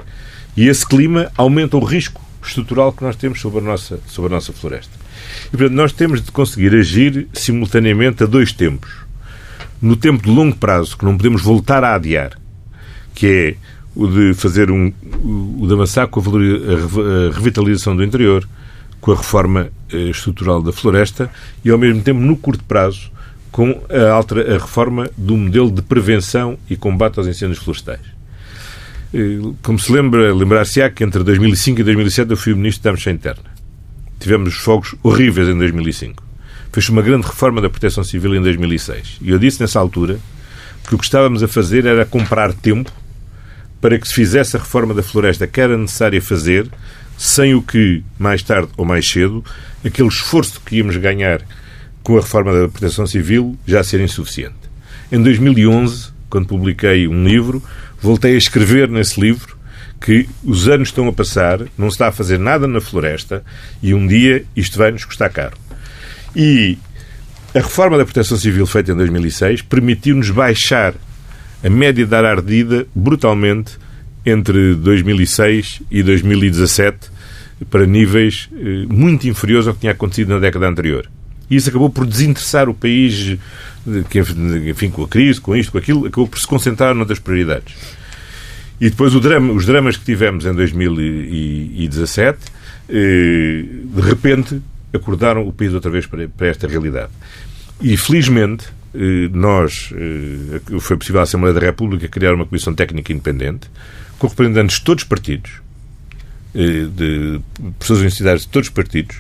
E 0.57 0.67
esse 0.67 0.87
clima 0.87 1.31
aumenta 1.37 1.77
o 1.77 1.85
risco 1.85 2.23
estrutural 2.43 2.91
que 2.91 3.05
nós 3.05 3.17
temos 3.17 3.39
sobre 3.39 3.59
a 3.59 3.63
nossa, 3.63 4.01
sobre 4.07 4.33
a 4.33 4.37
nossa 4.37 4.51
floresta. 4.51 4.95
E, 5.49 5.59
portanto, 5.59 5.77
nós 5.77 5.93
temos 5.93 6.23
de 6.23 6.33
conseguir 6.33 6.75
agir 6.75 7.29
simultaneamente 7.35 8.23
a 8.23 8.27
dois 8.27 8.51
tempos. 8.51 9.06
No 9.81 9.97
tempo 9.97 10.23
de 10.23 10.31
longo 10.31 10.57
prazo, 10.57 10.97
que 10.97 11.05
não 11.05 11.17
podemos 11.17 11.43
voltar 11.43 11.85
a 11.85 11.95
adiar, 11.95 12.39
que 13.15 13.27
é 13.27 13.57
o 13.95 14.07
de 14.07 14.35
fazer 14.35 14.71
um, 14.71 14.93
o 15.59 15.67
de 15.67 16.09
com 16.11 16.21
a, 16.21 17.35
revitalização 17.35 17.97
do 17.97 18.05
interior, 18.05 18.47
com 19.01 19.13
a 19.13 19.17
reforma 19.17 19.71
eh, 19.91 20.11
estrutural 20.11 20.61
da 20.63 20.73
floresta 20.73 21.31
e, 21.65 21.71
ao 21.71 21.79
mesmo 21.79 22.03
tempo, 22.03 22.21
no 22.21 22.37
curto 22.37 22.63
prazo, 22.65 23.11
com 23.51 23.81
a, 23.89 24.11
alter, 24.11 24.51
a 24.51 24.59
reforma 24.59 25.09
do 25.17 25.37
modelo 25.37 25.71
de 25.71 25.81
prevenção 25.81 26.59
e 26.69 26.77
combate 26.77 27.19
aos 27.19 27.27
incêndios 27.27 27.59
florestais. 27.59 28.01
Eh, 29.15 29.39
como 29.63 29.79
se 29.79 29.91
lembra, 29.91 30.35
lembrar-se-á 30.35 30.91
que 30.91 31.05
entre 31.05 31.23
2005 31.23 31.81
e 31.81 31.85
2007 31.85 32.31
eu 32.31 32.37
fui 32.37 32.53
o 32.53 32.57
Ministro 32.57 32.83
da 32.85 32.91
Administração 32.91 33.15
Interna. 33.15 33.51
Tivemos 34.19 34.55
fogos 34.55 34.95
horríveis 35.03 35.49
em 35.49 35.57
2005. 35.57 36.26
Fez 36.77 36.91
uma 36.91 37.01
grande 37.01 37.27
reforma 37.27 37.63
da 37.63 37.71
proteção 37.71 38.05
civil 38.05 38.35
em 38.35 38.43
2006. 38.43 39.17
E 39.23 39.31
eu 39.31 39.39
disse 39.39 39.63
nessa 39.63 39.81
altura 39.81 40.19
que 40.87 40.95
o 40.95 40.99
que 40.99 41.05
estávamos 41.05 41.43
a 41.43 41.49
fazer 41.49 41.87
era 41.87 42.05
comprar 42.05 42.53
tempo 42.53 42.93
para 43.81 43.99
que 43.99 44.07
se 44.07 44.13
fizesse 44.13 44.59
a 44.59 44.61
reforma 44.61 44.93
da 44.93 45.03
floresta 45.03 45.47
que 45.47 45.59
era 45.59 45.75
necessária 45.79 46.21
fazer, 46.21 46.69
sem 47.17 47.55
o 47.55 47.63
que, 47.63 48.05
mais 48.19 48.43
tarde 48.43 48.69
ou 48.77 48.85
mais 48.85 49.09
cedo, 49.09 49.43
aquele 49.83 50.09
esforço 50.09 50.61
que 50.67 50.77
íamos 50.77 50.99
ganhar 50.99 51.41
com 52.03 52.19
a 52.19 52.21
reforma 52.21 52.53
da 52.53 52.69
proteção 52.69 53.07
civil 53.07 53.57
já 53.67 53.83
ser 53.83 54.03
insuficiente. 54.03 54.57
Em 55.11 55.23
2011, 55.23 56.11
quando 56.29 56.47
publiquei 56.47 57.09
um 57.09 57.25
livro, 57.25 57.63
voltei 58.03 58.35
a 58.35 58.39
escrever 58.39 58.87
nesse 58.91 59.19
livro 59.19 59.57
que 59.99 60.29
os 60.45 60.69
anos 60.69 60.89
estão 60.89 61.09
a 61.09 61.13
passar, 61.15 61.59
não 61.79 61.89
se 61.89 61.95
está 61.95 62.09
a 62.09 62.13
fazer 62.13 62.39
nada 62.39 62.69
na 62.69 62.83
floresta 62.83 63.43
e 63.83 63.95
um 63.95 64.07
dia 64.07 64.45
isto 64.55 64.77
vai 64.77 64.91
nos 64.91 65.07
custar 65.07 65.31
caro. 65.31 65.57
E 66.37 66.77
a 67.55 67.61
reforma 67.61 67.97
da 67.97 68.05
proteção 68.05 68.37
civil 68.37 68.67
feita 68.67 68.93
em 68.93 68.95
2006 68.95 69.63
permitiu-nos 69.63 70.29
baixar 70.29 70.93
a 71.65 71.71
média 71.71 72.07
área 72.13 72.29
ardida 72.29 72.87
brutalmente 72.95 73.79
entre 74.27 74.75
2006 74.75 75.81
e 75.91 76.03
2017 76.03 77.09
para 77.71 77.87
níveis 77.87 78.51
eh, 78.53 78.85
muito 78.87 79.27
inferiores 79.27 79.67
ao 79.67 79.73
que 79.73 79.81
tinha 79.81 79.93
acontecido 79.93 80.29
na 80.29 80.39
década 80.39 80.69
anterior. 80.69 81.09
E 81.49 81.57
isso 81.57 81.71
acabou 81.71 81.89
por 81.89 82.05
desinteressar 82.07 82.69
o 82.69 82.75
país 82.75 83.39
que, 84.11 84.19
enfim, 84.19 84.91
com 84.91 85.05
a 85.05 85.09
crise, 85.09 85.41
com 85.41 85.57
isto, 85.57 85.73
com 85.73 85.79
aquilo, 85.79 86.05
acabou 86.07 86.29
por 86.29 86.39
se 86.39 86.47
concentrar 86.47 86.95
noutras 86.95 87.19
prioridades. 87.19 87.75
E 88.79 88.91
depois 88.91 89.15
drama, 89.21 89.55
os 89.55 89.65
dramas 89.65 89.97
que 89.97 90.05
tivemos 90.05 90.45
em 90.45 90.53
2017, 90.53 92.39
eh, 92.91 93.65
de 93.85 94.01
repente, 94.03 94.61
acordaram 94.97 95.47
o 95.47 95.53
país 95.53 95.73
outra 95.73 95.91
vez 95.91 96.07
para, 96.07 96.47
esta 96.47 96.67
realidade. 96.67 97.11
E, 97.81 97.97
felizmente, 97.97 98.67
eh, 98.95 99.29
nós, 99.33 99.93
eh, 99.95 100.61
foi 100.81 100.97
possível 100.97 101.21
à 101.21 101.25
Assembleia 101.25 101.55
da 101.55 101.61
República 101.61 102.09
criar 102.09 102.35
uma 102.35 102.47
comissão 102.47 102.75
técnica 102.75 103.13
independente, 103.13 103.71
com 104.19 104.27
representantes 104.27 104.79
de 104.79 104.85
todos 104.85 105.03
os 105.05 105.09
partidos, 105.09 105.51
de 106.55 107.39
pessoas 107.79 107.99
universitárias 107.99 108.43
de 108.43 108.49
todos 108.49 108.69
os 108.69 108.75
partidos, 108.75 109.19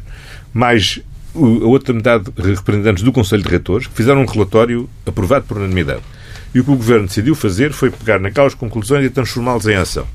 mais 0.54 1.02
a 1.34 1.66
outra 1.66 1.92
metade 1.92 2.30
representantes 2.36 3.02
do 3.02 3.12
Conselho 3.12 3.42
de 3.42 3.48
Reitores, 3.50 3.86
que 3.86 3.94
fizeram 3.94 4.22
um 4.22 4.26
relatório 4.26 4.88
aprovado 5.04 5.44
por 5.44 5.58
unanimidade. 5.58 6.00
E 6.54 6.60
o 6.60 6.64
que 6.64 6.70
o 6.70 6.76
Governo 6.76 7.06
decidiu 7.06 7.34
fazer 7.34 7.72
foi 7.72 7.90
pegar 7.90 8.18
naquelas 8.18 8.54
conclusões 8.54 9.04
e 9.04 9.10
transformá-las 9.10 9.66
em 9.66 9.74
ação. 9.74 10.06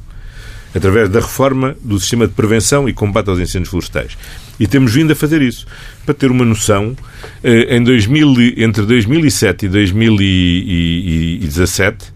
Através 0.75 1.09
da 1.09 1.19
reforma 1.19 1.75
do 1.81 1.99
sistema 1.99 2.27
de 2.27 2.33
prevenção 2.33 2.87
e 2.87 2.93
combate 2.93 3.29
aos 3.29 3.39
incêndios 3.39 3.69
florestais. 3.69 4.15
E 4.59 4.67
temos 4.67 4.93
vindo 4.93 5.11
a 5.11 5.15
fazer 5.15 5.41
isso. 5.41 5.65
Para 6.05 6.13
ter 6.13 6.29
uma 6.31 6.45
noção, 6.45 6.95
eh, 7.43 7.75
em 7.75 7.83
2000, 7.83 8.53
entre 8.57 8.85
2007 8.85 9.65
e 9.65 9.69
2017 9.69 12.13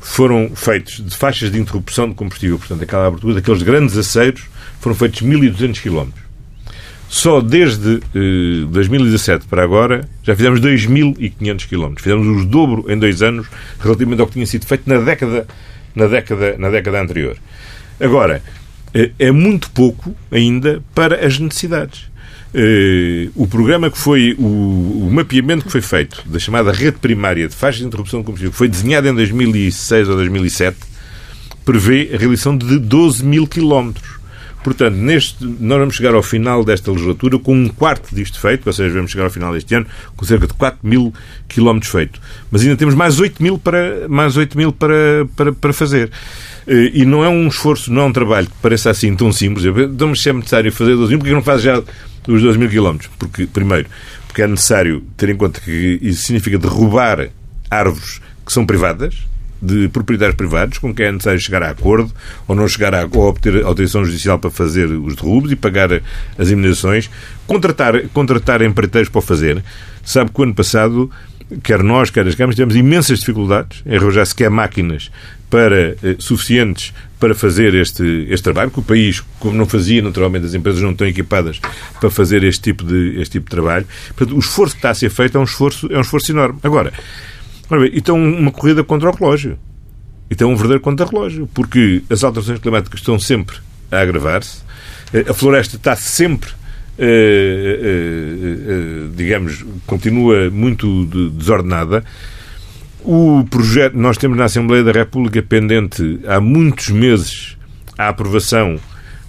foram 0.00 0.50
feitos 0.54 1.04
de 1.04 1.16
faixas 1.16 1.50
de 1.50 1.58
interrupção 1.58 2.08
de 2.08 2.14
combustível, 2.14 2.56
portanto, 2.58 2.82
aquela 2.82 3.08
abertura 3.08 3.34
daqueles 3.34 3.62
grandes 3.62 3.96
aceiros, 3.96 4.42
foram 4.80 4.96
feitos 4.96 5.22
1.200 5.22 5.80
quilómetros. 5.80 6.28
Só 7.08 7.40
desde 7.40 8.00
eh, 8.14 8.66
2017 8.70 9.46
para 9.46 9.64
agora 9.64 10.06
já 10.22 10.36
fizemos 10.36 10.60
2.500 10.60 11.66
quilómetros. 11.66 12.04
Fizemos 12.04 12.26
o 12.26 12.44
dobro 12.44 12.84
em 12.88 12.98
dois 12.98 13.22
anos 13.22 13.46
relativamente 13.80 14.20
ao 14.20 14.26
que 14.26 14.34
tinha 14.34 14.46
sido 14.46 14.66
feito 14.66 14.82
na 14.86 15.00
década, 15.00 15.46
na 15.94 16.06
década, 16.06 16.56
na 16.58 16.68
década 16.68 17.00
anterior. 17.00 17.36
Agora, 18.00 18.42
eh, 18.94 19.10
é 19.18 19.30
muito 19.30 19.70
pouco 19.70 20.14
ainda 20.30 20.82
para 20.94 21.26
as 21.26 21.38
necessidades. 21.38 22.08
Eh, 22.54 23.28
o 23.34 23.46
programa 23.46 23.90
que 23.90 23.98
foi, 23.98 24.34
o, 24.38 25.08
mapeamento 25.10 25.64
que 25.64 25.72
foi 25.72 25.82
feito 25.82 26.22
da 26.26 26.38
chamada 26.38 26.72
rede 26.72 26.98
primária 26.98 27.46
de 27.46 27.54
faixas 27.54 27.80
de 27.80 27.86
interrupção 27.86 28.20
de 28.20 28.26
combustível, 28.26 28.52
que 28.52 28.56
foi 28.56 28.68
desenhado 28.68 29.08
em 29.08 29.14
2006 29.14 30.08
ou 30.08 30.16
2007, 30.16 30.76
prevê 31.64 32.10
a 32.14 32.16
realização 32.16 32.56
de 32.56 32.78
12 32.78 33.24
mil 33.24 33.46
quilómetros. 33.46 34.18
Portanto, 34.64 34.94
neste, 34.96 35.44
nós 35.44 35.78
vamos 35.78 35.94
chegar 35.94 36.14
ao 36.14 36.22
final 36.22 36.64
desta 36.64 36.90
legislatura 36.90 37.38
com 37.38 37.54
um 37.54 37.68
quarto 37.68 38.14
disto 38.14 38.40
feito, 38.40 38.66
ou 38.66 38.72
seja, 38.72 38.94
vamos 38.94 39.10
chegar 39.10 39.24
ao 39.24 39.30
final 39.30 39.52
deste 39.52 39.74
ano 39.74 39.86
com 40.16 40.24
cerca 40.24 40.46
de 40.46 40.54
4 40.54 40.80
mil 40.82 41.12
quilómetros 41.48 41.92
feitos. 41.92 42.20
Mas 42.50 42.62
ainda 42.62 42.76
temos 42.76 42.94
mais 42.94 43.20
8 43.20 43.42
mil 43.42 43.58
para, 43.58 44.08
mais 44.08 44.36
8 44.36 44.56
mil 44.58 44.72
para, 44.72 45.26
para, 45.36 45.52
para 45.52 45.72
fazer. 45.72 46.10
Eh, 46.68 46.90
e 46.92 47.04
não 47.06 47.24
é 47.24 47.28
um 47.28 47.48
esforço, 47.48 47.90
não 47.90 48.02
é 48.02 48.04
um 48.04 48.12
trabalho 48.12 48.46
que 48.46 48.56
pareça 48.60 48.90
assim 48.90 49.16
tão 49.16 49.32
simples. 49.32 49.64
Então, 49.64 50.14
se 50.14 50.28
é 50.28 50.32
necessário 50.34 50.70
fazer 50.70 50.94
12 50.94 51.10
mil, 51.10 51.18
porque 51.18 51.34
não 51.34 51.42
faz 51.42 51.62
já 51.62 51.82
os 52.28 52.42
12 52.42 52.58
mil 52.58 52.68
quilómetros? 52.68 53.10
Porque, 53.18 53.46
primeiro, 53.46 53.88
porque 54.26 54.42
é 54.42 54.46
necessário 54.46 55.02
ter 55.16 55.30
em 55.30 55.36
conta 55.36 55.60
que 55.60 55.98
isso 56.02 56.24
significa 56.24 56.58
derrubar 56.58 57.30
árvores 57.70 58.20
que 58.44 58.52
são 58.52 58.66
privadas, 58.66 59.26
de 59.60 59.88
proprietários 59.88 60.36
privados 60.36 60.78
com 60.78 60.94
quem 60.94 61.06
é 61.06 61.12
necessário 61.12 61.40
chegar 61.40 61.62
a 61.64 61.70
acordo 61.70 62.12
ou 62.46 62.54
não 62.54 62.68
chegar 62.68 62.94
a 62.94 63.08
ou 63.10 63.28
obter 63.28 63.64
autorização 63.64 64.04
judicial 64.04 64.38
para 64.38 64.50
fazer 64.50 64.86
os 64.86 65.16
derrubos 65.16 65.50
e 65.50 65.56
pagar 65.56 65.90
as 66.38 66.48
indemnizações, 66.48 67.10
contratar, 67.46 68.08
contratar 68.10 68.62
empreiteiros 68.62 69.08
para 69.08 69.18
o 69.18 69.22
fazer. 69.22 69.64
Sabe 70.04 70.30
que 70.30 70.40
o 70.40 70.44
ano 70.44 70.54
passado, 70.54 71.10
quer 71.62 71.82
nós, 71.82 72.10
quer 72.10 72.26
as 72.26 72.34
câmaras, 72.34 72.56
tivemos 72.56 72.76
imensas 72.76 73.20
dificuldades 73.20 73.82
em 73.86 73.96
arranjar 73.96 74.26
sequer 74.26 74.50
máquinas 74.50 75.10
para, 75.50 75.96
eh, 76.02 76.16
suficientes 76.18 76.92
para 77.18 77.34
fazer 77.34 77.74
este, 77.74 78.26
este 78.28 78.44
trabalho, 78.44 78.70
que 78.70 78.80
o 78.80 78.82
país, 78.82 79.22
como 79.38 79.56
não 79.56 79.66
fazia, 79.66 80.02
naturalmente, 80.02 80.46
as 80.46 80.54
empresas 80.54 80.82
não 80.82 80.90
estão 80.90 81.06
equipadas 81.06 81.60
para 82.00 82.10
fazer 82.10 82.44
este 82.44 82.62
tipo 82.62 82.84
de, 82.84 83.20
este 83.20 83.32
tipo 83.32 83.46
de 83.46 83.50
trabalho. 83.50 83.86
Portanto, 84.08 84.36
o 84.36 84.38
esforço 84.38 84.74
que 84.74 84.78
está 84.78 84.90
a 84.90 84.94
ser 84.94 85.10
feito 85.10 85.36
é 85.36 85.40
um 85.40 85.44
esforço, 85.44 85.88
é 85.90 85.96
um 85.96 86.02
esforço 86.02 86.30
enorme. 86.30 86.58
Agora, 86.62 86.92
então 87.92 88.16
uma 88.16 88.50
corrida 88.50 88.84
contra 88.84 89.10
o 89.10 89.12
relógio. 89.12 89.58
Então 90.30 90.50
um 90.50 90.54
verdadeiro 90.54 90.82
contra-relógio, 90.82 91.48
porque 91.54 92.02
as 92.10 92.22
alterações 92.22 92.58
climáticas 92.58 93.00
estão 93.00 93.18
sempre 93.18 93.56
a 93.90 94.00
agravar-se, 94.00 94.60
eh, 95.12 95.24
a 95.28 95.34
floresta 95.34 95.76
está 95.76 95.96
sempre, 95.96 96.50
digamos, 99.14 99.64
continua 99.86 100.50
muito 100.50 101.06
desordenada. 101.30 102.04
O 103.00 103.44
projeto, 103.48 103.96
nós 103.96 104.18
temos 104.18 104.36
na 104.36 104.44
Assembleia 104.44 104.82
da 104.82 104.92
República 104.92 105.40
pendente 105.42 106.20
há 106.26 106.40
muitos 106.40 106.88
meses 106.88 107.56
a 107.96 108.08
aprovação 108.08 108.78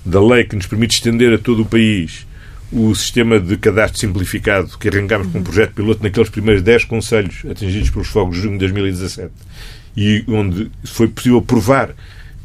da 0.05 0.21
lei 0.21 0.43
que 0.43 0.55
nos 0.55 0.65
permite 0.65 0.95
estender 0.95 1.33
a 1.33 1.37
todo 1.37 1.61
o 1.61 1.65
país 1.65 2.27
o 2.71 2.93
sistema 2.93 3.39
de 3.39 3.57
cadastro 3.57 3.99
simplificado 3.99 4.77
que 4.77 4.87
arrancámos 4.87 5.27
com 5.31 5.39
um 5.39 5.43
projeto 5.43 5.73
piloto 5.73 6.03
naqueles 6.03 6.29
primeiros 6.29 6.61
10 6.61 6.85
conselhos 6.85 7.43
atingidos 7.49 7.89
pelos 7.89 8.07
fogos 8.07 8.35
de 8.35 8.43
junho 8.43 8.53
de 8.53 8.59
2017 8.59 9.31
e 9.97 10.23
onde 10.27 10.69
foi 10.85 11.07
possível 11.07 11.41
provar 11.41 11.95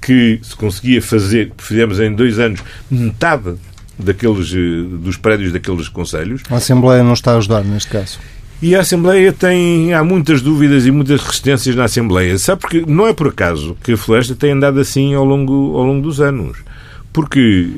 que 0.01 0.39
se 0.43 0.55
conseguia 0.57 1.01
fazer, 1.01 1.53
fizemos 1.59 2.01
em 2.01 2.15
dois 2.15 2.39
anos, 2.39 2.61
metade 2.91 3.57
daqueles, 3.99 4.53
eh, 4.53 4.99
dos 5.03 5.17
prédios 5.17 5.53
daqueles 5.53 5.89
conselhos. 5.89 6.43
A 6.51 6.57
Assembleia 6.57 7.03
não 7.03 7.13
está 7.13 7.33
a 7.33 7.37
ajudar 7.37 7.65
neste 7.65 7.91
caso. 7.91 8.19
E 8.63 8.75
a 8.75 8.81
Assembleia 8.81 9.33
tem. 9.33 9.93
Há 9.93 10.03
muitas 10.03 10.41
dúvidas 10.41 10.87
e 10.87 10.91
muitas 10.91 11.21
resistências 11.21 11.77
na 11.77 11.85
Assembleia. 11.85 12.39
Sabe 12.39 12.63
porque 12.63 12.85
não 12.87 13.07
é 13.07 13.13
por 13.13 13.29
acaso 13.29 13.77
que 13.83 13.93
a 13.93 13.97
Floresta 13.97 14.35
tem 14.35 14.53
andado 14.53 14.81
assim 14.81 15.15
ao 15.15 15.25
longo, 15.25 15.77
ao 15.77 15.85
longo 15.85 16.03
dos 16.03 16.21
anos. 16.21 16.59
Porque 17.13 17.69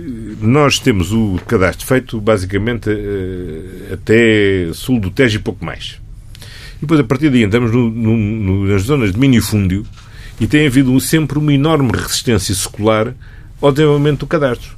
nós 0.40 0.78
temos 0.78 1.12
o 1.12 1.38
cadastro 1.46 1.86
feito 1.86 2.20
basicamente 2.20 2.88
eh, 2.88 3.94
até 3.94 4.72
sul 4.72 5.00
do 5.00 5.10
Tejo 5.10 5.36
e 5.36 5.42
pouco 5.42 5.64
mais. 5.64 5.98
E 6.76 6.82
depois, 6.82 7.00
a 7.00 7.04
partir 7.04 7.30
daí, 7.30 7.42
entramos 7.42 7.72
no, 7.72 7.90
no, 7.90 8.66
nas 8.66 8.82
zonas 8.82 9.12
de 9.12 9.18
minifúndio 9.18 9.84
e 10.40 10.46
tem 10.46 10.66
havido 10.66 10.98
sempre 11.00 11.38
uma 11.38 11.52
enorme 11.52 11.90
resistência 11.92 12.54
secular 12.54 13.14
ao 13.60 13.72
desenvolvimento 13.72 14.20
do 14.20 14.26
cadastro. 14.26 14.76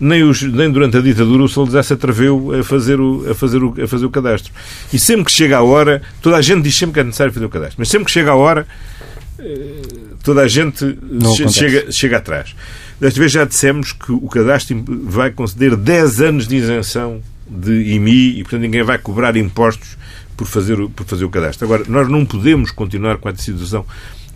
Nem, 0.00 0.22
os, 0.22 0.42
nem 0.42 0.70
durante 0.70 0.96
a 0.96 1.00
ditadura 1.00 1.42
o 1.42 1.48
Salazar 1.48 1.82
se 1.82 1.92
atreveu 1.92 2.52
a 2.58 2.62
fazer, 2.62 3.00
o, 3.00 3.28
a, 3.28 3.34
fazer 3.34 3.62
o, 3.62 3.74
a 3.82 3.88
fazer 3.88 4.06
o 4.06 4.10
cadastro. 4.10 4.52
E 4.92 4.98
sempre 4.98 5.24
que 5.24 5.32
chega 5.32 5.56
a 5.56 5.62
hora, 5.62 6.02
toda 6.22 6.36
a 6.36 6.42
gente 6.42 6.62
diz 6.62 6.76
sempre 6.76 6.94
que 6.94 7.00
é 7.00 7.04
necessário 7.04 7.32
fazer 7.32 7.46
o 7.46 7.48
cadastro, 7.48 7.76
mas 7.78 7.88
sempre 7.88 8.06
que 8.06 8.12
chega 8.12 8.30
a 8.30 8.36
hora, 8.36 8.66
eh, 9.38 9.82
toda 10.22 10.42
a 10.42 10.48
gente 10.48 10.98
chega, 11.50 11.90
chega 11.90 12.18
atrás. 12.18 12.54
Desta 13.00 13.18
vez 13.18 13.32
já 13.32 13.44
dissemos 13.44 13.92
que 13.92 14.12
o 14.12 14.28
cadastro 14.28 14.84
vai 15.04 15.30
conceder 15.30 15.76
10 15.76 16.20
anos 16.20 16.48
de 16.48 16.56
isenção 16.56 17.20
de 17.48 17.94
IMI 17.94 18.38
e, 18.38 18.42
portanto, 18.42 18.60
ninguém 18.60 18.82
vai 18.82 18.98
cobrar 18.98 19.36
impostos 19.36 19.96
por 20.36 20.46
fazer, 20.46 20.76
por 20.90 21.06
fazer 21.06 21.24
o 21.24 21.30
cadastro. 21.30 21.64
Agora, 21.64 21.84
nós 21.88 22.08
não 22.08 22.24
podemos 22.24 22.70
continuar 22.70 23.18
com 23.18 23.28
esta 23.28 23.42
situação 23.42 23.84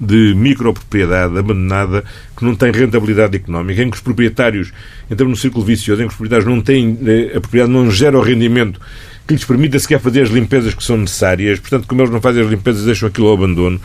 de 0.03 0.35
micropropriedade 0.35 1.39
abandonada 1.39 2.03
que 2.37 2.45
não 2.45 2.57
tem 2.57 2.73
rentabilidade 2.73 3.37
económica, 3.37 3.83
em 3.83 3.89
que 3.89 3.97
os 3.97 4.03
proprietários 4.03 4.73
entram 5.09 5.29
no 5.29 5.37
círculo 5.37 5.65
vicioso, 5.65 6.03
em 6.03 6.07
que 6.07 6.12
os 6.12 6.16
proprietários 6.16 6.49
não 6.49 6.61
têm, 6.61 6.99
eh, 7.07 7.37
a 7.37 7.41
propriedade 7.41 7.73
não 7.73 7.89
gera 7.89 8.19
o 8.19 8.20
rendimento 8.20 8.81
que 9.27 9.35
lhes 9.35 9.45
permita 9.45 9.79
sequer 9.79 10.01
fazer 10.01 10.23
as 10.23 10.31
limpezas 10.31 10.74
que 10.74 10.83
são 10.83 10.97
necessárias. 10.97 11.61
Portanto, 11.61 11.87
como 11.87 12.01
eles 12.01 12.12
não 12.12 12.20
fazem 12.20 12.43
as 12.43 12.51
limpezas, 12.51 12.85
deixam 12.85 13.09
aquilo 13.09 13.29
ao 13.29 13.35
abandono. 13.35 13.81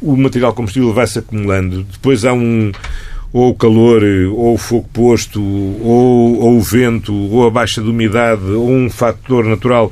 O 0.00 0.14
material 0.14 0.52
combustível 0.52 0.92
vai-se 0.92 1.18
acumulando. 1.18 1.84
Depois 1.84 2.24
há 2.26 2.34
um, 2.34 2.70
ou 3.32 3.50
o 3.50 3.54
calor, 3.54 4.02
ou 4.32 4.54
o 4.54 4.58
fogo 4.58 4.88
posto, 4.92 5.42
ou, 5.42 6.38
ou 6.38 6.56
o 6.58 6.60
vento, 6.60 7.14
ou 7.14 7.46
a 7.46 7.50
baixa 7.50 7.80
de 7.80 7.88
umidade, 7.88 8.44
ou 8.44 8.70
um 8.70 8.90
fator 8.90 9.44
natural 9.44 9.90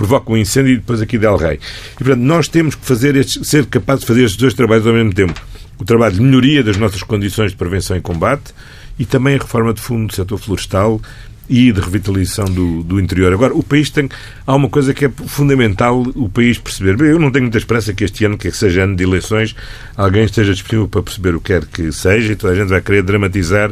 provoca 0.00 0.32
um 0.32 0.36
incêndio 0.38 0.72
e 0.72 0.76
depois 0.76 1.02
aqui 1.02 1.18
del 1.18 1.36
rei. 1.36 1.60
E, 1.92 1.98
portanto, 1.98 2.22
nós 2.22 2.48
temos 2.48 2.74
que 2.74 2.86
fazer 2.86 3.22
ser 3.22 3.66
capazes 3.66 4.00
de 4.00 4.06
fazer 4.06 4.24
estes 4.24 4.40
dois 4.40 4.54
trabalhos 4.54 4.86
ao 4.86 4.94
mesmo 4.94 5.12
tempo. 5.12 5.38
O 5.78 5.84
trabalho 5.84 6.14
de 6.14 6.22
melhoria 6.22 6.64
das 6.64 6.78
nossas 6.78 7.02
condições 7.02 7.50
de 7.50 7.58
prevenção 7.58 7.98
e 7.98 8.00
combate 8.00 8.54
e 8.98 9.04
também 9.04 9.34
a 9.34 9.38
reforma 9.38 9.74
de 9.74 9.80
fundo 9.82 10.06
do 10.06 10.14
setor 10.14 10.38
florestal 10.38 11.02
e 11.50 11.70
de 11.70 11.80
revitalização 11.80 12.46
do, 12.46 12.82
do 12.82 12.98
interior. 12.98 13.30
Agora, 13.30 13.54
o 13.54 13.62
país 13.62 13.90
tem. 13.90 14.08
Há 14.46 14.54
uma 14.54 14.70
coisa 14.70 14.94
que 14.94 15.04
é 15.04 15.10
fundamental 15.26 16.00
o 16.14 16.30
país 16.30 16.56
perceber. 16.56 16.96
Bem, 16.96 17.08
eu 17.08 17.18
não 17.18 17.30
tenho 17.30 17.44
muita 17.44 17.58
esperança 17.58 17.92
que 17.92 18.04
este 18.04 18.24
ano, 18.24 18.38
que 18.38 18.50
seja 18.52 18.84
ano 18.84 18.96
de 18.96 19.04
eleições, 19.04 19.54
alguém 19.98 20.24
esteja 20.24 20.54
disponível 20.54 20.88
para 20.88 21.02
perceber 21.02 21.34
o 21.34 21.40
que 21.42 21.52
quer 21.52 21.66
que 21.66 21.92
seja 21.92 22.32
e 22.32 22.36
toda 22.36 22.54
a 22.54 22.56
gente 22.56 22.68
vai 22.68 22.80
querer 22.80 23.02
dramatizar 23.02 23.70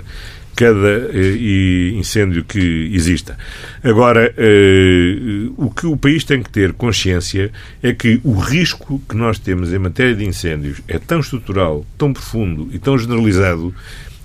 cada 0.58 1.08
eh, 1.14 1.92
incêndio 1.94 2.42
que 2.42 2.90
exista. 2.92 3.38
Agora, 3.80 4.34
eh, 4.36 5.48
o 5.56 5.70
que 5.70 5.86
o 5.86 5.96
país 5.96 6.24
tem 6.24 6.42
que 6.42 6.50
ter 6.50 6.72
consciência 6.72 7.52
é 7.80 7.92
que 7.92 8.20
o 8.24 8.32
risco 8.32 9.00
que 9.08 9.16
nós 9.16 9.38
temos 9.38 9.72
em 9.72 9.78
matéria 9.78 10.16
de 10.16 10.24
incêndios 10.24 10.82
é 10.88 10.98
tão 10.98 11.20
estrutural, 11.20 11.86
tão 11.96 12.12
profundo 12.12 12.68
e 12.72 12.78
tão 12.80 12.98
generalizado 12.98 13.72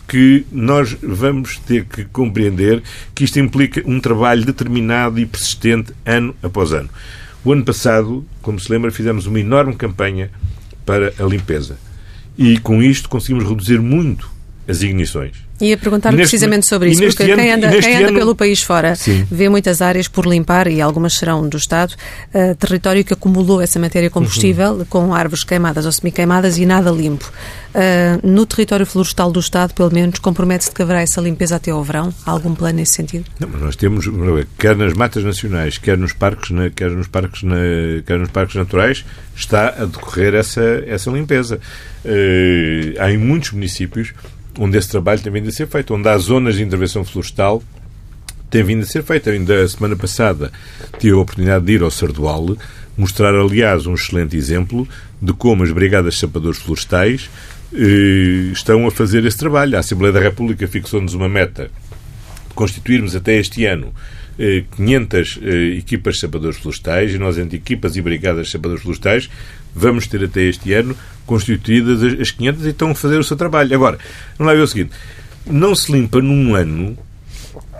que 0.07 0.43
nós 0.51 0.97
vamos 1.03 1.59
ter 1.59 1.85
que 1.85 2.03
compreender 2.05 2.81
que 3.13 3.25
isto 3.25 3.39
implica 3.39 3.83
um 3.85 3.99
trabalho 3.99 4.43
determinado 4.43 5.19
e 5.19 5.27
persistente 5.27 5.93
ano 6.03 6.35
após 6.41 6.73
ano. 6.73 6.89
O 7.45 7.53
ano 7.53 7.63
passado, 7.63 8.25
como 8.41 8.59
se 8.59 8.71
lembra, 8.71 8.89
fizemos 8.89 9.27
uma 9.27 9.39
enorme 9.39 9.75
campanha 9.75 10.31
para 10.83 11.13
a 11.19 11.23
limpeza. 11.25 11.77
E 12.35 12.57
com 12.57 12.81
isto 12.81 13.07
conseguimos 13.07 13.47
reduzir 13.47 13.79
muito 13.79 14.27
as 14.67 14.81
ignições. 14.81 15.43
Ia 15.63 15.77
perguntar 15.77 16.11
precisamente 16.13 16.65
sobre 16.65 16.89
isso, 16.89 17.01
porque 17.03 17.23
ano, 17.23 17.35
quem 17.35 17.51
anda, 17.51 17.69
quem 17.81 17.95
anda 17.95 18.07
ano... 18.09 18.19
pelo 18.19 18.35
país 18.35 18.61
fora 18.61 18.95
Sim. 18.95 19.25
vê 19.31 19.47
muitas 19.47 19.81
áreas 19.81 20.07
por 20.07 20.25
limpar, 20.25 20.67
e 20.67 20.81
algumas 20.81 21.13
serão 21.13 21.47
do 21.47 21.57
Estado, 21.57 21.93
uh, 22.33 22.55
território 22.55 23.03
que 23.03 23.13
acumulou 23.13 23.61
essa 23.61 23.79
matéria 23.79 24.09
combustível 24.09 24.73
uhum. 24.73 24.85
com 24.85 25.13
árvores 25.13 25.43
queimadas 25.43 25.85
ou 25.85 25.91
semi-queimadas 25.91 26.57
e 26.57 26.65
nada 26.65 26.91
limpo. 26.91 27.31
Uh, 27.73 28.27
no 28.27 28.45
território 28.45 28.85
florestal 28.85 29.31
do 29.31 29.39
Estado, 29.39 29.73
pelo 29.73 29.91
menos, 29.91 30.19
compromete-se 30.19 30.69
de 30.69 30.75
que 30.75 30.81
haverá 30.81 31.01
essa 31.01 31.21
limpeza 31.21 31.55
até 31.55 31.71
ao 31.71 31.83
verão? 31.83 32.13
Há 32.25 32.31
algum 32.31 32.53
plano 32.53 32.77
nesse 32.77 32.93
sentido? 32.93 33.25
Não, 33.39 33.47
mas 33.51 33.61
nós 33.61 33.75
temos, 33.75 34.05
quer 34.59 34.75
nas 34.75 34.93
matas 34.93 35.23
nacionais, 35.23 35.77
quer 35.77 35.97
nos 35.97 36.13
parques, 36.13 36.49
quer 36.75 36.91
nos 36.91 37.07
parques, 37.07 37.41
quer 38.05 38.19
nos 38.19 38.29
parques 38.29 38.55
naturais, 38.55 39.05
está 39.35 39.69
a 39.69 39.85
decorrer 39.85 40.35
essa, 40.35 40.83
essa 40.85 41.09
limpeza. 41.09 41.59
Uh, 42.05 42.99
há 42.99 43.09
em 43.11 43.17
muitos 43.17 43.51
municípios 43.51 44.13
onde 44.57 44.77
esse 44.77 44.89
trabalho 44.89 45.21
tem 45.21 45.31
vindo 45.31 45.49
a 45.49 45.51
ser 45.51 45.67
feito, 45.67 45.93
onde 45.93 46.07
há 46.07 46.17
zonas 46.17 46.55
de 46.55 46.63
intervenção 46.63 47.03
florestal 47.03 47.61
tem 48.49 48.63
vindo 48.63 48.83
a 48.83 48.85
ser 48.85 49.03
feito. 49.03 49.29
Ainda 49.29 49.63
a 49.63 49.67
semana 49.67 49.95
passada 49.95 50.51
tive 50.99 51.15
a 51.15 51.19
oportunidade 51.19 51.65
de 51.65 51.73
ir 51.73 51.81
ao 51.81 51.89
Sardual, 51.89 52.55
mostrar, 52.95 53.33
aliás, 53.33 53.87
um 53.87 53.95
excelente 53.95 54.37
exemplo 54.37 54.87
de 55.21 55.33
como 55.33 55.63
as 55.63 55.71
Brigadas 55.71 56.19
Sapadores 56.19 56.59
Florestais 56.59 57.29
eh, 57.73 58.51
estão 58.51 58.85
a 58.85 58.91
fazer 58.91 59.25
esse 59.25 59.37
trabalho. 59.37 59.75
A 59.75 59.79
Assembleia 59.79 60.13
da 60.13 60.19
República 60.19 60.67
fixou-nos 60.67 61.13
uma 61.15 61.27
meta 61.27 61.71
de 62.47 62.53
constituirmos 62.53 63.15
até 63.15 63.37
este 63.37 63.65
ano 63.65 63.91
500 64.75 65.39
eh, 65.41 65.49
eh, 65.49 65.77
equipas 65.77 66.15
de 66.15 66.21
sapadores 66.21 66.57
florestais 66.57 67.13
e 67.13 67.17
nós, 67.17 67.37
entre 67.37 67.57
equipas 67.57 67.95
e 67.95 68.01
brigadas 68.01 68.47
de 68.47 68.51
sapadores 68.51 68.81
florestais, 68.81 69.29
vamos 69.75 70.07
ter 70.07 70.23
até 70.23 70.41
este 70.43 70.73
ano 70.73 70.95
constituídas 71.25 72.03
as 72.19 72.31
500 72.31 72.65
e 72.65 72.69
estão 72.69 72.91
a 72.91 72.95
fazer 72.95 73.17
o 73.17 73.23
seu 73.23 73.37
trabalho. 73.37 73.73
Agora, 73.75 73.97
vamos 74.37 74.51
lá 74.51 74.55
ver 74.55 74.63
o 74.63 74.67
seguinte: 74.67 74.91
não 75.45 75.75
se 75.75 75.91
limpa 75.91 76.21
num 76.21 76.55
ano 76.55 76.97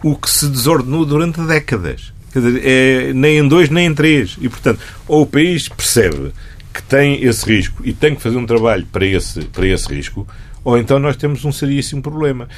o 0.04 0.16
que 0.16 0.30
se 0.30 0.48
desordenou 0.48 1.06
durante 1.06 1.42
décadas. 1.42 2.14
Quer 2.32 2.40
dizer, 2.40 2.62
é, 2.66 3.14
nem 3.14 3.38
em 3.38 3.48
dois, 3.48 3.70
nem 3.70 3.88
em 3.88 3.94
três. 3.94 4.38
E, 4.42 4.50
portanto, 4.50 4.80
ou 5.08 5.22
o 5.22 5.26
país 5.26 5.70
percebe 5.70 6.32
que 6.74 6.82
tem 6.84 7.24
esse 7.24 7.46
risco 7.46 7.82
e 7.86 7.94
tem 7.94 8.16
que 8.16 8.22
fazer 8.22 8.38
um 8.38 8.46
trabalho 8.46 8.86
para 8.92 9.06
esse, 9.06 9.42
para 9.46 9.68
esse 9.68 9.88
risco, 9.88 10.28
ou 10.64 10.78
então 10.78 10.98
nós 10.98 11.16
temos 11.16 11.46
um 11.46 11.52
seríssimo 11.52 12.02
problema. 12.02 12.50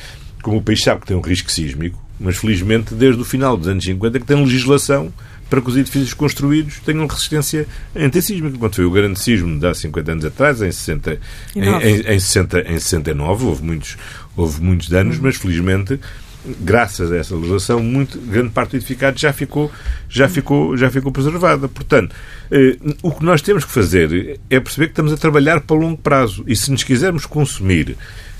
Como 0.42 0.58
o 0.58 0.62
país 0.62 0.82
sabe 0.82 1.02
que 1.02 1.08
tem 1.08 1.18
um 1.18 1.22
risco 1.22 1.52
sísmico, 1.52 2.05
mas 2.20 2.38
felizmente 2.38 2.94
desde 2.94 3.22
o 3.22 3.26
final 3.26 3.58
dos 3.58 3.68
anos 3.68 3.84
50 3.84 4.20
que 4.20 4.26
tem 4.26 4.38
legislação 4.38 5.12
para 5.50 5.62
que 5.62 5.70
os 5.70 5.78
edifícios 5.78 6.14
construídos 6.14 6.80
tenham 6.80 7.06
resistência 7.06 7.68
antissísmica. 7.96 8.58
Quando 8.58 8.76
foi 8.76 8.86
o 8.86 8.92
grande 8.92 9.20
sismo 9.20 9.60
de 9.60 9.68
há 9.68 9.74
50 9.74 10.12
anos 10.12 10.26
atrás, 10.26 10.62
em, 10.62 10.72
60, 10.72 11.20
em, 11.56 11.62
em, 11.62 12.16
em, 12.16 12.20
60, 12.20 12.62
em 12.62 12.80
69, 12.80 13.46
houve 13.46 13.64
muitos, 13.64 13.98
houve 14.36 14.62
muitos 14.62 14.90
danos, 14.90 15.18
uhum. 15.18 15.24
mas 15.24 15.36
felizmente 15.36 16.00
graças 16.60 17.12
a 17.12 17.18
essa 17.18 17.36
legislação, 17.36 17.82
muito, 17.82 18.20
grande 18.20 18.50
parte 18.50 18.72
do 18.72 18.78
edificado 18.78 19.20
já 19.20 19.34
ficou, 19.34 19.72
já 20.08 20.28
ficou, 20.30 20.78
já 20.78 20.90
ficou 20.90 21.12
preservada. 21.12 21.68
Portanto, 21.68 22.16
eh, 22.52 22.78
o 23.02 23.12
que 23.12 23.24
nós 23.26 23.42
temos 23.42 23.66
que 23.66 23.72
fazer 23.72 24.40
é 24.50 24.60
perceber 24.60 24.88
que 24.88 24.92
estamos 24.92 25.12
a 25.12 25.18
trabalhar 25.18 25.62
para 25.62 25.76
longo 25.76 25.98
prazo. 25.98 26.44
E 26.48 26.56
se 26.56 26.72
nos 26.72 26.84
quisermos 26.84 27.26
consumir 27.26 27.98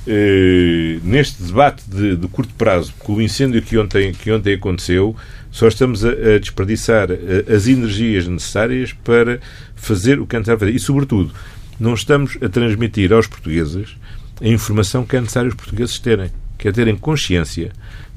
eh, 0.07 0.99
neste 1.03 1.41
debate 1.44 1.84
de, 1.88 2.15
de, 2.15 2.27
curto 2.27 2.53
prazo, 2.56 2.94
com 2.99 3.15
o 3.15 3.22
incêndio 3.22 3.61
que 3.61 3.77
ontem, 3.77 4.11
que 4.11 4.32
ontem 4.32 4.53
aconteceu, 4.53 5.15
só 5.52 5.68
estamos 5.68 6.03
a, 6.06 6.10
a 6.10 6.40
desperdiçar 6.40 7.10
eh, 7.11 7.53
as 7.53 7.68
energias 7.68 8.27
necessárias 8.27 8.94
para 8.94 9.40
fazer 9.76 10.19
o 10.19 10.27
que 10.27 10.36
é 10.36 10.40
necessário 10.40 10.60
fazer. 10.60 10.76
E, 10.76 10.80
sobretudo, 10.80 11.34
não 11.80 11.94
estamos 11.94 12.38
a 12.41 12.49
transmitir 12.49 13.11
aos 13.11 13.27
portugueses 13.27 13.98
a 14.41 14.48
informação 14.48 15.06
que 15.06 15.15
é 15.15 15.22
necessário 15.22 15.49
os 15.49 15.56
portugueses 15.56 15.98
terem, 15.99 16.30
que 16.57 16.68
é 16.68 16.72
terem 16.72 16.95
consciência 16.95 17.72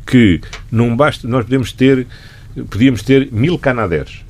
que 0.06 0.40
não 0.70 0.96
basta, 0.96 1.28
nós 1.28 1.44
podemos 1.44 1.70
ter, 1.70 2.06
podíamos 2.70 3.02
ter 3.02 3.30
mil 3.30 3.58
canadeiros 3.58 4.24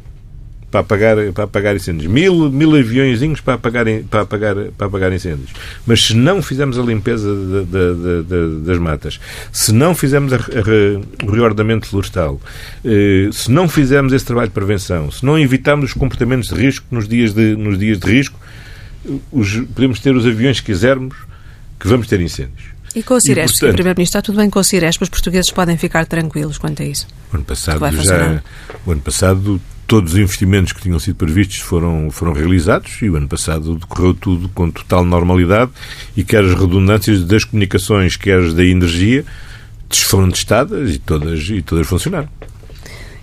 para 0.70 0.80
apagar, 0.80 1.16
para 1.32 1.44
apagar 1.44 1.76
incêndios. 1.76 2.10
Mil, 2.10 2.50
mil 2.50 2.76
aviõezinhos 2.76 3.40
para 3.40 3.54
apagar, 3.54 3.86
para, 4.10 4.22
apagar, 4.22 4.54
para 4.76 4.86
apagar 4.86 5.12
incêndios. 5.12 5.50
Mas 5.86 6.06
se 6.06 6.14
não 6.14 6.42
fizermos 6.42 6.78
a 6.78 6.82
limpeza 6.82 7.28
de, 7.28 7.64
de, 7.64 8.22
de, 8.24 8.66
das 8.66 8.78
matas, 8.78 9.18
se 9.50 9.72
não 9.72 9.94
fizermos 9.94 10.32
o 10.32 11.30
reordenamento 11.30 11.88
florestal, 11.88 12.40
eh, 12.84 13.30
se 13.32 13.50
não 13.50 13.68
fizermos 13.68 14.12
esse 14.12 14.24
trabalho 14.24 14.48
de 14.48 14.54
prevenção, 14.54 15.10
se 15.10 15.24
não 15.24 15.38
evitarmos 15.38 15.90
os 15.90 15.94
comportamentos 15.94 16.50
de 16.50 16.54
risco 16.54 16.86
nos 16.90 17.08
dias 17.08 17.32
de, 17.32 17.56
nos 17.56 17.78
dias 17.78 17.98
de 17.98 18.06
risco, 18.06 18.38
os, 19.32 19.54
podemos 19.74 20.00
ter 20.00 20.14
os 20.14 20.26
aviões 20.26 20.60
que 20.60 20.66
quisermos, 20.66 21.16
que 21.80 21.88
vamos 21.88 22.06
ter 22.06 22.20
incêndios. 22.20 22.78
E 22.94 23.02
com 23.02 23.14
o 23.14 23.20
Ciresp, 23.20 23.54
portanto, 23.54 23.74
Primeiro-Ministro, 23.74 24.18
está 24.18 24.22
tudo 24.22 24.36
bem 24.36 24.50
com 24.50 24.58
o 24.58 24.64
Ciresp? 24.64 25.02
Os 25.02 25.08
portugueses 25.08 25.50
podem 25.50 25.76
ficar 25.76 26.06
tranquilos 26.06 26.58
quanto 26.58 26.82
a 26.82 26.86
isso? 26.86 27.06
O 27.32 27.36
ano 27.36 27.44
passado, 27.44 28.02
já, 28.02 28.42
o 28.84 28.92
ano 28.92 29.00
passado 29.00 29.60
todos 29.88 30.12
os 30.12 30.18
investimentos 30.18 30.74
que 30.74 30.82
tinham 30.82 30.98
sido 30.98 31.16
previstos 31.16 31.56
foram, 31.60 32.10
foram 32.10 32.34
realizados 32.34 33.00
e 33.00 33.08
o 33.08 33.16
ano 33.16 33.26
passado 33.26 33.74
decorreu 33.74 34.12
tudo 34.12 34.46
com 34.50 34.70
total 34.70 35.02
normalidade 35.02 35.70
e 36.14 36.22
quer 36.22 36.44
as 36.44 36.52
redundâncias 36.54 37.24
das 37.24 37.42
comunicações, 37.44 38.14
quer 38.14 38.38
as 38.38 38.52
da 38.52 38.62
energia, 38.62 39.24
foram 39.90 40.30
testadas 40.30 40.94
e 40.94 40.98
todas, 40.98 41.48
e 41.48 41.62
todas 41.62 41.86
funcionaram. 41.86 42.28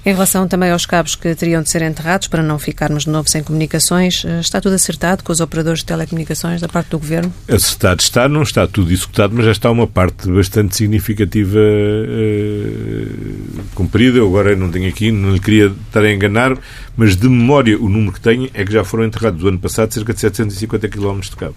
Em 0.05 0.13
relação 0.13 0.47
também 0.47 0.69
aos 0.69 0.85
cabos 0.85 1.15
que 1.15 1.33
teriam 1.33 1.63
de 1.63 1.71
ser 1.71 1.81
enterrados 1.81 2.27
para 2.27 2.43
não 2.43 2.59
ficarmos 2.59 3.05
de 3.05 3.09
novo 3.09 3.27
sem 3.27 3.41
comunicações, 3.41 4.23
eh, 4.23 4.39
está 4.39 4.61
tudo 4.61 4.75
acertado 4.75 5.23
com 5.23 5.31
os 5.31 5.39
operadores 5.39 5.79
de 5.79 5.85
telecomunicações 5.85 6.61
da 6.61 6.67
parte 6.67 6.91
do 6.91 6.99
Governo? 6.99 7.33
Acertado 7.49 8.03
está, 8.03 8.29
não 8.29 8.43
está 8.43 8.67
tudo 8.67 8.93
executado, 8.93 9.33
mas 9.35 9.45
já 9.45 9.51
está 9.51 9.71
uma 9.71 9.87
parte 9.87 10.29
bastante 10.29 10.75
significativa 10.75 11.57
uh, 11.57 13.63
cumprida. 13.73 14.19
Eu 14.19 14.27
agora 14.27 14.55
não 14.55 14.69
tenho 14.69 14.87
aqui, 14.87 15.11
não 15.11 15.33
lhe 15.33 15.39
queria 15.39 15.73
estar 15.87 16.01
a 16.01 16.13
enganar, 16.13 16.55
mas 16.95 17.15
de 17.15 17.27
memória 17.27 17.75
o 17.75 17.89
número 17.89 18.11
que 18.11 18.21
tenho 18.21 18.47
é 18.53 18.63
que 18.63 18.71
já 18.71 18.83
foram 18.83 19.05
enterrados 19.05 19.39
do 19.39 19.47
ano 19.47 19.57
passado 19.57 19.91
cerca 19.91 20.13
de 20.13 20.19
750 20.19 20.87
km 20.87 21.19
de 21.21 21.35
cabo. 21.35 21.55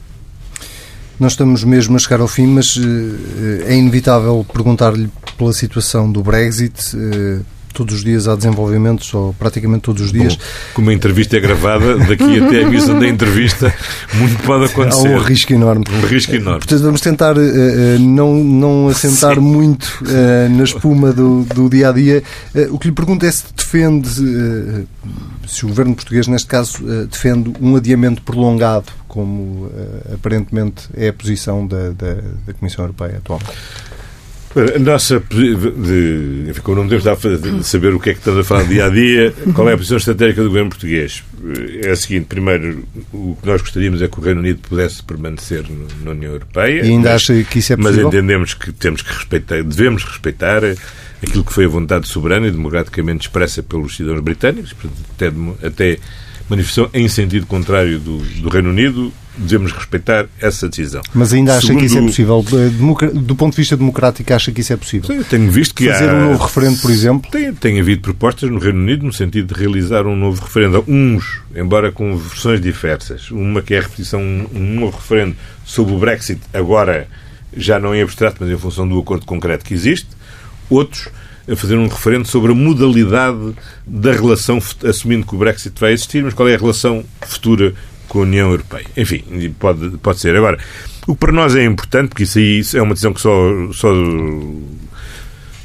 Nós 1.20 1.32
estamos 1.32 1.64
mesmo 1.64 1.96
a 1.96 1.98
chegar 1.98 2.22
ao 2.22 2.28
fim, 2.28 2.46
mas 2.46 2.76
uh, 2.76 2.82
é 3.66 3.76
inevitável 3.76 4.46
perguntar-lhe 4.50 5.10
pela 5.36 5.52
situação 5.52 6.10
do 6.10 6.22
Brexit. 6.22 6.96
Uh, 6.96 7.57
todos 7.78 7.94
os 7.94 8.04
dias 8.04 8.26
há 8.26 8.34
desenvolvimentos, 8.34 9.14
ou 9.14 9.32
praticamente 9.34 9.82
todos 9.82 10.02
os 10.02 10.12
dias. 10.12 10.34
Bom, 10.34 10.42
como 10.74 10.90
a 10.90 10.94
entrevista 10.94 11.36
é 11.36 11.40
gravada, 11.40 11.96
daqui 11.96 12.40
até 12.40 12.58
a 12.58 12.62
emissão 12.62 12.98
da 12.98 13.06
entrevista, 13.06 13.72
muito 14.14 14.42
pode 14.42 14.64
acontecer. 14.64 15.14
Há 15.14 15.16
um 15.16 15.18
risco 15.18 15.52
enorme. 15.52 15.84
Um 15.88 16.06
risco 16.06 16.34
enorme. 16.34 16.58
Portanto, 16.58 16.82
vamos 16.82 17.00
tentar 17.00 17.36
uh, 17.38 17.98
não, 18.00 18.34
não 18.34 18.88
assentar 18.88 19.36
Sim. 19.36 19.40
muito 19.42 19.84
uh, 20.02 20.56
na 20.56 20.64
espuma 20.64 21.12
do, 21.12 21.44
do 21.44 21.70
dia 21.70 21.90
a 21.90 21.92
dia. 21.92 22.22
Uh, 22.52 22.74
o 22.74 22.78
que 22.80 22.88
lhe 22.88 22.94
pergunto 22.94 23.24
é 23.24 23.30
se 23.30 23.44
defende, 23.56 24.08
se 25.46 25.64
o 25.64 25.68
governo 25.68 25.94
português, 25.94 26.26
neste 26.26 26.48
caso, 26.48 26.82
defende 27.08 27.52
um 27.60 27.76
adiamento 27.76 28.22
prolongado, 28.22 28.86
como 29.06 29.70
aparentemente 30.12 30.88
é 30.94 31.08
a 31.08 31.12
posição 31.12 31.64
da, 31.66 31.90
da, 31.90 32.14
da 32.46 32.52
Comissão 32.58 32.84
Europeia 32.84 33.18
atualmente. 33.18 33.52
A 34.56 34.78
nossa. 34.78 35.20
De, 35.20 36.46
enfim, 36.48 36.60
como 36.62 36.82
não 36.82 36.88
podemos 36.88 37.66
saber 37.66 37.94
o 37.94 38.00
que 38.00 38.10
é 38.10 38.12
que 38.14 38.18
estamos 38.18 38.40
a 38.40 38.44
falar 38.44 38.64
dia 38.64 38.86
a 38.86 38.88
dia, 38.88 39.32
qual 39.54 39.68
é 39.68 39.74
a 39.74 39.76
posição 39.76 39.98
estratégica 39.98 40.42
do 40.42 40.48
governo 40.48 40.70
português? 40.70 41.22
É 41.82 41.90
a 41.90 41.96
seguinte: 41.96 42.26
primeiro, 42.26 42.84
o 43.12 43.36
que 43.40 43.46
nós 43.46 43.60
gostaríamos 43.60 44.00
é 44.00 44.08
que 44.08 44.18
o 44.18 44.22
Reino 44.22 44.40
Unido 44.40 44.60
pudesse 44.68 45.02
permanecer 45.02 45.64
na 46.02 46.12
União 46.12 46.32
Europeia. 46.32 46.82
E 46.82 46.88
ainda 46.88 47.10
mas, 47.10 47.22
acha 47.22 47.42
que 47.44 47.58
isso 47.58 47.72
é 47.72 47.76
possível? 47.76 48.04
Mas 48.04 48.14
entendemos 48.14 48.54
que 48.54 48.72
temos 48.72 49.02
que 49.02 49.12
respeitar, 49.12 49.62
devemos 49.62 50.02
respeitar 50.04 50.62
aquilo 51.22 51.44
que 51.44 51.52
foi 51.52 51.66
a 51.66 51.68
vontade 51.68 52.08
soberana 52.08 52.46
e 52.46 52.50
democraticamente 52.50 53.26
expressa 53.26 53.62
pelos 53.62 53.96
cidadãos 53.96 54.20
britânicos, 54.20 54.74
até, 55.14 55.32
até 55.66 55.98
manifestação 56.48 56.90
em 56.94 57.08
sentido 57.08 57.46
contrário 57.46 57.98
do, 57.98 58.18
do 58.18 58.48
Reino 58.48 58.70
Unido, 58.70 59.12
devemos 59.38 59.72
respeitar 59.72 60.26
essa 60.40 60.68
decisão. 60.68 61.02
Mas 61.14 61.32
ainda 61.32 61.56
acha 61.56 61.68
Segundo... 61.68 61.80
que 61.80 61.86
isso 61.86 61.98
é 61.98 62.02
possível? 62.02 62.44
Do 63.14 63.36
ponto 63.36 63.52
de 63.52 63.56
vista 63.56 63.76
democrático, 63.76 64.32
acha 64.32 64.50
que 64.52 64.60
isso 64.60 64.72
é 64.72 64.76
possível? 64.76 65.06
Sim, 65.06 65.22
tenho 65.22 65.50
visto 65.50 65.74
que 65.74 65.88
Fazer 65.88 66.10
há... 66.10 66.14
um 66.14 66.30
novo 66.32 66.44
referendo, 66.44 66.78
por 66.78 66.90
exemplo? 66.90 67.30
Tem, 67.30 67.52
tem 67.54 67.80
havido 67.80 68.02
propostas 68.02 68.50
no 68.50 68.58
Reino 68.58 68.80
Unido 68.80 69.06
no 69.06 69.12
sentido 69.12 69.54
de 69.54 69.60
realizar 69.60 70.06
um 70.06 70.16
novo 70.16 70.42
referendo. 70.42 70.84
Uns, 70.86 71.40
embora 71.54 71.92
com 71.92 72.16
versões 72.16 72.60
diversas. 72.60 73.30
Uma 73.30 73.62
que 73.62 73.74
é 73.74 73.78
a 73.78 73.82
repetição, 73.82 74.20
um 74.20 74.74
novo 74.80 74.96
referendo 74.96 75.36
sobre 75.64 75.94
o 75.94 75.98
Brexit, 75.98 76.40
agora 76.52 77.08
já 77.56 77.78
não 77.78 77.94
em 77.94 78.02
abstrato, 78.02 78.38
mas 78.40 78.50
em 78.50 78.58
função 78.58 78.88
do 78.88 78.98
acordo 78.98 79.24
concreto 79.24 79.64
que 79.64 79.74
existe. 79.74 80.08
Outros 80.68 81.08
a 81.50 81.56
fazer 81.56 81.76
um 81.76 81.88
referendo 81.88 82.28
sobre 82.28 82.52
a 82.52 82.54
modalidade 82.54 83.54
da 83.86 84.12
relação, 84.12 84.58
assumindo 84.84 85.26
que 85.26 85.34
o 85.34 85.38
Brexit 85.38 85.80
vai 85.80 85.92
existir, 85.92 86.22
mas 86.22 86.34
qual 86.34 86.46
é 86.48 86.54
a 86.54 86.58
relação 86.58 87.02
futura 87.22 87.74
com 88.08 88.20
a 88.20 88.22
União 88.22 88.50
Europeia. 88.50 88.86
Enfim, 88.96 89.54
pode, 89.58 89.90
pode 89.98 90.18
ser. 90.18 90.34
Agora, 90.34 90.58
o 91.06 91.14
que 91.14 91.20
para 91.20 91.32
nós 91.32 91.54
é 91.54 91.64
importante, 91.64 92.08
porque 92.08 92.24
isso 92.24 92.38
aí 92.38 92.62
é 92.74 92.82
uma 92.82 92.94
decisão 92.94 93.12
que 93.12 93.20
só, 93.20 93.32
só, 93.72 93.92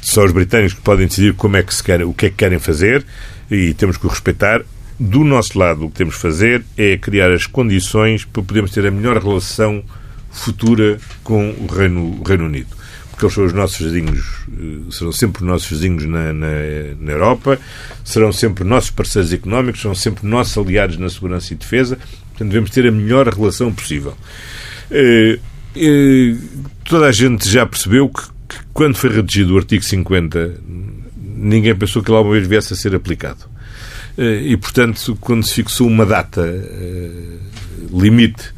só 0.00 0.24
os 0.24 0.32
britânicos 0.32 0.74
podem 0.74 1.06
decidir 1.06 1.34
como 1.34 1.56
é 1.56 1.62
que 1.62 1.74
se 1.74 1.82
quer, 1.82 2.04
o 2.04 2.12
que 2.12 2.26
é 2.26 2.30
que 2.30 2.36
querem 2.36 2.58
fazer 2.58 3.04
e 3.50 3.74
temos 3.74 3.96
que 3.96 4.06
o 4.06 4.08
respeitar. 4.08 4.62
Do 4.98 5.24
nosso 5.24 5.58
lado, 5.58 5.86
o 5.86 5.90
que 5.90 5.96
temos 5.96 6.14
que 6.14 6.22
fazer 6.22 6.64
é 6.78 6.96
criar 6.96 7.32
as 7.32 7.48
condições 7.48 8.24
para 8.24 8.42
podermos 8.44 8.70
ter 8.70 8.86
a 8.86 8.92
melhor 8.92 9.20
relação 9.20 9.82
futura 10.30 10.98
com 11.24 11.50
o 11.50 11.66
Reino, 11.66 12.20
o 12.20 12.22
Reino 12.22 12.44
Unido 12.44 12.84
porque 13.14 13.26
eles 13.26 13.34
são 13.34 13.44
os 13.44 13.52
nossos 13.52 13.78
vizinhos, 13.78 14.24
eh, 14.52 14.90
serão 14.90 15.12
sempre 15.12 15.44
nossos 15.44 15.68
vizinhos 15.68 16.04
na, 16.04 16.32
na, 16.32 16.48
na, 16.98 17.12
Europa, 17.12 17.60
serão 18.04 18.32
sempre 18.32 18.64
nossos 18.64 18.90
parceiros 18.90 19.32
económicos, 19.32 19.80
são 19.80 19.94
sempre 19.94 20.26
nossos 20.26 20.58
aliados 20.58 20.96
na 20.96 21.08
segurança 21.08 21.52
e 21.52 21.56
defesa, 21.56 21.96
portanto 22.34 22.48
devemos 22.48 22.70
ter 22.70 22.86
a 22.86 22.90
melhor 22.90 23.28
relação 23.28 23.72
possível. 23.72 24.14
Eh, 24.90 25.38
eh, 25.76 26.34
toda 26.84 27.06
a 27.06 27.12
gente 27.12 27.48
já 27.48 27.64
percebeu 27.64 28.08
que, 28.08 28.22
que, 28.48 28.58
quando 28.72 28.96
foi 28.96 29.10
redigido 29.10 29.54
o 29.54 29.58
artigo 29.58 29.82
50, 29.82 30.60
ninguém 31.16 31.74
pensou 31.74 32.02
que 32.02 32.10
ele 32.10 32.18
alguma 32.18 32.34
vez 32.34 32.46
viesse 32.46 32.72
a 32.72 32.76
ser 32.76 32.94
aplicado. 32.94 33.54
E, 34.16 34.56
portanto, 34.56 35.18
quando 35.20 35.44
se 35.44 35.54
fixou 35.54 35.88
uma 35.88 36.06
data 36.06 36.48
limite 37.92 38.54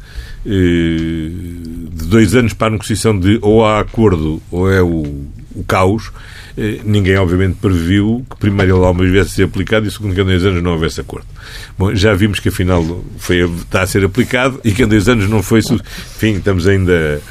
dois 2.05 2.35
anos 2.35 2.53
para 2.53 2.67
a 2.67 2.69
negociação 2.71 3.17
de 3.17 3.39
ou 3.41 3.65
há 3.65 3.79
acordo 3.79 4.39
ou 4.51 4.71
é 4.71 4.83
o, 4.83 5.25
o 5.55 5.63
caos, 5.67 6.11
eh, 6.11 6.11
ninguém, 6.83 7.15
obviamente, 7.17 7.57
previu 7.61 8.25
que 8.29 8.37
primeiro 8.37 8.77
ele 8.77 8.85
alguma 8.85 9.07
viesse 9.07 9.31
a 9.31 9.35
ser 9.35 9.43
aplicado 9.43 9.87
e 9.87 9.91
segundo 9.91 10.15
que 10.15 10.21
em 10.21 10.25
dois 10.25 10.43
anos 10.43 10.63
não 10.63 10.71
houvesse 10.71 10.99
acordo. 10.99 11.27
Bom, 11.77 11.93
já 11.93 12.13
vimos 12.15 12.39
que 12.39 12.49
afinal 12.49 12.83
foi, 13.17 13.47
está 13.59 13.83
a 13.83 13.87
ser 13.87 14.03
aplicado 14.03 14.59
e 14.63 14.71
que 14.71 14.83
em 14.83 14.87
dois 14.87 15.07
anos 15.07 15.29
não 15.29 15.43
foi. 15.43 15.59
Enfim, 15.59 16.37
estamos 16.37 16.67
ainda. 16.67 17.21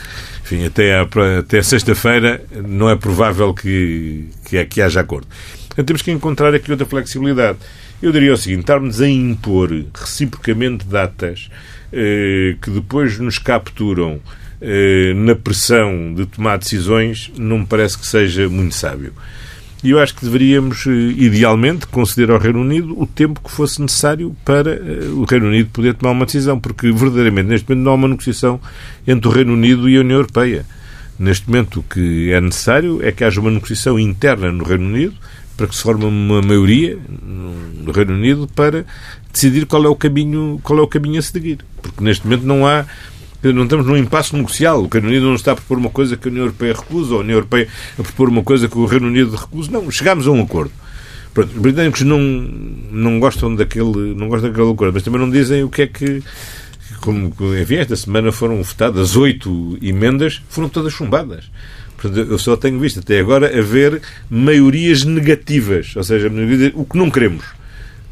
Enfim, 0.45 0.65
até, 0.65 1.01
até 1.41 1.61
sexta-feira 1.61 2.41
não 2.65 2.89
é 2.89 2.95
provável 2.95 3.53
que, 3.53 4.27
que, 4.45 4.65
que 4.67 4.81
haja 4.81 5.01
acordo. 5.01 5.27
Então 5.73 5.85
temos 5.85 6.03
que 6.03 6.13
encontrar 6.13 6.55
aqui 6.55 6.71
outra 6.71 6.87
flexibilidade. 6.87 7.59
Eu 8.01 8.13
diria 8.13 8.33
o 8.33 8.37
seguinte: 8.37 8.61
estarmos 8.61 9.01
a 9.01 9.09
impor 9.09 9.71
reciprocamente 9.93 10.87
datas 10.87 11.51
eh, 11.93 12.57
que 12.63 12.71
depois 12.71 13.19
nos 13.19 13.39
capturam 13.39 14.21
eh, 14.21 14.46
na 15.15 15.35
pressão 15.35 16.15
de 16.15 16.27
tomar 16.27 16.59
decisões 16.59 17.31
não 17.39 17.59
me 17.59 17.67
parece 17.67 17.99
que 17.99 18.07
seja 18.07 18.49
muito 18.49 18.75
sábio. 18.75 19.13
E 19.87 19.91
eu 19.91 20.01
acho 20.01 20.15
que 20.17 20.25
deveríamos, 20.25 20.85
eh, 20.87 20.91
idealmente, 20.91 21.87
conceder 21.87 22.31
ao 22.31 22.39
Reino 22.39 22.61
Unido 22.61 23.01
o 23.01 23.07
tempo 23.07 23.41
que 23.41 23.51
fosse 23.51 23.81
necessário 23.81 24.35
para 24.45 24.73
eh, 24.73 25.09
o 25.15 25.25
Reino 25.25 25.47
Unido 25.47 25.71
poder 25.71 25.95
tomar 25.95 26.13
uma 26.13 26.27
decisão, 26.27 26.59
porque 26.59 26.91
verdadeiramente 26.91 27.49
neste 27.49 27.69
momento 27.69 27.85
não 27.85 27.93
há 27.93 27.95
uma 27.95 28.09
negociação 28.09 28.61
entre 29.07 29.29
o 29.29 29.31
Reino 29.31 29.53
Unido 29.53 29.89
e 29.89 29.97
a 29.97 30.01
União 30.01 30.17
Europeia. 30.17 30.67
Neste 31.19 31.49
momento 31.49 31.81
o 31.81 31.83
que 31.83 32.33
é 32.33 32.41
necessário 32.41 33.01
é 33.01 33.13
que 33.13 33.23
haja 33.23 33.41
uma 33.41 33.51
negociação 33.51 33.97
interna 33.97 34.51
no 34.51 34.65
Reino 34.65 34.87
Unido 34.87 35.15
para 35.57 35.67
que 35.67 35.77
se 35.77 35.83
forme 35.83 36.05
uma 36.05 36.43
maioria 36.43 36.99
no 37.09 37.93
Reino 37.93 38.15
Unido 38.15 38.49
para 38.55 38.85
decidir 39.33 39.67
qual 39.67 39.85
é 39.85 39.89
o 39.89 39.95
caminho, 39.97 40.59
qual 40.63 40.79
é 40.79 40.83
o 40.83 40.87
caminho 40.89 41.19
a 41.19 41.23
seguir. 41.23 41.59
Porque 41.81 42.03
neste 42.03 42.27
momento 42.27 42.45
não 42.45 42.67
há 42.67 42.85
não 43.53 43.65
estamos 43.65 43.87
num 43.87 43.97
impasse 43.97 44.35
negocial. 44.35 44.83
O 44.83 44.89
Reino 44.89 45.09
Unido 45.09 45.27
não 45.27 45.35
está 45.35 45.53
a 45.53 45.57
propor 45.57 45.79
uma 45.79 45.91
coisa 45.91 46.17
que 46.17 46.29
a 46.29 46.31
União 46.31 46.45
Europeia 46.45 46.75
recusa, 46.75 47.15
ou 47.15 47.21
a 47.21 47.23
União 47.23 47.37
Europeia 47.37 47.69
a 47.99 48.03
propor 48.03 48.29
uma 48.29 48.43
coisa 48.43 48.69
que 48.69 48.79
o 48.79 48.87
Reino 48.87 49.07
Unido 49.07 49.35
recusa. 49.35 49.71
Não, 49.71 49.91
chegámos 49.91 50.27
a 50.27 50.31
um 50.31 50.43
acordo. 50.43 50.73
Pronto, 51.35 51.53
os 51.55 51.61
britânicos 51.61 52.03
não, 52.03 52.19
não 52.19 53.21
gostam 53.21 53.55
daquele 53.55 54.15
não 54.15 54.29
gostam 54.29 54.51
daquele 54.51 54.71
acordo, 54.71 54.95
mas 54.95 55.03
também 55.03 55.21
não 55.21 55.31
dizem 55.31 55.63
o 55.63 55.69
que 55.69 55.83
é 55.83 55.87
que 55.87 56.23
como, 57.01 57.33
enfim, 57.61 57.77
esta 57.77 57.95
semana 57.95 58.33
foram 58.33 58.63
votadas 58.63 59.17
oito 59.17 59.79
emendas, 59.83 60.43
foram 60.49 60.69
todas 60.69 60.93
chumbadas. 60.93 61.51
Portanto, 61.97 62.31
eu 62.31 62.39
só 62.39 62.57
tenho 62.57 62.79
visto 62.79 63.01
até 63.01 63.21
agora 63.21 63.59
haver 63.59 64.03
maiorias 64.29 65.05
negativas, 65.05 65.95
ou 65.97 66.05
seja, 66.05 66.31
o 66.75 66.85
que 66.85 66.99
não 66.99 67.11
queremos. 67.11 67.45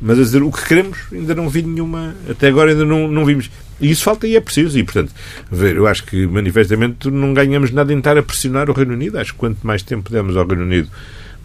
Mas 0.00 0.18
a 0.18 0.22
dizer 0.22 0.42
o 0.42 0.50
que 0.50 0.66
queremos, 0.66 0.98
ainda 1.12 1.34
não 1.34 1.48
vi 1.48 1.62
nenhuma, 1.62 2.14
até 2.28 2.48
agora 2.48 2.70
ainda 2.70 2.84
não, 2.84 3.08
não 3.08 3.24
vimos. 3.24 3.50
E 3.80 3.90
isso 3.90 4.04
falta 4.04 4.26
e 4.26 4.36
é 4.36 4.40
preciso. 4.40 4.78
E, 4.78 4.84
portanto, 4.84 5.12
ver, 5.50 5.76
eu 5.76 5.86
acho 5.86 6.04
que 6.04 6.26
manifestamente 6.26 7.10
não 7.10 7.34
ganhamos 7.34 7.70
nada 7.70 7.92
em 7.92 7.98
estar 7.98 8.16
a 8.16 8.22
pressionar 8.22 8.70
o 8.70 8.72
Reino 8.72 8.92
Unido. 8.92 9.18
Acho 9.18 9.32
que 9.32 9.38
quanto 9.38 9.66
mais 9.66 9.82
tempo 9.82 10.10
demos 10.10 10.36
ao 10.36 10.46
Reino 10.46 10.62
Unido 10.62 10.88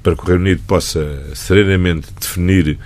para 0.04 0.16
que 0.16 0.22
o 0.22 0.26
Reino 0.26 0.42
Unido 0.42 0.62
possa 0.66 1.24
serenamente 1.34 2.08
definir 2.20 2.78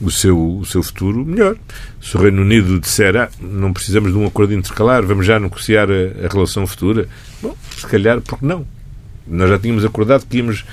o 0.00 0.10
seu, 0.10 0.58
o 0.58 0.64
seu 0.64 0.82
futuro, 0.82 1.24
melhor. 1.24 1.56
Se 2.00 2.16
o 2.16 2.20
Reino 2.20 2.42
Unido 2.42 2.80
disser, 2.80 3.16
ah, 3.16 3.28
não 3.40 3.72
precisamos 3.72 4.12
de 4.12 4.18
um 4.18 4.26
acordo 4.26 4.54
intercalar, 4.54 5.04
vamos 5.04 5.26
já 5.26 5.38
negociar 5.38 5.88
a, 5.90 6.26
a 6.26 6.28
relação 6.32 6.66
futura, 6.66 7.06
bom, 7.42 7.56
se 7.76 7.86
calhar, 7.86 8.20
porque 8.20 8.44
não? 8.44 8.66
Nós 9.26 9.50
já 9.50 9.58
tínhamos 9.58 9.84
acordado 9.84 10.26
que, 10.26 10.38
íamos, 10.38 10.64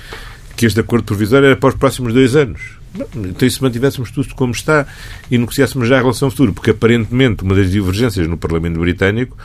que 0.56 0.66
este 0.66 0.80
acordo 0.80 1.04
provisório 1.04 1.46
era 1.46 1.56
para 1.56 1.68
os 1.68 1.74
próximos 1.74 2.14
dois 2.14 2.34
anos. 2.34 2.77
Então, 3.16 3.48
se 3.48 3.62
mantivéssemos 3.62 4.10
tudo 4.10 4.34
como 4.34 4.52
está 4.52 4.86
e 5.30 5.38
negociássemos 5.38 5.88
já 5.88 5.96
a 5.96 6.00
relação 6.00 6.30
futura? 6.30 6.52
Porque, 6.52 6.70
aparentemente, 6.70 7.42
uma 7.42 7.54
das 7.54 7.70
divergências 7.70 8.26
no 8.26 8.36
Parlamento 8.36 8.78
Britânico 8.80 9.36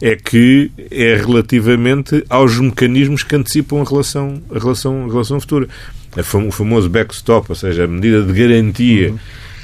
é 0.00 0.16
que 0.16 0.70
é 0.90 1.16
relativamente 1.16 2.24
aos 2.28 2.58
mecanismos 2.58 3.22
que 3.22 3.36
antecipam 3.36 3.82
a 3.82 3.84
relação, 3.84 4.40
a 4.50 4.58
relação, 4.58 5.04
a 5.04 5.08
relação 5.08 5.40
futura. 5.40 5.68
O 6.16 6.50
famoso 6.50 6.88
backstop, 6.88 7.46
ou 7.50 7.54
seja, 7.54 7.84
a 7.84 7.86
medida 7.86 8.22
de 8.22 8.32
garantia 8.32 9.10
uhum. 9.10 9.18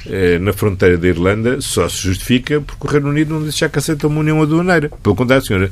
Eh, 0.09 0.39
na 0.39 0.53
fronteira 0.53 0.97
da 0.97 1.07
Irlanda, 1.07 1.61
só 1.61 1.87
se 1.87 1.97
justifica 1.97 2.61
porque 2.61 2.87
o 2.87 2.89
Reino 2.89 3.09
Unido 3.09 3.33
não 3.33 3.43
disse 3.43 3.59
já 3.59 3.69
que 3.69 3.79
aceita 3.79 4.07
uma 4.07 4.19
união 4.19 4.41
aduaneira. 4.41 4.89
Pelo 5.03 5.15
contrário, 5.15 5.43
a 5.43 5.45
senhora 5.45 5.71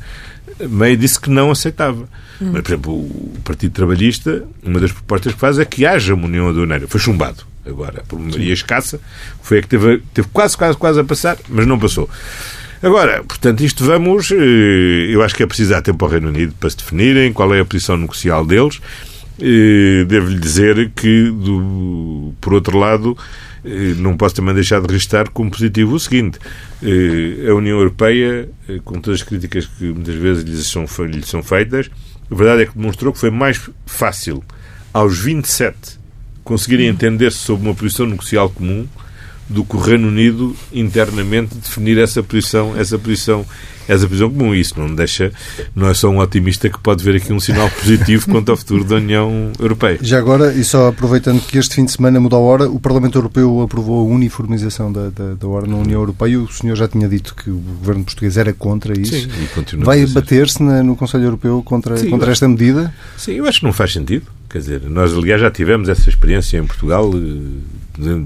May 0.69 0.95
disse 0.95 1.19
que 1.19 1.29
não 1.29 1.51
aceitava. 1.51 2.07
Hum. 2.41 2.51
Mas, 2.53 2.61
por 2.61 2.69
exemplo, 2.69 2.93
o 2.93 3.37
Partido 3.43 3.73
Trabalhista, 3.73 4.43
uma 4.63 4.79
das 4.79 4.91
propostas 4.91 5.33
que 5.33 5.39
faz 5.39 5.59
é 5.59 5.65
que 5.65 5.85
haja 5.85 6.13
uma 6.13 6.25
união 6.25 6.47
aduaneira. 6.49 6.87
Foi 6.87 6.99
chumbado 6.99 7.45
agora 7.65 8.03
por 8.07 8.19
Maria 8.19 8.53
Escassa, 8.53 8.99
foi 9.41 9.59
a 9.59 9.61
que 9.61 9.67
teve, 9.67 10.01
teve 10.13 10.27
quase, 10.31 10.55
quase, 10.55 10.77
quase 10.77 10.99
a 10.99 11.03
passar, 11.03 11.37
mas 11.49 11.65
não 11.65 11.79
passou. 11.79 12.09
Agora, 12.81 13.23
portanto, 13.23 13.61
isto 13.61 13.83
vamos. 13.83 14.31
Eh, 14.31 15.07
eu 15.09 15.23
acho 15.23 15.33
que 15.33 15.41
é 15.41 15.47
preciso 15.47 15.71
dar 15.71 15.81
tempo 15.81 16.05
ao 16.05 16.11
Reino 16.11 16.27
Unido 16.27 16.53
para 16.59 16.69
se 16.69 16.77
definirem 16.77 17.33
qual 17.33 17.53
é 17.53 17.59
a 17.61 17.65
posição 17.65 17.97
negocial 17.97 18.45
deles. 18.45 18.79
Eh, 19.39 20.05
devo-lhe 20.05 20.39
dizer 20.39 20.91
que, 20.95 21.29
do, 21.29 22.33
por 22.39 22.53
outro 22.53 22.77
lado, 22.77 23.17
eh, 23.63 23.93
não 23.97 24.15
posso 24.15 24.35
também 24.35 24.53
deixar 24.53 24.81
de 24.81 24.93
restar 24.93 25.29
como 25.29 25.51
positivo 25.51 25.95
o 25.95 25.99
seguinte: 25.99 26.39
a 26.81 27.53
União 27.53 27.77
Europeia, 27.77 28.47
com 28.83 29.01
todas 29.01 29.21
as 29.21 29.27
críticas 29.27 29.65
que 29.65 29.85
muitas 29.85 30.15
vezes 30.15 30.43
lhes 30.43 30.67
são, 30.67 30.85
lhes 31.05 31.27
são 31.27 31.43
feitas, 31.43 31.89
a 32.29 32.35
verdade 32.35 32.63
é 32.63 32.65
que 32.65 32.77
demonstrou 32.77 33.11
que 33.11 33.19
foi 33.19 33.29
mais 33.29 33.69
fácil 33.85 34.43
aos 34.93 35.19
27 35.19 35.99
conseguirem 36.45 36.87
entender-se 36.87 37.39
sobre 37.39 37.67
uma 37.67 37.75
posição 37.75 38.05
negocial 38.05 38.49
comum 38.49 38.87
do 39.49 39.65
que 39.65 39.75
o 39.75 39.79
Reino 39.79 40.07
Unido 40.07 40.55
internamente 40.71 41.55
definir 41.55 41.97
essa 41.97 42.23
posição, 42.23 42.77
essa 42.77 42.97
posição, 42.97 43.45
essa 43.87 44.07
posição 44.07 44.29
comum. 44.29 44.53
Isso 44.53 44.79
não 44.79 44.93
deixa, 44.93 45.31
não 45.75 45.89
é 45.89 45.93
só 45.93 46.09
um 46.09 46.19
otimista 46.19 46.69
que 46.69 46.79
pode 46.79 47.03
ver 47.03 47.15
aqui 47.15 47.31
um 47.33 47.39
sinal 47.39 47.69
positivo 47.81 48.29
quanto 48.29 48.51
ao 48.51 48.57
futuro 48.57 48.83
da 48.83 48.95
União 48.95 49.51
Europeia. 49.59 49.99
Já 50.01 50.17
agora, 50.17 50.53
e 50.53 50.63
só 50.63 50.87
aproveitando 50.87 51.41
que 51.41 51.57
este 51.57 51.75
fim 51.75 51.85
de 51.85 51.91
semana 51.91 52.19
mudou 52.19 52.39
a 52.39 52.41
hora, 52.41 52.69
o 52.69 52.79
Parlamento 52.79 53.17
Europeu 53.17 53.61
aprovou 53.61 53.99
a 53.99 54.13
uniformização 54.13 54.91
da, 54.91 55.09
da, 55.09 55.33
da 55.33 55.47
hora 55.47 55.67
na 55.67 55.75
União 55.75 55.99
Europeia. 55.99 56.39
O 56.39 56.51
senhor 56.51 56.75
já 56.75 56.87
tinha 56.87 57.07
dito 57.07 57.35
que 57.35 57.49
o 57.49 57.57
governo 57.57 58.03
português 58.03 58.37
era 58.37 58.53
contra 58.53 58.97
isso. 58.99 59.13
Sim, 59.13 59.27
e 59.43 59.47
continua 59.47 59.85
Vai 59.85 60.05
bater-se 60.05 60.61
no 60.61 60.95
Conselho 60.95 61.25
Europeu 61.25 61.61
contra, 61.63 61.97
Sim, 61.97 62.09
contra 62.09 62.31
esta 62.31 62.47
medida? 62.47 62.93
Sim, 63.17 63.33
eu 63.33 63.45
acho 63.45 63.59
que 63.59 63.65
não 63.65 63.73
faz 63.73 63.93
sentido. 63.93 64.25
Quer 64.49 64.59
dizer, 64.59 64.81
nós, 64.83 65.13
aliás, 65.13 65.41
já 65.41 65.51
tivemos 65.51 65.89
essa 65.89 66.09
experiência 66.09 66.57
em 66.57 66.65
Portugal, 66.65 67.11
eh, 67.13 68.21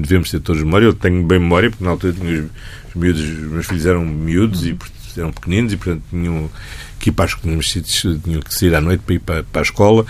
devemos 0.00 0.30
ter 0.30 0.40
todos 0.40 0.62
memória. 0.62 0.86
Eu 0.86 0.94
tenho 0.94 1.22
bem 1.24 1.38
memória, 1.38 1.70
porque 1.70 1.84
na 1.84 1.90
altura 1.90 2.12
tinha 2.14 2.42
os, 2.42 2.50
os 2.88 2.94
miúdos, 2.94 3.22
os 3.22 3.50
meus 3.50 3.66
filhos 3.66 3.86
eram 3.86 4.04
miúdos 4.04 4.64
e 4.64 4.76
eram 5.16 5.32
pequeninos 5.32 5.72
e, 5.72 5.76
portanto, 5.76 6.02
tinham 6.10 6.50
que 6.98 7.10
ir 7.10 7.12
para 7.12 7.28
sítios, 7.62 8.20
tinham 8.22 8.40
que 8.40 8.54
sair 8.54 8.74
à 8.74 8.80
noite 8.80 9.02
para 9.04 9.14
ir 9.14 9.18
para, 9.20 9.42
para 9.44 9.60
a 9.60 9.62
escola. 9.62 10.04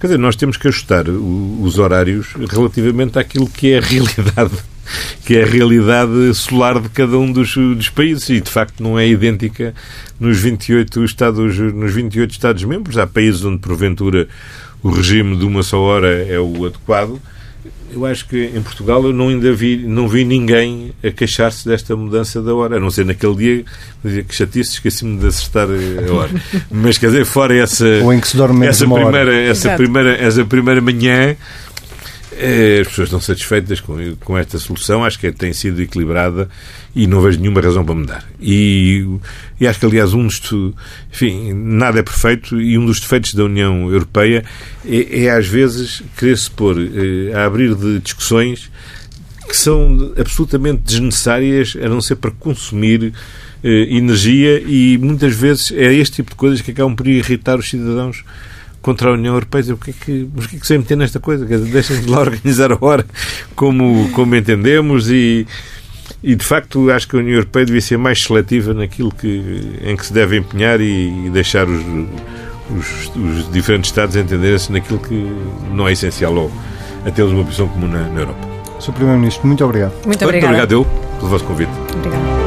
Quer 0.00 0.08
dizer, 0.08 0.18
nós 0.18 0.36
temos 0.36 0.56
que 0.56 0.68
ajustar 0.68 1.08
o, 1.08 1.62
os 1.62 1.78
horários 1.78 2.28
relativamente 2.50 3.18
àquilo 3.18 3.48
que 3.48 3.72
é 3.72 3.78
a 3.78 3.80
realidade 3.80 4.52
que 5.24 5.36
é 5.36 5.42
a 5.42 5.46
realidade 5.46 6.32
solar 6.34 6.80
de 6.80 6.88
cada 6.90 7.18
um 7.18 7.32
dos, 7.32 7.54
dos, 7.54 7.88
países 7.88 8.28
e 8.28 8.40
de 8.40 8.50
facto 8.50 8.82
não 8.82 8.96
é 8.96 9.08
idêntica 9.08 9.74
nos 10.20 10.38
28 10.38 11.04
estados 11.04 11.58
nos 11.58 11.92
28 11.92 12.30
estados 12.30 12.62
membros 12.62 12.96
há 12.96 13.04
países 13.04 13.44
onde 13.44 13.58
porventura 13.58 14.28
o 14.82 14.90
regime 14.90 15.36
de 15.36 15.44
uma 15.44 15.64
só 15.64 15.80
hora 15.80 16.24
é 16.24 16.38
o 16.38 16.64
adequado. 16.64 17.20
Eu 17.96 18.04
acho 18.04 18.28
que 18.28 18.52
em 18.54 18.60
Portugal 18.60 19.02
eu 19.04 19.12
não 19.14 19.28
ainda 19.28 19.50
vi, 19.54 19.78
não 19.78 20.06
vi 20.06 20.22
ninguém 20.22 20.92
a 21.02 21.10
queixar-se 21.10 21.66
desta 21.66 21.96
mudança 21.96 22.42
da 22.42 22.54
hora, 22.54 22.76
a 22.76 22.80
não 22.80 22.90
ser 22.90 23.06
naquele 23.06 23.34
dia, 23.34 23.64
que 24.22 24.34
chatice, 24.34 24.72
esqueci-me 24.72 25.18
de 25.18 25.26
acertar 25.26 25.66
a 25.66 26.12
hora. 26.12 26.30
Mas 26.70 26.98
quer 26.98 27.06
dizer, 27.06 27.24
fora 27.24 27.56
essa, 27.56 27.86
Ou 28.02 28.12
em 28.12 28.20
que 28.20 28.28
se 28.28 28.36
dorme 28.36 28.66
essa, 28.66 28.86
primeira, 28.86 29.34
essa, 29.34 29.74
primeira, 29.76 30.14
essa 30.14 30.44
primeira 30.44 30.80
manhã, 30.82 31.30
eh, 31.30 31.36
as 32.80 32.88
pessoas 32.88 33.08
estão 33.08 33.20
satisfeitas 33.20 33.80
com, 33.80 33.96
com 34.16 34.36
esta 34.36 34.58
solução, 34.58 35.04
acho 35.04 35.18
que 35.18 35.32
tem 35.32 35.52
sido 35.52 35.80
equilibrada 35.80 36.48
e 36.94 37.06
não 37.06 37.20
vejo 37.20 37.38
nenhuma 37.38 37.60
razão 37.60 37.84
para 37.84 37.94
mudar. 37.94 38.24
E, 38.40 39.06
e 39.60 39.66
acho 39.66 39.80
que, 39.80 39.86
aliás, 39.86 40.12
um 40.14 40.26
dos. 40.26 40.40
Enfim, 41.12 41.52
nada 41.52 41.98
é 41.98 42.02
perfeito 42.02 42.60
e 42.60 42.76
um 42.78 42.86
dos 42.86 43.00
defeitos 43.00 43.34
da 43.34 43.44
União 43.44 43.90
Europeia 43.90 44.44
é, 44.84 45.24
é 45.24 45.30
às 45.30 45.46
vezes, 45.46 46.02
querer-se 46.16 46.50
pôr 46.50 46.76
eh, 46.78 47.34
a 47.34 47.44
abrir 47.44 47.74
de 47.74 47.98
discussões 48.00 48.70
que 49.48 49.56
são 49.56 50.12
absolutamente 50.18 50.82
desnecessárias, 50.82 51.76
a 51.80 51.88
não 51.88 52.00
ser 52.00 52.16
para 52.16 52.30
consumir 52.32 53.12
eh, 53.62 53.96
energia 53.96 54.60
e 54.60 54.98
muitas 54.98 55.34
vezes 55.34 55.72
é 55.72 55.92
este 55.92 56.16
tipo 56.16 56.30
de 56.30 56.36
coisas 56.36 56.60
que 56.60 56.70
acabam 56.70 56.94
por 56.94 57.06
irritar 57.06 57.58
os 57.58 57.68
cidadãos 57.68 58.24
contra 58.86 59.10
a 59.10 59.14
União 59.14 59.34
Europeia, 59.34 59.62
dizer, 59.62 59.72
o 59.72 59.76
que 59.76 59.90
é 59.90 59.92
que, 59.92 60.28
mas 60.32 60.44
o 60.44 60.48
que, 60.48 60.56
é 60.56 60.58
que 60.60 60.66
se 60.66 60.78
meter 60.78 60.96
nesta 60.96 61.18
coisa? 61.18 61.44
Deixem 61.44 62.00
de 62.02 62.08
lá 62.08 62.20
organizar 62.20 62.70
a 62.70 62.78
hora 62.80 63.04
como, 63.56 64.08
como 64.12 64.36
entendemos 64.36 65.10
e, 65.10 65.44
e 66.22 66.36
de 66.36 66.44
facto 66.44 66.88
acho 66.88 67.08
que 67.08 67.16
a 67.16 67.18
União 67.18 67.34
Europeia 67.34 67.66
devia 67.66 67.80
ser 67.80 67.98
mais 67.98 68.22
seletiva 68.22 68.72
naquilo 68.72 69.10
que, 69.10 69.72
em 69.82 69.96
que 69.96 70.06
se 70.06 70.12
deve 70.12 70.36
empenhar 70.36 70.80
e, 70.80 71.26
e 71.26 71.30
deixar 71.30 71.66
os, 71.68 71.82
os, 72.70 73.16
os, 73.16 73.52
diferentes 73.52 73.90
Estados 73.90 74.14
entenderem-se 74.14 74.70
naquilo 74.70 75.00
que 75.00 75.32
não 75.72 75.88
é 75.88 75.92
essencial 75.92 76.32
ou 76.36 76.52
a 77.04 77.10
termos 77.10 77.34
uma 77.34 77.42
posição 77.42 77.66
comum 77.66 77.88
na, 77.88 78.08
na 78.08 78.20
Europa. 78.20 78.48
Sr. 78.78 78.92
Primeiro-Ministro, 78.92 79.48
muito 79.48 79.64
obrigado. 79.64 79.94
Muito 80.06 80.24
obrigado. 80.24 80.50
Muito 80.50 80.62
obrigado 80.62 80.72
eu 80.72 80.84
pelo 81.18 81.28
vosso 81.28 81.44
convite. 81.44 81.72
Obrigado. 81.92 82.45